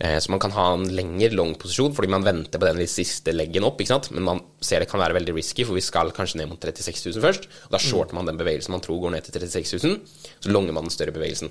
Eh, 0.00 0.18
Så 0.20 0.30
man 0.30 0.38
kan 0.38 0.50
ha 0.54 0.74
en 0.74 0.84
lengre 0.94 1.32
long 1.34 1.54
posisjon 1.58 1.92
fordi 1.94 2.08
man 2.08 2.22
venter 2.22 2.58
på 2.58 2.66
den 2.68 2.86
siste 2.86 3.32
leggen 3.34 3.64
opp. 3.64 3.80
Men 4.10 4.22
man 4.22 4.40
ser 4.60 4.80
det 4.80 4.88
kan 4.88 5.00
være 5.00 5.14
veldig 5.18 5.34
risky, 5.34 5.64
for 5.64 5.74
vi 5.74 5.80
skal 5.82 6.10
kanskje 6.12 6.36
ned 6.38 6.48
mot 6.48 6.60
36 6.60 7.14
000 7.16 7.22
først. 7.22 7.48
og 7.66 7.70
Da 7.70 7.78
shorter 7.78 8.14
man 8.14 8.26
den 8.26 8.38
bevegelsen 8.38 8.70
man 8.70 8.80
tror 8.80 9.00
går 9.00 9.10
ned 9.16 9.24
til 9.24 9.40
36 9.40 9.82
000, 9.82 10.00
så 10.40 10.50
longer 10.50 10.72
man 10.72 10.84
den 10.84 10.90
større 10.94 11.12
bevegelsen. 11.12 11.50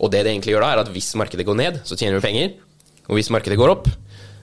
Og 0.00 0.10
det 0.10 0.24
det 0.24 0.32
egentlig 0.32 0.54
gjør 0.54 0.62
da, 0.62 0.72
er 0.72 0.78
at 0.86 0.88
hvis 0.92 1.14
markedet 1.14 1.44
går 1.46 1.56
ned, 1.56 1.80
så 1.84 1.96
tjener 1.96 2.16
du 2.18 2.24
penger. 2.24 2.54
Og 3.08 3.16
hvis 3.18 3.30
markedet 3.30 3.58
går 3.58 3.70
opp, 3.70 3.88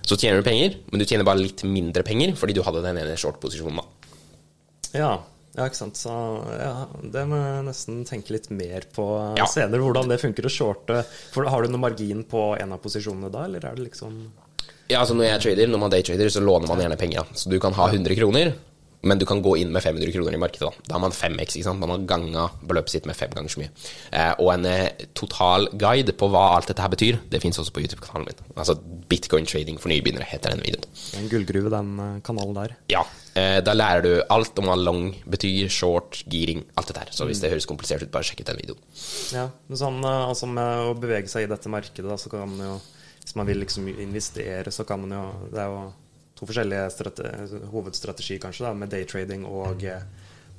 så 0.05 0.17
tjener 0.17 0.41
du 0.41 0.43
penger, 0.43 0.75
men 0.91 0.99
du 0.99 1.05
tjener 1.05 1.23
bare 1.23 1.39
litt 1.39 1.63
mindre 1.63 2.03
penger 2.03 2.35
fordi 2.35 2.53
du 2.53 2.63
hadde 2.63 2.81
den 2.83 2.97
ene 2.97 3.17
short-posisjonen. 3.17 3.77
da. 3.81 4.99
Ja, 4.99 5.11
ja, 5.59 5.65
ikke 5.67 5.75
sant. 5.81 5.99
Så 5.99 6.13
ja, 6.55 6.71
det 7.03 7.25
må 7.29 7.37
jeg 7.43 7.65
nesten 7.67 7.99
tenke 8.07 8.31
litt 8.37 8.47
mer 8.55 8.87
på 8.95 9.05
Ja. 9.37 9.45
senere, 9.51 9.81
hvordan 9.83 10.07
det 10.09 10.21
funker 10.23 10.47
å 10.47 10.53
shorte. 10.53 11.03
For 11.33 11.43
Har 11.51 11.61
du 11.67 11.69
noen 11.73 11.83
margin 11.83 12.23
på 12.23 12.53
en 12.59 12.71
av 12.73 12.79
posisjonene 12.83 13.29
da, 13.33 13.43
eller 13.49 13.65
er 13.67 13.75
det 13.75 13.89
liksom 13.91 14.15
Ja, 14.89 15.01
altså 15.03 15.13
Når 15.19 15.27
jeg 15.27 15.41
trader, 15.43 15.67
når 15.69 15.79
man 15.83 15.91
daytrader, 15.93 16.31
så 16.33 16.41
låner 16.41 16.67
man 16.71 16.79
gjerne 16.81 16.97
penger. 16.97 17.27
Så 17.37 17.49
du 17.51 17.59
kan 17.61 17.73
ha 17.77 17.87
100 17.91 18.15
kroner, 18.17 18.53
men 19.03 19.17
du 19.17 19.23
kan 19.25 19.39
gå 19.41 19.53
inn 19.61 19.69
med 19.71 19.83
500 19.83 20.11
kroner 20.11 20.33
i 20.33 20.39
markedet. 20.41 20.59
Da 20.59 20.87
Da 20.87 20.93
har 20.95 20.99
man 21.03 21.11
5x. 21.15 21.55
ikke 21.55 21.63
sant? 21.63 21.79
Man 21.79 21.89
har 21.93 21.99
ganga 22.09 22.49
beløpet 22.67 22.89
sitt 22.89 23.05
med 23.05 23.15
fem 23.15 23.29
ganger 23.29 23.47
så 23.53 23.59
mye. 23.61 23.69
Eh, 24.11 24.33
og 24.39 24.49
en 24.55 24.65
eh, 24.65 24.89
total 25.13 25.69
guide 25.77 26.11
på 26.17 26.27
hva 26.33 26.55
alt 26.57 26.67
dette 26.67 26.81
her 26.81 26.89
betyr, 26.89 27.19
det 27.29 27.39
fins 27.41 27.59
også 27.61 27.71
på 27.71 27.79
YouTube-kanalen 27.85 28.25
min. 28.27 28.41
Altså 28.57 28.75
Bitcoin 29.07 29.45
trading 29.45 29.77
for 29.79 29.87
nybegynnere 29.93 30.25
heter 30.27 30.49
den 30.57 30.65
videoen. 30.65 30.89
en 31.21 31.29
gullgruve, 31.29 31.69
den 31.69 31.93
eh, 31.99 32.19
kanalen 32.25 32.53
der? 32.57 32.75
Ja, 32.89 33.03
Da 33.65 33.73
lærer 33.75 34.03
du 34.05 34.11
alt 34.33 34.57
om 34.61 34.69
hva 34.69 34.75
long 34.79 35.09
betyr, 35.29 35.69
short, 35.73 36.21
giring, 36.29 36.63
alt 36.79 36.91
det 36.91 36.97
der. 36.97 37.11
Så 37.15 37.27
hvis 37.29 37.41
det 37.43 37.51
høres 37.53 37.67
komplisert 37.69 38.03
ut, 38.05 38.11
bare 38.13 38.27
sjekk 38.27 38.43
ut 38.43 38.51
den 38.51 38.61
videoen. 38.61 38.81
Ja, 39.35 39.47
sånn 39.81 39.99
eh, 40.03 40.23
altså 40.29 40.49
med 40.49 40.89
å 40.89 40.95
bevege 40.99 41.31
seg 41.31 41.47
i 41.47 41.51
dette 41.51 41.71
markedet, 41.71 42.07
da, 42.09 42.17
så 42.19 42.31
kan 42.31 42.49
man 42.49 42.65
jo 42.65 42.79
Hvis 43.19 43.35
man 43.37 43.45
vil 43.45 43.59
liksom 43.61 43.87
investere, 43.91 44.71
så 44.73 44.83
kan 44.89 45.03
man 45.03 45.11
jo 45.13 45.23
Det 45.51 45.59
er 45.61 45.69
jo 45.69 45.81
to 46.39 46.47
forskjellige 46.47 46.85
strate, 46.95 47.31
hovedstrategier, 47.69 48.39
kanskje, 48.39 48.63
da, 48.65 48.73
med 48.73 48.89
daytrading 48.93 49.43
og 49.45 49.83
eh, 49.83 50.05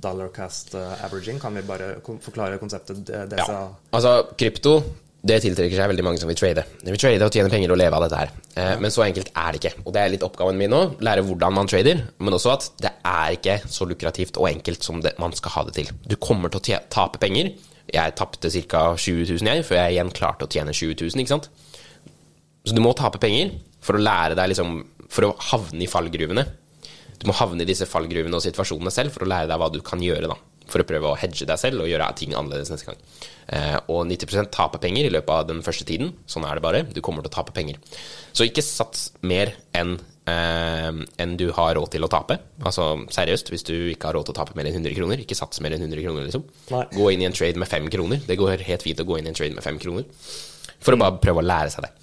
dollar 0.01 0.29
cast 0.29 0.75
eh, 0.75 1.05
averaging. 1.07 1.40
Kan 1.40 1.57
vi 1.57 1.62
bare 1.64 1.95
forklare 2.05 2.59
konseptet 2.61 3.01
eh, 3.09 3.25
DCA? 3.31 3.47
Ja. 3.49 3.62
Altså, 3.97 4.12
krypto 4.37 4.75
det 5.20 5.37
tiltrekker 5.44 5.76
seg 5.76 5.90
veldig 5.90 6.04
mange 6.06 6.20
som 6.22 6.30
vil 6.30 6.38
trade. 6.38 6.62
De 6.80 6.92
vil 6.94 7.00
trade 7.00 7.26
og 7.26 7.35
tjene 7.35 7.50
penger 7.52 7.72
og 7.74 7.76
leve 7.80 7.96
av 7.98 8.04
dette 8.06 8.20
her. 8.22 8.30
Eh, 8.56 8.76
Men 8.80 8.92
så 8.94 9.02
enkelt 9.04 9.28
er 9.37 9.52
det 9.52 9.61
ikke. 9.61 9.72
Og 9.85 9.92
det 9.92 10.00
er 10.00 10.12
litt 10.14 10.24
oppgaven 10.24 10.56
min 10.56 10.72
nå. 10.72 10.80
Lære 11.04 11.24
hvordan 11.26 11.52
man 11.59 11.68
trader, 11.68 12.00
men 12.18 12.37
også 12.37 12.52
at 12.54 12.68
det 12.80 12.92
er 13.04 13.37
ikke 13.37 13.59
så 13.68 13.85
lukrativt 13.90 14.38
og 14.40 14.48
enkelt 14.48 14.87
som 14.87 15.02
det, 15.04 15.12
man 15.20 15.35
skal 15.37 15.52
ha 15.59 15.64
det 15.68 15.74
til. 15.76 15.90
Du 16.09 16.16
kommer 16.16 16.48
til 16.48 16.62
å 16.76 16.80
tape 16.88 17.20
penger. 17.20 17.52
Jeg 17.92 18.14
tapte 18.16 18.48
ca. 18.70 18.83
20 18.96 19.26
000 19.42 19.50
jeg, 19.50 19.66
før 19.66 19.80
jeg 19.83 19.96
igjen 19.98 20.12
klarte 20.14 20.46
å 20.46 20.50
tjene 20.50 20.72
20 20.72 20.96
000, 21.11 21.20
ikke 21.20 21.35
sant. 21.35 21.50
Så 22.64 22.76
du 22.76 22.80
må 22.80 22.94
tape 22.96 23.18
penger 23.20 23.52
for 23.85 23.96
å 23.96 24.02
lære 24.02 24.37
deg 24.38 24.50
liksom 24.52 24.80
For 25.11 25.26
å 25.26 25.33
havne 25.50 25.83
i 25.83 25.88
fallgruvene. 25.90 26.44
Du 27.18 27.26
må 27.26 27.35
havne 27.35 27.64
i 27.64 27.68
disse 27.68 27.85
fallgruvene 27.90 28.38
og 28.38 28.44
situasjonene 28.44 28.92
selv 28.94 29.11
for 29.12 29.26
å 29.26 29.28
lære 29.28 29.48
deg 29.50 29.59
hva 29.59 29.66
du 29.74 29.80
kan 29.83 29.98
gjøre, 30.00 30.28
da. 30.30 30.37
For 30.70 30.80
å 30.80 30.87
prøve 30.87 31.11
å 31.11 31.16
hedge 31.18 31.48
deg 31.48 31.59
selv 31.59 31.83
og 31.83 31.88
gjøre 31.90 32.06
ting 32.14 32.30
annerledes 32.38 32.70
neste 32.70 32.87
gang. 32.92 33.00
Eh, 33.51 33.77
og 33.91 34.05
90% 34.07 34.53
taper 34.55 34.79
penger 34.83 35.09
i 35.09 35.11
løpet 35.11 35.35
av 35.35 35.49
den 35.49 35.65
første 35.67 35.87
tiden. 35.89 36.13
Sånn 36.31 36.47
er 36.47 36.57
det 36.57 36.65
bare. 36.65 36.85
Du 36.87 37.01
kommer 37.03 37.25
til 37.25 37.33
å 37.33 37.37
tape 37.41 37.55
penger. 37.57 37.81
Så 38.33 38.47
ikke 38.47 38.63
sats 38.63 39.09
mer 39.27 39.53
enn 39.77 39.97
eh, 40.31 40.91
enn 40.93 41.35
du 41.41 41.49
har 41.57 41.75
råd 41.75 41.91
til 41.97 42.07
å 42.07 42.11
tape. 42.13 42.39
Altså 42.63 42.93
seriøst, 43.11 43.51
hvis 43.51 43.67
du 43.67 43.75
ikke 43.91 44.11
har 44.11 44.19
råd 44.19 44.29
til 44.29 44.37
å 44.37 44.39
tape 44.39 44.55
mer 44.59 44.71
enn 44.71 44.79
100 44.79 44.95
kroner, 44.99 45.25
ikke 45.25 45.39
sats 45.39 45.63
mer 45.65 45.75
enn 45.75 45.83
100 45.83 46.05
kroner, 46.07 46.29
liksom. 46.29 46.47
Nei. 46.71 46.85
Gå 46.95 47.11
inn 47.11 47.25
i 47.25 47.29
en 47.31 47.37
trade 47.37 47.59
med 47.59 47.71
5 47.71 47.91
kroner. 47.97 48.23
Det 48.27 48.39
går 48.39 48.67
helt 48.69 48.87
fint 48.87 49.03
å 49.03 49.09
gå 49.09 49.19
inn 49.19 49.27
i 49.27 49.33
en 49.33 49.41
trade 49.41 49.57
med 49.57 49.67
5 49.67 49.83
kroner. 49.83 50.07
For 50.81 50.95
å 50.95 51.01
bare 51.01 51.19
prøve 51.23 51.43
å 51.43 51.49
lære 51.49 51.75
seg 51.75 51.89
det. 51.89 51.95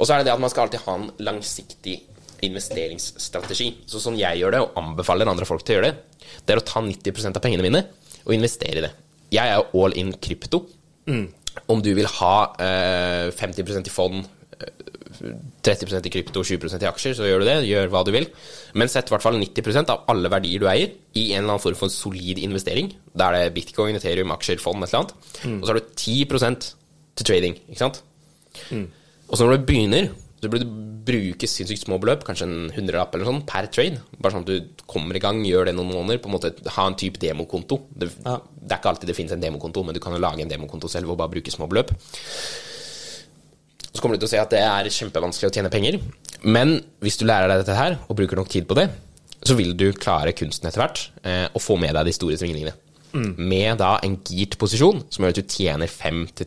Og 0.00 0.08
så 0.08 0.16
er 0.16 0.22
det 0.22 0.30
det 0.30 0.34
at 0.34 0.42
man 0.42 0.50
skal 0.50 0.66
alltid 0.66 0.82
ha 0.82 0.96
en 0.98 1.10
langsiktig 1.22 2.00
investeringsstrategi. 2.42 3.68
Så 3.86 4.02
sånn 4.02 4.18
jeg 4.18 4.40
gjør 4.40 4.56
det, 4.56 4.64
og 4.64 4.80
anbefaler 4.80 5.30
andre 5.30 5.46
folk 5.46 5.62
til 5.62 5.76
å 5.76 5.78
gjøre 5.78 5.92
det, 5.92 6.26
det 6.42 6.56
er 6.56 6.60
å 6.62 6.66
ta 6.66 6.82
90% 6.82 7.38
av 7.38 7.44
pengene 7.44 7.62
mine 7.62 7.84
og 8.24 8.34
investere 8.34 8.80
i 8.80 8.84
det. 8.88 8.92
Jeg 9.32 9.48
er 9.48 9.58
jo 9.60 9.84
all 9.84 9.96
in 9.98 10.12
krypto. 10.22 10.66
Om 11.68 11.82
du 11.84 11.90
vil 11.96 12.08
ha 12.18 12.34
eh, 12.62 13.28
50% 13.36 13.88
i 13.88 13.92
fond, 13.92 14.22
eh, 14.58 15.34
30% 15.62 16.06
i 16.08 16.12
krypto, 16.12 16.42
20% 16.42 16.82
i 16.82 16.88
aksjer, 16.88 17.14
så 17.18 17.26
gjør 17.28 17.42
du 17.42 17.46
det. 17.48 17.56
Gjør 17.68 17.90
hva 17.92 18.02
du 18.04 18.12
vil. 18.14 18.26
Men 18.74 18.88
sett 18.88 19.10
i 19.10 19.14
hvert 19.14 19.24
fall 19.24 19.36
90% 19.40 19.92
av 19.92 20.04
alle 20.12 20.30
verdier 20.32 20.62
du 20.62 20.68
eier, 20.70 20.94
i 21.14 21.28
en 21.32 21.42
eller 21.44 21.54
annen 21.56 21.64
form 21.64 21.76
for 21.78 21.92
solid 21.92 22.40
investering. 22.42 22.92
Da 23.14 23.28
er 23.30 23.46
det 23.46 23.54
bitcoin, 23.58 23.96
ethereum, 23.98 24.32
aksjer, 24.34 24.60
fond, 24.62 24.82
et 24.82 24.90
eller 24.92 25.04
annet. 25.04 25.14
Og 25.60 25.66
så 25.66 25.72
har 25.74 25.80
du 25.80 25.92
10% 25.96 26.68
til 27.20 27.28
trading, 27.28 27.58
ikke 27.68 27.82
sant? 27.84 28.02
Og 29.28 29.36
så 29.38 29.44
når 29.46 29.60
du 29.62 29.66
begynner, 29.68 30.08
så 30.42 30.50
burde 30.50 30.66
du 30.66 30.88
bruke 31.06 31.46
sinnssykt 31.46 31.84
små 31.84 31.98
beløp, 32.02 32.24
kanskje 32.26 32.46
en 32.48 32.70
hundrelapp 32.74 33.14
eller 33.14 33.26
sånn, 33.28 33.40
per 33.46 33.66
trade. 33.70 34.00
Bare 34.18 34.34
sånn 34.34 34.42
at 34.42 34.50
du 34.50 34.84
kommer 34.90 35.14
i 35.16 35.22
gang, 35.22 35.40
gjør 35.46 35.66
det 35.70 35.74
noen 35.76 35.92
måneder. 35.94 36.18
på 36.22 36.26
en 36.30 36.34
måte 36.34 36.50
Ha 36.68 36.86
en 36.86 36.94
type 36.98 37.18
demokonto. 37.18 37.80
Det, 37.94 38.10
Ja. 38.24 38.40
det 38.60 38.72
er 38.72 38.78
ikke 38.78 38.90
alltid 38.90 39.06
det 39.06 39.16
finnes 39.16 39.32
en 39.32 39.40
demokonto, 39.40 39.84
men 39.84 39.94
du 39.94 40.00
kan 40.00 40.12
jo 40.12 40.18
lage 40.18 40.40
en 40.42 40.48
demokonto 40.48 40.88
selv 40.88 41.10
og 41.10 41.18
bare 41.18 41.30
bruke 41.30 41.50
små 41.50 41.68
beløp. 41.68 41.90
Så 43.92 44.00
kommer 44.00 44.16
du 44.16 44.22
til 44.24 44.28
å 44.30 44.32
se 44.32 44.40
at 44.40 44.50
det 44.50 44.60
er 44.64 44.84
kjempevanskelig 44.90 45.50
å 45.50 45.54
tjene 45.54 45.70
penger. 45.70 46.00
Men 46.42 46.80
hvis 47.04 47.18
du 47.20 47.26
lærer 47.28 47.48
deg 47.50 47.62
dette 47.64 47.76
her, 47.76 47.98
og 48.08 48.16
bruker 48.16 48.36
nok 48.36 48.48
tid 48.48 48.66
på 48.66 48.74
det, 48.78 48.88
så 49.44 49.54
vil 49.58 49.74
du 49.76 49.92
klare 49.92 50.32
kunsten 50.32 50.66
etter 50.70 50.80
hvert, 50.82 51.08
eh, 51.24 51.48
og 51.52 51.60
få 51.60 51.76
med 51.78 51.94
deg 51.94 52.06
de 52.06 52.12
store 52.12 52.38
svingningene. 52.38 52.72
Med 53.36 53.76
da 53.78 53.98
en 54.02 54.16
girt 54.24 54.56
posisjon, 54.56 55.02
som 55.12 55.24
gjør 55.24 55.34
at 55.34 55.40
du 55.42 55.42
tjener 55.42 55.86
fem 55.92 56.26
til 56.34 56.46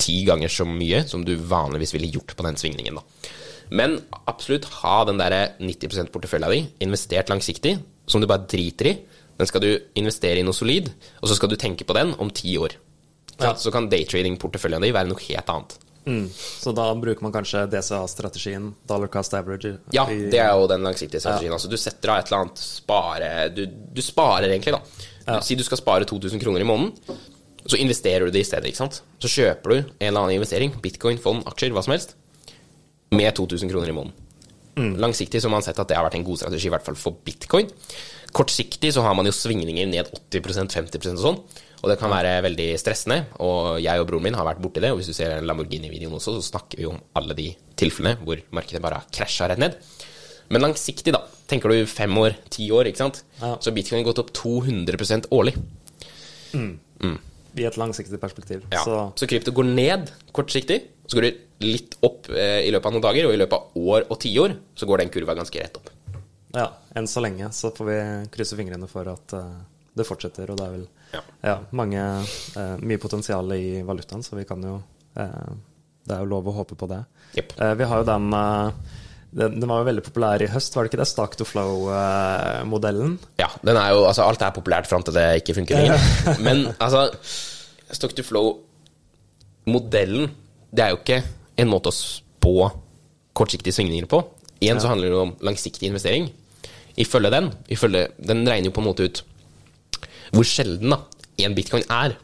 ti 0.00 0.22
ganger 0.26 0.52
så 0.52 0.66
mye 0.68 1.04
som 1.08 1.24
du 1.26 1.34
vanligvis 1.36 1.94
ville 1.96 2.12
gjort 2.14 2.36
på 2.36 2.46
den 2.46 2.58
svingningen. 2.60 3.00
da. 3.00 3.32
Men 3.74 3.98
absolutt 4.28 4.68
ha 4.82 5.02
den 5.08 5.20
der 5.20 5.56
90% 5.58 6.12
portefølja 6.12 6.50
di 6.52 6.62
investert 6.84 7.32
langsiktig, 7.32 7.78
som 8.06 8.20
du 8.20 8.28
bare 8.28 8.46
driter 8.50 8.90
i. 8.92 8.96
Den 9.38 9.48
skal 9.50 9.64
du 9.64 9.70
investere 9.98 10.40
i 10.40 10.46
noe 10.46 10.54
solid, 10.54 10.90
og 11.20 11.30
så 11.30 11.38
skal 11.38 11.50
du 11.50 11.56
tenke 11.58 11.86
på 11.86 11.96
den 11.96 12.12
om 12.22 12.30
ti 12.30 12.54
år. 12.60 12.76
Ja. 13.40 13.54
Så 13.58 13.72
kan 13.74 13.88
daytrading-porteføljen 13.90 14.84
din 14.84 14.94
være 14.94 15.10
noe 15.10 15.24
helt 15.26 15.50
annet. 15.50 15.74
Mm. 16.04 16.26
Så 16.36 16.72
da 16.76 16.90
bruker 17.00 17.24
man 17.24 17.32
kanskje 17.32 17.64
DCA-strategien, 17.72 18.68
dollar 18.86 19.08
cost 19.08 19.34
average? 19.34 19.72
Ja, 19.96 20.04
det 20.06 20.38
er 20.38 20.52
jo 20.52 20.68
den 20.70 20.84
langsiktige 20.84 21.22
strategien. 21.22 21.54
Altså, 21.56 21.70
du 21.72 21.78
setter 21.80 22.12
av 22.12 22.20
et 22.20 22.28
eller 22.28 22.44
annet 22.44 22.60
spare 22.60 23.30
Du, 23.54 23.64
du 23.66 24.02
sparer 24.04 24.50
egentlig, 24.50 24.76
da. 24.76 25.08
Ja. 25.24 25.38
Si 25.40 25.56
du 25.56 25.64
skal 25.64 25.80
spare 25.80 26.06
2000 26.08 26.42
kroner 26.42 26.60
i 26.60 26.68
måneden, 26.68 26.92
så 27.64 27.80
investerer 27.80 28.26
du 28.26 28.34
det 28.34 28.44
i 28.44 28.48
stedet. 28.48 28.68
ikke 28.68 28.82
sant? 28.82 29.00
Så 29.22 29.30
kjøper 29.32 29.72
du 29.72 29.76
en 29.78 30.08
eller 30.08 30.20
annen 30.20 30.36
investering, 30.36 30.74
bitcoin, 30.84 31.20
fond, 31.20 31.44
aksjer, 31.48 31.72
hva 31.72 31.84
som 31.84 31.94
helst, 31.94 32.16
med 33.14 33.30
2000 33.36 33.70
kroner 33.72 33.92
i 33.92 33.96
måneden. 33.96 34.20
Mm. 34.74 34.96
Langsiktig 35.00 35.40
så 35.40 35.48
har 35.48 35.54
man 35.54 35.64
sett 35.64 35.78
at 35.78 35.88
det 35.88 35.96
har 35.96 36.04
vært 36.06 36.18
en 36.18 36.26
god 36.26 36.40
strategi, 36.40 36.68
i 36.68 36.74
hvert 36.74 36.86
fall 36.86 36.98
for 36.98 37.16
bitcoin. 37.24 37.70
Kortsiktig 38.34 38.90
så 38.96 39.04
har 39.06 39.14
man 39.14 39.28
jo 39.28 39.34
svingninger 39.34 39.86
ned 39.86 40.10
80% 40.34 40.74
50% 40.74 41.20
og 41.20 41.22
sånn. 41.22 41.38
Og 41.84 41.90
det 41.92 41.98
kan 42.00 42.10
være 42.10 42.38
veldig 42.46 42.66
stressende. 42.80 43.18
Og 43.44 43.76
jeg 43.84 44.00
og 44.00 44.08
broren 44.08 44.24
min 44.26 44.36
har 44.38 44.46
vært 44.48 44.62
borti 44.64 44.82
det. 44.82 44.90
Og 44.90 44.98
hvis 44.98 45.10
du 45.12 45.16
ser 45.16 45.44
Lamborghini-videoen 45.44 46.16
også, 46.16 46.38
så 46.38 46.48
snakker 46.48 46.80
vi 46.80 46.88
om 46.88 46.96
alle 47.20 47.36
de 47.36 47.50
tilfellene 47.78 48.16
hvor 48.24 48.40
markedet 48.56 48.80
bare 48.82 49.02
har 49.02 49.10
krasja 49.12 49.50
rett 49.52 49.60
ned. 49.60 49.76
Men 50.48 50.64
langsiktig, 50.64 51.12
da. 51.14 51.20
Tenker 51.50 51.70
du 51.70 51.84
fem 51.88 52.16
år, 52.20 52.38
ti 52.52 52.70
år, 52.72 52.88
ikke 52.88 53.04
sant. 53.04 53.20
Ja. 53.38 53.54
Så 53.60 53.72
bitcoin 53.76 54.00
har 54.00 54.08
gått 54.08 54.22
opp 54.24 54.32
200% 54.34 55.28
årlig. 55.36 55.54
I 57.56 57.64
et 57.68 57.76
langsiktig 57.78 58.18
perspektiv. 58.20 58.64
Ja. 58.72 58.82
Så 58.84 59.12
Så, 59.16 59.26
krypto 59.30 59.52
går 59.54 59.64
ned 59.70 60.10
kortsiktig, 60.34 60.80
så 61.06 61.16
går 61.18 61.22
det 61.28 61.34
litt 61.64 61.94
opp 62.02 62.26
eh, 62.30 62.64
i 62.66 62.70
løpet 62.74 62.86
av 62.86 62.92
noen 62.96 63.04
dager, 63.04 63.28
og 63.28 63.34
i 63.34 63.38
løpet 63.38 63.52
av 63.54 63.76
år 63.94 64.06
og 64.10 64.18
tiår 64.20 64.56
så 64.74 64.86
går 64.90 64.98
den 65.04 65.12
kurva 65.14 65.36
ganske 65.38 65.60
rett 65.62 65.76
opp. 65.78 65.90
ja, 66.54 66.68
enn 66.94 67.06
så 67.10 67.20
lenge 67.22 67.48
så 67.52 67.70
får 67.74 67.86
vi 67.86 67.98
krysse 68.34 68.56
fingrene 68.58 68.86
for 68.90 69.06
at 69.10 69.32
eh, 69.38 69.54
det 69.94 70.06
fortsetter. 70.06 70.50
Og 70.50 70.58
det 70.58 70.66
er 70.66 70.70
vel 70.78 70.88
Ja. 71.14 71.20
ja, 71.46 71.58
mange, 71.70 72.02
eh, 72.56 72.76
mye 72.82 72.98
potensial 72.98 73.52
i 73.54 73.82
valutaen, 73.86 74.22
så 74.22 74.34
vi 74.36 74.44
kan 74.44 74.62
jo 74.62 74.82
eh, 75.16 75.54
Det 76.06 76.12
er 76.16 76.20
jo 76.20 76.26
lov 76.34 76.48
å 76.50 76.52
håpe 76.58 76.74
på 76.76 76.86
det. 76.90 77.04
Yep. 77.38 77.52
Eh, 77.60 77.74
vi 77.74 77.84
har 77.84 78.02
jo 78.02 78.04
den 78.04 78.32
eh, 78.34 78.72
den, 79.34 79.56
den 79.58 79.70
var 79.70 79.82
jo 79.82 79.88
veldig 79.88 80.04
populær 80.06 80.42
i 80.44 80.50
høst, 80.50 80.76
var 80.76 80.86
det 80.86 80.92
ikke 80.92 81.00
det? 81.00 81.08
Stock 81.10 81.34
to 81.38 81.46
flow-modellen. 81.48 83.16
Ja, 83.40 83.48
den 83.66 83.78
er 83.80 83.94
jo, 83.94 84.04
altså 84.06 84.28
alt 84.28 84.44
er 84.46 84.54
populært 84.54 84.88
fram 84.90 85.02
til 85.06 85.16
det 85.16 85.26
ikke 85.40 85.56
funker 85.58 85.80
lenger. 85.80 86.38
Men 86.46 86.68
altså, 86.78 87.08
stock 87.90 88.14
to 88.14 88.26
flow-modellen, 88.26 90.30
det 90.74 90.86
er 90.86 90.94
jo 90.94 91.02
ikke 91.02 91.20
en 91.60 91.70
måte 91.70 91.90
å 91.90 91.98
spå 91.98 92.70
kortsiktige 93.34 93.74
svingninger 93.74 94.06
på. 94.10 94.22
Igjen 94.62 94.82
så 94.82 94.90
handler 94.92 95.10
det 95.10 95.18
om 95.18 95.34
langsiktig 95.44 95.90
investering. 95.90 96.28
Ifølge 97.00 97.32
den, 97.34 97.50
ifølge, 97.74 98.06
den 98.22 98.46
regner 98.46 98.70
jo 98.70 98.76
på 98.76 98.84
en 98.84 98.90
måte 98.92 99.08
ut 99.08 99.24
hvor 100.34 100.46
sjelden 100.46 100.94
da, 100.94 101.00
en 101.42 101.54
bitcoin 101.54 101.82
er. 101.90 102.14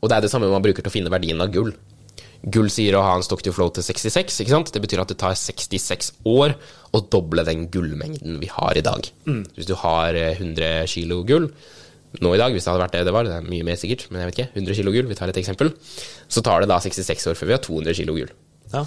Og 0.00 0.08
det 0.08 0.16
er 0.16 0.24
det 0.24 0.32
samme 0.32 0.48
man 0.48 0.64
bruker 0.64 0.84
til 0.84 0.92
å 0.92 0.94
finne 0.94 1.12
verdien 1.12 1.40
av 1.44 1.52
gull. 1.52 1.74
Gull 2.52 2.68
sier 2.72 2.96
å 2.98 3.02
ha 3.04 3.14
en 3.16 3.24
stock 3.24 3.40
to 3.44 3.54
flow 3.56 3.70
til 3.72 3.84
66. 3.86 4.40
ikke 4.42 4.52
sant? 4.52 4.72
Det 4.74 4.82
betyr 4.84 5.00
at 5.00 5.12
det 5.12 5.16
tar 5.22 5.36
66 5.38 6.10
år 6.28 6.56
å 6.92 7.00
doble 7.12 7.44
den 7.46 7.68
gullmengden 7.72 8.36
vi 8.42 8.50
har 8.52 8.76
i 8.76 8.84
dag. 8.84 9.08
Hvis 9.56 9.70
du 9.70 9.72
har 9.80 10.18
eh, 10.18 10.36
100 10.36 10.84
kilo 10.92 11.22
gull 11.24 11.48
nå 12.22 12.34
i 12.34 12.38
dag, 12.38 12.52
hvis 12.54 12.66
det 12.66 12.70
hadde 12.70 12.84
vært 12.84 12.92
det 12.94 13.06
det 13.08 13.14
var, 13.16 13.26
det 13.26 13.38
er 13.40 13.48
mye 13.48 13.64
mer 13.66 13.78
sikkert, 13.80 14.06
men 14.10 14.22
jeg 14.22 14.28
vet 14.28 14.36
ikke, 14.38 14.60
100 14.60 14.78
kilo 14.78 14.92
gull, 14.94 15.08
vi 15.10 15.16
tar 15.18 15.32
et 15.32 15.40
eksempel, 15.40 15.72
så 16.30 16.44
tar 16.46 16.62
det 16.62 16.70
da 16.70 16.78
66 16.82 17.26
år 17.32 17.38
før 17.38 17.50
vi 17.50 17.56
har 17.56 17.64
200 17.64 17.96
kilo 17.98 18.14
gull. 18.14 18.30
Ja. 18.74 18.84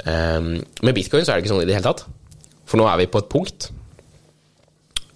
Um, 0.00 0.54
med 0.86 0.96
bitcoin 0.96 1.26
så 1.26 1.34
er 1.34 1.36
det 1.36 1.44
ikke 1.44 1.52
sånn 1.52 1.66
i 1.66 1.68
det 1.68 1.76
hele 1.76 1.90
tatt. 1.90 2.06
For 2.64 2.80
nå 2.80 2.86
er 2.88 3.02
vi 3.02 3.10
på 3.10 3.20
et 3.20 3.28
punkt 3.32 3.68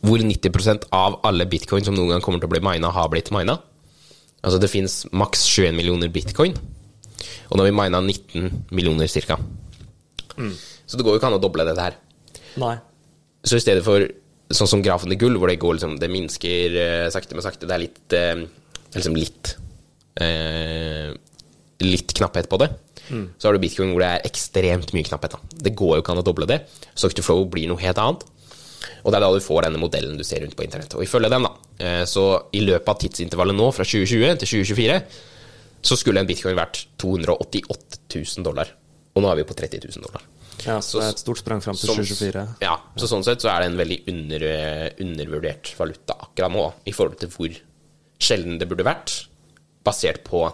hvor 0.05 0.21
90% 0.21 0.91
av 0.93 1.23
alle 1.25 1.47
bitcoin 1.49 1.87
som 1.87 1.97
noen 1.97 2.13
gang 2.13 2.25
kommer 2.25 2.43
til 2.43 2.51
å 2.51 2.53
bli 2.53 2.61
mina, 2.65 2.91
har 2.93 3.09
blitt 3.13 3.31
mina. 3.33 3.57
Altså 4.45 4.59
det 4.61 4.69
fins 4.69 4.99
maks 5.17 5.47
21 5.49 5.79
millioner 5.79 6.11
bitcoin, 6.13 6.59
og 7.49 7.57
nå 7.57 7.65
har 7.65 7.71
vi 7.71 7.77
mina 7.79 8.01
19 8.01 8.67
millioner 8.75 9.09
ca. 9.09 9.39
Så 10.35 10.99
det 10.99 11.07
går 11.07 11.17
jo 11.17 11.21
ikke 11.21 11.31
an 11.31 11.39
å 11.39 11.43
doble 11.43 11.67
dette 11.67 11.87
her. 11.87 11.97
Nei. 12.61 12.77
Så 13.45 13.59
i 13.59 13.63
stedet 13.65 13.85
for 13.87 14.05
sånn 14.55 14.71
som 14.71 14.83
grafen 14.85 15.13
til 15.13 15.21
gull, 15.21 15.39
hvor 15.41 15.51
det 15.51 15.59
går 15.63 15.79
liksom 15.79 15.97
Det 15.99 16.09
minsker 16.13 16.75
eh, 16.79 17.07
sakte, 17.13 17.35
men 17.37 17.45
sakte. 17.45 17.69
Det 17.69 17.75
er 17.75 17.83
litt 17.83 18.17
eh, 18.17 18.45
liksom 18.95 19.17
litt 19.19 19.55
eh, 20.21 21.15
Litt 21.85 22.15
knapphet 22.17 22.49
på 22.49 22.61
det. 22.63 22.71
Så 23.37 23.49
har 23.49 23.57
du 23.57 23.61
bitcoin 23.61 23.91
hvor 23.93 24.05
det 24.05 24.11
er 24.15 24.29
ekstremt 24.29 24.95
mye 24.95 25.05
knapphet. 25.05 25.35
Da. 25.35 25.59
Det 25.67 25.75
går 25.77 25.99
jo 25.99 26.05
ikke 26.05 26.15
an 26.15 26.23
å 26.23 26.25
doble 26.25 26.47
det. 26.49 26.63
Sock 26.97 27.17
to 27.17 27.25
flow 27.27 27.43
blir 27.51 27.69
noe 27.69 27.83
helt 27.83 27.99
annet. 28.01 28.23
Og 29.05 29.13
det 29.13 29.19
er 29.19 29.25
da 29.25 29.33
du 29.35 29.43
får 29.45 29.67
denne 29.67 29.81
modellen 29.81 30.17
du 30.17 30.25
ser 30.25 30.41
rundt 30.45 30.57
på 30.57 30.65
internett. 30.65 30.95
Og 30.97 31.05
ifølge 31.05 31.29
den, 31.33 31.45
da, 31.45 31.53
eh, 31.85 32.05
så 32.09 32.25
i 32.57 32.63
løpet 32.65 32.89
av 32.89 33.01
tidsintervallet 33.03 33.57
nå, 33.59 33.69
fra 33.77 33.85
2020 33.85 34.39
til 34.41 34.53
2024, 34.65 34.99
så 35.85 35.97
skulle 36.01 36.23
en 36.23 36.29
bitcoin 36.29 36.57
vært 36.57 36.87
288 37.03 38.01
000 38.15 38.47
dollar. 38.47 38.71
Og 39.15 39.23
nå 39.23 39.31
er 39.31 39.43
vi 39.43 39.47
på 39.49 39.57
30 39.59 39.85
000 39.85 40.07
dollar. 40.09 40.25
Ja, 40.65 40.79
så 40.81 41.01
det 41.01 41.07
er 41.11 41.15
et 41.17 41.21
stort 41.23 41.41
sprang 41.43 41.61
fram 41.63 41.77
til 41.77 41.91
Som- 41.91 41.99
2024. 42.01 42.45
Ja, 42.63 42.77
så 42.97 43.09
sånn 43.11 43.25
sett 43.27 43.43
så 43.43 43.51
er 43.53 43.61
det 43.63 43.71
en 43.73 43.79
veldig 43.79 43.99
under, 44.09 44.45
eh, 44.49 44.91
undervurdert 45.03 45.75
valuta 45.79 46.17
akkurat 46.25 46.53
nå, 46.55 46.67
i 46.87 46.93
forhold 46.95 47.19
til 47.21 47.29
hvor 47.35 47.57
sjelden 48.19 48.59
det 48.59 48.69
burde 48.71 48.87
vært, 48.87 49.27
basert 49.85 50.23
på 50.25 50.47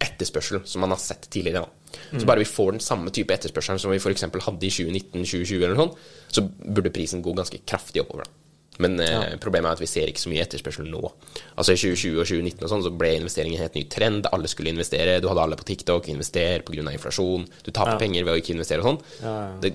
etterspørsel 0.00 0.66
som 0.66 0.80
man 0.80 0.90
har 0.90 0.98
sett 1.00 1.28
tidligere. 1.30 1.62
Da. 1.64 2.18
Så 2.18 2.26
bare 2.26 2.42
vi 2.42 2.48
får 2.48 2.72
den 2.72 2.80
samme 2.84 3.12
type 3.14 3.32
etterspørselen 3.32 3.78
som 3.80 3.90
vi 3.92 4.00
f.eks. 4.02 4.22
hadde 4.22 4.66
i 4.66 4.72
2019-2020, 4.72 5.62
eller 5.62 5.76
sånt, 5.78 5.94
så 6.32 6.42
burde 6.42 6.92
prisen 6.92 7.22
gå 7.24 7.32
ganske 7.36 7.60
kraftig 7.64 8.02
oppover. 8.02 8.24
Da. 8.24 8.30
Men 8.78 9.00
eh, 9.00 9.36
problemet 9.40 9.70
er 9.70 9.72
at 9.78 9.80
vi 9.80 9.86
ser 9.88 10.06
ikke 10.12 10.20
så 10.20 10.28
mye 10.32 10.44
etterspørsel 10.44 10.88
nå. 10.92 11.00
Altså 11.56 11.72
I 11.72 11.80
2020 11.80 12.20
og 12.20 12.26
2019 12.28 12.64
og 12.66 12.72
sånn 12.74 12.84
så 12.84 12.92
ble 12.92 13.14
investering 13.16 13.54
en 13.56 13.62
helt 13.64 13.74
ny 13.78 13.84
trend. 13.88 14.28
Alle 14.32 14.48
skulle 14.52 14.72
investere. 14.74 15.18
Du 15.24 15.28
hadde 15.30 15.40
alle 15.46 15.56
på 15.56 15.64
TikTok. 15.64 16.08
Invester 16.12 16.60
pga. 16.66 16.84
inflasjon. 16.92 17.46
Du 17.64 17.70
taper 17.70 17.92
Ja. 17.96 17.98
penger 17.98 18.24
ved 18.24 18.34
å 18.34 18.40
ikke 18.42 18.54
investere 18.56 18.80
og 18.84 18.90
sånn. 18.90 19.00
Ja, 19.22 19.36
ja. 19.48 19.60
Det, 19.60 19.74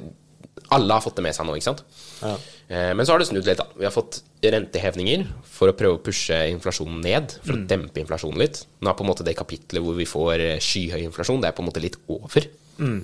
alle 0.71 0.93
har 0.93 1.01
fått 1.01 1.15
det 1.17 1.23
med 1.25 1.33
seg 1.35 1.45
nå, 1.47 1.55
ikke 1.57 1.67
sant? 1.71 1.81
Ja. 2.21 2.35
Eh, 2.69 2.93
Men 2.93 3.05
så 3.05 3.11
har 3.13 3.19
det 3.19 3.27
snudd 3.27 3.45
litt. 3.45 3.57
da. 3.57 3.65
Vi 3.77 3.83
har 3.83 3.91
fått 3.91 4.21
rentehevninger 4.43 5.25
for 5.43 5.67
å 5.71 5.75
prøve 5.75 5.97
å 5.97 6.03
pushe 6.03 6.37
inflasjonen 6.53 7.01
ned, 7.01 7.33
for 7.43 7.53
å 7.57 7.65
dempe 7.67 7.99
inflasjonen 8.03 8.37
litt. 8.37 8.65
Nå 8.81 8.89
er 8.89 8.93
på 8.95 9.03
en 9.03 9.09
måte 9.09 9.25
det 9.25 9.35
kapitlet 9.35 9.81
hvor 9.83 9.95
vi 9.97 10.05
får 10.05 10.39
eh, 10.39 10.59
skyhøy 10.59 11.03
inflasjon, 11.09 11.41
det 11.41 11.49
er 11.49 11.57
på 11.57 11.63
en 11.65 11.69
måte 11.71 11.81
litt 11.83 11.97
over. 12.07 12.45
Eh, 12.79 13.01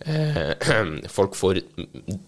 Folk 1.16 1.34
får 1.36 1.60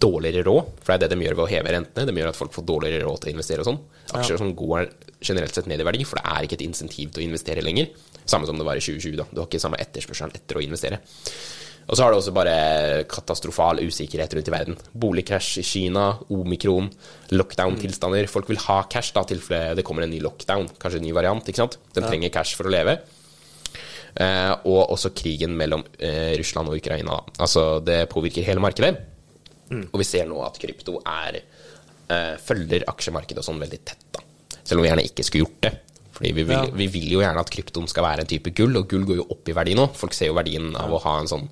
dårligere 0.02 0.44
råd, 0.44 0.74
for 0.82 0.92
det 0.92 0.98
er 0.98 1.02
det 1.06 1.16
de 1.16 1.24
gjør 1.24 1.38
ved 1.38 1.44
å 1.46 1.50
heve 1.52 1.72
rentene. 1.72 2.04
De 2.08 2.20
gjør 2.20 2.32
at 2.32 2.38
folk 2.38 2.52
får 2.52 2.66
dårligere 2.68 3.06
råd 3.06 3.22
til 3.22 3.32
å 3.32 3.34
investere 3.36 3.64
og 3.64 3.70
sånn. 3.70 3.80
Aksjer 4.18 4.40
som 4.42 4.52
går 4.58 4.90
generelt 5.24 5.56
sett 5.56 5.70
ned 5.70 5.80
i 5.80 5.86
verdi, 5.88 6.04
for 6.08 6.20
det 6.20 6.26
er 6.28 6.46
ikke 6.46 6.58
et 6.58 6.66
insentiv 6.66 7.14
til 7.14 7.24
å 7.24 7.26
investere 7.30 7.64
lenger. 7.64 7.88
Samme 8.28 8.48
som 8.48 8.58
det 8.60 8.66
var 8.68 8.76
i 8.78 8.84
2020. 8.84 9.16
da. 9.22 9.26
Du 9.30 9.40
har 9.40 9.48
ikke 9.48 9.62
samme 9.62 9.80
etterspørselen 9.80 10.36
etter 10.36 10.60
å 10.60 10.64
investere. 10.64 11.00
Og 11.88 11.96
så 11.98 12.04
har 12.04 12.12
det 12.12 12.20
også 12.20 12.34
bare 12.36 12.52
katastrofal 13.10 13.80
usikkerhet 13.82 14.36
rundt 14.36 14.50
i 14.50 14.54
verden. 14.54 14.76
Boligkrasj 15.02 15.56
i 15.58 15.64
Kina, 15.66 16.04
omikron, 16.30 16.86
lockdown-tilstander. 17.34 18.28
Folk 18.30 18.52
vil 18.52 18.60
ha 18.68 18.82
cash 18.92 19.10
da 19.16 19.24
tilfelle 19.26 19.74
det 19.78 19.84
kommer 19.86 20.06
en 20.06 20.12
ny 20.14 20.20
lockdown, 20.22 20.68
kanskje 20.78 21.00
en 21.00 21.08
ny 21.08 21.16
variant. 21.16 21.42
ikke 21.42 21.64
sant? 21.64 21.80
De 21.96 22.04
trenger 22.04 22.30
cash 22.34 22.54
for 22.58 22.70
å 22.70 22.74
leve. 22.74 23.00
Eh, 24.20 24.52
og 24.68 24.90
også 24.92 25.08
krigen 25.16 25.54
mellom 25.56 25.82
eh, 25.98 26.34
Russland 26.36 26.68
og 26.68 26.76
Ukraina. 26.76 27.16
Altså, 27.40 27.80
det 27.84 28.08
påvirker 28.12 28.44
hele 28.44 28.60
markedet. 28.60 28.98
Og 29.72 30.02
vi 30.02 30.04
ser 30.04 30.26
nå 30.28 30.36
at 30.44 30.58
krypto 30.60 30.98
er, 31.08 31.38
eh, 32.12 32.34
følger 32.44 32.84
aksjemarkedet 32.92 33.40
og 33.40 33.46
sånn 33.46 33.62
veldig 33.62 33.78
tett. 33.88 34.02
da. 34.12 34.20
Selv 34.62 34.80
om 34.80 34.84
vi 34.84 34.90
gjerne 34.90 35.06
ikke 35.08 35.24
skulle 35.24 35.46
gjort 35.46 35.62
det. 35.64 35.72
Fordi 36.12 36.32
vi 36.36 36.42
vil, 36.44 36.56
Ja. 36.58 36.66
vi 36.76 36.86
vil 36.92 37.08
jo 37.10 37.20
gjerne 37.20 37.40
at 37.40 37.50
kryptoen 37.50 37.88
skal 37.88 38.04
være 38.04 38.20
en 38.20 38.26
type 38.26 38.52
gull, 38.54 38.76
og 38.76 38.86
gull 38.88 39.06
går 39.08 39.16
jo 39.16 39.26
opp 39.30 39.48
i 39.48 39.52
verdi 39.56 39.74
nå. 39.74 39.88
Folk 39.96 40.12
ser 40.12 40.26
jo 40.28 40.34
verdien 40.34 40.76
av 40.76 40.92
å 40.92 41.00
ha 41.00 41.18
en 41.20 41.26
sånn 41.26 41.48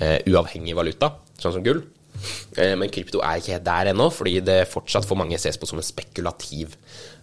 eh, 0.00 0.22
uavhengig 0.26 0.74
valuta, 0.74 1.12
sånn 1.38 1.52
som 1.52 1.62
gull. 1.62 1.82
Men 2.56 2.88
krypto 2.90 3.20
er 3.22 3.38
ikke 3.38 3.52
helt 3.52 3.64
der 3.64 3.92
ennå, 3.92 4.10
fordi 4.10 4.40
det 4.42 4.66
fortsatt 4.68 5.04
for 5.04 5.14
mange 5.14 5.34
ses 5.38 5.56
på 5.56 5.68
som 5.68 5.78
en 5.78 5.84
spekulativ 5.84 6.74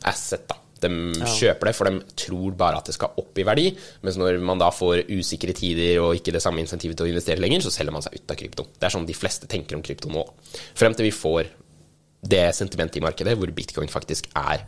asset. 0.05 0.47
da. 0.47 0.55
De 0.83 0.89
kjøper 1.37 1.69
det, 1.69 1.75
for 1.77 1.89
de 1.89 2.15
tror 2.25 2.55
bare 2.59 2.79
at 2.81 2.89
det 2.89 2.95
skal 2.97 3.15
opp 3.21 3.39
i 3.39 3.45
verdi. 3.47 3.69
Mens 4.05 4.19
når 4.19 4.39
man 4.43 4.59
da 4.61 4.71
får 4.75 5.05
usikre 5.15 5.55
tider 5.55 6.01
og 6.03 6.17
ikke 6.19 6.33
det 6.35 6.43
samme 6.43 6.61
insentivet 6.63 6.99
til 6.99 7.07
å 7.07 7.13
investere 7.13 7.41
lenger, 7.41 7.63
så 7.63 7.73
selger 7.73 7.95
man 7.95 8.03
seg 8.05 8.17
ut 8.19 8.33
av 8.33 8.39
krypto. 8.39 8.67
Det 8.75 8.89
er 8.89 8.95
sånn 8.97 9.07
de 9.07 9.15
fleste 9.17 9.49
tenker 9.51 9.77
om 9.77 9.85
krypto 9.85 10.11
nå. 10.11 10.25
Frem 10.77 10.97
til 10.97 11.07
vi 11.07 11.15
får 11.15 11.53
det 12.25 12.55
sentimentet 12.57 12.97
i 12.97 13.03
markedet 13.05 13.35
hvor 13.37 13.51
bitcoin 13.53 13.91
faktisk 13.91 14.31
er 14.39 14.63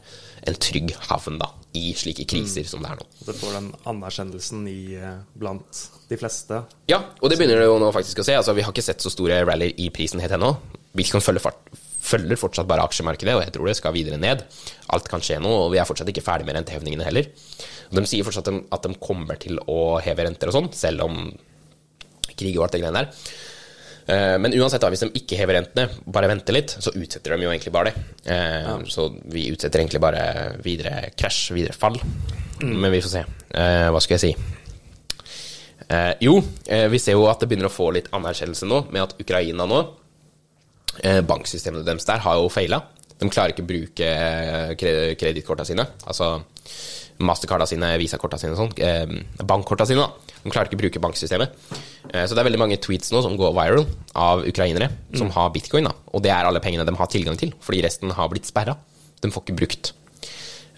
en 0.47 0.57
trygg 0.61 0.93
havn 1.09 1.39
da, 1.41 1.49
i 1.77 1.89
slike 1.97 2.27
kriser 2.29 2.67
som 2.69 2.83
det 2.85 2.91
er 2.93 2.99
nå. 2.99 3.07
Det 3.25 3.35
får 3.39 3.55
den 3.57 3.71
anerkjennelsen 3.89 4.67
i, 4.69 4.81
eh, 4.95 5.17
blant 5.37 5.81
de 6.07 6.19
fleste. 6.21 6.61
Ja, 6.91 7.01
og 7.19 7.31
det 7.31 7.39
begynner 7.39 7.59
det 7.63 7.67
jo 7.67 7.79
nå 7.81 7.89
faktisk 7.95 8.21
å 8.21 8.27
se. 8.27 8.37
Altså, 8.37 8.55
vi 8.55 8.65
har 8.65 8.73
ikke 8.73 8.85
sett 8.85 9.03
så 9.03 9.11
store 9.13 9.41
rallyer 9.43 9.73
i 9.81 9.89
prisen 9.93 10.21
helt 10.23 10.37
ennå. 10.37 10.53
Bitcoin 10.97 11.25
følger, 11.25 11.43
fart, 11.49 11.73
følger 12.07 12.39
fortsatt 12.39 12.67
bare 12.69 12.85
aksjemarkedet, 12.87 13.35
og 13.35 13.43
jeg 13.43 13.53
tror 13.55 13.67
det 13.69 13.75
skal 13.79 13.95
videre 13.95 14.19
ned. 14.21 14.45
Alt 14.95 15.09
kan 15.11 15.23
skje 15.23 15.41
nå, 15.43 15.51
og 15.65 15.73
vi 15.73 15.81
er 15.81 15.87
fortsatt 15.89 16.09
ikke 16.13 16.23
ferdig 16.25 16.47
med 16.47 16.55
rentehevningene 16.59 17.05
heller. 17.07 17.27
De 17.91 18.03
sier 18.07 18.25
fortsatt 18.27 18.47
at 18.51 18.87
de, 18.87 18.95
kommer 19.03 19.39
til 19.41 19.59
å 19.67 19.97
heve 20.03 20.25
renter 20.27 20.49
og 20.51 20.57
sånn, 20.57 20.71
selv 20.75 21.05
om 21.07 21.21
krig 22.37 22.55
og 22.57 22.65
alt 22.67 22.75
det 22.77 22.81
greiene 22.83 23.03
der. 23.03 23.21
Eh, 24.07 24.35
Men 24.39 24.53
uansett, 24.55 24.79
da, 24.83 24.89
hvis 24.93 25.03
de 25.03 25.09
ikke 25.19 25.39
hever 25.39 25.57
rentene, 25.59 25.87
bare 26.07 26.29
venter 26.31 26.55
litt, 26.55 26.75
så 26.79 26.93
utsetter 26.95 27.35
de 27.35 27.43
jo 27.47 27.51
egentlig 27.51 27.73
bare 27.75 27.91
det. 27.91 28.03
Eh, 28.31 28.73
Så 28.87 29.09
vi 29.25 29.49
utsetter 29.51 29.79
egentlig 29.83 29.99
bare 30.03 30.23
videre 30.63 31.09
krasj, 31.17 31.51
videre 31.55 31.75
fall. 31.75 31.99
Men 32.61 32.91
vi 32.91 33.01
får 33.03 33.13
se. 33.17 33.25
Eh, 33.51 33.89
Hva 33.91 33.99
skulle 34.01 34.19
jeg 34.19 34.27
si? 34.31 34.53
Jo, 36.19 36.41
vi 36.91 36.99
ser 36.99 37.15
jo 37.15 37.29
at 37.31 37.39
det 37.39 37.47
begynner 37.47 37.69
å 37.69 37.71
få 37.71 37.85
litt 37.95 38.09
anerkjennelse 38.11 38.67
nå, 38.67 38.81
med 38.91 39.05
at 39.05 39.13
Ukraina 39.23 39.63
nå 39.69 39.77
Banksystemene 41.03 41.85
deres 41.85 42.07
der 42.07 42.23
har 42.23 42.39
jo 42.39 42.49
feila. 42.53 42.81
De 43.17 43.29
klarer 43.33 43.53
ikke 43.53 43.65
å 43.65 43.69
bruke 43.69 44.07
eh, 44.07 44.73
kredittkorta 45.17 45.65
sine, 45.65 45.87
altså 46.05 46.35
mastercarda 47.25 47.65
sine, 47.65 47.89
visakorta 47.97 48.37
sine 48.37 48.53
og 48.53 48.59
sånn. 48.59 48.73
Eh, 48.77 49.45
bankkorta 49.47 49.87
sine, 49.89 50.05
da. 50.05 50.33
De 50.43 50.51
klarer 50.53 50.69
ikke 50.69 50.77
å 50.77 50.83
bruke 50.83 51.01
banksystemet. 51.01 51.55
Eh, 52.11 52.25
så 52.27 52.35
det 52.35 52.43
er 52.43 52.47
veldig 52.51 52.61
mange 52.61 52.77
tweets 52.83 53.09
nå 53.13 53.23
som 53.25 53.37
går 53.39 53.55
viral 53.57 53.87
av 54.13 54.45
ukrainere 54.45 54.91
som 55.17 55.31
har 55.33 55.49
bitcoin, 55.55 55.89
da. 55.89 55.95
Og 56.13 56.21
det 56.25 56.33
er 56.33 56.45
alle 56.45 56.61
pengene 56.63 56.85
de 56.85 56.93
har 56.99 57.09
tilgang 57.09 57.39
til, 57.41 57.55
fordi 57.63 57.81
resten 57.87 58.13
har 58.13 58.29
blitt 58.29 58.49
sperra. 58.49 58.77
De 59.23 59.33
får 59.33 59.47
ikke 59.47 59.57
brukt 59.57 59.91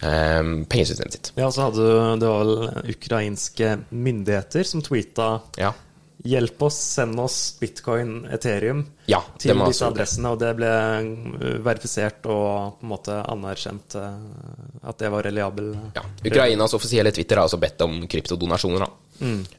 um, 0.00 0.62
pengesystemet 0.64 1.18
sitt. 1.18 1.32
Ja, 1.36 1.50
så 1.52 1.66
hadde 1.66 1.84
du 1.84 2.22
Det 2.22 2.30
var 2.30 2.48
vel 2.48 2.94
ukrainske 2.94 3.74
myndigheter 3.92 4.64
som 4.64 4.80
tweeta 4.84 5.34
Ja. 5.60 5.74
Hjelp 6.22 6.62
oss, 6.66 6.76
send 6.76 7.16
oss 7.20 7.36
bitcoin, 7.60 8.26
Ethereum 8.28 8.82
Ja, 9.08 9.22
til 9.38 9.54
disse 9.54 9.64
altså- 9.64 9.88
adressene. 9.88 10.32
Og 10.34 10.38
det 10.42 10.50
ble 10.58 10.68
eh, 10.68 11.58
verifisert 11.64 12.26
og 12.26 12.80
på 12.80 12.84
en 12.84 12.92
måte 12.92 13.16
anerkjent 13.24 13.96
eh, 13.96 14.88
at 14.90 14.98
det 15.00 15.10
var 15.10 15.24
reliabel. 15.24 15.72
Ja. 15.96 16.04
Ukrainas 16.24 16.74
offisielle 16.76 17.12
Twitter 17.12 17.40
har 17.40 17.48
også 17.48 17.60
bedt 17.60 17.80
om 17.86 18.02
kryptodonasjoner. 18.06 18.84
Da. 18.84 18.90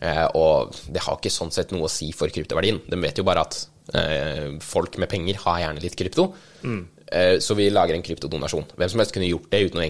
Eh, 0.01 0.27
og 0.37 0.73
det 0.89 1.01
har 1.05 1.17
ikke 1.17 1.33
sånn 1.33 1.51
sett 1.53 1.73
noe 1.73 1.89
å 1.89 1.91
si 1.91 2.11
for 2.13 2.29
kryptoverdien. 2.33 2.81
De 2.89 3.01
vet 3.01 3.17
jo 3.17 3.25
bare 3.25 3.41
at 3.45 3.59
eh, 3.97 4.57
folk 4.61 4.97
med 5.01 5.09
penger 5.09 5.41
har 5.45 5.59
gjerne 5.65 5.81
litt 5.83 5.97
krypto. 5.97 6.31
Eh, 6.63 6.81
så 7.43 7.55
vi 7.57 7.65
lager 7.67 7.97
en 7.97 8.03
kryptodonasjon. 8.05 8.69
Hvem 8.79 8.89
som 8.91 9.01
helst 9.01 9.11
kunne 9.11 9.27
gjort 9.27 9.49
det 9.51 9.59
uten 9.67 9.81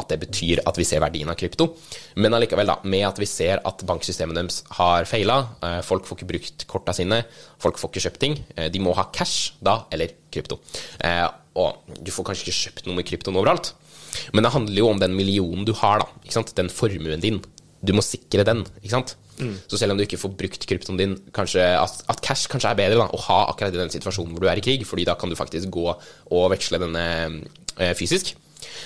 at 0.00 0.10
det 0.10 0.18
betyr 0.22 0.62
at 0.66 0.78
vi 0.78 0.86
ser 0.88 1.02
verdien 1.04 1.28
av 1.30 1.36
krypto. 1.38 1.68
Men 2.20 2.34
allikevel, 2.36 2.70
da, 2.70 2.78
med 2.88 3.04
at 3.06 3.20
vi 3.20 3.28
ser 3.28 3.62
at 3.68 3.84
banksystemet 3.86 4.38
deres 4.38 4.62
har 4.78 5.06
feila, 5.08 5.38
eh, 5.60 5.80
folk 5.86 6.06
får 6.08 6.18
ikke 6.18 6.30
brukt 6.32 6.66
korta 6.70 6.94
sine, 6.96 7.22
folk 7.62 7.78
får 7.80 7.92
ikke 7.92 8.04
kjøpt 8.06 8.22
ting, 8.22 8.38
eh, 8.56 8.70
de 8.72 8.82
må 8.82 8.94
ha 8.96 9.08
cash 9.12 9.54
da, 9.62 9.82
eller 9.92 10.16
krypto. 10.32 10.60
Eh, 11.00 11.28
og 11.60 11.84
du 12.00 12.10
får 12.10 12.30
kanskje 12.30 12.48
ikke 12.48 12.60
kjøpt 12.62 12.86
noe 12.88 12.98
med 12.98 13.06
kryptoen 13.06 13.38
overalt. 13.38 13.74
Men 14.32 14.46
det 14.46 14.54
handler 14.54 14.78
jo 14.78 14.88
om 14.90 14.98
den 14.98 15.14
millionen 15.14 15.66
du 15.66 15.72
har, 15.74 16.02
da. 16.02 16.06
Ikke 16.24 16.38
sant? 16.38 16.54
Den 16.54 16.70
formuen 16.70 17.20
din. 17.20 17.42
Du 17.84 17.92
må 17.92 18.02
sikre 18.02 18.44
den. 18.46 18.64
ikke 18.82 18.94
sant? 18.94 19.16
Så 19.70 19.80
selv 19.80 19.94
om 19.94 19.98
du 19.98 20.04
ikke 20.04 20.20
får 20.20 20.34
brukt 20.38 20.66
kryptoen 20.70 21.00
din, 21.00 21.14
kanskje 21.34 21.64
at, 21.78 22.00
at 22.10 22.22
cash 22.24 22.50
kanskje 22.50 22.70
er 22.70 22.78
bedre 22.78 23.00
da, 23.00 23.08
å 23.10 23.22
ha 23.26 23.40
akkurat 23.50 23.74
i 23.74 23.80
den 23.80 23.92
situasjonen 23.92 24.34
hvor 24.34 24.44
du 24.44 24.50
er 24.50 24.60
i 24.60 24.64
krig, 24.64 24.84
fordi 24.86 25.06
da 25.08 25.16
kan 25.18 25.32
du 25.32 25.38
faktisk 25.38 25.72
gå 25.74 25.86
og 25.90 26.44
veksle 26.54 26.80
denne 26.82 27.06
eh, 27.78 27.94
fysisk. 27.98 28.34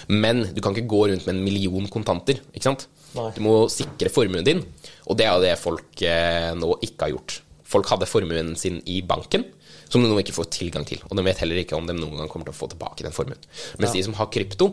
Men 0.09 0.47
du 0.55 0.63
kan 0.65 0.75
ikke 0.75 0.91
gå 0.91 1.03
rundt 1.11 1.27
med 1.29 1.37
en 1.37 1.45
million 1.45 1.91
kontanter, 1.93 2.41
ikke 2.53 2.71
sant? 2.71 2.89
Nei. 3.17 3.29
Du 3.37 3.43
må 3.45 3.55
sikre 3.73 4.13
formuen 4.13 4.47
din, 4.47 4.65
og 5.09 5.21
det 5.21 5.29
er 5.29 5.39
det 5.45 5.55
folk 5.61 6.03
eh, 6.05 6.51
nå 6.57 6.75
ikke 6.85 7.07
har 7.07 7.15
gjort. 7.17 7.39
Folk 7.69 7.89
hadde 7.93 8.09
formuen 8.09 8.55
sin 8.57 8.81
i 8.89 9.01
banken, 9.05 9.45
som 9.89 10.05
de 10.05 10.11
nå 10.11 10.19
ikke 10.21 10.37
får 10.37 10.51
tilgang 10.53 10.85
til. 10.89 11.01
Og 11.09 11.17
de 11.17 11.25
vet 11.25 11.41
heller 11.43 11.63
ikke 11.63 11.77
om 11.77 11.89
de 11.89 11.97
noen 11.97 12.21
gang 12.21 12.31
kommer 12.33 12.49
til 12.49 12.57
å 12.57 12.61
få 12.61 12.69
tilbake 12.73 13.05
den 13.05 13.17
formuen. 13.17 13.41
Mens 13.81 13.95
de 13.97 14.05
som 14.05 14.17
har 14.19 14.31
krypto, 14.33 14.73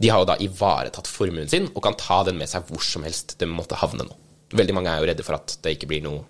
de 0.00 0.10
har 0.10 0.22
jo 0.22 0.28
da 0.30 0.38
ivaretatt 0.42 1.10
formuen 1.10 1.50
sin 1.50 1.66
og 1.74 1.82
kan 1.84 1.96
ta 1.98 2.22
den 2.26 2.38
med 2.38 2.50
seg 2.50 2.68
hvor 2.68 2.82
som 2.84 3.02
helst 3.06 3.34
de 3.40 3.48
måtte 3.50 3.78
havne 3.80 4.06
nå. 4.06 4.18
Veldig 4.56 4.74
mange 4.76 4.92
er 4.92 5.02
jo 5.02 5.10
redde 5.10 5.26
for 5.26 5.38
at 5.38 5.56
det 5.62 5.76
ikke 5.76 5.90
blir 5.90 6.04
noe 6.04 6.26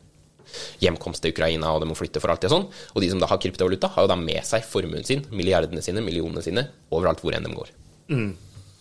hjemkomst 0.82 1.22
til 1.22 1.34
Ukraina, 1.34 1.72
og 1.72 1.82
de 1.82 1.88
må 1.90 1.96
flytte 1.98 2.22
for 2.22 2.32
alltid 2.32 2.50
og 2.50 2.56
sånn. 2.56 2.68
Og 2.94 3.04
de 3.04 3.10
som 3.12 3.20
da 3.22 3.28
har 3.30 3.40
kryptovaluta, 3.42 3.90
har 3.94 4.06
jo 4.06 4.10
da 4.10 4.18
med 4.18 4.42
seg 4.46 4.64
formuen 4.66 5.06
sin, 5.06 5.24
milliardene 5.34 5.82
sine, 5.84 6.02
millionene 6.04 6.44
sine, 6.44 6.66
overalt 6.94 7.22
hvor 7.24 7.36
enn 7.36 7.46
de 7.46 7.54
går. 7.54 7.70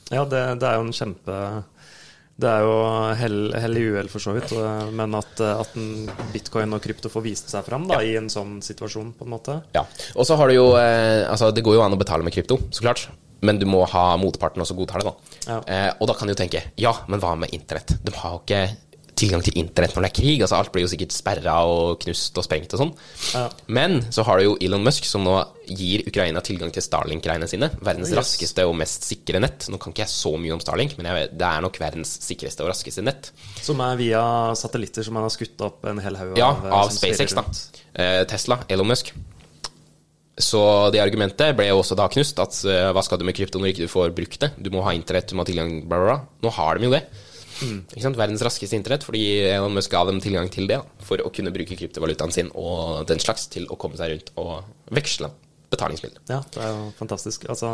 Ja, 0.09 0.23
det, 0.25 0.41
det 0.61 0.65
er 0.65 0.79
jo 0.79 0.87
en 0.87 0.95
kjempe 0.95 1.35
Det 2.41 2.49
er 2.49 2.63
jo 2.65 2.71
hell, 3.19 3.37
hell 3.61 3.77
i 3.77 3.83
uhell, 3.91 4.09
for 4.09 4.23
så 4.23 4.33
vidt. 4.33 4.55
Men 4.95 5.13
at, 5.19 5.41
at 5.45 5.77
en 5.77 6.09
bitcoin 6.33 6.73
og 6.73 6.81
krypto 6.81 7.11
får 7.13 7.25
vist 7.25 7.53
seg 7.53 7.65
fram 7.67 7.85
da, 7.89 7.99
i 8.01 8.15
en 8.17 8.31
sånn 8.31 8.57
situasjon, 8.65 9.13
på 9.19 9.27
en 9.27 9.33
måte. 9.35 9.59
Ja. 9.75 9.85
Og 10.15 10.25
så 10.25 10.39
har 10.39 10.49
du 10.49 10.57
jo 10.57 10.69
eh, 10.79 11.27
Altså, 11.29 11.51
det 11.53 11.65
går 11.67 11.77
jo 11.77 11.83
an 11.85 11.93
å 11.93 11.99
betale 11.99 12.25
med 12.25 12.33
krypto, 12.33 12.57
så 12.73 12.87
klart. 12.87 13.09
Men 13.45 13.59
du 13.59 13.67
må 13.69 13.85
ha 13.87 14.05
motparten 14.19 14.63
også 14.63 14.75
godtar 14.75 15.03
det, 15.03 15.11
da. 15.11 15.35
Ja. 15.45 15.59
Eh, 15.63 15.89
og 15.99 16.09
da 16.09 16.15
kan 16.17 16.27
du 16.27 16.33
jo 16.33 16.39
tenke 16.41 16.63
ja, 16.79 16.95
men 17.11 17.21
hva 17.21 17.35
med 17.39 17.53
internett? 17.55 17.99
De 18.03 18.15
har 18.17 18.33
jo 18.35 18.41
ikke 18.41 18.63
tilgang 19.19 19.43
til 19.45 19.57
internett 19.59 19.93
når 19.95 20.05
det 20.05 20.09
er 20.09 20.17
krig. 20.21 20.41
altså 20.45 20.57
Alt 20.57 20.71
blir 20.73 20.85
jo 20.85 20.91
sikkert 20.91 21.13
sperra 21.15 21.55
og 21.67 21.99
knust 22.03 22.37
og 22.39 22.45
sprengt 22.47 22.73
og 22.75 22.81
sånn. 22.81 22.93
Ja. 23.35 23.45
Men 23.67 23.99
så 24.15 24.23
har 24.27 24.39
du 24.39 24.45
jo 24.47 24.57
Elon 24.63 24.83
Musk, 24.85 25.05
som 25.05 25.25
nå 25.27 25.35
gir 25.69 26.01
Ukraina 26.09 26.41
tilgang 26.45 26.71
til 26.73 26.81
Starlink-greiene 26.81 27.47
sine. 27.51 27.69
Verdens 27.85 28.09
Yes. 28.09 28.17
raskeste 28.17 28.65
og 28.65 28.73
mest 28.79 29.05
sikre 29.05 29.41
nett. 29.43 29.67
Nå 29.69 29.77
kan 29.77 29.93
ikke 29.93 30.05
jeg 30.07 30.13
så 30.15 30.31
mye 30.41 30.55
om 30.55 30.63
Starlink, 30.63 30.95
men 30.97 31.11
vet, 31.13 31.35
det 31.37 31.45
er 31.45 31.61
nok 31.61 31.77
verdens 31.83 32.15
sikreste 32.25 32.63
og 32.65 32.71
raskeste 32.71 33.03
nett. 33.05 33.31
Som 33.61 33.83
er 33.85 33.99
via 33.99 34.23
satellitter 34.57 35.05
som 35.05 35.13
man 35.19 35.27
har 35.27 35.35
skutt 35.35 35.59
opp 35.67 35.85
en 35.85 35.99
hel 36.01 36.15
haug 36.17 36.31
av? 36.33 36.39
Ja, 36.39 36.51
eh, 36.63 36.77
av 36.79 36.89
SpaceX, 36.95 37.35
da. 37.37 37.43
Eh, 37.93 38.23
Tesla, 38.25 38.63
Elon 38.69 38.87
Musk. 38.89 39.13
Så 40.39 40.59
det 40.95 41.01
argumentet 41.03 41.51
ble 41.57 41.65
jo 41.67 41.81
også 41.81 41.97
da 41.99 42.05
knust, 42.07 42.37
at 42.39 42.55
eh, 42.63 42.89
hva 42.95 43.01
skal 43.03 43.19
du 43.19 43.25
med 43.27 43.35
krypto 43.35 43.59
når 43.59 43.73
ikke 43.73 43.87
du 43.89 43.91
får 43.91 44.13
brukt 44.15 44.39
det? 44.39 44.53
Du 44.57 44.69
må 44.71 44.81
ha 44.85 44.93
internett, 44.95 45.27
du 45.27 45.35
må 45.35 45.43
ha 45.43 45.49
tilgang, 45.49 45.81
bla, 45.83 45.99
bla, 45.99 46.13
bla. 46.13 46.19
Nå 46.45 46.53
har 46.55 46.79
de 46.79 46.87
jo 46.87 46.93
det. 46.95 47.01
Sant? 47.59 48.17
Verdens 48.19 48.43
raskeste 48.45 48.77
internett, 48.77 49.05
fordi 49.07 49.23
Elon 49.49 49.75
Musk 49.75 49.91
ga 49.93 50.05
dem 50.07 50.21
tilgang 50.23 50.49
til 50.53 50.69
det, 50.69 50.79
for 51.05 51.21
å 51.23 51.31
kunne 51.33 51.53
bruke 51.55 51.77
kryptovalutaen 51.79 52.33
sin 52.35 52.51
og 52.57 53.05
den 53.09 53.21
slags 53.21 53.47
til 53.51 53.67
å 53.69 53.77
komme 53.79 53.99
seg 53.99 54.13
rundt 54.13 54.33
og 54.39 54.95
veksle 54.95 55.31
betalingsmiddel. 55.69 56.21
Ja, 56.31 56.39
det 56.53 56.61
er 56.65 56.71
jo 56.73 56.85
fantastisk. 56.97 57.45
Altså, 57.51 57.69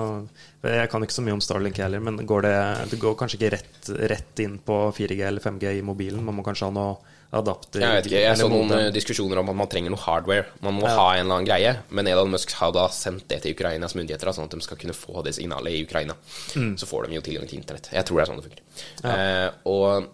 jeg 0.67 0.89
kan 0.91 1.03
ikke 1.05 1.15
så 1.15 1.23
mye 1.23 1.37
om 1.37 1.43
Starlink 1.43 1.79
heller, 1.79 2.03
men 2.03 2.19
går 2.27 2.47
det, 2.47 2.55
det 2.91 2.99
går 3.01 3.15
kanskje 3.19 3.39
ikke 3.39 3.53
rett, 3.55 3.91
rett 4.11 4.41
inn 4.43 4.57
på 4.63 4.79
4G 4.95 5.21
eller 5.29 5.43
5G 5.43 5.77
i 5.79 5.85
mobilen? 5.85 6.23
Man 6.25 6.35
må 6.39 6.43
kanskje 6.45 6.67
ha 6.67 6.75
noe 6.75 7.14
adapter? 7.35 7.79
Jeg 7.83 7.95
vet 7.97 8.05
ikke, 8.09 8.21
jeg 8.23 8.37
så 8.39 8.47
noen 8.49 8.67
modem. 8.69 8.79
eh, 8.87 8.91
diskusjoner 8.95 9.37
om 9.41 9.49
at 9.51 9.55
man 9.59 9.67
trenger 9.67 9.91
noe 9.93 9.99
hardware. 10.01 10.45
Man 10.61 10.79
må 10.79 10.83
Ja. 10.87 10.95
ha 10.95 11.07
en 11.15 11.25
eller 11.25 11.35
annen 11.35 11.47
greie, 11.49 11.73
men 11.89 12.07
Elon 12.07 12.31
Musk 12.31 12.51
har 12.59 12.71
da 12.71 12.87
sendt 12.89 13.27
det 13.27 13.41
til 13.43 13.53
Ukrainas 13.53 13.93
myndigheter, 13.95 14.31
sånn 14.33 14.45
at 14.45 14.51
de 14.51 14.61
skal 14.61 14.77
kunne 14.77 14.93
få 14.93 15.23
det 15.23 15.35
signalet 15.35 15.71
i 15.73 15.83
Ukraina. 15.85 16.15
Mm. 16.55 16.75
Så 16.77 16.85
får 16.87 17.07
de 17.07 17.15
jo 17.15 17.21
tilgang 17.21 17.47
til 17.49 17.59
internett. 17.59 17.89
Jeg 17.91 18.05
tror 18.05 18.17
det 18.17 18.23
er 18.27 18.31
sånn 18.33 18.41
det 18.41 18.47
funker. 18.49 18.63
Eh, 19.05 19.51
og, 19.65 20.07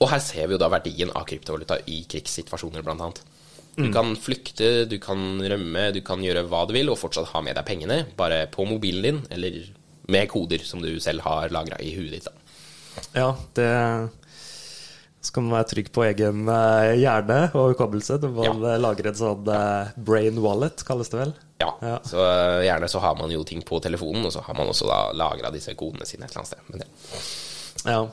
og 0.00 0.08
her 0.10 0.20
ser 0.20 0.46
vi 0.48 0.54
jo 0.54 0.58
da 0.62 0.68
verdien 0.72 1.10
av 1.14 1.24
kryptovaluta 1.26 1.78
i 1.86 2.04
krigssituasjoner, 2.08 2.82
blant 2.82 3.00
annet. 3.00 3.20
Du 3.78 3.84
Mm. 3.84 3.92
kan 3.92 4.16
flykte, 4.16 4.88
du 4.88 4.98
kan 4.98 5.38
rømme, 5.40 5.92
du 5.94 6.00
kan 6.00 6.18
gjøre 6.20 6.48
hva 6.48 6.66
du 6.66 6.72
vil, 6.74 6.88
og 6.90 6.98
fortsatt 6.98 7.28
ha 7.28 7.40
med 7.40 7.54
deg 7.54 7.64
pengene, 7.64 8.06
bare 8.16 8.46
på 8.50 8.66
mobilen 8.66 9.02
din, 9.02 9.26
eller 9.30 9.68
med 10.08 10.28
koder 10.28 10.58
som 10.64 10.80
du 10.82 10.98
selv 10.98 11.20
har 11.20 11.48
lagra 11.50 11.76
i 11.80 11.94
huet 11.94 12.10
ditt. 12.10 12.24
da. 12.24 12.32
Ja, 13.14 13.36
det 13.54 14.10
skal 15.20 15.42
man 15.42 15.56
være 15.58 15.68
trygg 15.72 15.88
på 15.92 16.04
egen 16.06 16.44
eh, 16.48 16.92
hjerne 17.00 17.38
og 17.58 17.72
hukommelse. 17.74 18.20
Du 18.22 18.28
må 18.30 18.44
Ja. 18.46 18.52
eh, 18.54 18.78
lagre 18.78 19.08
et 19.10 19.18
sånn 19.18 19.48
eh, 19.50 19.90
brain 19.96 20.38
wallet, 20.44 20.84
kalles 20.86 21.08
det 21.10 21.18
vel. 21.20 21.34
Ja, 21.60 21.72
Ja. 21.82 21.98
så 22.06 22.22
gjerne 22.62 22.88
så 22.88 23.00
har 23.02 23.16
man 23.18 23.30
jo 23.30 23.42
ting 23.44 23.62
på 23.66 23.80
telefonen, 23.82 24.24
og 24.26 24.32
så 24.32 24.42
har 24.46 24.54
man 24.54 24.68
også 24.70 24.86
da 24.86 25.00
lagra 25.12 25.50
disse 25.50 25.74
kodene 25.74 26.06
sine 26.06 26.24
et 26.24 26.30
eller 26.30 26.44
annet 26.44 26.52
sted. 26.54 26.58
Men 26.70 26.78
det, 26.78 26.88
Ja. 27.84 28.06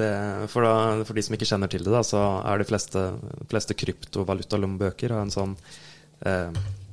Det, 0.00 0.48
for, 0.48 0.62
da, 0.64 1.04
for 1.04 1.12
de 1.18 1.22
som 1.22 1.34
ikke 1.34 1.44
kjenner 1.50 1.68
til 1.68 1.82
det, 1.84 1.90
da, 1.92 2.00
så 2.06 2.20
er 2.46 2.58
de 2.62 2.64
fleste, 2.64 3.02
fleste 3.50 3.74
kryptovalutalommebøker 3.74 5.10
har 5.12 5.20
en 5.26 5.30
sånn 5.34 5.56
eh, 6.24 6.52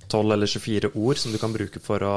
12 0.10 0.34
eller 0.34 0.48
24 0.50 0.92
ord 0.96 1.18
som 1.22 1.32
du 1.32 1.38
kan 1.38 1.54
bruke 1.54 1.80
for 1.84 2.04
å 2.04 2.16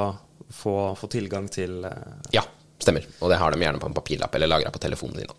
få, 0.50 0.96
få 0.98 1.06
tilgang 1.12 1.46
til 1.52 1.84
eh, 1.84 2.16
ja, 2.34 2.42
stemmer. 2.80 3.06
Og 3.20 3.30
det 3.30 3.38
har 3.38 3.52
de 3.54 3.60
gjerne 3.62 3.78
på 3.82 3.86
en 3.90 3.94
papirlapp 3.94 4.34
eller 4.34 4.50
lagra 4.50 4.72
på 4.74 4.82
telefonen 4.82 5.20
din. 5.20 5.30
da. 5.30 5.34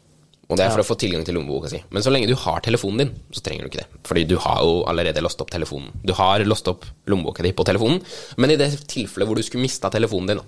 Og 0.51 0.57
det 0.59 0.65
er 0.65 0.69
for 0.73 0.81
Ja. 0.81 0.83
å 0.83 0.89
få 0.91 0.97
tilgang 0.99 1.23
til 1.23 1.35
lommeboka 1.37 1.69
si. 1.71 1.79
Men 1.89 2.03
så 2.03 2.11
lenge 2.11 2.27
du 2.27 2.35
har 2.35 2.59
telefonen 2.59 2.97
din, 2.97 3.11
så 3.31 3.41
trenger 3.41 3.63
du 3.63 3.69
ikke 3.69 3.81
det. 3.85 3.87
Fordi 4.03 4.23
du 4.27 4.35
har 4.37 4.59
jo 4.61 4.83
allerede 4.83 5.21
låst 5.23 5.39
opp 5.41 5.49
telefonen. 5.49 5.91
Du 6.03 6.11
har 6.13 6.39
låst 6.43 6.67
opp 6.67 6.83
lommeboka 7.07 7.41
di 7.43 7.53
på 7.53 7.63
telefonen, 7.63 8.01
men 8.37 8.51
i 8.51 8.57
det 8.59 8.67
tilfellet 8.85 9.27
hvor 9.29 9.35
du 9.39 9.43
skulle 9.43 9.63
mista 9.63 9.89
telefonen 9.89 10.27
din, 10.27 10.41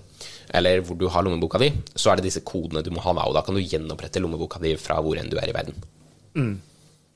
eller 0.53 0.81
hvor 0.81 0.97
du 0.99 1.07
har 1.07 1.23
lommeboka 1.23 1.57
di, 1.57 1.71
så 1.95 2.11
er 2.11 2.17
det 2.19 2.25
disse 2.27 2.43
kodene 2.43 2.83
du 2.83 2.91
må 2.91 2.99
ha 3.01 3.13
da, 3.13 3.23
og 3.29 3.33
da 3.33 3.41
kan 3.41 3.55
du 3.55 3.61
gjenopprette 3.61 4.19
lommeboka 4.19 4.59
di 4.61 4.75
fra 4.75 4.99
hvor 5.01 5.17
enn 5.17 5.29
du 5.31 5.37
er 5.39 5.47
i 5.47 5.55
verden. 5.55 5.73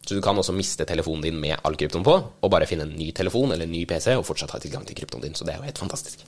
Så 0.07 0.15
du 0.15 0.21
kan 0.23 0.37
også 0.39 0.53
miste 0.55 0.85
telefonen 0.87 1.21
din 1.25 1.39
med 1.41 1.59
all 1.67 1.75
kryptoen 1.75 2.03
på, 2.07 2.15
og 2.41 2.49
bare 2.53 2.65
finne 2.69 2.83
en 2.87 2.95
ny 2.95 3.11
telefon 3.11 3.51
eller 3.51 3.65
en 3.67 3.71
ny 3.75 3.83
PC 3.85 4.15
og 4.15 4.23
fortsatt 4.25 4.51
ha 4.55 4.59
tilgang 4.63 4.85
til 4.87 4.95
kryptoen 4.95 5.21
din. 5.21 5.33
Så 5.35 5.43
det 5.43 5.55
er 5.55 5.57
jo 5.59 5.67
helt 5.67 5.77
fantastisk. 5.81 6.23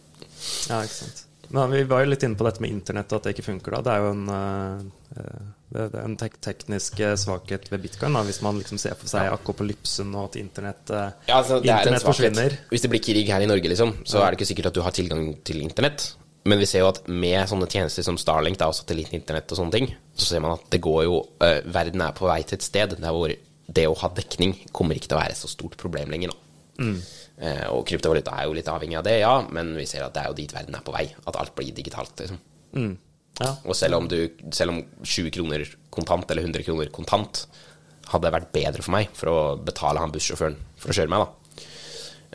Ja, 0.68 0.82
ikke 0.84 0.98
sant. 1.06 1.24
Men 1.56 1.72
vi 1.74 1.84
var 1.90 2.04
jo 2.04 2.12
litt 2.12 2.24
inne 2.26 2.38
på 2.38 2.46
dette 2.46 2.62
med 2.62 2.74
internett, 2.74 3.10
og 3.10 3.20
at 3.20 3.28
det 3.28 3.34
ikke 3.36 3.48
funker. 3.48 3.74
da. 3.76 3.82
Det 3.86 3.94
er 3.94 4.04
jo 4.04 4.10
en, 4.14 4.30
eh, 4.36 5.18
eh, 5.18 5.48
det 5.74 5.86
er 5.88 6.04
en 6.04 6.18
tek 6.20 6.38
teknisk 6.46 7.00
eh, 7.02 7.16
svakhet 7.18 7.72
ved 7.72 7.82
bitcoin, 7.86 8.14
da, 8.14 8.24
hvis 8.28 8.42
man 8.46 8.60
liksom 8.62 8.82
ser 8.82 8.98
for 9.00 9.10
seg 9.10 9.32
akopolypsen 9.34 10.14
og 10.14 10.30
at 10.30 10.40
internett, 10.42 10.94
Ja, 10.94 11.40
altså, 11.40 11.58
er 11.64 11.82
internett 11.82 12.06
forsvinner. 12.06 12.58
Hvis 12.70 12.86
det 12.86 12.94
blir 12.94 13.04
krig 13.04 13.30
her 13.34 13.42
i 13.42 13.50
Norge, 13.50 13.72
liksom, 13.72 13.98
så 14.06 14.22
er 14.22 14.30
det 14.30 14.40
ikke 14.40 14.52
sikkert 14.54 14.72
at 14.72 14.78
du 14.78 14.84
har 14.86 14.94
tilgang 14.94 15.32
til 15.44 15.64
internett. 15.66 16.12
Men 16.50 16.62
vi 16.62 16.68
ser 16.70 16.86
jo 16.86 16.90
at 16.94 17.02
med 17.12 17.50
sånne 17.50 17.68
tjenester 17.70 18.06
som 18.06 18.18
Starlink 18.18 18.58
da, 18.62 18.70
og 18.70 18.78
satellittinternett 18.78 19.52
og 19.52 19.60
sånne 19.60 19.76
ting, 19.76 19.90
så 20.16 20.32
ser 20.32 20.44
man 20.46 20.56
at 20.56 20.70
det 20.72 20.80
går 20.82 21.04
jo 21.04 21.18
uh, 21.44 21.60
Verden 21.68 22.02
er 22.02 22.16
på 22.16 22.30
vei 22.30 22.40
til 22.48 22.56
et 22.58 22.66
sted 22.66 22.96
der 22.96 23.16
hvor 23.16 23.34
det 23.70 23.86
å 23.86 23.98
ha 24.02 24.10
dekning 24.16 24.56
kommer 24.74 24.98
ikke 24.98 25.12
til 25.12 25.18
å 25.18 25.22
være 25.22 25.36
et 25.36 25.42
så 25.42 25.52
stort 25.52 25.76
problem 25.82 26.10
lenger. 26.14 26.32
nå. 26.32 26.38
Eh, 26.80 27.02
og 27.72 27.86
kryptovaluta 27.88 28.34
er 28.36 28.48
jo 28.50 28.56
litt 28.58 28.68
avhengig 28.68 28.98
av 29.00 29.06
det, 29.08 29.20
ja, 29.22 29.34
men 29.56 29.70
vi 29.78 29.86
ser 29.88 30.04
at 30.04 30.14
det 30.14 30.24
er 30.26 30.28
jo 30.34 30.38
dit 30.42 30.52
verden 30.54 30.76
er 30.76 30.84
på 30.84 30.92
vei. 30.92 31.06
At 31.26 31.38
alt 31.40 31.54
blir 31.56 31.72
digitalt. 31.76 32.12
liksom. 32.20 32.40
Ja. 33.40 33.54
Og 33.64 33.76
selv 33.80 33.96
om, 33.96 34.08
du, 34.12 34.18
selv 34.52 34.74
om 34.74 34.82
20 35.04 35.32
kroner 35.32 35.64
kontant 35.96 36.30
eller 36.34 36.44
100 36.44 36.66
kroner 36.68 36.90
kontant 36.92 37.46
hadde 38.12 38.32
vært 38.34 38.50
bedre 38.52 38.84
for 38.84 38.92
meg 38.92 39.08
for 39.16 39.32
å 39.32 39.38
betale 39.64 40.02
han 40.04 40.12
bussjåføren 40.12 40.58
for 40.82 40.92
å 40.92 40.98
kjøre 40.98 41.14
meg, 41.14 41.24
da, 41.24 41.64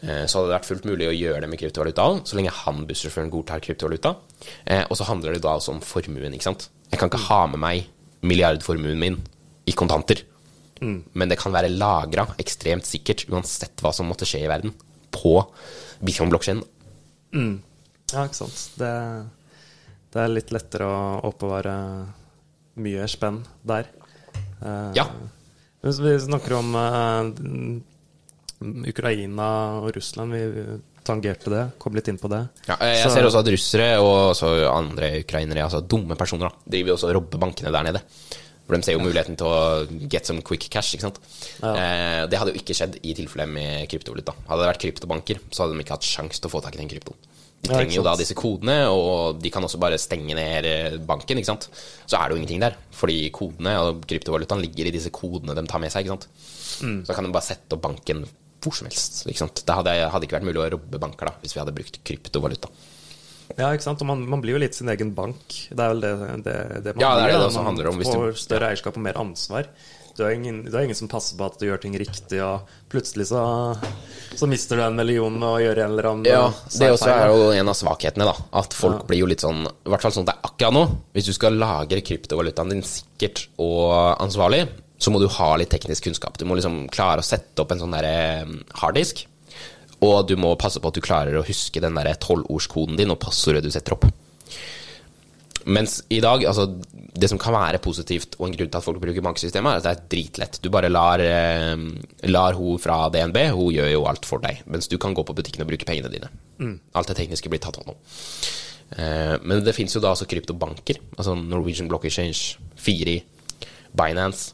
eh, 0.00 0.24
så 0.24 0.38
hadde 0.38 0.48
det 0.48 0.54
vært 0.56 0.68
fullt 0.70 0.88
mulig 0.88 1.08
å 1.10 1.16
gjøre 1.18 1.42
det 1.44 1.50
med 1.52 1.60
kryptovaluta 1.60 2.06
òg, 2.08 2.22
så 2.24 2.38
lenge 2.38 2.54
han 2.62 2.86
bussjåføren 2.88 3.28
godtar 3.34 3.60
kryptovaluta. 3.60 4.14
Eh, 4.64 4.84
Og 4.88 4.96
så 4.96 5.04
handler 5.10 5.34
det 5.36 5.42
da 5.44 5.52
også 5.58 5.74
om 5.74 5.80
formuen, 5.84 6.32
ikke 6.32 6.48
sant. 6.48 6.68
Jeg 6.90 6.98
kan 7.02 7.10
ikke 7.12 7.26
ha 7.28 7.42
med 7.52 7.60
meg 7.60 7.84
milliardformuen 8.24 8.96
min 8.98 9.20
i 9.68 9.72
kontanter. 9.76 10.22
Men 11.14 11.28
det 11.30 11.38
kan 11.38 11.52
være 11.52 11.70
lagra 11.72 12.26
ekstremt 12.40 12.84
sikkert, 12.84 13.26
uansett 13.30 13.76
hva 13.80 13.92
som 13.94 14.06
måtte 14.08 14.26
skje 14.28 14.42
i 14.44 14.48
verden, 14.50 14.72
på 15.14 15.36
Bitcoin-blokkjeden. 16.04 16.64
Ja, 17.34 18.26
ikke 18.28 18.38
sant. 18.44 18.58
Det, 18.78 18.90
det 20.14 20.20
er 20.24 20.34
litt 20.34 20.52
lettere 20.54 20.86
å 20.90 20.98
oppbevare 21.30 21.74
mye 22.84 23.06
spenn 23.10 23.40
der. 23.66 23.88
Eh, 24.62 24.90
Ja. 24.98 25.08
Hvis 25.84 25.98
vi 26.00 26.14
snakker 26.24 26.54
om 26.56 26.70
eh, 26.80 27.24
Ukraina 28.88 29.48
og 29.82 29.90
Russland, 29.96 30.32
vi 30.32 30.64
tangerte 31.04 31.50
det, 31.52 31.64
kom 31.78 31.92
litt 31.96 32.08
inn 32.08 32.16
på 32.20 32.30
det. 32.32 32.38
Ja, 32.70 32.78
jeg 32.80 33.10
ser 33.12 33.26
også 33.28 33.42
at 33.42 33.50
russere 33.52 33.88
og 34.00 34.40
andre 34.70 35.10
ukrainere, 35.20 35.66
altså 35.66 35.82
dumme 35.84 36.16
personer, 36.16 36.48
da, 36.48 36.70
driver 36.72 36.94
også 36.96 37.10
og 37.10 37.16
robber 37.18 37.42
bankene 37.42 37.72
der 37.74 37.84
nede. 37.90 38.00
For 38.64 38.76
de 38.76 38.86
ser 38.86 38.96
jo 38.96 39.02
muligheten 39.04 39.36
til 39.36 39.50
å 39.50 40.08
get 40.08 40.28
some 40.28 40.40
quick 40.46 40.70
cash, 40.72 40.94
ikke 40.96 41.10
sant. 41.10 41.20
Ja. 41.60 41.74
Eh, 41.74 42.22
det 42.32 42.40
hadde 42.40 42.54
jo 42.54 42.62
ikke 42.62 42.76
skjedd 42.76 42.96
i 43.04 43.12
tilfellet 43.16 43.50
med 43.50 43.88
kryptovaluta. 43.92 44.32
Hadde 44.48 44.64
det 44.64 44.70
vært 44.70 44.84
kryptobanker, 44.86 45.40
så 45.52 45.64
hadde 45.64 45.76
de 45.76 45.84
ikke 45.84 45.98
hatt 45.98 46.08
sjanse 46.08 46.40
til 46.40 46.48
å 46.48 46.54
få 46.54 46.62
tak 46.64 46.78
i 46.78 46.80
den 46.80 46.88
kryptoen. 46.88 47.18
De 47.64 47.72
trenger 47.72 47.96
jo 47.96 48.04
da 48.04 48.12
disse 48.20 48.36
kodene, 48.36 48.76
og 48.92 49.38
de 49.40 49.52
kan 49.52 49.64
også 49.64 49.80
bare 49.80 50.00
stenge 50.00 50.36
ned 50.36 50.68
eh, 50.68 50.96
banken, 51.08 51.40
ikke 51.40 51.52
sant. 51.52 51.68
Så 52.04 52.16
er 52.18 52.28
det 52.28 52.36
jo 52.36 52.40
ingenting 52.42 52.64
der, 52.64 52.76
fordi 52.92 53.18
kodene 53.36 53.76
og 53.80 54.04
kryptovalutaen 54.08 54.64
ligger 54.64 54.88
i 54.88 54.94
disse 54.96 55.12
kodene 55.14 55.56
de 55.56 55.64
tar 55.68 55.80
med 55.80 55.92
seg, 55.92 56.04
ikke 56.04 56.16
sant. 56.16 56.26
Mm. 56.84 56.98
Så 57.08 57.16
kan 57.16 57.28
de 57.28 57.32
bare 57.36 57.48
sette 57.48 57.76
opp 57.76 57.84
banken 57.84 58.24
hvor 58.64 58.72
som 58.76 58.88
helst, 58.88 59.22
ikke 59.28 59.42
sant. 59.44 59.60
Det 59.64 59.76
hadde, 59.76 59.92
hadde 60.08 60.24
ikke 60.24 60.38
vært 60.38 60.48
mulig 60.48 60.62
å 60.62 60.70
robbe 60.76 61.00
banker 61.00 61.28
da, 61.28 61.36
hvis 61.42 61.52
vi 61.52 61.60
hadde 61.60 61.76
brukt 61.76 62.00
kryptovaluta. 62.00 62.72
Ja, 63.58 63.70
ikke 63.72 63.84
sant? 63.86 64.00
Og 64.02 64.08
man, 64.08 64.22
man 64.28 64.42
blir 64.44 64.56
jo 64.56 64.62
litt 64.62 64.76
sin 64.76 64.90
egen 64.92 65.12
bank. 65.16 65.58
Det 65.70 65.78
er 65.78 65.92
vel 65.92 66.00
det, 66.04 66.14
det, 66.46 66.56
det 66.86 66.94
man 66.94 67.04
Ja, 67.04 67.12
det 67.18 67.26
er 67.26 67.34
det 67.34 67.42
det 67.42 67.50
også 67.50 67.66
handler 67.66 67.90
om, 67.90 68.00
hvis 68.00 68.14
får 68.14 68.40
større 68.40 68.72
eierskap 68.72 68.96
og 68.98 69.04
mer 69.04 69.20
ansvar. 69.20 69.68
Du 70.14 70.22
har 70.22 70.30
ingen, 70.30 70.64
du 70.64 70.76
har 70.76 70.84
ingen 70.86 70.94
som 70.94 71.08
passer 71.10 71.34
på 71.34 71.42
at 71.42 71.56
du 71.58 71.66
gjør 71.66 71.80
ting 71.82 71.96
riktig, 71.98 72.38
og 72.38 72.68
plutselig 72.92 73.26
så, 73.32 73.40
så 74.38 74.46
mister 74.46 74.78
du 74.78 74.84
en 74.84 74.94
million 74.94 75.34
og 75.42 75.56
gjør 75.58 75.80
en 75.82 75.90
eller 75.96 76.08
annen 76.10 76.28
Ja, 76.28 76.44
eh, 76.52 76.76
det 76.78 76.92
også 76.94 77.10
er 77.10 77.32
jo 77.32 77.48
en 77.50 77.72
av 77.72 77.78
svakhetene, 77.78 78.28
da. 78.30 78.34
At 78.62 78.76
folk 78.78 79.08
blir 79.10 79.24
jo 79.24 79.30
litt 79.30 79.42
sånn 79.42 79.64
I 79.66 79.90
hvert 79.90 80.06
fall 80.06 80.14
sånn 80.14 80.28
det 80.28 80.36
er 80.36 80.46
akkurat 80.46 80.76
nå. 80.76 80.84
Hvis 81.16 81.32
du 81.32 81.34
skal 81.34 81.58
lagre 81.58 82.04
kryptovalutaen 82.06 82.70
din 82.76 82.86
sikkert 82.86 83.48
og 83.58 83.90
ansvarlig, 84.22 84.68
så 85.02 85.10
må 85.10 85.18
du 85.18 85.26
ha 85.34 85.50
litt 85.58 85.74
teknisk 85.74 86.06
kunnskap. 86.06 86.38
Du 86.38 86.46
må 86.46 86.54
liksom 86.54 86.84
klare 86.94 87.18
å 87.18 87.26
sette 87.26 87.64
opp 87.64 87.74
en 87.74 87.82
sånn 87.82 87.98
derre 87.98 88.46
harddisk. 88.78 89.26
Og 90.02 90.26
du 90.28 90.34
må 90.40 90.56
passe 90.60 90.80
på 90.82 90.90
at 90.90 90.98
du 90.98 91.04
klarer 91.04 91.38
å 91.38 91.46
huske 91.46 91.82
den 91.82 91.96
derre 91.96 92.16
tolvordskoden 92.20 92.98
din 92.98 93.12
og 93.14 93.20
passordet 93.22 93.62
du 93.64 93.70
setter 93.72 93.96
opp. 93.96 94.08
Mens 95.64 96.02
i 96.12 96.18
dag, 96.20 96.42
altså 96.44 96.66
det 97.14 97.30
som 97.30 97.38
kan 97.40 97.54
være 97.54 97.80
positivt, 97.80 98.34
og 98.36 98.48
en 98.48 98.56
grunn 98.56 98.68
til 98.68 98.80
at 98.80 98.84
folk 98.84 98.98
bruker 99.00 99.24
banksystemet, 99.24 99.70
er 99.70 99.80
at 99.80 99.86
det 99.86 99.92
er 99.94 100.08
dritlett. 100.12 100.58
Du 100.60 100.68
bare 100.72 100.90
lar, 100.90 101.22
eh, 101.24 101.76
lar 102.28 102.58
hun 102.58 102.80
fra 102.82 103.08
DNB, 103.08 103.38
hun 103.54 103.72
gjør 103.72 103.90
jo 103.92 104.04
alt 104.10 104.28
for 104.28 104.44
deg. 104.44 104.60
Mens 104.66 104.90
du 104.90 104.98
kan 104.98 105.14
gå 105.16 105.24
på 105.24 105.36
butikken 105.36 105.64
og 105.64 105.70
bruke 105.70 105.86
pengene 105.88 106.12
dine. 106.12 106.28
Alt 106.94 107.08
det 107.08 107.16
tekniske 107.22 107.48
blir 107.48 107.62
tatt 107.64 107.78
hånd 107.80 107.94
om. 107.94 107.96
Eh, 108.98 109.38
men 109.42 109.64
det 109.64 109.74
fins 109.74 109.94
jo 109.94 110.02
da 110.04 110.12
også 110.12 110.28
kryptobanker. 110.28 111.00
Altså 111.16 111.34
Norwegian 111.38 111.88
Block 111.88 112.04
Exchange, 112.04 112.58
Firi, 112.76 113.22
Binance. 113.96 114.52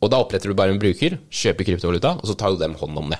Og 0.00 0.10
da 0.12 0.20
oppretter 0.20 0.52
du 0.52 0.54
bare 0.54 0.70
en 0.70 0.78
bruker, 0.78 1.18
kjøper 1.32 1.64
kryptovaluta, 1.64 2.18
og 2.20 2.28
så 2.28 2.36
tar 2.36 2.52
jo 2.52 2.60
dem 2.60 2.74
hånd 2.76 2.98
om 2.98 3.10
det. 3.10 3.18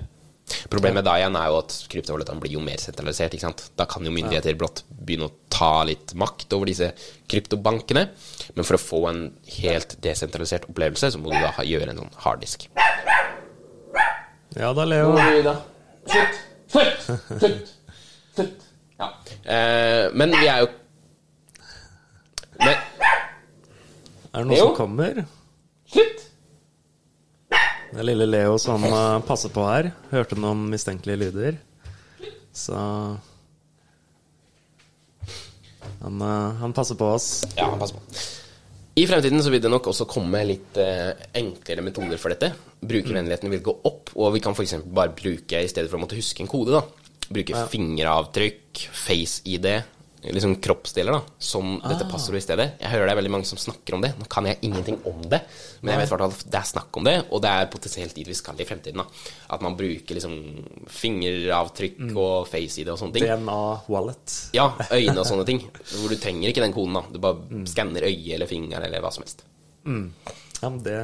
Problemet 0.69 1.05
da 1.07 1.15
igjen 1.19 1.37
er 1.41 1.49
jo 1.49 1.59
at 1.63 1.75
kryptovalutaen 1.93 2.41
blir 2.43 2.53
jo 2.57 2.61
mer 2.65 2.81
sentralisert. 2.83 3.33
ikke 3.37 3.47
sant? 3.47 3.63
Da 3.79 3.87
kan 3.89 4.05
jo 4.05 4.13
myndigheter 4.13 4.57
blått 4.61 4.83
begynne 4.89 5.31
å 5.31 5.35
ta 5.53 5.85
litt 5.89 6.13
makt 6.21 6.53
over 6.57 6.69
disse 6.69 6.91
kryptobankene. 7.31 8.09
Men 8.57 8.67
for 8.69 8.77
å 8.77 8.83
få 8.83 9.01
en 9.09 9.23
helt 9.61 9.97
desentralisert 10.05 10.69
opplevelse, 10.69 11.13
så 11.15 11.21
må 11.21 11.33
du 11.33 11.39
da 11.41 11.55
gjøre 11.65 11.95
en 11.95 12.03
sånn 12.05 12.13
harddisk. 12.27 12.69
Ja 14.55 14.71
da, 14.77 14.85
Leo. 14.87 15.15
Slutt! 16.05 16.43
Slutt! 16.71 17.09
Slutt! 17.41 17.73
Slutt! 18.37 18.69
Ja. 19.01 19.09
Eh, 19.43 20.05
men 20.15 20.31
vi 20.37 20.47
er 20.47 20.61
jo 20.63 20.69
Men 22.61 22.77
Er 22.77 24.39
det 24.39 24.45
noe 24.47 24.55
Leo? 24.55 24.69
som 24.69 24.77
kommer? 24.77 25.25
Slutt! 25.91 26.23
Det 27.95 28.01
er 28.03 28.09
lille 28.09 28.27
Leo 28.27 28.57
som 28.59 28.83
eh, 28.89 29.21
passer 29.23 29.53
på 29.55 29.63
her. 29.69 29.93
Hørte 30.11 30.35
noen 30.35 30.65
mistenkelige 30.73 31.21
lyder. 31.21 31.61
Så 32.51 32.75
han, 36.03 36.25
eh, 36.27 36.57
han 36.59 36.75
passer 36.75 36.99
på 36.99 37.13
oss. 37.15 37.29
Ja, 37.55 37.69
han 37.71 37.79
passer 37.79 38.01
på. 38.01 38.25
I 38.99 39.05
fremtiden 39.07 39.43
så 39.43 39.51
vil 39.55 39.63
det 39.63 39.71
nok 39.71 39.87
også 39.93 40.09
komme 40.11 40.43
litt 40.47 40.75
eh, 40.83 41.15
enklere 41.39 41.87
metoder 41.87 42.19
for 42.19 42.35
dette. 42.35 42.51
Brukervennligheten 42.83 43.55
vil 43.55 43.63
gå 43.63 43.77
opp, 43.87 44.11
og 44.19 44.35
vi 44.35 44.43
kan 44.43 44.59
f.eks. 44.59 44.75
bare 44.91 45.15
bruke, 45.15 45.63
i 45.63 45.71
stedet 45.71 45.87
for 45.87 46.01
å 46.01 46.03
måtte 46.03 46.19
huske 46.19 46.43
en 46.43 46.51
kode, 46.51 46.75
da, 46.75 46.83
bruke 47.31 47.63
fingeravtrykk, 47.71 48.89
face-ID, 49.07 49.71
liksom 50.33 50.55
kroppsdeler, 50.65 51.13
da, 51.13 51.21
som 51.39 51.75
dette 51.83 52.07
passordet 52.09 52.41
i 52.41 52.45
stedet. 52.47 52.67
Jeg 52.81 52.93
hører 52.93 53.09
det 53.09 53.13
er 53.15 53.19
veldig 53.19 53.33
mange 53.35 53.49
som 53.49 53.61
snakker 53.61 53.97
om 53.97 54.05
det. 54.05 54.13
Nå 54.19 54.29
kan 54.33 54.47
jeg 54.49 54.61
ingenting 54.65 54.97
om 55.11 55.21
det, 55.29 55.41
men 55.83 55.93
jeg 55.93 56.01
vet 56.01 56.13
hvert 56.15 56.25
fall 56.25 56.51
det 56.55 56.61
er 56.61 56.71
snakk 56.71 56.99
om 57.01 57.05
det, 57.09 57.15
og 57.29 57.43
det 57.45 57.53
er 57.53 57.71
potensielt 57.73 58.17
dit 58.17 58.31
vi 58.31 58.37
skal 58.39 58.61
i 58.61 58.69
fremtiden. 58.69 59.03
da. 59.03 59.27
At 59.57 59.65
man 59.65 59.77
bruker 59.77 60.17
liksom 60.17 60.37
fingeravtrykk 60.89 62.01
og 62.15 62.49
face-ID 62.51 62.89
og 62.95 63.01
sånne 63.01 63.19
ting. 63.19 63.29
DNA 63.29 63.61
Wallet. 63.93 64.39
Ja, 64.57 64.71
øyne 64.97 65.19
og 65.21 65.29
sånne 65.29 65.47
ting. 65.49 65.65
Hvor 65.93 66.09
du 66.13 66.17
trenger 66.21 66.51
ikke 66.51 66.65
den 66.65 66.77
koden. 66.77 66.97
da 66.99 67.05
Du 67.13 67.21
bare 67.23 67.65
skanner 67.71 68.09
øyet 68.09 68.35
eller 68.39 68.51
fingeren 68.51 68.87
eller 68.89 69.05
hva 69.05 69.13
som 69.15 69.27
helst. 69.27 69.45
Ja, 69.85 70.71
men 70.71 70.81
det 70.85 70.99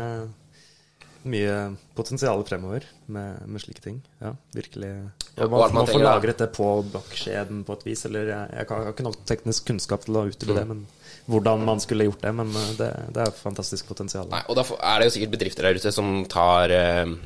mye 1.29 1.55
potensial 1.97 2.43
fremover 2.49 2.87
med, 3.12 3.43
med 3.47 3.62
slike 3.62 3.83
ting. 3.85 3.99
Ja, 4.23 4.33
virkelig. 4.57 4.91
Ja, 5.37 5.47
man, 5.47 5.61
man 5.61 5.75
man 5.81 5.91
får 5.91 6.03
lagret 6.03 6.41
det 6.41 6.49
på 6.57 6.68
blokkskjeden 6.93 7.64
på 7.68 7.77
et 7.77 7.85
vis. 7.87 8.05
Eller 8.09 8.31
jeg, 8.31 8.53
jeg, 8.57 8.68
har 8.71 8.93
ikke 8.93 9.07
nok 9.07 9.18
teknisk 9.29 9.68
kunnskap 9.68 10.07
til 10.07 10.16
å 10.16 10.25
utdype 10.31 10.57
det, 10.57 10.66
men 10.71 10.85
hvordan 11.31 11.66
man 11.68 11.83
skulle 11.83 12.09
gjort 12.09 12.25
det. 12.25 12.33
Men 12.41 12.53
eh, 12.57 12.73
det, 12.79 12.91
det 13.16 13.27
er 13.27 13.37
fantastisk 13.37 13.91
potensial. 13.91 14.31
Nei, 14.33 14.43
og 14.49 14.59
da 14.59 14.64
er 14.79 15.01
det 15.01 15.11
jo 15.11 15.16
sikkert 15.18 15.37
bedrifter 15.37 15.68
der 15.68 15.81
ute 15.81 15.95
som 15.95 16.12
tar 16.31 16.77
eh, 16.77 17.16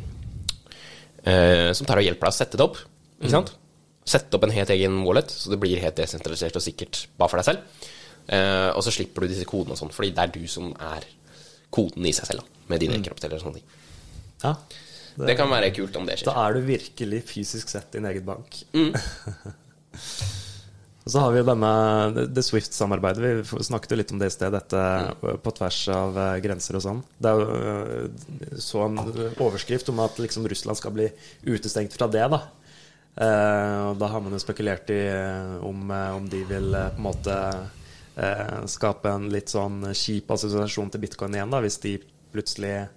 eh, 1.23 1.71
Som 1.77 1.89
tar 1.89 2.03
og 2.03 2.09
hjelper 2.09 2.29
deg 2.29 2.35
å 2.35 2.41
sette 2.43 2.61
det 2.61 2.67
opp. 2.67 2.81
Ikke 3.21 3.37
sant? 3.37 3.55
Sette 4.05 4.37
opp 4.37 4.45
en 4.45 4.53
helt 4.53 4.73
egen 4.75 5.03
wallet, 5.07 5.31
så 5.33 5.53
det 5.53 5.61
blir 5.63 5.81
helt 5.81 5.97
desentralisert 5.97 6.59
og 6.59 6.65
sikkert 6.65 7.07
bare 7.17 7.33
for 7.33 7.41
deg 7.41 7.53
selv. 7.53 7.93
Eh, 8.27 8.71
og 8.73 8.83
så 8.85 8.93
slipper 8.93 9.25
du 9.25 9.33
disse 9.33 9.47
kodene 9.49 9.77
og 9.77 9.81
sånn, 9.81 9.93
fordi 9.93 10.13
det 10.17 10.27
er 10.27 10.35
du 10.35 10.45
som 10.51 10.73
er 10.81 11.07
koden 11.75 12.07
i 12.07 12.13
seg 12.15 12.29
selv, 12.29 12.45
da, 12.45 12.63
med 12.71 12.85
dine 12.85 13.01
kroppsdeler 13.05 13.41
og 13.41 13.47
sånne 13.47 13.61
ting. 13.61 13.81
Ja, 14.45 14.55
Det 15.17 15.37
kan 15.39 15.49
være 15.51 15.71
kult 15.75 15.97
om 15.97 16.07
det 16.09 16.19
skjer. 16.21 16.31
Da 16.33 16.47
er 16.49 16.55
du 16.59 16.65
virkelig 16.67 17.21
fysisk 17.31 17.69
sett 17.71 17.93
din 17.95 18.07
egen 18.11 18.25
bank. 18.27 18.61
Mm. 18.75 18.93
Og 21.05 21.13
så 21.13 21.21
har 21.21 21.35
vi 21.35 21.41
jo 21.43 21.45
denne 21.45 21.71
det- 22.15 22.31
det 22.35 22.43
Swift-samarbeidet. 22.47 23.21
Vi 23.45 23.65
snakket 23.65 23.91
jo 23.93 23.97
litt 24.01 24.13
om 24.13 24.19
det 24.19 24.27
i 24.31 24.31
sted, 24.33 24.53
dette 24.53 24.75
Mm. 24.81 25.37
på 25.43 25.53
tvers 25.55 25.89
av 25.93 26.17
eh, 26.17 26.41
grenser 26.41 26.77
og 26.77 26.83
sånn. 26.83 27.03
Det 27.21 27.29
er 27.29 27.41
jo 27.41 27.47
eh, 27.53 28.57
så 28.57 28.87
en 28.87 28.97
overskrift 29.37 29.89
om 29.93 30.01
at 30.01 30.17
liksom 30.17 30.49
Russland 30.49 30.79
skal 30.79 30.93
bli 30.93 31.11
utestengt 31.45 31.93
fra 31.93 32.07
det, 32.09 32.25
da. 32.31 32.41
Eh, 33.21 33.91
og 33.91 33.99
da 33.99 34.09
har 34.09 34.21
man 34.25 34.33
jo 34.33 34.39
spekulert 34.39 34.89
i 34.91 35.61
om, 35.63 35.91
om 35.91 36.27
de 36.29 36.43
vil 36.45 36.73
på 36.73 36.97
en 36.97 37.03
måte 37.05 37.37
eh, 38.17 38.65
skape 38.67 39.05
en 39.13 39.29
litt 39.29 39.49
sånn 39.53 39.93
kjip 39.93 40.27
assosiasjon 40.31 40.91
til 40.91 41.01
bitcoin 41.05 41.35
igjen, 41.37 41.51
da, 41.53 41.61
hvis 41.61 41.79
de 41.85 41.99
plutselig 42.33 42.89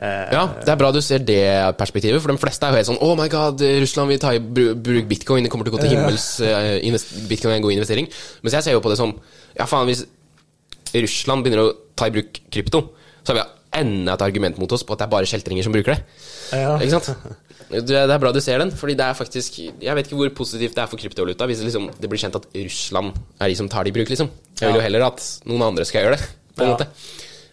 Ja, 0.00 0.46
det 0.64 0.68
er 0.72 0.78
bra 0.80 0.88
du 0.90 1.00
ser 1.04 1.18
det 1.20 1.76
perspektivet, 1.78 2.20
for 2.24 2.32
de 2.32 2.38
fleste 2.40 2.64
er 2.66 2.72
jo 2.72 2.78
helt 2.80 2.88
sånn 2.88 3.00
Oh 3.04 3.12
my 3.18 3.28
god, 3.30 3.60
Russland 3.60 4.08
vil 4.08 4.18
ta 4.22 4.32
i 4.34 4.40
bruk 4.40 5.06
bitcoin, 5.10 5.44
det 5.44 5.50
kommer 5.52 5.64
til 5.68 5.74
å 5.74 5.76
gå 5.76 5.82
til 5.84 5.92
himmels. 5.92 6.40
eh, 6.40 6.80
Bitcoin 7.28 7.52
er 7.52 7.56
en 7.60 7.62
god 7.66 7.72
investering. 7.76 8.08
Mens 8.42 8.54
jeg 8.56 8.64
ser 8.64 8.72
jo 8.72 8.80
på 8.80 8.88
det 8.90 8.96
som 8.98 9.12
Ja, 9.58 9.66
faen, 9.68 9.86
hvis 9.86 10.06
Russland 10.94 11.44
begynner 11.44 11.66
å 11.68 11.74
ta 11.96 12.08
i 12.08 12.14
bruk 12.14 12.40
krypto, 12.50 12.80
så 13.22 13.32
har 13.34 13.42
vi 13.42 13.48
enda 13.82 14.14
et 14.16 14.22
argument 14.24 14.58
mot 14.60 14.72
oss 14.72 14.82
på 14.84 14.92
at 14.92 14.98
det 15.00 15.06
er 15.06 15.12
bare 15.12 15.28
kjeltringer 15.28 15.64
som 15.64 15.72
bruker 15.72 15.94
det. 15.94 16.02
Ja. 16.52 16.74
Ikke 16.80 16.98
sant? 17.00 17.36
Det 17.72 17.86
det 17.88 18.00
er 18.12 18.18
bra 18.20 18.32
du 18.32 18.40
ser 18.44 18.58
den, 18.60 18.70
fordi 18.76 18.94
det 18.98 19.04
er 19.06 19.14
faktisk 19.16 19.54
Jeg 19.80 19.94
vet 19.96 20.06
ikke 20.08 20.16
hvor 20.18 20.28
positivt 20.42 20.74
det 20.76 20.82
er 20.82 20.90
for 20.90 21.00
kryptovaluta 21.00 21.46
hvis 21.48 21.62
det, 21.62 21.68
liksom, 21.70 21.86
det 22.00 22.08
blir 22.12 22.20
kjent 22.20 22.36
at 22.36 22.48
Russland 22.52 23.12
er 23.40 23.48
de 23.48 23.54
som 23.56 23.68
tar 23.72 23.84
det 23.84 23.92
i 23.94 23.96
bruk, 23.96 24.08
liksom. 24.12 24.28
Jeg 24.60 24.68
vil 24.72 24.80
jo 24.80 24.84
heller 24.84 25.06
at 25.06 25.22
noen 25.48 25.62
andre 25.70 25.84
skal 25.88 26.04
gjøre 26.04 26.16
det, 26.18 26.26
på 26.56 26.64
en 26.64 26.68
Ja. 26.68 26.74
måte. 26.76 26.88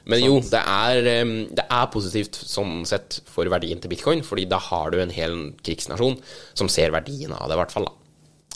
Men 0.10 0.24
jo, 0.24 0.40
det 0.42 0.62
er, 0.64 1.06
det 1.54 1.66
er 1.66 1.90
positivt 1.94 2.38
sånn 2.40 2.86
sett 2.88 3.20
for 3.30 3.50
verdien 3.52 3.82
til 3.82 3.92
bitcoin, 3.92 4.24
fordi 4.26 4.48
da 4.50 4.58
har 4.70 4.94
du 4.94 5.02
en 5.04 5.14
hel 5.14 5.36
krigsnasjon 5.66 6.18
som 6.58 6.72
ser 6.72 6.96
verdien 6.96 7.36
av 7.36 7.50
det, 7.50 7.58
i 7.58 7.62
hvert 7.62 7.76
fall. 7.76 7.90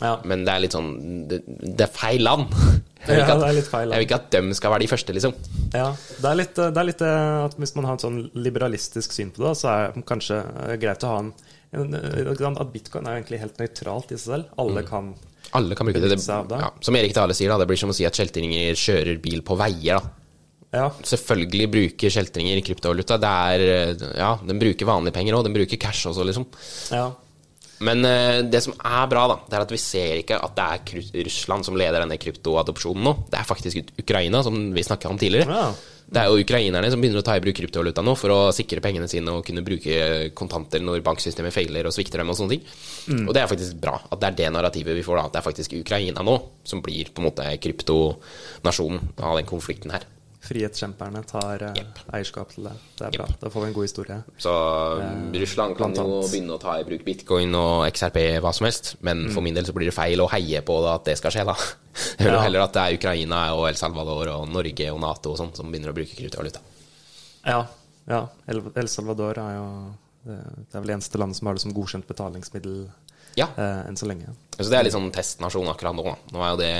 Ja. 0.02 0.16
Men 0.26 0.42
det 0.42 0.50
er 0.50 0.62
litt 0.64 0.74
sånn 0.74 0.88
Det, 1.30 1.36
det 1.46 1.86
er 1.86 1.92
feil 1.94 2.24
land. 2.26 2.50
Jeg 3.04 3.18
vil, 3.18 3.20
Ja, 3.20 3.34
at, 3.36 3.66
feil 3.68 3.90
jeg 3.92 4.00
vil 4.00 4.06
ikke 4.06 4.16
at 4.16 4.28
dem 4.32 4.46
skal 4.56 4.72
være 4.72 4.80
de 4.80 4.86
første, 4.88 5.12
liksom. 5.12 5.34
Ja, 5.74 5.90
det 5.92 6.24
er 6.30 6.38
litt, 6.38 6.54
det 6.56 6.80
er 6.80 6.86
litt 6.88 7.02
eh, 7.04 7.34
at 7.44 7.58
hvis 7.60 7.74
man 7.76 7.84
har 7.84 7.98
et 7.98 8.04
sånn 8.06 8.16
liberalistisk 8.32 9.12
syn 9.12 9.28
på 9.34 9.42
det, 9.42 9.50
så 9.60 9.68
er 9.68 9.92
det 9.92 10.06
kanskje 10.08 10.38
eh, 10.40 10.72
greit 10.80 11.04
å 11.04 11.10
ha 11.10 11.18
en, 11.20 11.28
en 11.76 11.98
eh, 11.98 12.32
At 12.32 12.72
bitcoin 12.72 13.04
er 13.04 13.18
egentlig 13.18 13.42
helt 13.42 13.60
nøytralt 13.60 14.08
i 14.08 14.16
seg 14.16 14.24
selv. 14.24 14.54
Alle 14.56 14.86
kan 14.88 15.12
Alle 15.52 15.76
kan 15.76 15.90
bruke 15.90 16.00
det. 16.00 16.16
det. 16.16 16.62
ja, 16.64 16.72
som 16.80 16.96
Erik 16.96 17.12
Dale 17.12 17.36
sier, 17.36 17.52
da, 17.52 17.60
det 17.60 17.68
blir 17.68 17.82
som 17.84 17.92
å 17.92 17.98
si 18.00 18.08
at 18.08 18.16
kjeltringer 18.16 18.72
kjører 18.72 19.20
bil 19.20 19.44
på 19.44 19.58
veier. 19.60 20.00
da. 20.00 20.23
Ja, 20.74 20.88
Selvfølgelig 21.06 21.68
bruker 21.70 22.14
kjeltringer 22.16 22.62
kryptovaluta. 22.66 23.18
Det 23.22 23.34
er 23.50 23.66
eh, 23.66 24.08
Ja, 24.18 24.34
den 24.42 24.60
bruker 24.62 24.88
vanlige 24.88 25.14
penger 25.16 25.38
òg. 25.38 25.46
Den 25.46 25.54
bruker 25.56 25.80
cash 25.80 26.08
også, 26.10 26.26
liksom. 26.26 26.48
ja. 26.94 27.12
Men 27.84 28.06
uh, 28.06 28.38
det 28.46 28.60
som 28.64 28.74
er 28.78 29.08
bra, 29.10 29.24
da, 29.28 29.34
det 29.50 29.56
er 29.58 29.64
at 29.64 29.72
vi 29.74 29.80
ser 29.82 30.20
ikke 30.20 30.38
at 30.38 30.54
det 30.56 30.66
er 30.76 31.24
Russland 31.26 31.66
som 31.66 31.74
leder 31.76 32.04
denne 32.04 32.16
kryptoadopsjonen 32.22 33.02
nå. 33.04 33.16
Det 33.32 33.40
er 33.40 33.48
faktisk 33.48 33.98
Ukraina, 34.00 34.44
som 34.46 34.70
vi 34.72 34.84
snakka 34.86 35.10
om 35.10 35.18
tidligere. 35.20 35.50
Ja. 35.50 35.94
Det 36.04 36.20
er 36.20 36.28
jo 36.28 36.42
ukrainerne 36.44 36.90
som 36.92 37.00
begynner 37.00 37.22
å 37.22 37.26
ta 37.26 37.34
i 37.34 37.42
bruk 37.42 37.56
kryptovaluta 37.56 38.02
nå 38.04 38.12
for 38.18 38.30
å 38.30 38.38
sikre 38.54 38.82
pengene 38.84 39.08
sine 39.10 39.32
og 39.32 39.44
kunne 39.46 39.64
bruke 39.64 40.30
kontanter 40.36 40.82
når 40.84 41.02
banksystemet 41.06 41.54
feiler 41.54 41.88
og 41.88 41.94
svikter 41.96 42.20
dem 42.20 42.30
og 42.30 42.36
sånne 42.38 42.58
ting. 42.58 42.66
Mm. 43.08 43.24
Og 43.24 43.32
det 43.34 43.42
er 43.42 43.50
faktisk 43.50 43.78
bra 43.82 43.96
at 43.98 44.20
det 44.20 44.28
er 44.28 44.38
det 44.42 44.50
narrativet 44.54 44.98
vi 45.00 45.04
får, 45.06 45.18
da. 45.18 45.26
At 45.26 45.34
det 45.36 45.40
er 45.40 45.48
faktisk 45.48 45.76
Ukraina 45.80 46.24
nå 46.26 46.36
som 46.68 46.84
blir 46.84 47.10
på 47.10 47.24
en 47.24 47.30
måte 47.30 47.48
kryptonasjonen 47.64 49.14
av 49.16 49.40
den 49.40 49.48
konflikten 49.48 49.96
her. 49.96 50.04
Frihetskjemperne 50.44 51.22
tar 51.26 51.62
yep. 51.70 52.00
Eierskap 52.12 52.50
til 52.52 52.66
det. 52.68 52.72
Det 52.98 53.06
er 53.08 53.14
bra. 53.16 53.26
Da 53.40 53.48
får 53.52 53.62
vi 53.64 53.68
en 53.70 53.76
god 53.76 53.86
historie. 53.86 54.18
Så 54.44 54.52
Russland 55.40 55.76
kan 55.78 55.94
jo 55.96 56.04
begynne 56.28 56.56
å 56.56 56.60
ta 56.60 56.74
i 56.80 56.84
bruk 56.86 57.04
bitcoin 57.06 57.54
og 57.58 57.86
XRP, 57.88 58.18
hva 58.44 58.52
som 58.56 58.66
helst, 58.68 58.94
men 59.06 59.26
for 59.32 59.44
min 59.46 59.56
del 59.56 59.64
så 59.68 59.74
blir 59.76 59.88
det 59.90 59.96
feil 59.96 60.20
å 60.20 60.28
heie 60.34 60.60
på 60.66 60.76
at 60.90 61.06
det 61.08 61.16
skal 61.20 61.32
skje, 61.34 61.46
da. 61.48 61.56
Jeg 62.18 62.26
hører 62.26 62.36
Ja. 62.40 62.42
heller 62.48 62.64
at 62.66 62.74
det 62.76 62.82
er 62.84 62.98
Ukraina 62.98 63.40
og 63.56 63.68
El 63.70 63.78
Salvador 63.80 64.30
og 64.34 64.48
Norge 64.52 64.90
og 64.92 65.00
Nato 65.00 65.32
og 65.32 65.38
sånn 65.40 65.52
som 65.56 65.70
begynner 65.72 65.92
å 65.92 65.96
bruke 65.96 66.16
kryptovaluta. 66.18 66.60
Ja. 67.46 67.60
ja. 68.10 68.20
El, 68.50 68.88
Salvador 68.88 69.38
er 69.42 69.56
jo 69.58 69.66
det 70.24 70.38
det 70.72 70.78
er 70.78 70.80
vel 70.86 70.94
eneste 70.96 71.18
land 71.20 71.36
som 71.36 71.46
har 71.50 71.56
det 71.58 71.60
som 71.66 71.74
godkjent 71.76 72.06
betalingsmiddel 72.08 72.86
Ja. 73.36 73.48
eh, 73.60 73.82
enn 73.88 73.96
så 74.00 74.06
lenge. 74.08 74.32
Så 74.56 74.70
det 74.72 74.78
er 74.78 74.86
litt 74.86 74.94
sånn 74.94 75.10
testnasjon 75.12 75.68
akkurat 75.72 75.96
nå. 75.98 76.14
Nå 76.32 76.40
er 76.44 76.50
jo 76.54 76.60
det 76.62 76.72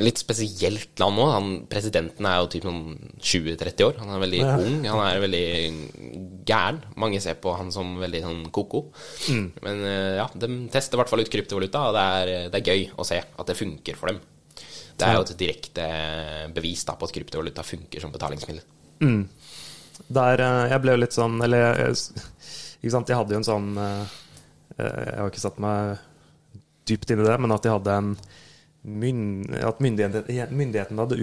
litt 0.00 0.18
spesielt 0.20 0.98
land 1.00 1.16
nå. 1.18 1.24
Han, 1.32 1.48
presidenten 1.70 2.26
er 2.28 2.40
jo 2.42 2.48
typ 2.52 2.66
sånn 2.66 2.82
20-30 3.22 3.86
år. 3.86 3.96
Han 4.02 4.12
er 4.16 4.22
veldig 4.24 4.40
Ja. 4.42 4.56
ung. 4.58 4.84
Han 4.84 5.02
er 5.06 5.20
veldig 5.22 6.44
gæren. 6.46 6.80
Mange 6.96 7.20
ser 7.22 7.34
på 7.40 7.54
han 7.56 7.72
som 7.72 7.96
veldig 8.00 8.22
sånn 8.22 8.42
ko-ko. 8.50 8.84
Men 9.62 9.84
eh, 9.84 10.16
ja, 10.20 10.28
de 10.34 10.68
tester 10.74 10.96
i 10.98 11.00
hvert 11.02 11.08
fall 11.12 11.20
ut 11.24 11.30
kryptovaluta, 11.32 11.88
og 11.88 11.94
det 11.96 12.04
er, 12.04 12.50
det 12.50 12.60
er 12.60 12.70
gøy 12.72 12.90
å 12.98 13.04
se 13.06 13.18
at 13.22 13.46
det 13.46 13.56
funker 13.58 13.96
for 13.96 14.08
dem. 14.12 14.20
Det 14.96 15.06
er 15.08 15.16
jo 15.18 15.24
et 15.26 15.36
direkte 15.38 15.86
bevis 16.54 16.84
da, 16.86 16.94
på 16.94 17.08
at 17.08 17.14
kryptovaluta 17.16 17.64
funker 17.66 18.00
som 18.00 18.12
betalingsmiddel. 18.14 18.62
Der 20.10 20.40
eh, 20.40 20.68
jeg 20.70 20.82
ble 20.82 20.92
jo 20.94 21.00
litt 21.02 21.14
sånn 21.14 21.36
Eller 21.42 21.76
ikke 21.92 22.90
sant, 22.90 23.08
jeg 23.08 23.16
hadde 23.16 23.30
jo 23.34 23.38
en 23.38 23.46
sånn 23.46 23.66
eh, 23.78 24.14
Jeg 24.78 25.18
har 25.20 25.28
ikke 25.30 25.42
satt 25.42 25.58
meg 25.62 25.98
dypt 26.88 27.10
inn 27.14 27.22
i 27.22 27.26
det, 27.28 27.36
men 27.40 27.52
at 27.54 27.62
de 27.64 27.70
hadde 27.72 27.94
en 27.94 28.08
myn, 28.84 29.44
At 29.64 29.80
myndighetene, 29.80 30.48
myndigheten 30.52 30.98
hadde 31.00 31.16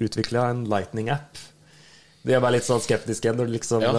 utvikla 0.00 0.50
en 0.50 0.64
Lightning-app. 0.70 1.38
De 2.26 2.34
er 2.34 2.40
bare 2.42 2.56
litt 2.56 2.66
sånn 2.66 2.80
skeptiske 2.82 3.30
når 3.38 3.46
liksom 3.52 3.82
Ja. 3.84 3.92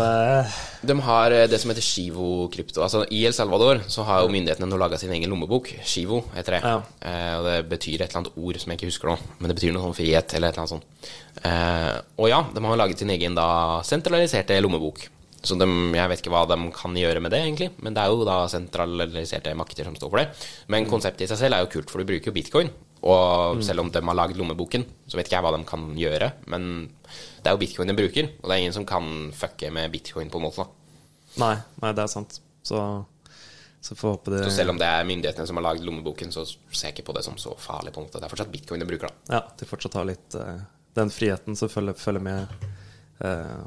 eh, 0.44 0.56
De 0.84 0.94
har 1.00 1.32
eh, 1.32 1.46
det 1.48 1.62
som 1.62 1.72
heter 1.72 1.82
Shivo 1.82 2.50
krypto. 2.52 2.82
Altså 2.84 3.06
I 3.10 3.22
El 3.26 3.32
Salvador 3.32 3.80
så 3.88 4.04
har 4.04 4.22
jo 4.26 4.28
myndighetene 4.34 4.68
nå 4.68 4.78
laga 4.78 4.98
sin 5.00 5.12
egen 5.16 5.30
lommebok. 5.32 5.70
Shivo 5.86 6.26
heter 6.36 6.58
det. 6.58 6.62
Ja. 6.64 6.82
Eh, 7.08 7.36
og 7.40 7.46
det 7.46 7.70
betyr 7.70 8.02
et 8.02 8.10
eller 8.10 8.26
annet 8.26 8.36
ord 8.38 8.60
som 8.60 8.72
jeg 8.72 8.80
ikke 8.82 8.90
husker 8.92 9.08
nå. 9.14 9.18
Men 9.40 9.48
det 9.48 9.56
betyr 9.62 9.72
noe 9.72 9.84
sånn 9.88 9.96
frihet 9.96 10.34
eller 10.36 10.50
et 10.50 10.58
eller 10.58 10.66
annet 10.66 10.76
sånt. 10.76 10.84
Eh, 11.46 12.02
og 12.20 12.28
ja, 12.28 12.42
de 12.54 12.66
har 12.66 12.76
laget 12.84 13.00
sin 13.00 13.10
egen 13.16 13.34
da 13.40 13.82
sentraliserte 13.88 14.60
lommebok. 14.62 15.08
Så 15.48 15.56
de, 15.60 15.68
jeg 15.96 16.12
vet 16.12 16.24
ikke 16.24 16.34
hva 16.34 16.44
de 16.50 16.58
kan 16.76 16.98
gjøre 17.00 17.22
med 17.24 17.32
det, 17.34 17.40
egentlig. 17.46 17.70
Men 17.84 17.96
det 17.96 18.04
er 18.04 18.12
jo 18.12 18.28
da 18.28 18.42
sentraliserte 18.52 19.56
makter 19.58 19.88
som 19.88 19.96
står 19.96 20.12
for 20.12 20.22
det. 20.22 20.50
Men 20.74 20.90
konseptet 20.90 21.26
i 21.26 21.32
seg 21.32 21.40
selv 21.46 21.58
er 21.58 21.64
jo 21.64 21.72
kult, 21.78 21.94
for 21.94 22.04
du 22.04 22.10
bruker 22.10 22.32
jo 22.32 22.36
bitcoin. 22.36 22.72
Og 23.08 23.62
selv 23.64 23.84
om 23.84 23.92
de 23.94 24.02
har 24.02 24.18
lagd 24.18 24.40
lommeboken, 24.40 24.84
så 25.08 25.20
vet 25.20 25.30
ikke 25.30 25.38
jeg 25.38 25.46
hva 25.46 25.54
de 25.56 25.68
kan 25.70 25.84
gjøre. 25.98 26.32
Men 26.52 26.72
det 27.08 27.48
er 27.48 27.56
jo 27.56 27.62
bitcoin 27.62 27.92
de 27.92 27.98
bruker, 27.98 28.32
og 28.42 28.50
det 28.50 28.56
er 28.56 28.64
ingen 28.64 28.76
som 28.76 28.88
kan 28.90 29.30
fucke 29.38 29.70
med 29.74 29.94
bitcoin 29.94 30.32
på 30.34 30.42
en 30.42 30.48
måte. 30.48 30.66
da. 30.66 31.04
Nei, 31.38 31.54
nei, 31.84 31.94
det 31.94 32.04
er 32.04 32.12
sant. 32.12 32.40
Så, 32.66 32.82
så 33.86 33.96
får 33.96 34.16
håpe 34.16 34.34
det 34.34 34.42
Så 34.48 34.56
selv 34.58 34.74
om 34.74 34.82
det 34.82 34.88
er 34.90 35.06
myndighetene 35.08 35.48
som 35.48 35.60
har 35.62 35.70
lagd 35.70 35.86
lommeboken, 35.88 36.34
så 36.34 36.44
ser 36.48 36.90
jeg 36.90 36.98
ikke 36.98 37.12
på 37.12 37.20
det 37.20 37.24
som 37.28 37.38
så 37.40 37.54
farlig. 37.62 37.94
på 37.94 38.02
en 38.02 38.10
måte. 38.10 38.20
Det 38.20 38.28
er 38.28 38.34
fortsatt 38.34 38.52
bitcoin 38.52 38.84
de 38.84 38.90
bruker, 38.90 39.14
da. 39.14 39.38
Ja, 39.38 39.44
de 39.60 39.70
fortsatt 39.70 40.00
har 40.00 40.10
litt 40.10 40.36
uh, 40.36 40.58
den 40.98 41.14
friheten 41.14 41.56
som 41.56 41.70
følger, 41.70 41.94
følger 41.94 42.24
med 42.26 42.56
eh, 43.22 43.66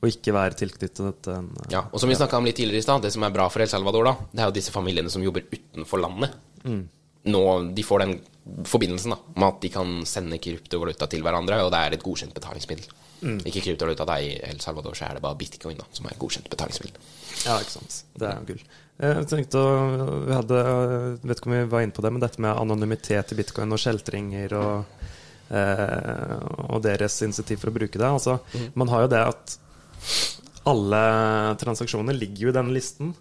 å 0.00 0.08
ikke 0.08 0.32
være 0.32 0.56
tilknyttet 0.56 1.28
en 1.28 1.50
eh, 1.56 1.72
Ja, 1.74 1.82
og 1.92 2.00
som 2.00 2.08
vi 2.08 2.16
snakka 2.16 2.38
om 2.40 2.46
litt 2.48 2.56
tidligere 2.56 2.80
i 2.80 2.86
stad, 2.86 3.02
det 3.04 3.12
som 3.12 3.24
er 3.26 3.34
bra 3.34 3.48
for 3.52 3.60
El 3.64 3.68
Salvador, 3.68 4.06
da, 4.08 4.14
det 4.32 4.40
er 4.44 4.48
jo 4.50 4.56
disse 4.56 4.72
familiene 4.74 5.12
som 5.12 5.24
jobber 5.24 5.44
utenfor 5.52 6.00
landet. 6.00 6.36
Nå, 6.64 7.42
De 7.76 7.84
får 7.84 8.04
den 8.06 8.14
forbindelsen 8.64 9.12
da, 9.12 9.18
med 9.36 9.46
at 9.50 9.60
de 9.60 9.68
kan 9.74 9.90
sende 10.08 10.38
kryptovaluta 10.40 11.06
til 11.12 11.22
hverandre, 11.26 11.58
og 11.66 11.70
det 11.74 11.80
er 11.84 11.96
et 11.98 12.04
godkjent 12.06 12.32
betalingsmiddel. 12.34 12.88
Ikke 13.44 13.60
kryptovaluta, 13.60 14.06
det 14.08 14.14
er 14.16 14.24
i 14.24 14.36
El 14.54 14.60
Salvador 14.64 14.96
så 14.96 15.04
er 15.10 15.18
det 15.18 15.24
bare 15.26 15.36
bitcoin 15.36 15.76
da, 15.76 15.84
som 15.92 16.08
er 16.08 16.14
et 16.14 16.20
godkjent 16.22 16.48
betalingsmiddel. 16.48 17.10
Ja, 17.44 17.58
ikke 17.60 17.74
sant. 17.76 17.98
Det 18.16 18.30
er 18.30 18.38
jo 18.40 18.48
gull. 18.54 18.62
Jeg 19.00 19.28
tenkte 19.30 19.60
å 19.64 19.68
Vi 20.28 20.34
hadde 20.36 20.56
Vet 21.22 21.38
ikke 21.38 21.48
om 21.48 21.54
vi 21.54 21.60
var 21.72 21.84
inne 21.86 21.94
på 21.96 22.02
det, 22.04 22.10
men 22.12 22.20
dette 22.20 22.42
med 22.44 22.52
anonymitet 22.52 23.32
i 23.32 23.38
bitcoin 23.38 23.72
og 23.72 23.80
skjeltringer 23.80 24.52
og, 24.58 25.06
eh, 25.52 26.34
og 26.68 26.82
deres 26.84 27.16
initiativ 27.24 27.62
for 27.62 27.72
å 27.72 27.76
bruke 27.78 28.00
det. 28.00 28.08
Altså, 28.08 28.38
Man 28.74 28.88
har 28.92 29.04
jo 29.06 29.12
det 29.12 29.22
at 29.34 29.56
alle 30.70 31.02
transaksjoner 31.60 32.16
ligger 32.16 32.46
jo 32.48 32.52
i 32.52 32.56
denne 32.56 32.74
listen. 32.76 33.14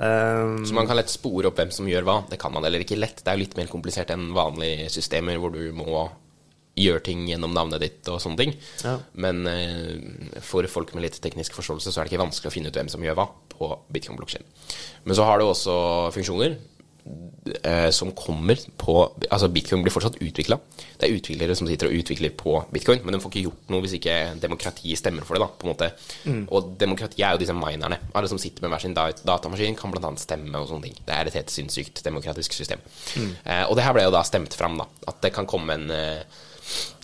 Eh, 0.00 0.64
Så 0.64 0.72
man 0.72 0.86
kan 0.88 0.96
lett 0.96 1.12
spore 1.12 1.50
opp 1.50 1.58
hvem 1.60 1.70
som 1.74 1.88
gjør 1.88 2.06
hva. 2.08 2.16
Det 2.30 2.38
kan 2.40 2.52
man 2.54 2.64
heller 2.64 2.80
ikke 2.84 2.96
lett. 2.98 3.20
Det 3.20 3.28
er 3.28 3.36
jo 3.36 3.44
litt 3.44 3.56
mer 3.58 3.68
komplisert 3.68 4.10
enn 4.14 4.30
vanlige 4.32 4.88
systemer 4.92 5.36
hvor 5.42 5.52
du 5.52 5.72
må 5.76 6.08
gjøre 6.80 7.02
ting 7.04 7.26
gjennom 7.28 7.52
navnet 7.52 7.82
ditt 7.82 8.08
og 8.08 8.20
sånne 8.22 8.38
ting. 8.40 8.54
Ja. 8.86 8.94
Men 9.20 9.42
eh, 9.50 10.40
for 10.46 10.64
folk 10.72 10.94
med 10.96 11.04
litt 11.04 11.18
teknisk 11.20 11.52
forståelse 11.58 11.92
så 11.92 12.00
er 12.00 12.08
det 12.08 12.14
ikke 12.14 12.22
vanskelig 12.24 12.48
å 12.48 12.54
finne 12.54 12.72
ut 12.72 12.78
hvem 12.78 12.88
som 12.88 13.04
gjør 13.04 13.18
hva 13.18 13.26
på 13.52 13.68
bitcoin-blokkjeden. 13.92 14.46
Men 15.04 15.18
så 15.18 15.26
har 15.28 15.38
du 15.42 15.48
også 15.50 15.74
funksjoner 16.16 16.56
eh, 17.62 17.90
som 17.94 18.12
kommer 18.16 18.58
på 18.80 18.96
Altså, 19.30 19.48
bitcoin 19.52 19.82
blir 19.84 19.94
fortsatt 19.94 20.18
utvikla. 20.20 20.58
Det 20.98 21.08
er 21.08 21.16
utviklere 21.16 21.54
som 21.56 21.68
sitter 21.68 21.88
og 21.88 21.96
utvikler 22.00 22.34
på 22.36 22.56
bitcoin, 22.74 23.00
men 23.04 23.14
de 23.14 23.20
får 23.22 23.32
ikke 23.32 23.44
gjort 23.46 23.72
noe 23.72 23.84
hvis 23.84 23.96
ikke 23.98 24.16
demokratiet 24.42 25.00
stemmer 25.00 25.26
for 25.26 25.36
det. 25.38 25.44
da, 25.44 25.48
på 25.60 25.66
en 25.66 25.72
måte. 25.72 25.90
Og 26.50 26.74
demokratiet 26.80 27.24
er 27.26 27.36
jo 27.36 27.42
disse 27.42 27.56
minerne. 27.56 28.00
Alle 28.14 28.30
som 28.30 28.40
sitter 28.40 28.64
med 28.64 28.74
hver 28.74 28.84
sin 28.84 28.96
da 28.96 29.08
datamaskin, 29.12 29.78
kan 29.78 29.94
bl.a. 29.94 30.12
stemme 30.20 30.60
og 30.60 30.68
sånne 30.70 30.88
ting. 30.88 31.00
Det 31.06 31.16
er 31.16 31.30
et 31.30 31.38
helt 31.40 31.54
sinnssykt 31.54 32.04
demokratisk 32.06 32.56
system. 32.56 32.82
Eh, 33.44 33.64
og 33.66 33.76
det 33.78 33.86
her 33.86 33.96
ble 33.96 34.06
jo 34.08 34.14
da 34.14 34.24
stemt 34.26 34.56
fram, 34.58 34.78
da. 34.80 34.88
At 35.10 35.22
det 35.24 35.34
kan 35.36 35.48
komme 35.50 35.78
en 35.78 35.90
eh, 35.94 36.40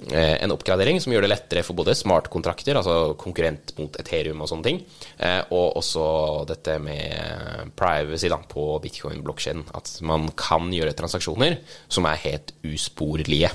en 0.06 0.52
oppgradering 0.52 1.00
som 1.00 1.12
gjør 1.14 1.24
det 1.24 1.30
lettere 1.32 1.62
for 1.66 1.78
både 1.78 1.94
smartkontrakter, 1.96 2.76
altså 2.78 3.14
konkurrent 3.18 3.72
mot 3.80 3.96
Ethereum 4.00 4.42
og 4.44 4.50
sånne 4.50 4.66
ting, 4.66 4.80
eh, 5.18 5.40
og 5.50 5.78
også 5.80 6.06
dette 6.50 6.76
med 6.82 7.72
privacy 7.78 8.30
da, 8.32 8.40
på 8.50 8.68
bitcoin-blokkjeden. 8.84 9.64
At 9.76 9.94
man 10.06 10.28
kan 10.38 10.68
gjøre 10.74 10.96
transaksjoner 10.96 11.58
som 11.88 12.08
er 12.10 12.22
helt 12.26 12.54
usporlige. 12.66 13.52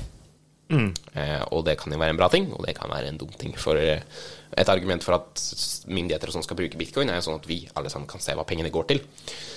Eh, 0.71 1.41
og 1.51 1.65
det 1.67 1.77
kan 1.79 1.93
jo 1.93 1.99
være 2.01 2.15
en 2.15 2.19
bra 2.19 2.29
ting, 2.31 2.47
og 2.55 2.65
det 2.67 2.75
kan 2.77 2.91
være 2.91 3.11
en 3.11 3.19
dum 3.19 3.31
ting. 3.39 3.53
For 3.59 3.79
eh, 3.79 4.03
et 4.57 4.71
argument 4.71 5.03
for 5.03 5.15
at 5.15 5.41
myndigheter 5.87 6.29
og 6.29 6.35
sånn 6.35 6.45
skal 6.45 6.59
bruke 6.59 6.79
bitcoin, 6.79 7.09
er 7.11 7.19
jo 7.19 7.27
sånn 7.29 7.39
at 7.39 7.47
vi 7.47 7.61
alle 7.79 7.91
sammen 7.93 8.09
kan 8.11 8.23
se 8.23 8.35
hva 8.37 8.45
pengene 8.47 8.71
går 8.73 8.89
til. 8.91 9.01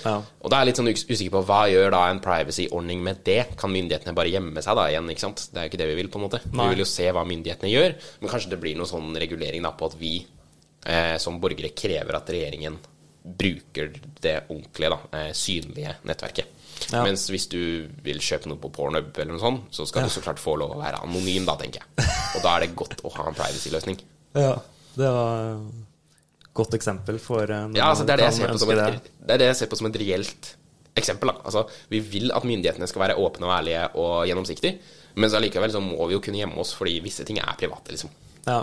ja. 0.05 0.17
Og 0.21 0.51
da 0.51 0.59
er 0.59 0.65
jeg 0.65 0.73
litt 0.73 0.81
sånn 0.83 0.93
usikker 0.93 1.35
på 1.35 1.45
hva 1.49 1.65
gjør 1.73 1.95
da 1.97 2.05
en 2.11 2.23
privacy-ordning 2.25 3.03
med 3.05 3.25
det? 3.27 3.41
Kan 3.61 3.75
myndighetene 3.75 4.17
bare 4.17 4.33
gjemme 4.33 4.63
seg 4.65 4.79
da 4.79 4.89
igjen, 4.93 5.11
ikke 5.11 5.27
sant? 5.27 5.47
Det 5.51 5.61
er 5.61 5.69
jo 5.69 5.73
ikke 5.73 5.83
det 5.83 5.91
vi 5.91 5.99
vil, 6.01 6.11
på 6.13 6.21
en 6.21 6.27
måte. 6.29 6.43
Nei. 6.51 6.69
Vi 6.69 6.77
vil 6.77 6.85
jo 6.85 6.91
se 6.95 7.11
hva 7.11 7.27
myndighetene 7.29 7.73
gjør, 7.75 7.99
men 8.23 8.35
kanskje 8.35 8.55
det 8.55 8.63
blir 8.63 8.79
noen 8.79 8.91
sånn 8.91 9.15
regulering 9.25 9.67
da 9.67 9.75
på 9.75 9.91
at 9.91 9.99
vi 10.01 10.17
eh, 10.23 11.15
som 11.23 11.41
borgere 11.43 11.75
krever 11.77 12.19
at 12.19 12.35
regjeringen 12.35 12.79
bruker 13.25 13.95
det 14.21 14.37
ordentlige, 14.53 14.91
da, 14.93 14.99
eh, 15.19 15.31
synlige 15.33 15.97
nettverket. 16.05 16.54
Ja. 16.91 17.03
Mens 17.07 17.27
hvis 17.33 17.47
du 17.51 17.61
vil 18.05 18.21
kjøpe 18.23 18.51
noe 18.51 18.61
på 18.61 18.71
Pornhub 18.75 19.17
eller 19.17 19.33
noe 19.35 19.43
sånt, 19.43 19.69
så 19.75 19.87
skal 19.89 20.07
du 20.07 20.13
så 20.13 20.23
klart 20.25 20.43
få 20.43 20.57
lov 20.61 20.77
å 20.77 20.83
være 20.83 21.03
anonym, 21.07 21.47
da, 21.49 21.57
tenker 21.61 21.83
jeg. 21.83 22.09
Og 22.37 22.45
da 22.45 22.57
er 22.57 22.67
det 22.67 22.75
godt 22.79 23.03
å 23.05 23.13
ha 23.17 23.29
en 23.31 23.39
privacy-løsning. 23.39 24.03
ja. 24.47 24.55
Det 24.95 25.09
var 25.11 25.55
et 25.59 26.51
godt 26.55 26.77
eksempel 26.79 27.17
for 27.23 27.51
eh, 27.51 27.65
Ja, 27.75 27.89
altså 27.91 28.05
det 28.07 28.15
er 28.15 28.23
det, 28.23 28.29
jeg 28.31 28.39
ser 28.39 28.53
på 28.53 28.61
som 28.63 28.71
et, 28.71 29.09
det 29.25 29.35
er 29.35 29.43
det 29.43 29.49
jeg 29.51 29.59
ser 29.59 29.71
på 29.73 29.79
som 29.81 29.89
et 29.91 29.99
reelt 30.05 30.51
eksempel. 30.95 31.33
Da. 31.33 31.43
Altså, 31.51 31.65
vi 31.91 31.99
vil 31.99 32.31
at 32.35 32.47
myndighetene 32.47 32.87
skal 32.91 33.09
være 33.09 33.19
åpne 33.19 33.49
og 33.49 33.57
ærlige 33.57 33.89
og 33.99 34.13
gjennomsiktige, 34.31 34.79
men 35.19 35.31
så 35.31 35.41
allikevel 35.41 35.75
så 35.75 35.83
må 35.83 36.07
vi 36.07 36.17
jo 36.17 36.23
kunne 36.23 36.39
gjemme 36.39 36.59
oss, 36.63 36.75
fordi 36.79 37.01
visse 37.03 37.27
ting 37.27 37.41
er 37.43 37.59
private, 37.59 37.95
liksom. 37.95 38.13
Ja. 38.47 38.61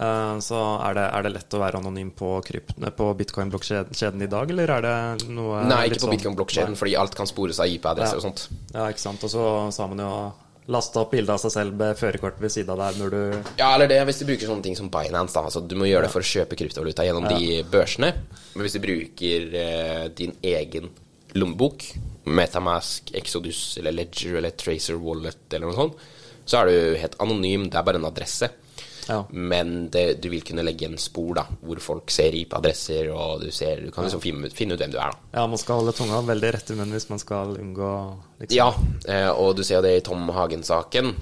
Eh, 0.00 0.38
Så 0.42 0.58
er 0.82 0.94
det, 0.98 1.04
er 1.14 1.22
det 1.22 1.32
lett 1.36 1.54
å 1.54 1.60
være 1.62 1.78
anonym 1.78 2.10
på, 2.10 2.30
på 2.42 3.10
bitcoin-blokkjeden 3.20 4.22
i 4.22 4.30
dag, 4.30 4.50
eller 4.50 4.70
er 4.78 4.82
det 4.82 5.28
noe 5.30 5.60
Nei, 5.68 5.84
ikke 5.88 6.00
på 6.00 6.06
sånn- 6.08 6.16
bitcoin-blokkjeden, 6.16 6.74
fordi 6.80 6.96
alt 6.98 7.14
kan 7.14 7.26
spores 7.30 7.60
av 7.62 7.66
IP-adresser 7.70 8.18
Ja. 8.18 8.22
og 8.22 8.26
sånt. 8.26 8.48
Ja, 8.74 8.88
ikke 8.90 8.98
sant. 9.04 9.22
Og 9.22 9.30
så 9.30 9.44
sa 9.72 9.86
man 9.86 9.98
jo 10.02 10.32
laste 10.66 10.96
opp 10.98 11.10
bilde 11.12 11.28
av 11.30 11.38
seg 11.38 11.52
selv 11.52 11.74
med 11.76 11.94
førerkort 12.00 12.40
ved 12.40 12.50
siden 12.50 12.70
av 12.70 12.78
der 12.78 12.98
når 12.98 13.10
du 13.10 13.42
Ja, 13.60 13.74
eller 13.74 13.86
det 13.86 14.00
hvis 14.08 14.18
du 14.18 14.24
bruker 14.24 14.48
sånne 14.48 14.62
ting 14.64 14.74
som 14.76 14.88
Binance, 14.88 15.34
da. 15.34 15.42
Altså, 15.44 15.60
du 15.68 15.76
må 15.76 15.84
gjøre 15.86 16.08
det 16.08 16.10
for 16.10 16.20
å 16.24 16.30
kjøpe 16.30 16.56
kryptovaluta 16.56 17.04
gjennom 17.04 17.28
de 17.28 17.62
børsene. 17.70 18.14
Men 18.56 18.64
hvis 18.66 18.72
du 18.72 18.80
bruker 18.80 19.54
eh, 19.54 20.08
din 20.08 20.32
egen 20.42 20.88
lommebok, 21.34 21.84
Metamask, 22.26 23.12
Exodus 23.14 23.76
eller 23.78 23.92
Ledger 23.92 24.38
eller 24.40 24.50
Tracer 24.56 24.96
Wallet 24.98 25.52
eller 25.52 25.66
noe 25.68 25.76
sånt, 25.76 25.94
så 26.46 26.62
er 26.62 26.66
du 26.66 26.96
helt 26.98 27.16
anonym. 27.20 27.68
Det 27.70 27.76
er 27.78 27.82
bare 27.86 27.96
en 28.00 28.08
adresse. 28.10 28.48
Ja. 29.08 29.24
Men 29.30 29.88
det, 29.92 30.20
du 30.22 30.28
vil 30.32 30.42
kunne 30.46 30.64
legge 30.64 30.86
en 30.88 30.96
spor 30.98 31.34
da, 31.34 31.44
hvor 31.62 31.80
folk 31.80 32.10
ser 32.14 32.32
IP-adresser, 32.38 33.10
og 33.14 33.42
du, 33.44 33.50
ser, 33.54 33.80
du 33.84 33.90
kan 33.94 34.04
liksom 34.06 34.22
finne, 34.24 34.46
ut- 34.48 34.56
finne 34.56 34.74
ut 34.74 34.80
hvem 34.80 34.92
du 34.94 34.98
er. 34.98 35.12
da. 35.12 35.40
Ja, 35.40 35.46
man 35.50 35.58
skal 35.60 35.80
holde 35.82 35.92
tunga 35.96 36.22
veldig 36.24 36.52
rett 36.56 36.70
i 36.70 36.78
munnen 36.78 36.96
hvis 36.96 37.10
man 37.10 37.18
skal 37.22 37.56
unngå 37.60 37.92
liksom. 38.40 38.56
Ja, 38.56 38.70
eh, 39.08 39.30
og 39.30 39.56
du 39.56 39.64
ser 39.64 39.80
jo 39.80 39.86
det 39.88 39.96
i 39.98 40.04
Tom 40.06 40.28
Hagen-saken, 40.28 41.14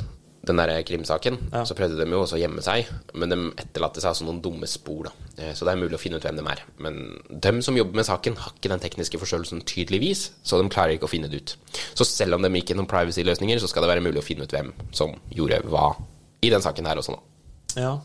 den 0.42 0.58
der 0.58 0.82
krimsaken. 0.82 1.36
Ja. 1.52 1.60
Så 1.64 1.76
prøvde 1.78 2.00
de 2.02 2.10
jo 2.10 2.24
også 2.24 2.34
å 2.34 2.40
gjemme 2.42 2.62
seg, 2.66 2.88
men 3.14 3.30
de 3.30 3.36
etterlatte 3.62 4.02
seg 4.02 4.08
altså 4.10 4.24
noen 4.26 4.40
dumme 4.42 4.66
spor. 4.66 5.04
da. 5.06 5.12
Eh, 5.38 5.52
Så 5.54 5.62
det 5.64 5.70
er 5.76 5.78
mulig 5.78 5.94
å 5.94 6.00
finne 6.02 6.18
ut 6.18 6.24
hvem 6.26 6.40
de 6.40 6.46
er. 6.50 6.62
Men 6.82 6.96
dem 7.30 7.60
som 7.62 7.76
jobber 7.78 7.94
med 8.00 8.08
saken, 8.08 8.34
har 8.42 8.50
ikke 8.56 8.72
den 8.72 8.82
tekniske 8.82 9.20
forstørrelsen 9.22 9.62
tydeligvis, 9.62 10.30
så 10.42 10.58
de 10.60 10.68
klarer 10.68 10.96
ikke 10.98 11.06
å 11.06 11.12
finne 11.14 11.30
det 11.30 11.42
ut. 11.44 11.54
Så 11.94 12.04
selv 12.04 12.34
om 12.34 12.42
de 12.42 12.50
gikk 12.58 12.72
gjennom 12.74 12.88
privacy-løsninger, 12.90 13.60
så 13.62 13.68
skal 13.70 13.86
det 13.86 13.92
være 13.94 14.02
mulig 14.02 14.18
å 14.18 14.26
finne 14.26 14.42
ut 14.42 14.50
hvem 14.50 14.72
som 14.90 15.14
gjorde 15.30 15.62
hva 15.70 15.92
i 16.42 16.50
den 16.50 16.60
saken 16.64 16.86
her 16.90 16.98
også 16.98 17.14
nå. 17.14 17.20
Ja. 17.76 17.98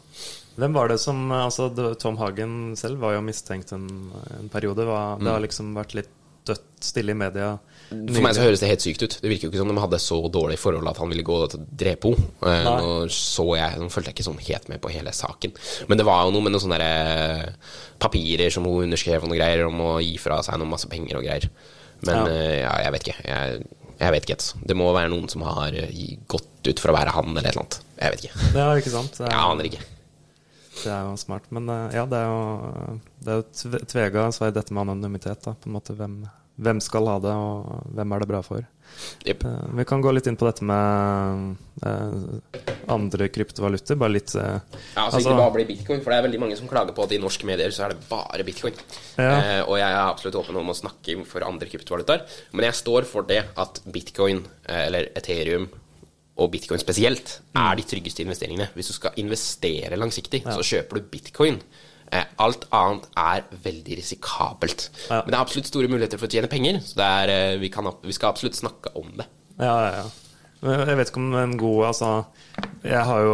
Hvem 0.57 0.73
var 0.73 0.89
det 0.89 0.99
som 0.99 1.27
Altså, 1.31 1.69
Tom 2.01 2.17
Hagen 2.17 2.75
selv 2.79 2.99
var 3.03 3.13
jo 3.17 3.21
mistenkt 3.25 3.71
en, 3.75 3.87
en 4.39 4.49
periode. 4.49 4.85
Hva, 4.87 5.17
Det 5.21 5.29
har 5.29 5.43
liksom 5.43 5.73
vært 5.77 5.93
litt 5.99 6.13
dødt 6.47 6.63
stille 6.79 7.11
i 7.11 7.17
media. 7.19 7.57
For 7.91 8.23
meg 8.23 8.35
så 8.35 8.43
høres 8.45 8.61
det 8.63 8.69
helt 8.71 8.83
sykt 8.83 9.03
ut. 9.03 9.17
Det 9.21 9.29
virker 9.29 9.47
jo 9.47 9.51
ikke 9.51 9.59
som 9.61 9.69
de 9.71 9.81
hadde 9.83 9.99
så 9.99 10.17
dårlig 10.31 10.55
forhold 10.59 10.87
at 10.87 10.97
han 11.01 11.11
ville 11.11 11.25
gå 11.27 11.35
og 11.43 11.53
drepe 11.77 12.13
henne. 12.13 12.29
Eh, 12.47 12.67
Nå 12.81 12.93
så 13.11 13.45
jeg, 13.59 13.77
nå 13.81 13.89
fulgte 13.91 14.11
jeg 14.13 14.17
ikke 14.17 14.27
sånn 14.29 14.39
helt 14.47 14.69
med 14.71 14.79
på 14.83 14.91
hele 14.95 15.11
saken. 15.15 15.53
Men 15.91 15.99
det 15.99 16.05
var 16.07 16.23
jo 16.25 16.33
noe 16.35 16.45
med 16.47 16.55
noen 16.55 16.63
sånne 16.65 16.89
papirer 18.01 18.53
som 18.53 18.65
hun 18.67 18.85
underskrev 18.87 19.23
og 19.25 19.31
noe 19.31 19.39
greier 19.39 19.65
om 19.67 19.81
å 19.83 19.91
gi 20.03 20.15
fra 20.21 20.39
seg 20.45 20.59
noen 20.61 20.71
masse 20.73 20.89
penger 20.91 21.19
og 21.19 21.27
greier. 21.27 21.49
Men 22.07 22.15
Ja. 22.15 22.25
eh, 22.31 22.59
ja, 22.63 22.73
jeg 22.85 22.91
vet 22.97 23.07
ikke. 23.07 23.19
Jeg 23.27 23.67
Jeg 23.99 24.11
vet 24.13 24.23
ikke. 24.27 24.35
Altså. 24.37 24.57
Det 24.67 24.75
må 24.77 24.93
være 24.93 25.09
noen 25.09 25.27
som 25.27 25.41
har 25.41 25.73
eh, 25.73 26.17
gått 26.29 26.67
ut 26.69 26.79
for 26.79 26.91
å 26.91 26.97
være 26.99 27.09
han, 27.15 27.31
eller 27.33 27.47
et 27.49 27.55
eller 27.55 27.63
annet. 27.65 27.79
Jeg 27.97 28.13
vet 28.15 28.25
ikke. 28.27 28.47
Ja, 28.55 28.67
ikke 28.77 28.93
sant? 28.93 29.13
Det 29.17 29.25
er, 29.27 29.31
Jeg 29.33 29.51
aner 29.51 29.69
ikke. 29.71 29.83
det 30.83 30.91
er 30.93 31.05
jo 31.09 31.15
smart. 31.17 31.47
Men 31.51 31.69
eh, 31.73 31.95
ja, 31.97 32.05
det 32.05 32.17
er 32.23 32.27
jo, 32.29 32.97
det 33.25 33.33
er 33.33 33.39
jo 33.41 33.45
tve- 33.61 33.85
tvega 33.89 34.27
sverd 34.35 34.53
dette 34.59 34.73
med 34.77 34.85
anonymitet. 34.87 35.41
da, 35.47 35.53
på 35.57 35.69
en 35.71 35.77
måte 35.79 35.95
hvem, 35.97 36.19
hvem 36.61 36.79
skal 36.81 37.07
ha 37.09 37.15
det, 37.21 37.33
og 37.33 37.87
hvem 37.97 38.13
er 38.13 38.19
det 38.23 38.27
bra 38.29 38.41
for? 38.45 38.65
Jepp. 39.27 39.43
Eh, 39.45 39.63
Vi 39.81 39.85
kan 39.89 40.01
gå 40.05 40.13
litt 40.13 40.27
inn 40.29 40.37
på 40.39 40.45
dette 40.47 40.63
med 40.63 41.57
eh, 41.85 42.61
andre 42.93 43.27
kryptovaluter. 43.33 43.97
Bare 43.99 44.13
litt 44.15 44.35
eh, 44.37 44.59
Ja, 44.95 45.07
altså, 45.07 45.19
ikke 45.25 45.35
bare 45.41 45.55
bli 45.57 45.65
bitcoin, 45.73 46.03
for 46.05 46.13
det 46.13 46.19
er 46.21 46.27
veldig 46.29 46.39
mange 46.45 46.59
som 46.61 46.69
klager 46.71 46.95
på 46.95 47.03
at 47.07 47.17
i 47.17 47.19
norske 47.21 47.49
medier 47.49 47.73
så 47.75 47.87
er 47.87 47.95
det 47.95 48.05
bare 48.11 48.45
bitcoin. 48.47 48.77
Ja. 49.17 49.33
Eh, 49.41 49.63
og 49.65 49.75
jeg 49.81 49.89
er 49.89 49.99
absolutt 50.05 50.37
åpen 50.43 50.61
om 50.61 50.69
å 50.71 50.77
snakke 50.77 51.17
for 51.27 51.45
andre 51.49 51.67
kryptovalutaer, 51.73 52.23
men 52.53 52.69
jeg 52.69 52.79
står 52.83 53.09
for 53.09 53.27
det 53.27 53.41
at 53.57 53.81
bitcoin, 53.89 54.45
eller 54.69 55.09
Ethereum, 55.19 55.67
og 56.37 56.51
bitcoin 56.53 56.81
spesielt, 56.81 57.39
er 57.57 57.77
de 57.79 57.85
tryggeste 57.87 58.23
investeringene. 58.23 58.69
Hvis 58.77 58.91
du 58.91 58.95
skal 58.97 59.17
investere 59.21 59.97
langsiktig, 59.99 60.43
så 60.45 60.65
kjøper 60.65 60.99
du 60.99 61.09
bitcoin. 61.11 61.59
Eh, 62.07 62.23
alt 62.39 62.67
annet 62.71 63.07
er 63.19 63.47
veldig 63.65 63.97
risikabelt. 63.99 64.87
Ja. 65.09 65.23
Men 65.25 65.33
det 65.33 65.35
er 65.35 65.41
absolutt 65.41 65.71
store 65.71 65.89
muligheter 65.91 66.21
for 66.21 66.29
å 66.29 66.31
tjene 66.31 66.51
penger, 66.51 66.79
så 66.85 67.01
det 67.01 67.09
er, 67.17 67.33
eh, 67.33 67.57
vi, 67.59 67.71
kan, 67.73 67.89
vi 68.03 68.15
skal 68.15 68.31
absolutt 68.31 68.59
snakke 68.59 68.93
om 68.99 69.09
det. 69.17 69.27
Ja, 69.57 69.75
ja, 69.87 69.91
ja. 70.03 70.07
Jeg 70.57 70.97
vet 70.97 71.11
ikke 71.11 71.21
om 71.21 71.35
en 71.37 71.51
god 71.59 71.83
Altså, 71.85 72.07
jeg 72.81 73.01
har 73.05 73.19
jo 73.21 73.33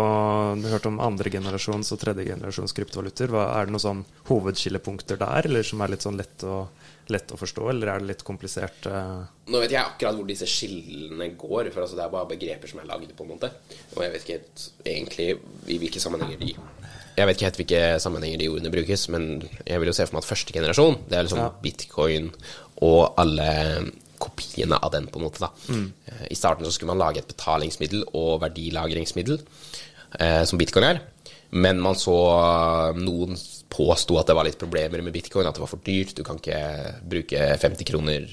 hørt 0.73 0.87
om 0.89 0.97
andregenerasjons 0.99 1.93
og 1.95 2.01
tredjegenerasjons 2.01 2.75
kryptovaluter. 2.75 3.31
Er 3.39 3.67
det 3.69 3.75
noen 3.75 3.83
sånn 3.83 4.01
hovedskillepunkter 4.27 5.21
der, 5.21 5.47
eller 5.47 5.63
som 5.63 5.83
er 5.83 5.93
litt 5.93 6.03
sånn 6.03 6.19
lett 6.19 6.43
å, 6.43 6.65
lett 7.11 7.31
å 7.33 7.37
forstå, 7.39 7.69
eller 7.69 7.87
er 7.91 7.99
det 7.99 8.07
litt 8.13 8.23
komplisert? 8.23 8.85
eh? 8.87 9.23
Nå 9.51 9.59
vet 9.59 9.71
jeg 9.75 9.81
akkurat 9.83 10.15
hvor 10.15 10.27
disse 10.29 10.47
skillene 10.47 11.31
går, 11.35 11.71
for 11.73 11.83
altså 11.83 11.97
det 11.99 12.05
er 12.05 12.13
bare 12.13 12.29
begreper 12.31 12.69
som 12.71 12.79
er 12.79 12.87
lagd, 12.87 13.11
på 13.17 13.25
en 13.25 13.33
måte. 13.33 13.49
Og 13.95 14.03
jeg 14.05 14.13
vet 14.13 14.23
ikke 14.23 14.37
helt 14.37 14.67
egentlig 14.85 15.27
i 15.67 15.79
hvilke 15.81 15.99
sammenhenger 16.03 16.39
de 16.39 16.53
Jeg 17.15 17.27
vet 17.29 17.35
ikke 17.37 17.45
helt 17.49 17.59
hvilke 17.61 17.81
sammenhenger 18.01 18.39
de 18.39 18.47
ordene 18.49 18.71
brukes, 18.73 19.07
men 19.13 19.27
jeg 19.67 19.79
vil 19.79 19.91
jo 19.91 19.93
se 19.93 20.05
for 20.07 20.15
meg 20.15 20.23
at 20.23 20.29
første 20.31 20.53
generasjon, 20.55 20.97
det 21.09 21.17
er 21.17 21.23
liksom 21.27 21.43
Ja. 21.43 21.49
bitcoin 21.61 22.31
og 22.81 23.13
alle 23.21 23.91
kopiene 24.23 24.79
av 24.81 24.91
den, 24.91 25.07
på 25.11 25.19
en 25.19 25.25
måte, 25.27 25.39
da. 25.43 25.49
Mm. 25.67 25.91
I 26.31 26.35
starten 26.35 26.65
så 26.65 26.71
skulle 26.71 26.95
man 26.95 27.01
lage 27.03 27.19
et 27.19 27.27
betalingsmiddel 27.27 28.05
og 28.15 28.39
verdilagringsmiddel, 28.41 29.41
eh, 30.19 30.43
som 30.45 30.57
bitcoin 30.57 30.83
er. 30.87 31.01
Men 31.51 31.79
man 31.83 31.93
så 31.99 32.15
noen 32.97 33.35
påsto 33.73 34.17
at 34.21 34.29
det 34.29 34.35
var 34.37 34.45
litt 34.47 34.59
problemer 34.61 35.01
med 35.03 35.13
bitcoin, 35.15 35.47
at 35.49 35.57
det 35.57 35.63
var 35.65 35.71
for 35.73 35.81
dyrt. 35.85 36.13
Du 36.17 36.23
kan 36.27 36.37
ikke 36.39 36.61
bruke 37.09 37.43
50 37.59 37.89
kroner 37.89 38.27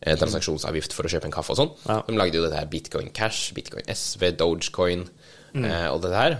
eh, 0.00 0.16
transaksjonsavgift 0.20 0.94
for 0.96 1.08
å 1.08 1.12
kjøpe 1.12 1.26
en 1.30 1.34
kaffe 1.34 1.54
og 1.56 1.60
sånn. 1.60 1.72
Ja. 1.88 2.00
De 2.06 2.16
lagde 2.18 2.38
jo 2.38 2.44
dette 2.46 2.60
her 2.60 2.70
Bitcoin 2.70 3.10
Cash, 3.16 3.50
Bitcoin 3.56 3.88
SV, 3.90 4.30
Dogecoin 4.38 5.02
eh, 5.56 5.88
og 5.90 6.00
dette 6.06 6.20
her. 6.20 6.38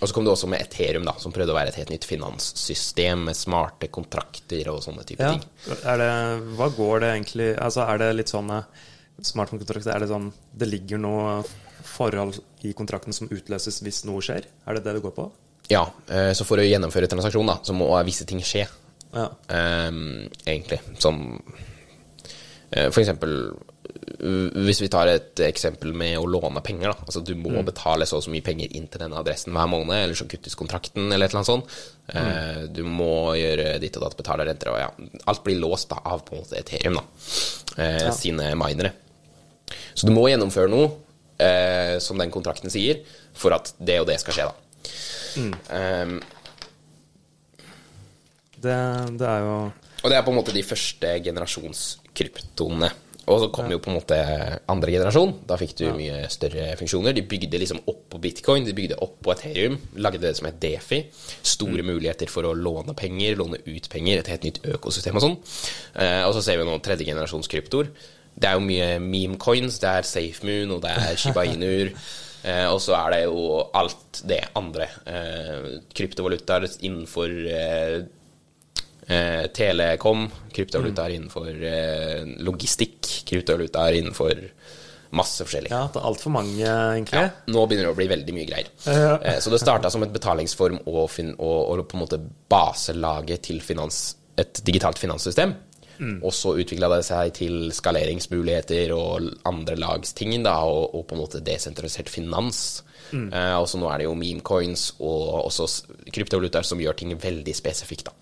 Og 0.00 0.08
så 0.08 0.14
kom 0.16 0.24
det 0.24 0.32
også 0.32 0.48
med 0.48 0.62
Ethereum, 0.64 1.04
da, 1.04 1.12
som 1.20 1.32
prøvde 1.32 1.52
å 1.52 1.56
være 1.58 1.74
et 1.74 1.76
helt 1.76 1.90
nytt 1.92 2.06
finanssystem 2.08 3.26
med 3.28 3.36
smarte 3.36 3.90
kontrakter 3.92 4.70
og 4.72 4.78
sånne 4.86 5.02
type 5.04 5.20
Ja. 5.20 5.34
ting. 5.34 5.74
Er 5.84 6.00
det, 6.00 6.12
hva 6.56 6.70
går 6.72 7.02
det 7.04 7.10
egentlig 7.18 7.50
Altså, 7.60 7.84
er 7.84 7.98
det 8.00 8.08
litt 8.16 8.32
sånn 8.32 8.48
eh, 8.54 8.64
smart 9.28 9.52
kontrakter, 9.52 9.92
er 9.92 10.00
det 10.00 10.08
sånn 10.08 10.30
Det 10.56 10.68
ligger 10.70 10.98
noe 11.04 11.42
forhold 11.84 12.38
i 12.64 12.72
kontrakten 12.76 13.12
som 13.12 13.28
utløses 13.28 13.82
hvis 13.84 14.02
noe 14.08 14.24
skjer? 14.24 14.48
Er 14.66 14.78
det 14.78 14.84
det 14.88 14.94
det 14.96 15.02
går 15.04 15.12
på? 15.16 15.28
Ja, 15.70 15.84
eh, 16.10 16.32
så 16.36 16.46
for 16.46 16.60
å 16.60 16.66
gjennomføre 16.66 17.08
transaksjon, 17.10 17.46
da, 17.46 17.60
så 17.62 17.74
må 17.76 17.88
visse 18.06 18.26
ting 18.28 18.42
skje. 18.44 18.66
Ja. 19.14 19.26
Um, 19.88 20.28
egentlig. 20.46 20.78
Som 21.02 21.42
eh, 22.70 22.90
for 22.92 23.00
eksempel 23.02 23.32
uh, 23.50 24.60
Hvis 24.62 24.78
vi 24.84 24.86
tar 24.92 25.10
et 25.10 25.42
eksempel 25.42 25.90
med 25.98 26.14
å 26.20 26.28
låne 26.30 26.62
penger. 26.62 26.92
Da. 26.92 27.08
Altså 27.08 27.22
Du 27.26 27.32
må 27.34 27.64
betale 27.66 28.06
så 28.06 28.20
og 28.20 28.26
så 28.26 28.30
mye 28.30 28.46
penger 28.46 28.70
inn 28.78 28.86
til 28.86 29.02
denne 29.02 29.18
adressen 29.18 29.56
hver 29.56 29.70
måned, 29.72 29.96
eller 29.96 30.18
så 30.18 30.28
kuttes 30.30 30.54
kontrakten, 30.58 31.08
eller 31.10 31.26
et 31.26 31.34
eller 31.34 31.42
annet 31.42 31.50
sånt. 31.50 31.76
Eh, 32.14 32.64
Du 32.70 32.84
må 32.86 33.34
gjøre 33.38 33.78
ditt 33.82 33.98
og 33.98 34.06
datt, 34.06 34.18
betale 34.20 34.46
renter, 34.46 34.72
og 34.74 34.82
ja. 34.82 35.20
Alt 35.30 35.44
blir 35.46 35.58
låst 35.62 35.90
da, 35.90 36.02
av 36.04 36.22
på 36.26 36.36
en 36.36 36.44
måte 36.44 36.58
Ethereum, 36.62 37.00
da. 37.00 37.06
Eh, 37.82 38.10
Sine 38.14 38.52
minere. 38.58 38.94
Så 39.94 40.06
du 40.06 40.14
må 40.14 40.28
gjennomføre 40.30 40.70
noe 40.70 40.86
uh, 40.90 41.96
som 42.02 42.18
den 42.18 42.30
kontrakten 42.34 42.72
sier, 42.72 43.02
for 43.36 43.54
at 43.54 43.72
det 43.78 44.00
og 44.02 44.08
det 44.08 44.16
skal 44.22 44.36
skje, 44.36 44.46
da. 44.50 44.59
Ehm, 45.38 46.20
Det, 48.60 48.76
det 49.16 49.28
er 49.28 49.40
jo 49.40 49.54
Og 50.02 50.10
det 50.10 50.16
er 50.16 50.24
på 50.24 50.32
en 50.32 50.36
måte 50.36 50.52
de 50.52 50.62
første 50.64 51.14
generasjonskryptoene. 51.24 52.90
Og 53.30 53.38
så 53.44 53.48
kom 53.54 53.68
jo 53.70 53.78
på 53.78 53.90
en 53.92 53.98
måte 53.98 54.16
andre 54.72 54.90
generasjon. 54.94 55.34
Da 55.46 55.56
fikk 55.60 55.74
du 55.78 55.84
mye 55.94 56.24
større 56.32 56.72
funksjoner. 56.80 57.14
De 57.14 57.22
bygde 57.30 57.60
liksom 57.62 57.82
opp 57.86 58.06
på 58.10 58.18
bitcoin, 58.22 58.64
de 58.66 58.74
bygde 58.74 58.96
opp 59.04 59.20
på 59.22 59.34
Ethereum. 59.34 59.76
Lagde 60.02 60.22
det 60.24 60.32
som 60.38 60.48
et 60.48 60.58
defi. 60.62 61.02
Store 61.46 61.84
muligheter 61.86 62.30
for 62.32 62.48
å 62.48 62.54
låne 62.56 62.96
penger, 62.98 63.36
låne 63.38 63.60
ut 63.66 63.90
penger. 63.92 64.22
Et 64.22 64.32
helt 64.32 64.48
nytt 64.48 64.62
økosystem 64.72 65.20
og 65.20 65.24
sånn. 65.26 65.36
Uh, 65.94 66.24
og 66.26 66.34
så 66.34 66.42
ser 66.42 66.58
vi 66.58 66.66
nå 66.66 66.74
tredje 66.82 67.06
generasjons 67.06 67.50
kryptoer. 67.52 67.92
Det 68.40 68.48
er 68.48 68.56
jo 68.58 68.66
mye 68.66 68.90
meme 69.04 69.38
coins. 69.42 69.78
Det 69.82 69.92
er 69.92 70.08
SafeMoon, 70.10 70.74
og 70.78 70.82
det 70.82 70.96
er 70.96 71.16
Shiba 71.20 71.44
Inur. 71.46 71.92
Eh, 72.44 72.66
og 72.70 72.78
så 72.80 72.96
er 72.98 73.16
det 73.16 73.24
jo 73.26 73.60
alt 73.76 74.22
det 74.28 74.40
andre. 74.58 74.88
Eh, 75.06 75.68
kryptovalutaer 75.96 76.68
innenfor 76.80 77.36
eh, 77.50 78.00
Eh, 79.10 79.46
telekom, 79.50 80.28
kryptovalutaer 80.54 81.16
innenfor 81.16 81.48
eh, 81.66 82.20
logistikk, 82.46 83.08
kryptovalutaer 83.26 83.96
innenfor 83.98 84.38
masse 85.18 85.42
forskjellig. 85.42 85.72
Ja, 85.72 85.88
det 85.90 85.98
er 85.98 86.06
altfor 86.06 86.30
mange, 86.36 86.60
egentlig. 86.62 87.18
Ja, 87.18 87.32
nå 87.50 87.64
begynner 87.66 87.88
det 87.88 87.94
å 87.96 87.98
bli 87.98 88.06
veldig 88.12 88.36
mye 88.36 88.46
greier. 88.46 88.70
Eh, 88.86 89.40
så 89.42 89.50
det 89.50 89.58
starta 89.64 89.90
som 89.90 90.04
et 90.06 90.14
betalingsform 90.14 90.78
og, 90.84 91.02
fin 91.10 91.32
og, 91.32 91.58
og 91.72 91.82
på 91.90 91.98
en 91.98 92.04
måte 92.04 92.20
baselage 92.52 93.40
til 93.48 93.58
finans, 93.66 93.98
et 94.38 94.62
digitalt 94.68 95.02
finanssystem. 95.02 95.56
Og 96.24 96.32
så 96.32 96.54
utvikla 96.56 96.88
det 96.94 97.02
seg 97.04 97.32
til 97.36 97.70
skaleringsmuligheter 97.76 98.92
og 98.96 99.26
andre 99.48 99.76
lags 99.76 100.14
ting, 100.16 100.32
da, 100.42 100.54
og, 100.64 100.94
og 100.94 101.06
på 101.10 101.16
en 101.16 101.22
måte 101.24 101.42
desentralisert 101.44 102.08
finans. 102.08 102.82
Eh, 103.12 103.54
og 103.58 103.66
så 103.68 103.78
nå 103.80 103.88
er 103.90 103.98
det 103.98 104.06
jo 104.06 104.14
memecoins 104.14 104.92
og 105.02 105.44
også 105.44 105.66
kryptovalutaer 106.14 106.66
som 106.66 106.80
gjør 106.80 106.96
ting 107.00 107.14
veldig 107.18 107.54
spesifikt, 107.58 108.10
da. 108.10 108.12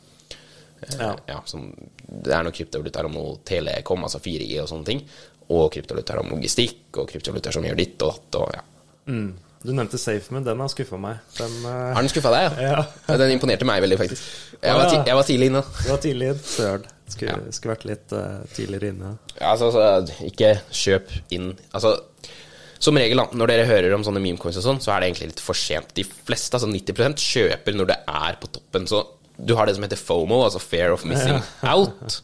Eh, 0.81 0.95
Ja. 0.99 1.11
ja, 1.27 1.41
som, 1.45 1.73
det 2.07 2.33
er 2.33 2.45
noe 2.47 2.55
kryptovalutaer 2.55 3.09
om 3.09 3.13
noe 3.19 3.37
telekom, 3.45 4.05
altså 4.07 4.21
4G 4.23 4.63
og 4.63 4.69
sånne 4.71 4.87
ting. 4.87 5.03
Og 5.49 5.71
kryptovalutaer 5.75 6.23
om 6.23 6.31
logistikk, 6.35 6.87
og 6.97 7.09
kryptovalutaer 7.11 7.53
som 7.57 7.65
gjør 7.65 7.79
ditt 7.79 8.03
og 8.03 8.15
datt. 8.15 8.41
og 8.41 8.55
ja. 8.55 8.63
Mm. 9.09 9.31
Du 9.65 9.73
nevnte 9.75 9.99
SafeMoon, 9.99 10.45
den 10.47 10.61
har 10.63 10.69
skuffa 10.71 10.99
meg. 11.03 11.19
Den, 11.39 11.57
uh... 11.65 11.95
Har 11.97 12.05
den 12.05 12.13
skuffa 12.13 12.31
deg? 12.31 12.59
Ja. 12.69 12.85
Den 13.19 13.33
imponerte 13.35 13.67
meg 13.67 13.83
veldig, 13.83 13.99
faktisk. 13.99 14.23
Jeg 14.63 14.75
var, 14.79 14.87
ti 14.91 15.01
jeg 15.09 15.19
var 15.19 15.27
tidlig 15.27 15.51
inne. 15.51 15.63
Du 15.83 15.89
var 15.91 16.01
tidlig 16.05 16.31
søren. 16.47 16.87
Skulle, 17.09 17.53
skulle 17.57 17.75
vært 17.75 17.87
litt 17.89 18.13
uh, 18.13 18.43
tidligere 18.55 18.93
inne. 18.93 19.15
Ja, 19.39 19.55
altså, 19.55 19.71
altså, 19.73 20.15
ikke 20.29 20.51
kjøp 20.77 21.13
inn 21.33 21.55
Altså, 21.73 21.95
som 22.79 22.95
regel, 23.01 23.19
da, 23.19 23.25
når 23.35 23.51
dere 23.51 23.65
hører 23.67 23.95
om 23.97 24.05
sånne 24.07 24.21
memecoins 24.23 24.59
og 24.61 24.63
sånn, 24.69 24.81
så 24.85 24.93
er 24.95 25.01
det 25.03 25.09
egentlig 25.11 25.31
litt 25.33 25.41
for 25.43 25.59
sent. 25.59 25.91
De 25.97 26.05
fleste, 26.07 26.55
altså 26.55 26.69
90% 26.71 27.25
kjøper 27.25 27.75
når 27.75 27.89
det 27.91 27.97
er 28.13 28.37
på 28.39 28.51
toppen. 28.55 28.87
Så 28.87 29.01
du 29.39 29.55
har 29.59 29.67
det 29.67 29.75
som 29.79 29.87
heter 29.87 29.99
FOMO, 29.99 30.43
altså 30.45 30.61
Fair 30.63 30.95
of 30.95 31.03
Missing 31.09 31.41
Out. 31.67 32.21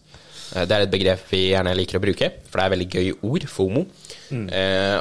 Eh, 0.55 0.63
Det 0.69 0.77
er 0.77 0.85
et 0.87 0.93
begrep 0.93 1.25
vi 1.33 1.41
gjerne 1.49 1.75
liker 1.75 1.99
å 1.99 2.05
bruke, 2.05 2.29
for 2.47 2.61
det 2.61 2.65
er 2.69 2.75
veldig 2.77 2.89
gøy 2.93 3.11
ord, 3.33 3.49
FOMO. 3.51 3.83
Eh, 4.31 5.01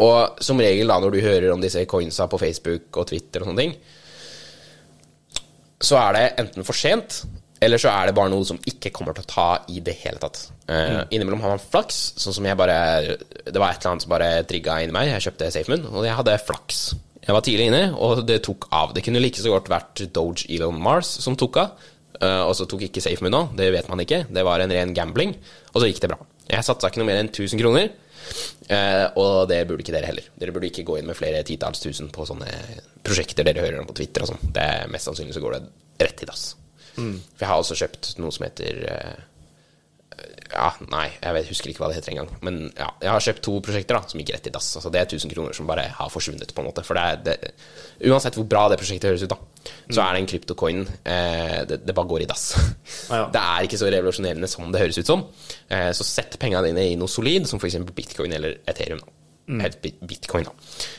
og 0.00 0.40
som 0.44 0.60
regel, 0.62 0.86
da, 0.88 0.96
når 1.02 1.16
du 1.16 1.20
hører 1.24 1.50
om 1.52 1.60
disse 1.60 1.82
coinsa 1.90 2.28
på 2.30 2.38
Facebook 2.40 3.00
og 3.02 3.08
Twitter 3.10 3.42
og 3.42 3.50
sånne 3.50 3.64
ting, 3.66 3.76
så 5.82 5.98
er 5.98 6.12
det 6.16 6.26
enten 6.44 6.64
for 6.66 6.78
sent, 6.78 7.22
eller 7.62 7.80
så 7.80 7.92
er 7.92 8.08
det 8.08 8.16
bare 8.16 8.32
noe 8.32 8.46
som 8.46 8.58
ikke 8.58 8.90
kommer 8.94 9.14
til 9.16 9.24
å 9.24 9.30
ta 9.30 9.46
i 9.70 9.78
det 9.84 9.94
hele 10.02 10.18
tatt. 10.22 10.40
Eh, 10.66 10.98
Innimellom 11.14 11.42
har 11.44 11.54
man 11.54 11.62
flaks, 11.62 12.00
sånn 12.18 12.34
som 12.36 12.46
jeg 12.46 12.58
bare 12.58 12.76
Det 13.14 13.60
var 13.60 13.70
et 13.70 13.82
eller 13.82 13.92
annet 13.92 14.04
som 14.06 14.12
bare 14.12 14.30
trigga 14.48 14.80
inni 14.82 14.94
meg. 14.96 15.12
Jeg 15.12 15.28
kjøpte 15.28 15.50
SafeMoon, 15.54 15.86
og 15.92 16.06
jeg 16.06 16.18
hadde 16.18 16.36
flaks. 16.42 16.82
Jeg 17.22 17.36
var 17.36 17.46
tidlig 17.46 17.68
inne, 17.70 17.82
og 17.94 18.24
det 18.26 18.40
tok 18.42 18.66
av. 18.74 18.94
Det 18.96 19.04
kunne 19.06 19.22
like 19.22 19.38
så 19.38 19.54
godt 19.54 19.70
vært 19.70 20.04
Doge 20.14 20.48
Elon 20.50 20.80
Mars 20.82 21.10
som 21.22 21.38
tok 21.38 21.60
av. 21.62 21.88
Uh, 22.22 22.44
og 22.46 22.52
så 22.54 22.66
tok 22.70 22.84
ikke 22.86 23.02
SafeMoon 23.02 23.34
nå, 23.34 23.42
det 23.58 23.70
vet 23.74 23.88
man 23.90 24.02
ikke. 24.02 24.24
Det 24.30 24.46
var 24.46 24.62
en 24.62 24.74
ren 24.74 24.94
gambling, 24.94 25.34
og 25.72 25.82
så 25.82 25.88
gikk 25.90 26.02
det 26.02 26.12
bra. 26.12 26.18
Jeg 26.50 26.66
satsa 26.66 26.90
ikke 26.90 27.02
noe 27.02 27.08
mer 27.10 27.22
enn 27.22 27.30
1000 27.30 27.62
kroner, 27.62 27.92
Uh, 28.70 29.10
og 29.18 29.48
det 29.50 29.64
burde 29.68 29.82
ikke 29.84 29.92
dere 29.92 30.08
heller. 30.08 30.28
Dere 30.38 30.54
burde 30.54 30.68
ikke 30.70 30.84
gå 30.86 30.94
inn 31.00 31.08
med 31.10 31.18
flere 31.18 31.42
titalls 31.44 31.82
tusen 31.82 32.08
på 32.14 32.24
sånne 32.28 32.48
prosjekter 33.04 33.44
dere 33.44 33.64
hører 33.64 33.82
om 33.82 33.88
på 33.90 33.96
Twitter 33.98 34.24
og 34.24 34.30
sånn. 34.30 34.52
Det 34.54 34.68
Mest 34.92 35.10
sannsynlig 35.10 35.34
så 35.36 35.42
går 35.42 35.58
det 35.58 36.06
rett 36.06 36.22
i 36.22 36.28
dass. 36.30 36.44
For 36.96 37.44
jeg 37.44 37.48
har 37.48 37.60
også 37.62 37.78
kjøpt 37.78 38.14
noe 38.20 38.32
som 38.34 38.44
heter 38.46 38.82
eh, 38.92 39.20
Ja, 40.52 40.66
nei, 40.92 41.06
jeg 41.22 41.32
vet, 41.38 41.46
husker 41.48 41.70
ikke 41.72 41.80
hva 41.80 41.88
det 41.88 41.96
heter 41.96 42.12
engang. 42.12 42.28
Men 42.44 42.58
ja, 42.76 42.90
jeg 43.00 43.08
har 43.14 43.24
kjøpt 43.24 43.42
to 43.46 43.54
prosjekter 43.64 43.96
da, 43.96 44.02
som 44.10 44.20
gikk 44.20 44.34
rett 44.34 44.50
i 44.50 44.52
dass. 44.52 44.68
Altså, 44.76 44.90
det 44.92 45.00
er 45.00 45.08
1000 45.08 45.32
kroner 45.32 45.56
som 45.56 45.70
bare 45.70 45.86
har 45.96 46.10
forsvunnet, 46.12 46.52
på 46.52 46.60
en 46.60 46.68
måte. 46.68 46.84
For 46.84 46.98
det 46.98 47.04
er 47.08 47.22
det, 47.30 47.54
Uansett 48.10 48.36
hvor 48.36 48.44
bra 48.50 48.66
det 48.68 48.76
prosjektet 48.82 49.08
høres 49.08 49.24
ut, 49.24 49.32
da, 49.32 49.72
så 49.88 50.04
er 50.04 50.18
den 50.18 50.28
kryptocoinen 50.28 50.84
eh, 51.08 51.62
det, 51.70 51.80
det 51.86 51.96
bare 51.96 52.10
går 52.12 52.26
i 52.26 52.28
dass. 52.28 52.50
Ja. 53.12 53.24
Det 53.32 53.40
er 53.40 53.66
ikke 53.66 53.80
så 53.80 53.88
revolusjonerende 53.92 54.48
som 54.48 54.68
det 54.72 54.80
høres 54.84 55.00
ut 55.00 55.08
som. 55.08 55.24
Eh, 55.72 55.90
så 55.96 56.04
sett 56.06 56.36
pengene 56.40 56.68
dine 56.68 56.84
i 56.92 57.00
noe 57.00 57.08
solid, 57.10 57.48
som 57.48 57.60
f.eks. 57.60 57.80
bitcoin 57.96 58.36
eller 58.36 58.60
Ethereum. 58.68 59.00
da. 59.00 59.21
Bit- 59.46 60.00
Bitcoin, 60.06 60.44
da. 60.44 60.52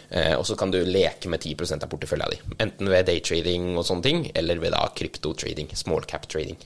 Eh, 0.10 0.34
og 0.38 0.46
så 0.46 0.56
kan 0.60 0.72
du 0.72 0.80
leke 0.86 1.30
med 1.32 1.42
10 1.42 1.80
av 1.84 1.90
portefølja 1.90 2.28
di. 2.34 2.40
Enten 2.60 2.90
ved 2.92 3.06
daytrading 3.08 3.78
og 3.78 3.86
sånne 3.88 4.04
ting, 4.04 4.32
eller 4.36 4.60
ved 4.60 4.72
da 4.76 4.84
kryptotrading. 4.96 5.72
Small 5.76 6.04
cap 6.10 6.28
trading. 6.28 6.58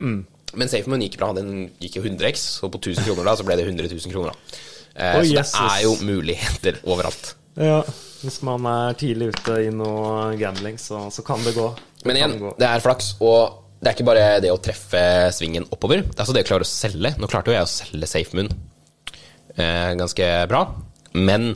Men 0.00 0.68
SafeMoon 0.70 1.02
gikk 1.02 1.16
bra. 1.18 1.32
Den 1.34 1.70
gikk 1.80 1.96
jo 1.98 2.04
100x, 2.04 2.44
så 2.60 2.70
på 2.70 2.78
1000 2.78 3.06
kroner 3.08 3.24
da, 3.24 3.36
så 3.40 3.46
ble 3.46 3.56
det 3.58 3.66
100 3.66 3.88
000 3.90 4.12
kroner. 4.14 4.34
da. 4.34 4.60
Eh, 4.94 5.16
oh, 5.18 5.24
så 5.24 5.64
det 5.64 5.72
er 5.72 5.82
jo 5.82 5.96
muligheter 6.06 6.78
overalt. 6.86 7.32
Ja, 7.58 7.80
hvis 8.22 8.40
man 8.46 8.66
er 8.66 8.94
tidlig 8.98 9.32
ute 9.34 9.56
i 9.64 9.70
noe 9.74 10.34
gambling, 10.38 10.78
så, 10.78 11.06
så 11.14 11.22
kan 11.26 11.42
det 11.46 11.54
gå. 11.56 11.68
Det 12.02 12.06
Men 12.06 12.16
igjen, 12.20 12.38
gå. 12.42 12.52
det 12.58 12.68
er 12.68 12.82
flaks, 12.84 13.14
og 13.22 13.60
det 13.80 13.90
er 13.90 13.96
ikke 13.96 14.06
bare 14.06 14.28
det 14.42 14.50
å 14.52 14.60
treffe 14.62 15.02
svingen 15.34 15.66
oppover. 15.74 16.02
Det 16.06 16.18
er 16.18 16.24
også 16.26 16.34
det 16.36 16.44
å 16.46 16.48
klare 16.52 16.66
å 16.66 16.70
selge. 16.70 17.14
Nå 17.18 17.30
klarte 17.30 17.50
jo 17.52 17.56
jeg 17.56 17.66
å 17.66 17.70
selge 17.70 18.10
SafeMoon 18.10 18.50
eh, 19.56 19.92
ganske 19.98 20.28
bra, 20.50 20.64
men 21.14 21.54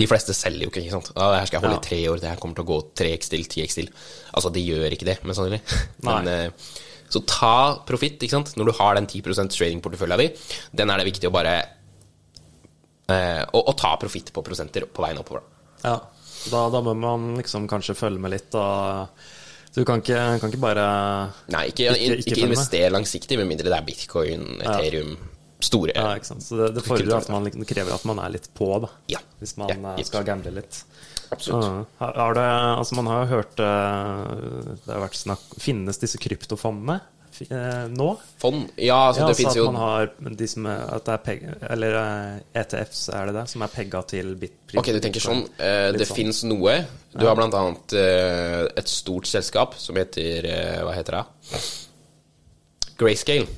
de 0.00 0.06
fleste 0.08 0.34
selger 0.34 0.64
jo 0.66 0.70
ikke, 0.72 0.82
ikke 0.86 0.94
sant. 0.96 1.10
Ja, 1.14 1.26
det 1.32 1.40
her 1.42 1.46
skal 1.50 1.58
jeg 1.60 1.64
holde 1.66 1.76
Ja. 1.76 1.82
i 1.82 1.88
tre 1.88 1.98
år, 2.10 2.20
det 2.22 2.30
her 2.30 2.40
kommer 2.40 2.56
til 2.56 2.64
å 2.64 2.70
gå 2.72 2.78
3x 2.98 3.28
til, 3.30 3.44
10x 3.44 3.74
til. 3.76 3.90
Altså, 4.34 4.50
de 4.54 4.62
gjør 4.64 4.94
ikke 4.96 5.06
det, 5.06 5.18
mest 5.28 5.38
sannsynlig. 5.38 5.60
Men, 6.08 6.28
eh, 6.32 6.72
så 7.12 7.20
ta 7.28 7.52
profitt, 7.86 8.16
ikke 8.24 8.32
sant. 8.38 8.54
Når 8.56 8.70
du 8.70 8.72
har 8.78 8.96
den 8.96 9.06
10 9.06 9.20
trading-portefølja 9.52 10.16
di, 10.22 10.30
den 10.80 10.90
er 10.90 10.96
det 11.02 11.10
viktig 11.10 11.28
å 11.28 11.34
bare 11.34 11.52
eh, 13.12 13.42
å, 13.52 13.60
å 13.68 13.74
ta 13.78 13.92
profitt 14.00 14.32
på 14.32 14.42
prosenter 14.46 14.86
på 14.88 15.04
veien 15.04 15.20
oppover. 15.20 15.44
da. 15.44 15.92
Ja, 15.92 15.96
da, 16.50 16.64
da 16.72 16.80
må 16.82 16.94
man 16.98 17.34
liksom 17.38 17.68
kanskje 17.70 17.94
følge 17.98 18.22
med 18.22 18.32
litt. 18.34 18.56
Og, 18.58 19.12
du 19.76 19.84
kan 19.88 20.00
ikke, 20.02 20.18
kan 20.40 20.50
ikke 20.52 20.60
bare 20.62 20.86
Nei, 21.52 21.66
ikke, 21.70 21.92
Ikke- 21.92 22.16
ikke, 22.18 22.32
ikke 22.34 22.48
investere 22.48 22.90
langsiktig, 22.92 23.38
med 23.40 23.48
mindre 23.52 23.68
det 23.70 23.76
er 23.78 23.86
bitcoin, 23.86 24.48
Ethereum, 24.64 25.14
store 25.64 25.92
Ja, 25.94 26.10
ikke 26.18 26.28
sant. 26.32 26.42
Så 26.44 26.58
det, 26.58 26.74
det 26.76 26.84
fordrer 26.86 27.16
at 27.18 27.28
man 27.32 27.44
liksom- 27.46 27.66
krever 27.68 27.94
at 27.94 28.04
man 28.08 28.18
er 28.18 28.30
litt 28.34 28.48
på, 28.54 28.68
da. 28.82 28.88
Ja. 29.08 29.18
Hvis 29.40 29.56
man 29.56 29.68
Ja, 29.72 29.94
eh, 29.96 30.04
skal 30.04 30.24
gamble 30.24 30.50
litt. 30.50 30.84
Absolutt. 31.32 31.64
Ja. 32.00 32.10
Har 32.12 32.34
det, 32.34 32.44
altså 32.78 32.94
man 32.98 33.06
har 33.06 33.24
jo 33.24 33.30
hørt 33.38 33.60
eh, 33.64 34.76
Det 34.84 34.92
har 34.92 35.00
vært 35.00 35.16
snakk 35.16 35.54
Finnes 35.58 35.96
disse 35.96 36.18
kryptofondene 36.20 36.98
eh, 37.48 37.86
nå? 37.88 38.08
Fond 38.42 38.68
Ja, 38.76 38.98
altså, 39.08 39.22
Ja, 39.22 39.26
det 39.26 39.32
altså 39.32 39.40
finnes 39.40 39.56
jo 39.56 39.64
man 39.70 39.80
har 39.80 40.10
de 40.20 40.48
som 40.52 40.66
at 40.66 41.06
det 41.06 41.14
er 41.14 41.22
peg, 41.24 41.46
Eller 41.70 41.96
ETFs, 42.52 43.08
er 43.16 43.30
det 43.30 43.34
det? 43.38 43.46
Som 43.48 43.62
er 43.64 43.72
pegga 43.72 44.02
til 44.12 44.34
bitpris? 44.36 44.76
Ok, 44.82 44.92
du 44.92 45.00
tenker 45.00 45.24
sånn. 45.24 45.46
det 45.56 46.04
sånn. 46.04 46.16
finnes 46.20 46.42
noe. 46.44 46.76
Du 47.16 47.24
har 47.24 47.34
blant 47.40 47.54
annet 47.54 47.96
et 47.96 48.88
stort 48.92 49.24
selskap 49.30 49.74
som 49.80 49.96
heter 49.96 50.50
Hva 50.84 50.92
heter 50.92 51.22
det? 51.22 51.62
Grayscale. 53.00 53.48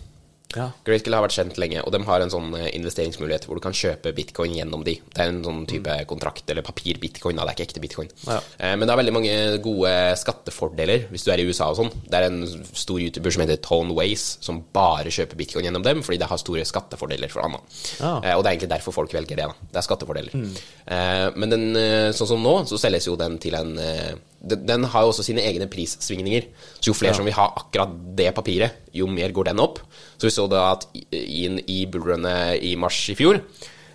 Ja. 0.57 0.68
Grayscale 0.86 1.16
har 1.18 1.24
vært 1.26 1.36
kjent 1.38 1.59
lenge, 1.59 1.82
og 1.84 1.92
de 1.94 2.00
har 2.07 2.20
en 2.24 2.30
sånn 2.32 2.55
eh, 2.59 2.68
investeringsmulighet 2.78 3.46
hvor 3.48 3.59
du 3.59 3.62
kan 3.64 3.72
kjøpe 3.76 4.12
bitcoin 4.14 4.55
gjennom 4.55 4.84
de. 4.86 4.94
Det 5.14 5.20
er 5.24 5.32
en 5.32 5.42
sånn 5.44 5.64
type 5.70 5.96
kontrakt, 6.11 6.44
eller 6.50 6.62
papir-bitcoin. 6.66 7.36
Det 7.36 7.44
er 7.44 7.55
ikke 7.57 7.66
ekte 7.68 7.82
bitcoin. 7.84 8.09
Mm. 8.24 8.30
Ja. 8.32 8.40
Eh, 8.59 8.74
Men 8.76 8.86
det 8.86 8.92
er 8.94 9.00
veldig 9.02 9.14
mange 9.16 9.34
gode 9.64 9.92
skattefordeler 10.20 11.07
hvis 11.11 11.24
du 11.26 11.30
er 11.34 11.42
i 11.42 11.46
USA 11.48 11.70
og 11.72 11.78
sånn. 11.80 11.92
Det 12.11 12.18
er 12.20 12.28
en 12.28 12.42
stor 12.72 13.00
YouTuber 13.02 13.34
som 13.34 13.44
heter 13.44 13.61
Tone 13.64 13.94
Ways, 13.96 14.26
som 14.44 14.62
bare 14.74 15.11
kjøper 15.14 15.36
bitcoin 15.40 15.64
gjennom 15.68 15.84
dem, 15.86 16.02
fordi 16.07 16.18
det 16.22 16.28
har 16.30 16.38
store 16.42 16.64
skattefordeler 16.68 17.32
for 17.32 17.42
han. 17.46 17.59
Ja. 18.00 18.14
Eh, 18.22 18.34
Og 18.36 18.44
det 18.44 18.50
er 18.50 18.55
egentlig 18.57 18.72
derfor 18.76 18.92
folk 18.92 19.12
velger 19.14 19.36
det. 19.36 19.46
da. 19.48 19.55
Det 19.72 19.80
er 19.82 19.88
skattefordeler. 19.88 20.32
Mm. 20.34 21.34
Men 21.40 21.50
den, 21.50 21.66
eh, 21.76 22.12
sånn 22.12 22.28
som 22.28 22.42
nå, 22.42 22.55
så 22.68 22.78
selges 22.78 23.07
jo 23.09 23.16
den 23.16 23.38
til 23.42 23.55
en 23.59 23.78
eh, 23.78 24.14
den, 24.45 24.86
har 24.92 25.05
jo 25.05 25.12
også 25.12 25.24
sine 25.26 25.45
egne 25.45 25.68
prissvingninger. 25.70 26.49
Så 26.78 26.90
jo 26.90 26.97
flere 26.97 27.16
som 27.16 27.26
vil 27.26 27.36
ha 27.36 27.47
akkurat 27.61 27.95
det 28.18 28.30
papiret, 28.36 28.82
jo 28.95 29.09
mer 29.11 29.32
går 29.34 29.51
den 29.51 29.62
opp. 29.62 29.80
Så 30.16 30.28
vi 30.28 30.34
så 30.34 30.49
da 30.51 30.66
at 30.72 30.88
inn 30.95 31.61
i 31.70 31.84
bullrunnet 31.90 32.61
i 32.64 32.74
mars 32.80 32.99
i 33.12 33.16
fjor, 33.18 33.40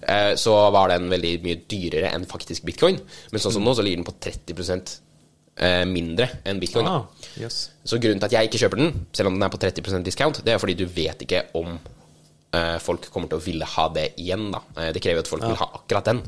eh, 0.01 0.33
så 0.39 0.55
var 0.73 0.93
den 0.93 1.09
veldig 1.11 1.35
mye 1.45 1.61
dyrere 1.69 2.13
enn 2.13 2.27
faktisk 2.29 2.65
bitcoin. 2.67 2.99
Men 3.31 3.43
sånn 3.43 3.55
som 3.57 3.65
nå, 3.65 3.75
så 3.77 3.85
ligger 3.85 4.01
den 4.01 4.09
på 4.09 4.17
30 4.17 4.99
eh, 5.59 5.85
mindre 5.89 6.29
enn 6.47 6.61
bitcoin. 6.61 6.89
Ah, 6.89 7.29
yes. 7.39 7.69
Så 7.83 8.01
grunnen 8.01 8.21
til 8.21 8.31
at 8.31 8.37
jeg 8.39 8.49
ikke 8.49 8.63
kjøper 8.65 8.83
den, 8.83 9.05
selv 9.13 9.31
om 9.31 9.37
den 9.37 9.45
er 9.45 9.53
på 9.53 9.61
30% 9.61 10.07
discount, 10.07 10.43
det 10.45 10.55
er 10.55 10.61
fordi 10.61 10.77
du 10.79 10.87
vet 10.89 11.27
ikke 11.27 11.45
om 11.59 11.77
folk 12.81 13.05
kommer 13.13 13.29
til 13.29 13.37
å 13.37 13.43
ville 13.43 13.65
ha 13.65 13.85
det 13.93 14.07
igjen. 14.17 14.47
da. 14.51 14.61
Eh, 14.77 14.91
det 14.95 15.01
krever 15.03 15.21
at 15.21 15.29
folk 15.29 15.43
vil 15.45 15.57
ha 15.59 15.67
akkurat 15.77 16.07
den. 16.09 16.23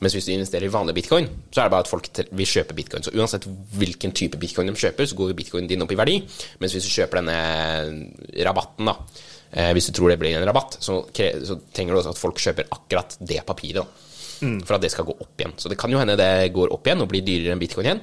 Mens 0.00 0.14
hvis 0.16 0.24
du 0.24 0.32
investerer 0.32 0.64
i 0.64 0.72
vanlig 0.72 0.94
bitcoin, 0.96 1.28
så 1.52 1.60
er 1.60 1.68
det 1.68 1.74
bare 1.74 1.84
at 1.84 1.90
folk 1.90 2.08
vil 2.32 2.48
kjøpe 2.48 2.76
bitcoin. 2.78 3.04
Så 3.04 3.12
uansett 3.12 3.44
hvilken 3.76 4.14
type 4.16 4.40
bitcoin 4.40 4.70
de 4.70 4.76
kjøper, 4.80 5.04
så 5.04 5.18
går 5.18 5.32
jo 5.32 5.38
bitcoin 5.42 5.68
din 5.68 5.84
opp 5.84 5.92
i 5.92 5.98
verdi. 6.00 6.16
Mens 6.62 6.72
hvis 6.72 6.88
du 6.88 6.94
kjøper 6.94 7.20
denne 7.20 7.36
rabatten, 8.48 8.88
da, 8.88 8.96
eh, 9.52 9.72
hvis 9.76 9.90
du 9.90 9.92
tror 9.98 10.14
det 10.14 10.18
blir 10.22 10.38
en 10.38 10.48
rabatt, 10.48 10.78
så, 10.80 11.02
så 11.12 11.58
trenger 11.72 11.92
du 11.92 12.00
også 12.00 12.14
at 12.16 12.22
folk 12.22 12.40
kjøper 12.40 12.72
akkurat 12.72 13.18
det 13.20 13.42
papiret. 13.44 13.84
da. 13.84 14.62
For 14.64 14.76
at 14.76 14.82
det 14.84 14.90
skal 14.92 15.04
gå 15.08 15.16
opp 15.16 15.40
igjen. 15.40 15.54
Så 15.60 15.68
det 15.72 15.78
kan 15.80 15.92
jo 15.92 16.00
hende 16.00 16.16
det 16.16 16.52
går 16.52 16.72
opp 16.72 16.88
igjen 16.88 17.00
og 17.04 17.08
blir 17.08 17.24
dyrere 17.24 17.52
enn 17.52 17.60
bitcoin 17.60 17.88
igjen. 17.88 18.02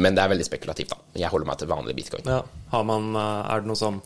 Men 0.00 0.16
det 0.16 0.24
er 0.24 0.32
veldig 0.32 0.44
spekulativt. 0.48 0.92
da. 0.92 0.96
Jeg 1.20 1.28
holder 1.32 1.46
meg 1.52 1.60
til 1.60 1.68
vanlig 1.68 1.96
bitcoin. 1.96 2.24
Ja. 2.28 2.40
Har 2.72 2.84
man, 2.84 3.12
eh, 3.16 3.52
er 3.52 3.60
det 3.60 3.68
noe 3.68 3.76
sånn 3.76 4.00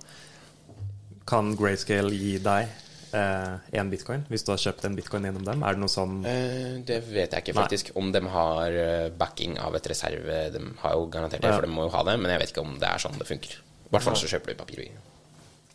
Kan 1.28 1.54
Grayscale 1.54 2.10
gi 2.10 2.38
deg 2.40 2.68
én 3.12 3.90
bitcoin 3.90 4.24
hvis 4.28 4.44
du 4.44 4.52
har 4.52 4.58
kjøpt 4.58 4.84
en 4.84 4.96
bitcoin 4.96 5.24
gjennom 5.28 5.44
dem? 5.46 5.62
Er 5.62 5.74
det 5.76 5.80
noe 5.80 5.88
sånn 5.92 6.18
Eh, 6.26 6.78
Det 6.84 7.00
vet 7.08 7.30
jeg 7.32 7.42
ikke 7.44 7.54
Nei. 7.54 7.62
faktisk. 7.62 7.90
Om 7.96 8.12
de 8.12 8.20
har 8.28 8.70
eh, 8.72 9.08
backing 9.10 9.58
av 9.58 9.74
et 9.74 9.86
reserve. 9.88 10.38
De 10.52 10.60
har 10.82 10.92
jo 10.94 11.06
garantert 11.08 11.40
det, 11.40 11.48
Ja. 11.50 11.56
for 11.56 11.66
de 11.66 11.72
må 11.72 11.84
jo 11.86 11.90
ha 11.96 12.02
det. 12.04 12.18
Men 12.20 12.30
jeg 12.30 12.40
vet 12.40 12.52
ikke 12.52 12.64
om 12.66 12.78
det 12.78 12.88
er 12.88 12.98
sånn 12.98 13.18
det 13.18 13.26
funker. 13.26 13.56
I 13.88 13.90
hvert 13.90 14.02
fall 14.02 14.14
så 14.16 14.28
kjøper 14.28 14.46
du 14.46 14.54
papir. 14.54 14.88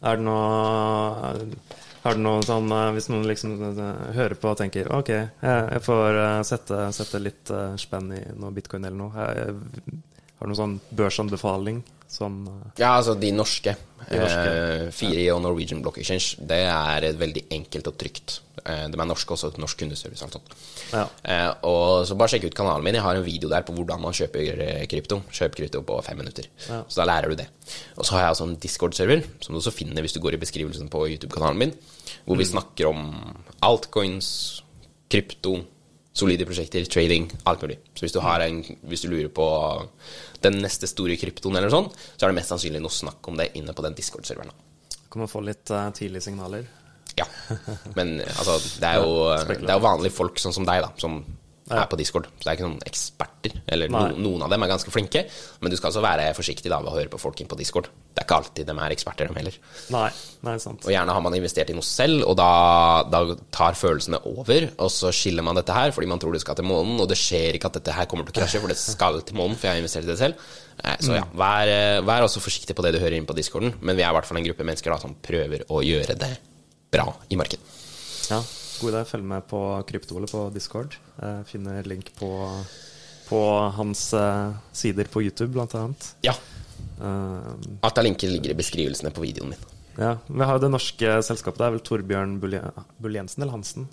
Er 0.04 0.16
det 0.18 0.26
noe 0.26 1.48
Har 2.04 2.14
det 2.18 2.20
noe 2.20 2.42
sånn 2.44 2.68
eh, 2.72 2.92
Hvis 2.92 3.08
noen 3.10 3.24
liksom 3.26 3.54
eh, 3.80 4.14
hører 4.14 4.36
på 4.36 4.50
og 4.52 4.58
tenker 4.60 4.90
Ok, 4.92 5.10
jeg, 5.10 5.82
får 5.86 6.18
eh, 6.20 6.42
sette, 6.44 6.80
sette 6.92 7.22
litt 7.24 7.50
eh, 7.50 7.76
spenn 7.80 8.12
i 8.12 8.20
noe 8.36 8.52
bitcoin 8.52 8.84
eller 8.86 8.98
noe. 8.98 9.12
Har 9.14 10.48
du 10.48 10.50
noen 10.52 10.60
sånn 10.60 10.80
børsanbefaling? 10.92 11.84
Sånn 12.14 12.44
eh, 12.46 12.70
Ja, 12.84 12.94
altså 13.00 13.16
de 13.20 13.34
norske. 13.34 13.76
De 14.04 14.20
norske, 14.20 14.48
Eh, 14.54 14.88
Firi 14.94 15.28
og 15.34 15.42
Norwegian 15.42 15.82
Block 15.82 15.98
Exchange. 16.02 16.44
Det 16.50 16.60
er 16.70 17.08
veldig 17.18 17.46
enkelt 17.56 17.88
og 17.90 17.96
trygt. 17.98 18.40
Eh, 18.64 18.86
de 18.92 19.00
er 19.00 19.08
norske 19.10 19.34
også, 19.34 19.54
norsk 19.60 19.80
kundeservice 19.82 20.24
og 20.28 20.36
sånt. 20.36 20.54
Ja. 20.92 21.06
Eh, 21.24 21.50
og 21.68 22.06
så 22.08 22.18
bare 22.20 22.34
sjekk 22.36 22.50
ut 22.50 22.58
kanalen 22.58 22.86
min. 22.86 22.98
Jeg 23.00 23.06
har 23.06 23.18
en 23.18 23.26
video 23.26 23.50
der 23.52 23.66
på 23.66 23.76
hvordan 23.76 24.04
man 24.04 24.16
kjøper 24.16 24.62
eh, 24.68 24.86
krypto. 24.92 25.22
Kjøp 25.34 25.58
krypto 25.58 25.82
på 25.88 25.98
fem 26.06 26.22
minutter. 26.22 26.48
Ja. 26.68 26.84
Så 26.88 27.02
da 27.02 27.08
lærer 27.10 27.34
du 27.34 27.40
det. 27.40 27.48
Og 27.98 28.06
så 28.06 28.18
har 28.18 28.28
jeg 28.28 28.36
også 28.36 28.50
en 28.50 28.60
Discord-server, 28.68 29.26
som 29.42 29.56
du 29.56 29.62
også 29.62 29.74
finner 29.74 30.06
hvis 30.06 30.16
du 30.16 30.22
går 30.24 30.38
i 30.38 30.44
beskrivelsen 30.44 30.92
på 30.94 31.08
YouTube-kanalen 31.16 31.64
min, 31.64 31.76
hvor 32.28 32.40
vi 32.40 32.48
snakker 32.48 32.92
om 32.92 33.08
altcoins, 33.64 34.30
krypto, 35.12 35.64
solide 36.14 36.46
prosjekter, 36.46 36.86
trading, 36.86 37.28
alt 37.50 37.64
mulig. 37.66 37.80
Så 37.98 38.06
hvis 38.06 38.14
du, 38.14 38.22
har 38.22 38.44
en, 38.46 38.62
hvis 38.86 39.04
du 39.06 39.10
lurer 39.10 39.32
på 39.34 39.48
den 40.44 40.60
neste 40.62 40.90
store 40.90 41.18
kryptoen 41.18 41.58
eller 41.58 41.74
sånn, 41.74 41.90
så 41.90 42.26
er 42.26 42.32
det 42.32 42.38
mest 42.38 42.54
sannsynlig 42.54 42.84
noe 42.84 42.94
snakk 42.94 43.30
om 43.32 43.40
det 43.40 43.50
inne 43.58 43.74
på 43.74 43.86
den 43.86 43.98
Discord-serveren. 43.98 44.54
Kan 45.10 45.24
man 45.24 45.32
få 45.32 45.42
litt 45.46 45.70
uh, 45.74 45.90
tidlige 45.96 46.28
signaler? 46.28 46.68
Ja. 47.18 47.26
Men 47.98 48.20
altså, 48.22 48.58
det 48.82 48.90
er 48.90 49.02
jo, 49.02 49.16
det 49.66 49.70
er 49.70 49.78
jo 49.78 49.86
vanlige 49.86 50.16
folk 50.16 50.42
sånn 50.42 50.56
som 50.56 50.68
deg, 50.70 50.86
da, 50.86 50.94
som 51.02 51.22
er 51.72 51.86
på 51.88 51.98
Discord. 52.00 52.28
Så 52.28 52.44
det 52.44 52.50
er 52.52 52.58
ikke 52.58 52.68
noen 52.68 52.88
eksperter. 52.88 53.54
Eller 53.72 53.92
no, 53.92 54.02
noen 54.20 54.44
av 54.46 54.52
dem 54.52 54.64
er 54.66 54.72
ganske 54.72 54.92
flinke, 54.92 55.24
men 55.62 55.72
du 55.72 55.78
skal 55.80 55.92
altså 55.92 56.04
være 56.04 56.30
forsiktig 56.36 56.72
da 56.72 56.80
ved 56.84 56.92
å 56.92 56.96
høre 56.98 57.12
på 57.12 57.20
folk 57.22 57.40
inn 57.40 57.50
på 57.52 57.58
Discord. 57.60 57.88
Det 58.14 58.22
er 58.22 58.28
ikke 58.28 58.40
alltid 58.42 58.68
de 58.70 58.76
er 58.76 58.96
eksperter, 58.96 59.30
dem 59.30 59.40
heller. 59.40 59.56
Nei, 59.94 60.10
nei, 60.48 60.56
sant. 60.62 60.84
Og 60.84 60.94
gjerne 60.94 61.16
har 61.16 61.24
man 61.24 61.38
investert 61.38 61.72
i 61.72 61.78
noe 61.78 61.88
selv, 61.88 62.26
og 62.30 62.36
da, 62.40 62.50
da 63.10 63.24
tar 63.56 63.78
følelsene 63.80 64.20
over, 64.30 64.68
og 64.76 64.92
så 64.94 65.14
skiller 65.16 65.46
man 65.46 65.60
dette 65.60 65.76
her 65.76 65.96
fordi 65.96 66.10
man 66.12 66.22
tror 66.22 66.36
det 66.36 66.44
skal 66.44 66.58
til 66.60 66.68
månen, 66.68 67.00
og 67.02 67.10
det 67.12 67.20
skjer 67.20 67.60
ikke 67.60 67.72
at 67.72 67.80
dette 67.80 67.96
her 67.96 68.10
kommer 68.12 68.28
til 68.28 68.36
å 68.36 68.42
krasje, 68.42 68.64
for 68.64 68.72
det 68.72 68.80
skal 68.80 69.22
til 69.24 69.40
månen, 69.40 69.58
for 69.60 69.70
jeg 69.70 69.78
har 69.78 69.84
investert 69.84 70.08
i 70.08 70.12
det 70.12 70.20
selv. 70.20 70.50
Så 71.04 71.16
ja, 71.16 71.24
vær, 71.38 71.70
eh, 71.70 72.02
vær 72.06 72.26
også 72.26 72.42
forsiktig 72.44 72.76
på 72.76 72.84
det 72.86 72.96
du 72.96 73.00
hører 73.02 73.20
inn 73.20 73.30
på 73.30 73.36
discorden, 73.38 73.76
men 73.82 73.96
vi 73.96 74.04
er 74.04 74.12
i 74.12 74.18
hvert 74.18 74.28
fall 74.28 74.42
en 74.42 74.48
gruppe 74.48 74.68
mennesker 74.68 74.94
da, 74.94 75.00
som 75.02 75.16
prøver 75.24 75.66
å 75.72 75.84
gjøre 75.86 76.18
det 76.20 76.34
bra 76.94 77.08
i 77.34 77.40
markedet. 77.40 77.80
Ja, 78.32 78.40
god 78.82 78.94
idé. 78.94 79.04
Følg 79.10 79.30
med 79.34 79.46
på 79.50 79.62
Kryptole 79.90 80.30
på 80.32 80.48
Discord. 80.56 80.98
Jeg 81.20 81.46
finner 81.52 81.86
link 81.90 82.10
på, 82.18 82.32
på 83.30 83.44
hans 83.78 84.10
uh, 84.18 84.56
sider 84.76 85.10
på 85.12 85.24
YouTube, 85.26 85.52
blant 85.56 85.76
annet. 85.80 86.14
Ja, 86.26 86.36
Eh, 87.02 87.54
alt 87.82 87.98
av 87.98 88.06
linker 88.06 88.32
ligger 88.32 88.54
i 88.54 88.58
beskrivelsene 88.58 89.12
på 89.14 89.24
videoen 89.26 89.54
min. 89.54 89.66
ja, 89.98 90.18
Vi 90.28 90.44
har 90.44 90.58
jo 90.58 90.64
det 90.64 90.72
norske 90.72 91.18
selskapet. 91.26 91.60
Det 91.60 91.68
er 91.68 91.76
vel 91.76 91.86
Torbjørn 91.90 92.40
Bull 92.42 92.58
Bull 93.02 93.18
Jensen 93.20 93.44
eller 93.44 93.58
Hansen? 93.58 93.88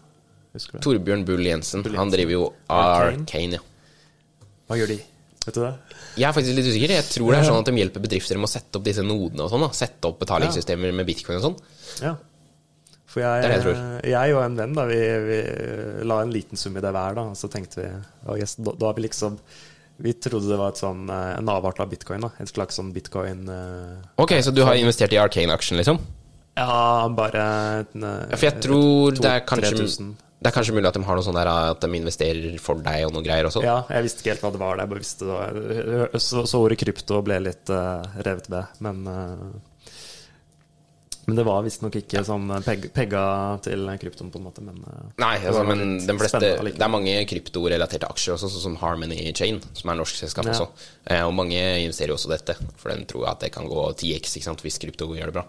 Husker 0.54 0.78
du? 0.78 0.84
Torbjørn 0.84 1.24
Bull 1.26 1.46
Jensen, 1.46 1.84
Bull 1.86 1.98
han 1.98 2.10
driver 2.12 2.36
jo 2.36 2.44
Arcane. 2.68 3.58
Ja. 3.60 3.64
Hva 4.68 4.78
gjør 4.78 4.94
de? 4.94 5.00
Vet 5.40 5.56
du 5.56 5.60
det? 5.62 5.74
Jeg 6.20 6.28
er 6.28 6.34
faktisk 6.36 6.56
litt 6.56 6.68
usikker. 6.68 6.92
Jeg 6.98 7.06
tror 7.08 7.32
det 7.32 7.38
er 7.40 7.46
sånn 7.48 7.62
at 7.62 7.68
de 7.70 7.80
hjelper 7.80 8.02
bedrifter 8.04 8.36
med 8.38 8.50
å 8.50 8.52
sette 8.52 8.78
opp 8.78 8.84
disse 8.84 9.02
nodene 9.02 9.46
og 9.46 9.52
sånn. 9.52 9.64
Sette 9.74 10.10
opp 10.10 10.18
betalingssystemer 10.20 10.92
med 10.94 11.08
bitcoin 11.08 11.38
og 11.40 11.46
sånn. 11.46 11.56
Ja. 12.04 12.12
For 13.10 13.24
jeg, 13.24 13.42
Det 13.42 13.56
det 13.64 13.72
jeg 14.06 14.12
jeg 14.14 14.34
og 14.36 14.44
en 14.44 14.56
venn 14.60 14.76
da, 14.76 14.84
vi, 14.86 15.00
vi 15.26 15.38
la 16.06 16.20
en 16.22 16.30
liten 16.30 16.60
sum 16.60 16.76
i 16.78 16.82
det 16.84 16.92
hver, 16.94 17.16
da, 17.18 17.24
og 17.32 17.38
så 17.38 17.50
tenkte 17.50 17.80
vi 17.82 17.88
oh 18.30 18.38
yes, 18.38 18.54
da, 18.62 18.74
da 18.78 18.92
vi 18.94 19.08
liksom 19.08 19.38
Vi 20.00 20.14
trodde 20.22 20.48
det 20.48 20.56
var 20.60 20.72
sånn, 20.78 21.02
eh, 21.12 21.34
en 21.36 21.50
avart 21.52 21.80
av 21.82 21.90
bitcoin. 21.90 22.22
da 22.24 22.30
Et 22.40 22.48
slags 22.48 22.78
sånn 22.78 22.92
bitcoin 22.94 23.42
eh, 23.50 23.98
Ok, 24.22 24.36
så 24.46 24.54
du 24.54 24.62
har 24.64 24.78
investert 24.78 25.12
i 25.12 25.18
Arcane-aksjen, 25.20 25.76
liksom? 25.82 25.98
Ja, 26.56 27.08
bare 27.16 27.42
en, 27.82 28.04
eh, 28.04 28.26
Ja, 28.30 28.36
for 28.36 28.46
jeg 28.46 28.62
tror 28.64 29.14
to- 29.16 29.22
det 29.26 29.30
er 29.34 29.44
kanskje 29.48 30.14
Det 30.40 30.48
er 30.48 30.54
kanskje 30.56 30.72
mulig 30.72 30.88
at 30.88 30.94
de 30.96 31.02
har 31.04 31.18
noe 31.18 31.24
sånn 31.26 31.36
der 31.36 31.48
at 31.52 31.80
de 31.82 31.88
investerer 31.98 32.58
for 32.60 32.80
deg 32.80 33.04
og 33.06 33.12
noe 33.12 33.22
greier 33.26 33.44
også? 33.50 33.60
Ja, 33.62 33.82
jeg 33.90 34.06
visste 34.06 34.22
ikke 34.22 34.32
helt 34.32 34.46
hva 34.46 34.52
det 34.54 34.60
var. 34.62 34.78
Jeg 34.80 34.88
bare 34.88 35.02
visste 35.02 35.26
det 35.28 35.34
var 35.36 36.18
Så, 36.18 36.46
så 36.48 36.62
ordet 36.64 36.78
krypto 36.80 37.20
ble 37.26 37.40
litt 37.44 37.68
uh, 37.68 38.00
revet 38.24 38.48
med. 38.48 38.64
Men, 38.80 39.02
eh, 39.06 39.60
men 41.26 41.36
det 41.36 41.44
var 41.46 41.62
visstnok 41.62 41.94
ikke 42.00 42.22
sånn 42.26 42.48
peg, 42.64 42.88
pegga 42.96 43.22
til 43.62 43.84
kryptoen, 44.00 44.30
på 44.32 44.38
en 44.40 44.44
måte. 44.48 44.62
Men, 44.66 44.80
eh, 44.86 45.10
Nei, 45.22 45.36
altså, 45.46 45.62
men 45.68 46.00
fleste, 46.18 46.40
det 46.40 46.82
er 46.82 46.88
mange 46.90 47.12
kryptorelaterte 47.30 48.08
aksjer 48.10 48.34
også, 48.34 48.48
sånn 48.50 48.64
som 48.64 48.76
Harmony 48.80 49.32
Chain, 49.36 49.60
som 49.74 49.90
er 49.92 50.00
norsk 50.00 50.16
selskap 50.16 50.46
Ja. 50.48 50.52
også. 50.56 50.68
Eh, 51.06 51.22
og 51.26 51.34
mange 51.34 51.54
investerer 51.84 52.08
jo 52.08 52.16
også 52.18 52.30
dette, 52.32 52.56
for 52.76 52.90
den 52.90 53.04
tror 53.06 53.28
at 53.30 53.40
det 53.40 53.52
kan 53.52 53.68
gå 53.68 53.84
10x 53.94 54.36
ikke 54.40 54.48
sant, 54.48 54.62
hvis 54.64 54.78
krypto 54.82 55.06
gjør 55.14 55.30
det 55.30 55.34
bra. 55.34 55.44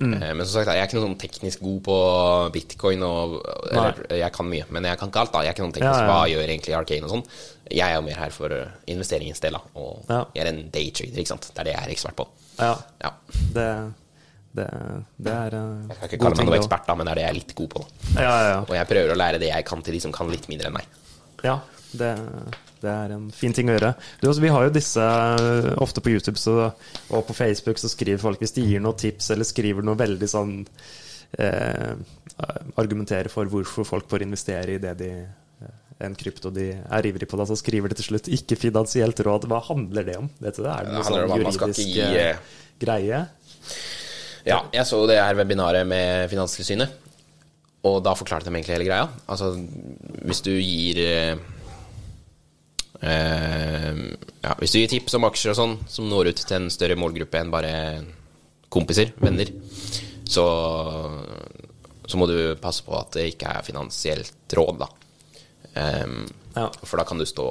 Mm. 0.00 0.14
Eh, 0.22 0.34
men 0.34 0.44
som 0.46 0.60
sagt, 0.62 0.70
jeg 0.70 0.82
er 0.82 0.86
ikke 0.86 1.00
noe 1.00 1.08
sånn 1.08 1.18
teknisk 1.24 1.60
god 1.64 1.82
på 1.88 1.98
bitcoin, 2.52 3.02
og, 3.02 3.40
eller 3.72 4.06
jeg 4.20 4.32
kan 4.32 4.46
mye, 4.48 4.64
men 4.70 4.84
jeg 4.84 4.98
kan 4.98 5.08
ikke 5.10 5.20
alt. 5.24 5.32
da 5.32 5.42
Jeg 5.42 5.48
er 5.48 5.56
ikke 5.58 5.66
noen 5.66 5.76
teknisk 5.78 5.98
Ja, 5.98 6.06
ja. 6.06 6.12
hva 6.12 6.28
gjør 6.30 6.48
egentlig 6.48 6.74
Arcane 6.78 7.04
og 7.04 7.10
sånn. 7.16 7.26
Jeg 7.72 7.88
er 7.90 7.94
jo 7.96 8.02
mer 8.06 8.18
her 8.20 8.30
for 8.30 8.52
eh, 8.52 8.66
investeringens 8.92 9.40
del, 9.40 9.52
da. 9.56 9.60
Og 9.80 10.04
jeg 10.34 10.44
er 10.44 10.52
en 10.52 10.62
daytrader, 10.70 11.18
ikke 11.18 11.32
sant. 11.32 11.50
Det 11.54 11.58
er 11.64 11.64
det 11.70 11.74
jeg 11.74 11.84
er 11.88 11.94
ekspert 11.96 12.16
på. 12.16 12.26
Ja, 12.60 12.76
Ja. 13.02 13.10
det, 13.54 13.94
det, 14.54 14.66
det 15.18 15.32
er 15.34 15.56
uh, 15.58 15.88
Jeg 15.90 15.96
skal 15.96 16.10
ikke 16.10 16.20
kalle 16.22 16.38
meg 16.38 16.48
noen 16.48 16.60
ekspert, 16.60 16.84
da, 16.86 16.94
men 16.98 17.08
det 17.08 17.14
er 17.14 17.18
det 17.18 17.24
jeg 17.24 17.32
er 17.32 17.38
litt 17.40 17.54
god 17.58 17.70
på. 17.72 17.86
Ja, 18.14 18.28
ja, 18.28 18.42
ja. 18.52 18.58
Og 18.62 18.74
jeg 18.78 18.90
prøver 18.90 19.14
å 19.14 19.18
lære 19.18 19.40
det 19.42 19.50
jeg 19.50 19.66
kan 19.66 19.82
til 19.86 19.96
de 19.96 20.02
som 20.04 20.14
kan 20.14 20.30
litt 20.30 20.46
mindre 20.50 20.70
enn 20.70 20.76
meg. 20.76 21.00
Ja, 21.44 21.56
det, 21.94 22.10
det 22.84 22.92
er 22.92 23.14
en 23.16 23.28
fin 23.34 23.54
ting 23.56 23.70
å 23.70 23.76
gjøre. 23.76 23.94
Du, 24.20 24.28
altså, 24.28 24.42
vi 24.44 24.52
har 24.54 24.66
jo 24.66 24.74
disse 24.74 25.04
eh, 25.04 25.70
ofte 25.82 26.02
på 26.04 26.12
YouTube 26.14 26.40
så, 26.40 26.70
og 27.10 27.24
på 27.28 27.36
Facebook 27.36 27.80
så 27.82 27.90
skriver 27.92 28.22
folk 28.22 28.42
hvis 28.42 28.54
de 28.56 28.66
gir 28.66 28.84
noen 28.84 28.98
tips 29.00 29.32
eller 29.34 29.48
skriver 29.48 29.86
noe 29.86 29.98
veldig 30.00 30.30
sånn 30.30 30.60
eh, 31.38 31.94
Argumenterer 32.80 33.30
for 33.30 33.46
hvorfor 33.46 33.86
folk 33.86 34.08
bør 34.10 34.24
investere 34.26 34.74
i 34.74 34.80
det 34.82 34.94
de 34.98 35.10
eh, 35.22 35.74
en 36.02 36.16
krypto 36.18 36.50
de 36.54 36.70
er 36.74 37.06
ivrig 37.10 37.28
på, 37.30 37.38
da, 37.38 37.46
så 37.46 37.56
skriver 37.58 37.92
de 37.92 37.98
til 38.00 38.08
slutt 38.10 38.30
'ikke 38.30 38.58
finansielt 38.58 39.22
råd'. 39.26 39.46
Hva 39.50 39.62
handler 39.68 40.08
det 40.08 40.16
om? 40.18 40.30
Vet 40.40 40.58
du 40.58 40.64
det? 40.64 40.72
Er 40.72 40.84
det 40.84 40.90
Det 40.90 40.94
noe 40.94 41.04
det 41.04 41.10
sånn 41.10 41.36
juridisk 41.38 41.98
eh, 41.98 42.16
eh, 42.24 42.58
greie? 42.82 43.26
Ja, 44.44 44.60
jeg 44.74 44.84
så 44.88 44.98
det 45.08 45.16
her 45.20 45.36
webinaret 45.38 45.86
med 45.88 46.28
Finanstilsynet, 46.32 46.92
og 47.84 48.02
da 48.04 48.12
forklarte 48.16 48.48
de 48.48 48.52
egentlig 48.52 48.76
hele 48.76 48.88
greia. 48.88 49.08
Altså, 49.28 49.52
hvis 50.24 50.42
du 50.44 50.52
gir 50.52 51.00
eh, 51.04 51.36
eh, 53.00 54.02
Ja, 54.44 54.52
hvis 54.60 54.74
du 54.74 54.78
gir 54.80 54.92
tips 54.92 55.16
om 55.16 55.24
aksjer 55.28 55.54
og 55.54 55.58
sånn, 55.60 55.74
som 55.88 56.08
når 56.10 56.32
ut 56.32 56.44
til 56.44 56.58
en 56.58 56.70
større 56.72 56.96
målgruppe 57.00 57.40
enn 57.40 57.52
bare 57.52 57.74
kompiser, 58.72 59.12
venner, 59.22 59.48
så, 60.28 60.44
så 62.04 62.20
må 62.20 62.28
du 62.28 62.36
passe 62.60 62.84
på 62.84 62.96
at 62.98 63.16
det 63.16 63.30
ikke 63.32 63.52
er 63.56 63.64
finansielt 63.66 64.56
råd, 64.60 64.84
da. 64.84 64.90
Um, 66.04 66.24
Ja. 66.54 66.68
For 66.86 67.00
da 67.00 67.02
kan 67.02 67.18
du 67.18 67.26
stå 67.26 67.44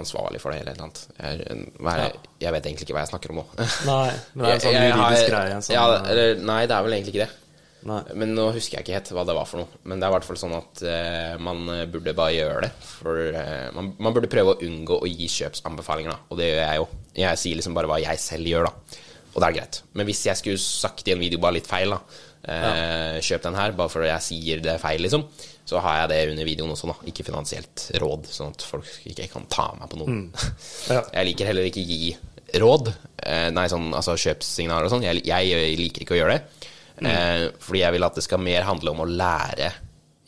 ansvarlig 0.00 0.40
for 0.42 0.52
det 0.52 0.62
hele 0.62 0.74
annet. 0.76 1.02
Jeg, 1.16 1.44
er, 1.44 2.00
ja. 2.00 2.08
jeg 2.46 2.54
vet 2.56 2.70
egentlig 2.70 2.88
ikke 2.88 2.96
hva 2.96 3.04
jeg 3.04 3.12
snakker 3.12 3.34
om 3.34 3.42
nå. 3.42 3.44
Nei, 3.58 4.16
men 4.34 4.44
det 4.44 4.50
er 4.50 4.56
en 4.56 4.64
sånn 4.66 4.78
juridisk 4.78 5.30
greie. 5.30 5.60
Sånn, 5.66 5.76
ja, 5.76 5.84
eller, 6.00 6.42
nei, 6.52 6.62
det 6.70 6.76
er 6.76 6.86
vel 6.86 6.96
egentlig 6.96 7.14
ikke 7.14 7.26
det. 7.26 7.36
Nei. 7.88 8.00
Men 8.20 8.34
nå 8.36 8.46
husker 8.52 8.76
jeg 8.76 8.84
ikke 8.84 8.96
helt 8.98 9.12
hva 9.16 9.22
det 9.28 9.36
var 9.36 9.46
for 9.48 9.62
noe. 9.62 9.82
Men 9.88 10.00
det 10.00 10.06
er 10.06 10.12
i 10.12 10.16
hvert 10.18 10.26
fall 10.28 10.40
sånn 10.40 10.56
at 10.58 10.82
uh, 10.84 11.36
man 11.40 11.62
eh, 11.72 11.86
burde 11.88 12.16
bare 12.16 12.34
gjøre 12.36 12.64
det. 12.66 12.72
For 12.84 13.20
uh, 13.36 13.68
man, 13.76 13.94
man 13.96 14.16
burde 14.16 14.32
prøve 14.32 14.52
å 14.52 14.58
unngå 14.66 14.98
å 15.00 15.08
gi 15.08 15.28
kjøpsanbefalinger, 15.38 16.12
da. 16.12 16.28
Og 16.28 16.40
det 16.40 16.50
gjør 16.50 16.60
jeg 16.60 16.82
jo. 16.82 16.90
Jeg 17.20 17.40
sier 17.40 17.60
liksom 17.60 17.78
bare 17.78 17.90
hva 17.90 18.00
jeg 18.02 18.20
selv 18.20 18.52
gjør, 18.52 18.68
da. 18.68 19.06
Og 19.30 19.38
det 19.38 19.48
er 19.48 19.56
greit. 19.60 19.80
Men 19.96 20.08
hvis 20.10 20.26
jeg 20.26 20.40
skulle 20.40 20.60
sagt 20.60 21.08
i 21.08 21.14
en 21.14 21.22
video 21.22 21.40
bare 21.40 21.56
litt 21.56 21.70
feil, 21.70 21.94
da. 21.94 22.26
Eh, 22.40 23.18
Kjøp 23.24 23.44
den 23.44 23.58
her, 23.58 23.74
bare 23.76 23.92
fordi 23.92 24.08
jeg 24.10 24.26
sier 24.26 24.62
det 24.64 24.76
feil, 24.82 25.02
liksom. 25.04 25.26
Så 25.70 25.78
har 25.84 26.00
jeg 26.00 26.10
det 26.10 26.20
under 26.32 26.48
videoen 26.48 26.72
også, 26.74 26.88
da. 26.90 26.96
Ikke 27.10 27.22
finansielt 27.26 27.84
råd, 28.02 28.26
sånn 28.32 28.50
at 28.56 28.64
folk 28.66 28.88
ikke 29.06 29.28
kan 29.30 29.46
ta 29.52 29.68
meg 29.78 29.92
på 29.92 30.00
noe. 30.02 30.16
Ja. 30.90 31.04
Jeg 31.14 31.28
liker 31.30 31.46
heller 31.52 31.68
ikke 31.68 31.84
gi 31.86 32.10
råd. 32.58 32.90
Eh, 33.22 33.48
nei, 33.54 33.68
sånn 33.70 33.92
altså 33.94 34.16
kjøpssignaler 34.18 34.88
og 34.88 34.94
sånn. 34.96 35.06
Jeg, 35.06 35.22
jeg 35.28 35.76
liker 35.78 36.02
ikke 36.02 36.16
å 36.16 36.20
gjøre 36.24 36.36
det. 36.38 36.66
Eh, 37.06 37.44
fordi 37.62 37.84
jeg 37.84 37.94
vil 37.94 38.04
at 38.08 38.18
det 38.18 38.24
skal 38.26 38.42
mer 38.42 38.66
handle 38.66 38.92
om 38.96 39.04
å 39.04 39.08
lære 39.08 39.70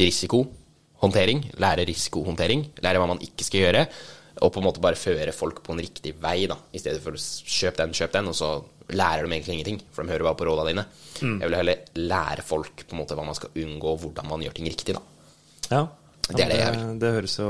risikohåndtering. 0.00 1.42
Lære 1.60 1.86
risikohåndtering. 1.90 2.66
Lære 2.84 3.02
hva 3.02 3.10
man 3.10 3.22
ikke 3.24 3.46
skal 3.46 3.66
gjøre. 3.66 3.86
Og 4.42 4.52
på 4.54 4.62
en 4.62 4.66
måte 4.66 4.82
bare 4.82 4.98
føre 4.98 5.34
folk 5.36 5.60
på 5.66 5.74
en 5.74 5.82
riktig 5.82 6.14
vei, 6.22 6.46
da. 6.50 6.56
I 6.72 6.80
stedet 6.80 7.02
for 7.04 7.16
å 7.16 7.20
kjøpe 7.20 7.52
kjøp 7.58 7.82
den, 7.82 7.96
kjøp 7.98 8.14
den, 8.16 8.30
og 8.32 8.38
så 8.38 8.52
lærer 8.92 9.26
de 9.26 9.34
egentlig 9.36 9.58
ingenting. 9.58 9.82
For 9.92 10.02
de 10.06 10.14
hører 10.14 10.26
bare 10.30 10.38
på 10.40 10.46
råda 10.48 10.64
dine. 10.70 10.86
Jeg 11.20 11.48
vil 11.50 11.58
heller 11.58 11.82
lære 12.00 12.44
folk 12.46 12.86
på 12.86 12.96
en 12.96 13.02
måte 13.02 13.18
hva 13.18 13.26
man 13.26 13.36
skal 13.38 13.52
unngå, 13.62 13.96
hvordan 14.02 14.30
man 14.30 14.42
gjør 14.46 14.56
ting 14.56 14.70
riktig, 14.70 14.96
da. 14.96 15.02
Ja. 15.72 15.86
Det 16.32 16.36
det 16.48 16.48
det, 16.52 16.82
det 17.02 17.12
høres 17.16 17.38
jo 17.40 17.48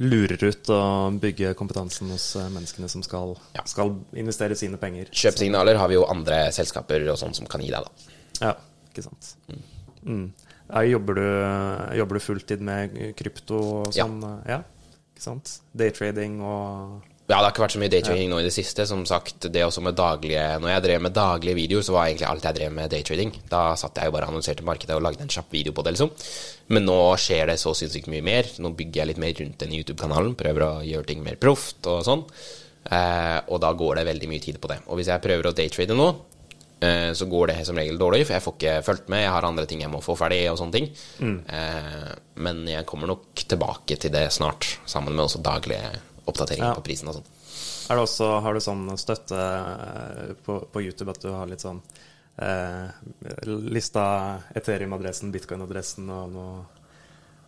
lurer 0.00 0.40
ut 0.48 0.70
å 0.72 0.78
bygge 1.20 1.50
kompetansen 1.58 2.08
hos 2.14 2.30
eh, 2.40 2.46
menneskene 2.52 2.88
som 2.88 3.02
skal, 3.04 3.34
Ja. 3.56 3.64
skal 3.68 3.90
investere 4.16 4.56
sine 4.56 4.78
penger. 4.80 5.10
Kjøpsignaler 5.12 5.76
har 5.76 5.90
vi 5.92 5.98
jo 5.98 6.06
andre 6.08 6.46
selskaper 6.56 7.04
og 7.12 7.18
sånn 7.20 7.34
som 7.36 7.46
kan 7.50 7.60
gi 7.60 7.68
deg, 7.74 7.84
da. 7.84 8.14
Ja, 8.40 8.54
ikke 8.88 9.04
sant. 9.04 9.34
Mm. 10.06 10.30
Ja, 10.70 10.84
jobber, 10.86 11.18
du, 11.18 11.98
jobber 11.98 12.16
du 12.16 12.22
fulltid 12.24 12.60
med 12.64 12.94
krypto 13.18 13.58
og 13.82 13.92
Ja. 13.96 14.06
sånn? 14.06 14.22
Ja, 14.48 14.62
ikke 15.12 15.24
sant? 15.26 15.58
Daytrading 15.76 16.40
og 16.40 17.02
Ja, 17.30 17.38
det 17.38 17.44
har 17.44 17.52
ikke 17.52 17.62
vært 17.62 17.74
så 17.76 17.80
mye 17.80 17.92
daytrading 17.92 18.30
nå 18.32 18.40
i 18.40 18.46
det 18.46 18.54
siste. 18.54 18.82
Som 18.90 19.04
sagt, 19.06 19.46
det 19.54 19.62
også 19.62 19.84
med 19.86 19.94
daglige 19.94 20.42
Når 20.58 20.72
jeg 20.72 20.84
drev 20.86 21.02
med 21.04 21.14
daglige 21.14 21.54
videoer, 21.60 21.84
så 21.86 21.94
var 21.94 22.08
egentlig 22.08 22.26
alt 22.26 22.48
jeg 22.48 22.56
drev 22.56 22.72
med 22.74 22.90
daytrading. 22.90 23.30
Da 23.52 23.60
satt 23.78 24.00
jeg 24.00 24.10
jo 24.10 24.14
bare 24.16 24.26
og 24.26 24.34
annonserte 24.34 24.66
markedet 24.66 24.96
og 24.96 25.04
lagde 25.06 25.22
en 25.22 25.30
kjapp 25.30 25.54
video 25.54 25.74
på 25.76 25.84
det, 25.86 25.94
liksom. 25.94 26.10
Men 26.74 26.88
nå 26.88 26.98
skjer 27.22 27.52
det 27.52 27.60
så 27.62 27.74
sinnssykt 27.78 28.10
mye 28.10 28.24
mer. 28.26 28.50
Nå 28.58 28.74
bygger 28.74 29.02
jeg 29.02 29.12
litt 29.12 29.22
mer 29.22 29.36
rundt 29.38 29.62
den 29.62 29.76
YouTube-kanalen. 29.78 30.34
Prøver 30.42 30.66
å 30.66 30.72
gjøre 30.86 31.10
ting 31.12 31.22
mer 31.22 31.38
proft 31.38 31.86
og 31.90 32.02
sånn. 32.08 32.26
Eh, 32.90 33.38
og 33.46 33.62
da 33.62 33.72
går 33.78 34.00
det 34.00 34.08
veldig 34.10 34.32
mye 34.34 34.42
tid 34.42 34.58
på 34.58 34.72
det. 34.72 34.80
Og 34.90 34.98
hvis 34.98 35.12
jeg 35.12 35.22
prøver 35.22 35.50
å 35.50 35.54
daytrade 35.54 35.94
nå, 35.94 36.10
eh, 36.82 37.10
så 37.14 37.30
går 37.30 37.52
det 37.52 37.58
som 37.68 37.78
regel 37.78 37.98
dårlig, 38.00 38.24
for 38.26 38.34
jeg 38.34 38.46
får 38.48 38.58
ikke 38.58 38.76
fulgt 38.90 39.10
med. 39.12 39.22
Jeg 39.22 39.34
har 39.36 39.46
andre 39.46 39.70
ting 39.70 39.86
jeg 39.86 39.92
må 39.92 40.02
få 40.02 40.18
ferdig, 40.18 40.42
og 40.50 40.58
sånne 40.58 40.78
ting. 40.80 40.90
Eh, 41.46 42.12
men 42.42 42.64
jeg 42.66 42.88
kommer 42.90 43.14
nok 43.14 43.46
tilbake 43.46 44.00
til 44.00 44.10
det 44.10 44.32
snart, 44.34 44.78
sammen 44.88 45.14
med 45.14 45.28
også 45.28 45.42
daglige 45.44 45.94
oppdateringer 46.26 46.68
Ja. 46.72 46.74
på 46.74 46.82
prisen 46.84 47.08
og 47.08 47.14
sånn. 47.20 47.28
Det 47.90 47.98
også, 47.98 48.40
Har 48.42 48.54
du 48.54 48.60
sånn 48.60 48.84
støtte 48.98 49.36
eh, 49.36 50.34
på, 50.46 50.60
på 50.72 50.82
YouTube 50.82 51.10
at 51.10 51.20
du 51.22 51.30
har 51.32 51.46
litt 51.50 51.60
sånn 51.64 51.80
eh, 52.40 52.90
lista 53.46 54.04
Ethereum-adressen, 54.56 55.32
bitcoin-adressen 55.34 56.08
og 56.14 56.30
noe, 56.32 56.60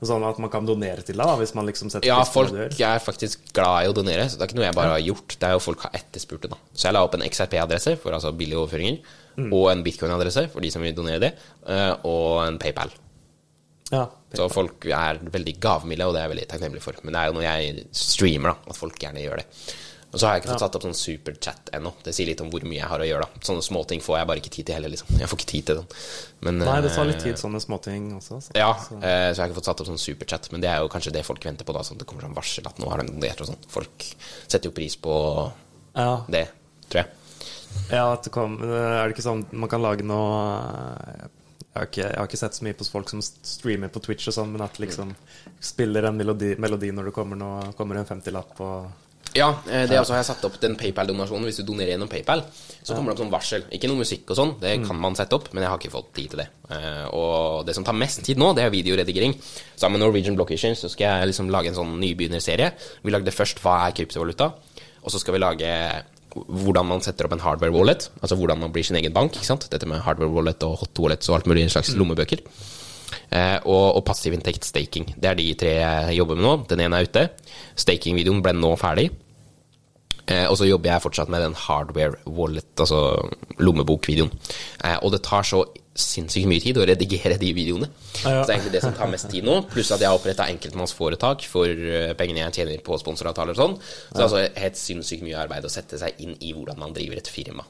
sånn 0.02 0.24
at 0.26 0.38
man 0.42 0.50
kan 0.50 0.66
donere 0.66 1.04
til 1.06 1.14
deg, 1.14 1.22
da, 1.30 1.36
hvis 1.38 1.54
man 1.54 1.68
liksom 1.68 1.88
setter 1.92 2.08
Ja, 2.08 2.24
folk 2.26 2.50
er 2.58 2.98
faktisk 3.04 3.44
glad 3.54 3.84
i 3.86 3.90
å 3.92 3.94
donere, 3.94 4.24
så 4.28 4.34
det 4.34 4.42
er 4.42 4.50
ikke 4.50 4.58
noe 4.58 4.66
jeg 4.66 4.74
bare 4.74 4.94
har 4.96 5.04
gjort. 5.04 5.36
Det 5.38 5.46
er 5.46 5.52
jo 5.54 5.60
folk 5.62 5.84
har 5.86 5.94
etterspurt 5.94 6.42
det, 6.42 6.50
da. 6.50 6.58
Så 6.74 6.88
jeg 6.88 6.96
la 6.96 7.04
opp 7.06 7.14
en 7.14 7.22
XRP-adresse 7.22 7.94
for 8.02 8.10
altså 8.16 8.34
billige 8.36 8.58
overføringer, 8.58 8.98
Mm. 9.32 9.46
og 9.56 9.70
en 9.70 9.80
bitcoin-adresse 9.82 10.50
for 10.52 10.60
de 10.60 10.68
som 10.70 10.82
vil 10.84 10.92
donere 10.92 11.18
det, 11.22 11.30
eh, 11.66 11.94
og 12.04 12.42
en 12.44 12.58
PayPal. 12.60 12.90
Ja, 13.92 14.06
Så 14.32 14.48
folk 14.52 14.86
er 14.88 15.18
veldig 15.20 15.56
gavmilde, 15.60 16.06
og 16.08 16.14
det 16.16 16.22
er 16.22 16.28
jeg 16.28 16.34
veldig 16.36 16.48
takknemlig 16.54 16.82
for. 16.84 16.96
Men 17.04 17.12
det 17.14 17.20
er 17.22 17.30
jo 17.30 17.38
når 17.38 17.48
jeg 17.48 17.86
streamer, 18.02 18.54
da, 18.54 18.72
at 18.72 18.78
folk 18.78 18.96
gjerne 19.02 19.24
gjør 19.24 19.42
det. 19.42 19.48
Og 20.12 20.20
så 20.20 20.26
har 20.28 20.34
jeg 20.34 20.42
ikke 20.42 20.50
fått 20.52 20.60
satt 20.60 20.74
opp 20.76 20.82
sånn 20.84 20.96
superchat 20.96 21.70
ennå. 21.72 21.90
Det 22.04 22.12
sier 22.12 22.28
litt 22.28 22.40
om 22.44 22.50
hvor 22.52 22.64
mye 22.68 22.76
jeg 22.82 22.88
har 22.90 23.00
å 23.00 23.06
gjøre, 23.08 23.24
da. 23.24 23.44
Sånne 23.48 23.64
småting 23.64 24.02
får 24.04 24.18
jeg 24.18 24.28
bare 24.28 24.42
ikke 24.42 24.50
tid 24.52 24.66
til 24.68 24.76
heller, 24.76 24.92
liksom. 24.92 25.08
Jeg 25.16 25.28
får 25.30 25.38
ikke 25.40 25.48
tid 25.52 25.68
til 25.70 25.78
sånn. 25.78 25.94
Men, 26.44 26.58
Nei, 26.60 26.74
det 26.84 26.90
tar 26.92 27.06
eh, 27.06 27.08
litt 27.12 27.22
tid, 27.24 27.38
sånne 27.40 27.60
småting 27.64 28.10
også. 28.18 28.40
Så. 28.44 28.52
Ja, 28.60 28.74
Så, 28.76 28.98
eh, 29.00 29.30
så 29.32 29.38
jeg 29.38 29.40
har 29.40 29.48
ikke 29.48 29.60
fått 29.62 29.70
satt 29.70 29.80
opp 29.80 29.88
sånn 29.88 30.02
superchat, 30.02 30.50
men 30.52 30.60
det 30.64 30.68
er 30.68 30.84
jo 30.84 30.90
kanskje 30.92 31.14
det 31.16 31.24
folk 31.24 31.44
venter 31.48 31.64
på, 31.68 31.72
da. 31.72 31.84
Sånn 31.88 31.96
at 31.96 32.04
det 32.04 32.08
kommer 32.10 32.26
sånn 32.28 32.36
varsel 32.36 32.68
at 32.68 32.80
nå 32.82 32.90
har 32.92 33.00
de 33.00 33.08
donert 33.08 33.40
og 33.40 33.48
sånn. 33.54 33.64
Folk 33.72 34.04
setter 34.44 34.68
jo 34.68 34.74
pris 34.76 34.98
på 35.00 35.14
ja, 35.96 36.10
det, 36.36 36.44
tror 36.92 37.04
jeg. 37.06 37.08
ja, 37.96 38.04
det 38.20 38.32
kom, 38.36 38.58
er 38.68 39.06
det 39.06 39.16
ikke 39.16 39.24
sånn 39.24 39.46
man 39.52 39.72
kan 39.72 39.80
lage 39.84 40.04
noe 40.04 40.44
eh, 41.08 41.30
jeg 41.72 41.80
har, 41.80 41.86
ikke, 41.88 42.02
jeg 42.04 42.18
har 42.20 42.26
ikke 42.28 42.36
sett 42.42 42.56
så 42.58 42.64
mye 42.66 42.76
på 42.76 42.84
folk 42.84 43.08
som 43.08 43.22
streamer 43.24 43.88
på 43.88 44.00
Twitch 44.04 44.28
og 44.28 44.34
sånn, 44.36 44.50
men 44.52 44.60
at 44.60 44.76
liksom 44.82 45.14
spiller 45.64 46.04
en 46.04 46.18
melodi, 46.18 46.50
melodi 46.60 46.90
når 46.92 47.08
det 47.08 47.14
kommer, 47.16 47.38
noe, 47.40 47.70
kommer 47.78 47.96
en 47.96 48.08
50-lapp 48.10 48.60
og 48.60 48.90
Ja, 49.32 49.46
eh, 49.70 49.86
det 49.88 49.96
også 49.96 50.12
har 50.12 50.20
jeg 50.20 50.26
satt 50.28 50.42
opp 50.44 50.58
den 50.60 50.74
PayPal-donasjonen. 50.76 51.46
Hvis 51.48 51.62
du 51.62 51.64
donerer 51.64 51.94
gjennom 51.94 52.10
PayPal, 52.12 52.42
så 52.84 52.92
kommer 52.92 53.08
det 53.08 53.14
opp 53.16 53.22
sånn 53.22 53.32
varsel. 53.32 53.62
Ikke 53.72 53.88
noe 53.88 54.02
musikk 54.02 54.28
og 54.28 54.36
sånn, 54.36 54.50
det 54.60 54.74
kan 54.84 54.98
man 55.00 55.16
sette 55.16 55.32
opp, 55.38 55.48
men 55.54 55.64
jeg 55.64 55.70
har 55.72 55.80
ikke 55.80 55.94
fått 55.94 56.10
tid 56.18 56.34
til 56.34 56.42
det. 56.42 56.48
Eh, 56.68 57.06
Og 57.08 57.64
det 57.64 57.72
som 57.78 57.86
tar 57.88 57.96
mest 57.96 58.20
tid 58.26 58.36
nå, 58.36 58.50
det 58.52 58.66
er 58.66 58.74
videoredigering. 58.74 59.32
Sammen 59.74 59.96
med 59.96 60.04
Norwegian 60.04 60.36
Block 60.36 60.52
Exchange 60.52 60.76
så 60.82 60.90
skal 60.92 61.22
jeg 61.22 61.30
liksom 61.32 61.48
lage 61.48 61.72
en 61.72 61.78
sånn 61.80 61.96
nybegynnerserie. 62.02 62.74
Vi 63.00 63.14
lagde 63.16 63.32
først 63.32 63.62
hva 63.64 63.86
er 63.86 63.96
kryptovaluta, 63.96 64.52
og 65.00 65.08
så 65.10 65.18
skal 65.22 65.38
vi 65.38 65.40
lage 65.40 65.72
hvordan 66.34 66.88
man 66.88 67.02
setter 67.04 67.26
opp 67.26 67.34
en 67.36 67.42
hardware 67.44 67.74
wallet, 67.74 68.08
altså 68.20 68.38
hvordan 68.38 68.60
man 68.62 68.72
blir 68.74 68.86
sin 68.86 68.98
egen 69.00 69.14
bank. 69.14 69.36
Dette 69.36 69.88
med 69.88 70.02
hardware 70.04 70.32
wallet 70.32 70.64
og 70.66 70.78
hot 70.82 71.02
wallets 71.02 71.30
og 71.30 71.38
alt 71.38 71.50
mulig, 71.50 71.66
en 71.66 71.74
slags 71.74 71.92
lommebøker. 71.98 72.44
Eh, 73.32 73.58
og, 73.64 73.98
og 73.98 74.04
passiv 74.08 74.34
inntekt 74.36 74.66
staking. 74.68 75.12
Det 75.16 75.30
er 75.30 75.36
de 75.38 75.50
tre 75.58 75.74
jeg 75.78 76.16
jobber 76.20 76.38
med 76.38 76.46
nå. 76.46 76.54
Den 76.70 76.84
ene 76.84 77.00
er 77.00 77.08
ute. 77.08 77.26
Staking-videoen 77.80 78.42
ble 78.44 78.54
nå 78.56 78.72
ferdig. 78.80 79.10
Eh, 80.30 80.46
og 80.46 80.56
så 80.58 80.68
jobber 80.68 80.92
jeg 80.92 81.04
fortsatt 81.04 81.32
med 81.32 81.42
den 81.44 81.56
hardware 81.58 82.20
wallet, 82.30 82.68
altså 82.78 83.00
lommebokvideoen. 83.60 84.32
Eh, 84.84 84.98
og 85.02 85.12
det 85.14 85.24
tar 85.26 85.46
så 85.48 85.64
sinnssykt 85.92 86.48
mye 86.48 86.62
tid 86.62 86.78
å 86.80 86.86
redigere 86.88 87.36
de 87.40 87.50
videoene. 87.56 87.88
Ja, 88.22 88.38
ja. 88.38 88.42
Så 88.42 88.48
det 88.48 88.52
er 88.52 88.56
egentlig 88.56 88.74
det 88.76 88.82
som 88.84 88.94
tar 88.96 89.10
mest 89.12 89.28
tid 89.32 89.44
nå. 89.44 89.58
Pluss 89.72 89.92
at 89.92 90.00
jeg 90.00 90.08
har 90.08 90.16
oppretta 90.16 90.48
enkeltmannsforetak 90.52 91.44
for 91.50 91.68
eh, 91.68 92.12
pengene 92.18 92.46
jeg 92.46 92.58
tjener 92.62 92.84
på 92.84 92.96
sponsoravtaler 93.00 93.56
og 93.56 93.60
sånn. 93.60 93.78
Så 93.82 94.14
det 94.16 94.22
er 94.22 94.28
altså 94.28 94.44
helt 94.64 94.80
sinnssykt 94.80 95.26
mye 95.26 95.40
arbeid 95.42 95.68
å 95.68 95.72
sette 95.72 96.00
seg 96.00 96.20
inn 96.24 96.36
i 96.40 96.54
hvordan 96.56 96.80
man 96.80 96.96
driver 96.96 97.20
et 97.20 97.32
firma. 97.32 97.66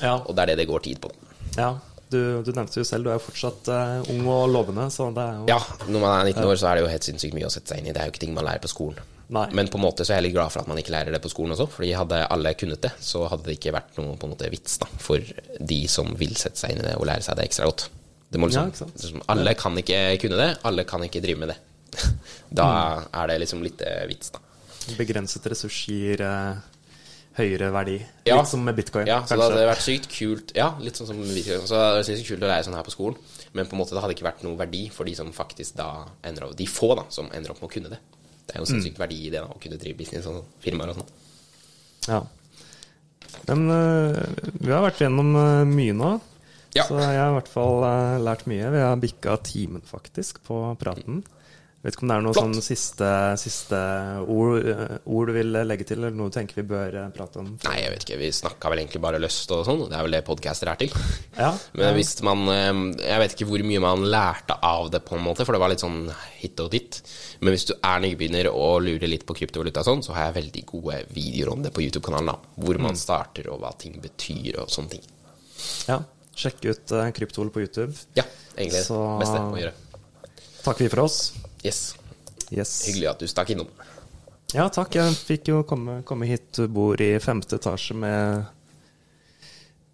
Ja. 0.00 0.16
Og 0.22 0.32
det 0.32 0.44
er 0.44 0.52
det 0.54 0.62
det 0.62 0.70
går 0.70 0.86
tid 0.88 1.02
på. 1.04 1.12
ja. 1.58 1.74
Du, 2.14 2.20
du 2.46 2.50
nevnte 2.54 2.78
jo 2.78 2.84
selv, 2.86 3.06
du 3.06 3.10
er 3.10 3.16
jo 3.16 3.24
fortsatt 3.24 3.68
uh, 3.72 4.10
ung 4.12 4.26
og 4.30 4.44
lovende, 4.52 4.84
så 4.92 5.08
det 5.10 5.22
er 5.24 5.38
jo 5.40 5.46
Ja, 5.48 5.56
når 5.88 6.02
man 6.04 6.12
er 6.12 6.28
19 6.30 6.44
år, 6.44 6.58
så 6.60 6.68
er 6.68 6.76
det 6.76 6.84
jo 6.84 6.90
helt 6.92 7.06
sinnssykt 7.08 7.34
mye 7.34 7.48
å 7.48 7.50
sette 7.50 7.72
seg 7.72 7.80
inn 7.80 7.88
i. 7.88 7.94
Det 7.96 8.02
er 8.02 8.06
jo 8.06 8.12
ikke 8.12 8.22
ting 8.22 8.36
man 8.36 8.46
lærer 8.46 8.62
på 8.62 8.70
skolen. 8.70 9.00
Nei. 9.32 9.46
Men 9.56 9.68
på 9.72 9.78
en 9.78 9.84
måte 9.86 10.04
så 10.04 10.12
er 10.12 10.18
jeg 10.20 10.26
litt 10.28 10.34
glad 10.36 10.52
for 10.52 10.60
at 10.60 10.68
man 10.68 10.76
ikke 10.78 10.92
lærer 10.92 11.12
det 11.14 11.22
på 11.24 11.30
skolen 11.32 11.54
også, 11.54 11.66
fordi 11.72 11.92
hadde 11.96 12.18
alle 12.28 12.52
kunnet 12.60 12.82
det, 12.84 12.90
så 13.00 13.22
hadde 13.30 13.46
det 13.48 13.54
ikke 13.58 13.72
vært 13.72 13.96
noe 13.96 14.16
på 14.20 14.26
en 14.28 14.34
måte 14.34 14.50
vits 14.52 14.76
da, 14.82 14.86
for 15.00 15.18
de 15.60 15.78
som 15.88 16.10
vil 16.20 16.34
sette 16.36 16.60
seg 16.60 16.74
inn 16.74 16.82
i 16.82 16.88
det 16.88 16.96
og 16.98 17.06
lære 17.08 17.24
seg 17.24 17.38
det 17.38 17.46
ekstra 17.48 17.64
godt. 17.70 17.86
Det 18.30 18.40
må 18.42 18.48
liksom, 18.50 18.68
Ja, 18.74 18.90
liksom, 19.00 19.22
alle 19.32 19.54
kan 19.54 19.78
ikke 19.80 20.02
kunne 20.20 20.36
det, 20.42 20.50
alle 20.68 20.84
kan 20.84 21.02
ikke 21.06 21.22
drive 21.24 21.38
med 21.40 21.54
det. 21.54 21.58
Da 22.54 22.64
Mm. 22.68 23.08
er 23.22 23.26
det 23.32 23.40
liksom 23.40 23.62
litt 23.64 23.80
eh, 23.82 24.04
vits, 24.10 24.30
da. 24.34 24.38
begrenset 24.98 25.46
ressurs 25.50 25.76
gir 25.88 26.20
eh, 26.20 26.54
høyere 27.38 27.70
verdi. 27.74 27.96
Ja. 28.28 28.36
Litt 28.38 28.50
som 28.52 28.62
med 28.64 28.76
bitcoin, 28.78 29.06
Ja, 29.08 29.22
så 29.26 29.34
det 29.38 29.42
hadde 29.48 29.64
vært 29.66 29.82
sykt 29.82 30.08
kult 30.12 30.52
Ja, 30.54 30.68
litt 30.78 30.94
sånn 31.00 31.08
som 31.10 31.18
bitcoin. 31.18 31.64
Så 31.66 31.80
det 31.98 32.12
er 32.14 32.22
kult 32.28 32.44
å 32.44 32.50
lære 32.50 32.66
sånn 32.68 32.76
her 32.78 32.84
på 32.86 32.94
skolen, 32.94 33.16
men 33.54 33.66
på 33.66 33.74
en 33.74 33.80
måte 33.82 33.94
det 33.96 34.02
hadde 34.04 34.14
ikke 34.14 34.28
vært 34.28 34.44
noe 34.46 34.58
verdi 34.60 34.84
for 34.94 35.04
de 35.08 35.14
som 35.18 35.32
faktisk 35.34 35.74
da 35.80 35.88
ender 36.22 36.46
opp 36.46 36.54
De 36.58 36.66
få, 36.70 36.92
da, 36.98 37.06
som 37.10 37.30
ender 37.34 37.50
opp 37.54 37.62
med 37.62 37.70
å 37.70 37.74
kunne 37.74 37.90
det. 37.94 37.98
Det 38.44 38.54
er 38.56 38.60
jo 38.60 38.66
Mm. 38.66 38.72
sinnssykt 38.74 38.98
verdi 39.00 39.18
i 39.26 39.30
det, 39.32 39.40
da, 39.40 39.48
å 39.48 39.60
kunne 39.60 39.78
drive 39.80 39.96
business 39.98 40.26
og 40.30 40.44
firmaer 40.60 40.92
og 40.92 40.98
sånn. 41.00 41.12
Ja. 42.08 42.20
Men 43.48 43.64
uh, 43.70 44.18
vi 44.60 44.70
har 44.72 44.84
vært 44.84 45.00
gjennom 45.02 45.34
uh, 45.36 45.64
mye 45.68 45.94
nå. 45.96 46.10
Ja. 46.74 46.84
Så 46.88 46.98
jeg 46.98 47.18
har 47.18 47.30
i 47.32 47.36
hvert 47.38 47.48
fall 47.50 47.84
uh, 47.86 48.18
lært 48.22 48.46
mye. 48.50 48.68
Vi 48.74 48.82
har 48.82 48.96
bikka 49.00 49.36
timen, 49.46 49.82
faktisk, 49.86 50.42
på 50.46 50.60
praten. 50.80 51.22
Vet 51.84 51.98
ikke 51.98 52.06
om 52.06 52.08
det 52.08 52.14
er 52.16 52.22
noen 52.24 52.36
sånn 52.38 52.54
siste, 52.64 53.08
siste 53.36 53.78
ord, 54.32 54.64
eh, 54.72 54.92
ord 55.04 55.28
du 55.28 55.32
vil 55.36 55.50
legge 55.68 55.84
til, 55.84 55.98
eller 56.00 56.14
noe 56.16 56.30
du 56.32 56.36
tenker 56.38 56.56
vi 56.56 56.64
bør 56.70 56.94
eh, 56.96 57.10
prate 57.12 57.42
om? 57.42 57.50
Nei, 57.66 57.74
jeg 57.82 57.90
vet 57.92 58.06
ikke. 58.06 58.16
Vi 58.22 58.30
snakka 58.32 58.70
vel 58.72 58.80
egentlig 58.80 59.02
bare 59.04 59.20
løst 59.20 59.52
og 59.52 59.66
sånn. 59.68 59.82
Det 59.90 59.98
er 59.98 60.06
vel 60.06 60.16
det 60.16 60.22
podcaster 60.24 60.70
er 60.72 60.80
til. 60.80 60.94
Ja, 61.44 61.50
Men 61.76 61.92
hvis 61.98 62.14
man 62.24 62.46
eh, 62.48 62.80
Jeg 63.04 63.20
vet 63.20 63.34
ikke 63.36 63.48
hvor 63.50 63.64
mye 63.68 63.82
man 63.84 64.06
lærte 64.08 64.56
av 64.64 64.88
det, 64.94 65.02
på 65.04 65.18
en 65.18 65.24
måte, 65.26 65.44
for 65.44 65.52
det 65.52 65.60
var 65.60 65.74
litt 65.74 65.84
sånn 65.84 66.08
hit 66.40 66.64
og 66.64 66.72
dit. 66.72 67.02
Men 67.44 67.52
hvis 67.52 67.68
du 67.68 67.74
er 67.76 68.00
nybegynner 68.06 68.48
og 68.54 68.80
lurer 68.88 69.10
litt 69.12 69.28
på 69.28 69.36
kryptovaluta 69.36 69.84
og 69.84 69.90
sånn, 69.92 70.02
så 70.08 70.16
har 70.16 70.30
jeg 70.30 70.38
veldig 70.40 70.64
gode 70.72 71.02
videoer 71.12 71.52
om 71.52 71.62
det 71.68 71.74
på 71.76 71.84
YouTube-kanalen. 71.84 72.32
da 72.32 72.38
Hvor 72.64 72.80
Mm. 72.80 72.88
man 72.88 72.96
starter, 72.96 73.50
og 73.52 73.60
hva 73.60 73.76
ting 73.76 74.00
betyr, 74.00 74.62
og 74.64 74.72
sånne 74.72 74.96
ting. 74.96 75.04
ja. 75.88 76.00
Sjekk 76.34 76.64
ut 76.66 76.90
Kryptol 77.14 77.50
på 77.54 77.60
YouTube. 77.62 77.92
Ja, 78.18 78.24
egentlig 78.56 78.80
det 78.82 79.20
beste 79.20 79.38
å 79.38 79.54
gjøre. 79.60 79.74
Takker 80.64 80.82
vi 80.82 80.88
for 80.90 81.04
oss. 81.04 81.18
Yes. 81.64 81.94
Yes. 82.52 82.72
Hyggelig 82.88 83.10
at 83.14 83.22
du 83.24 83.28
stakk 83.30 83.54
innom. 83.54 83.70
Ja, 84.54 84.68
takk. 84.70 84.94
Jeg 84.94 85.14
fikk 85.16 85.48
jo 85.50 85.62
komme, 85.66 86.02
komme 86.06 86.28
hit. 86.28 86.50
Du 86.54 86.68
bor 86.70 87.00
i 87.02 87.14
femte 87.22 87.56
etasje 87.58 87.96
med 87.98 88.44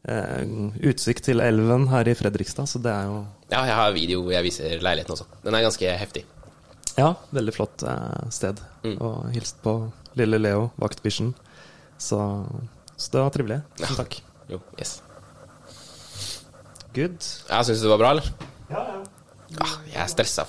eh, 0.04 0.42
utsikt 0.90 1.24
til 1.30 1.40
elven 1.44 1.86
her 1.92 2.10
i 2.10 2.16
Fredrikstad, 2.18 2.68
så 2.68 2.82
det 2.82 2.92
er 2.92 3.08
jo 3.08 3.22
Ja, 3.50 3.62
jeg 3.66 3.76
har 3.78 3.94
video 3.96 4.24
hvor 4.24 4.34
jeg 4.34 4.46
viser 4.50 4.82
leiligheten 4.84 5.16
også. 5.16 5.28
Den 5.46 5.56
er 5.56 5.64
ganske 5.64 5.94
heftig. 6.02 6.24
Ja, 6.98 7.14
veldig 7.32 7.54
flott 7.56 7.86
eh, 7.86 8.26
sted. 8.34 8.60
Mm. 8.84 8.98
Og 8.98 9.30
hilst 9.36 9.62
på 9.64 9.76
lille 10.18 10.40
Leo, 10.42 10.68
vaktbikkjen. 10.80 11.32
Så, 12.00 12.18
så 12.96 13.14
det 13.14 13.22
var 13.22 13.32
trivelig. 13.34 13.60
Ja. 13.80 13.94
takk. 13.96 14.18
Jo, 14.50 14.58
yes. 14.80 14.98
Good. 16.90 17.22
Jeg 17.46 17.68
syns 17.68 17.82
det 17.84 17.90
var 17.92 18.00
bra, 18.02 18.12
eller? 18.16 18.30
Ja, 18.70 18.82
ja. 18.90 19.00
Ah, 19.62 19.76
jeg 19.90 19.98
er 20.02 20.10
stressa. 20.10 20.44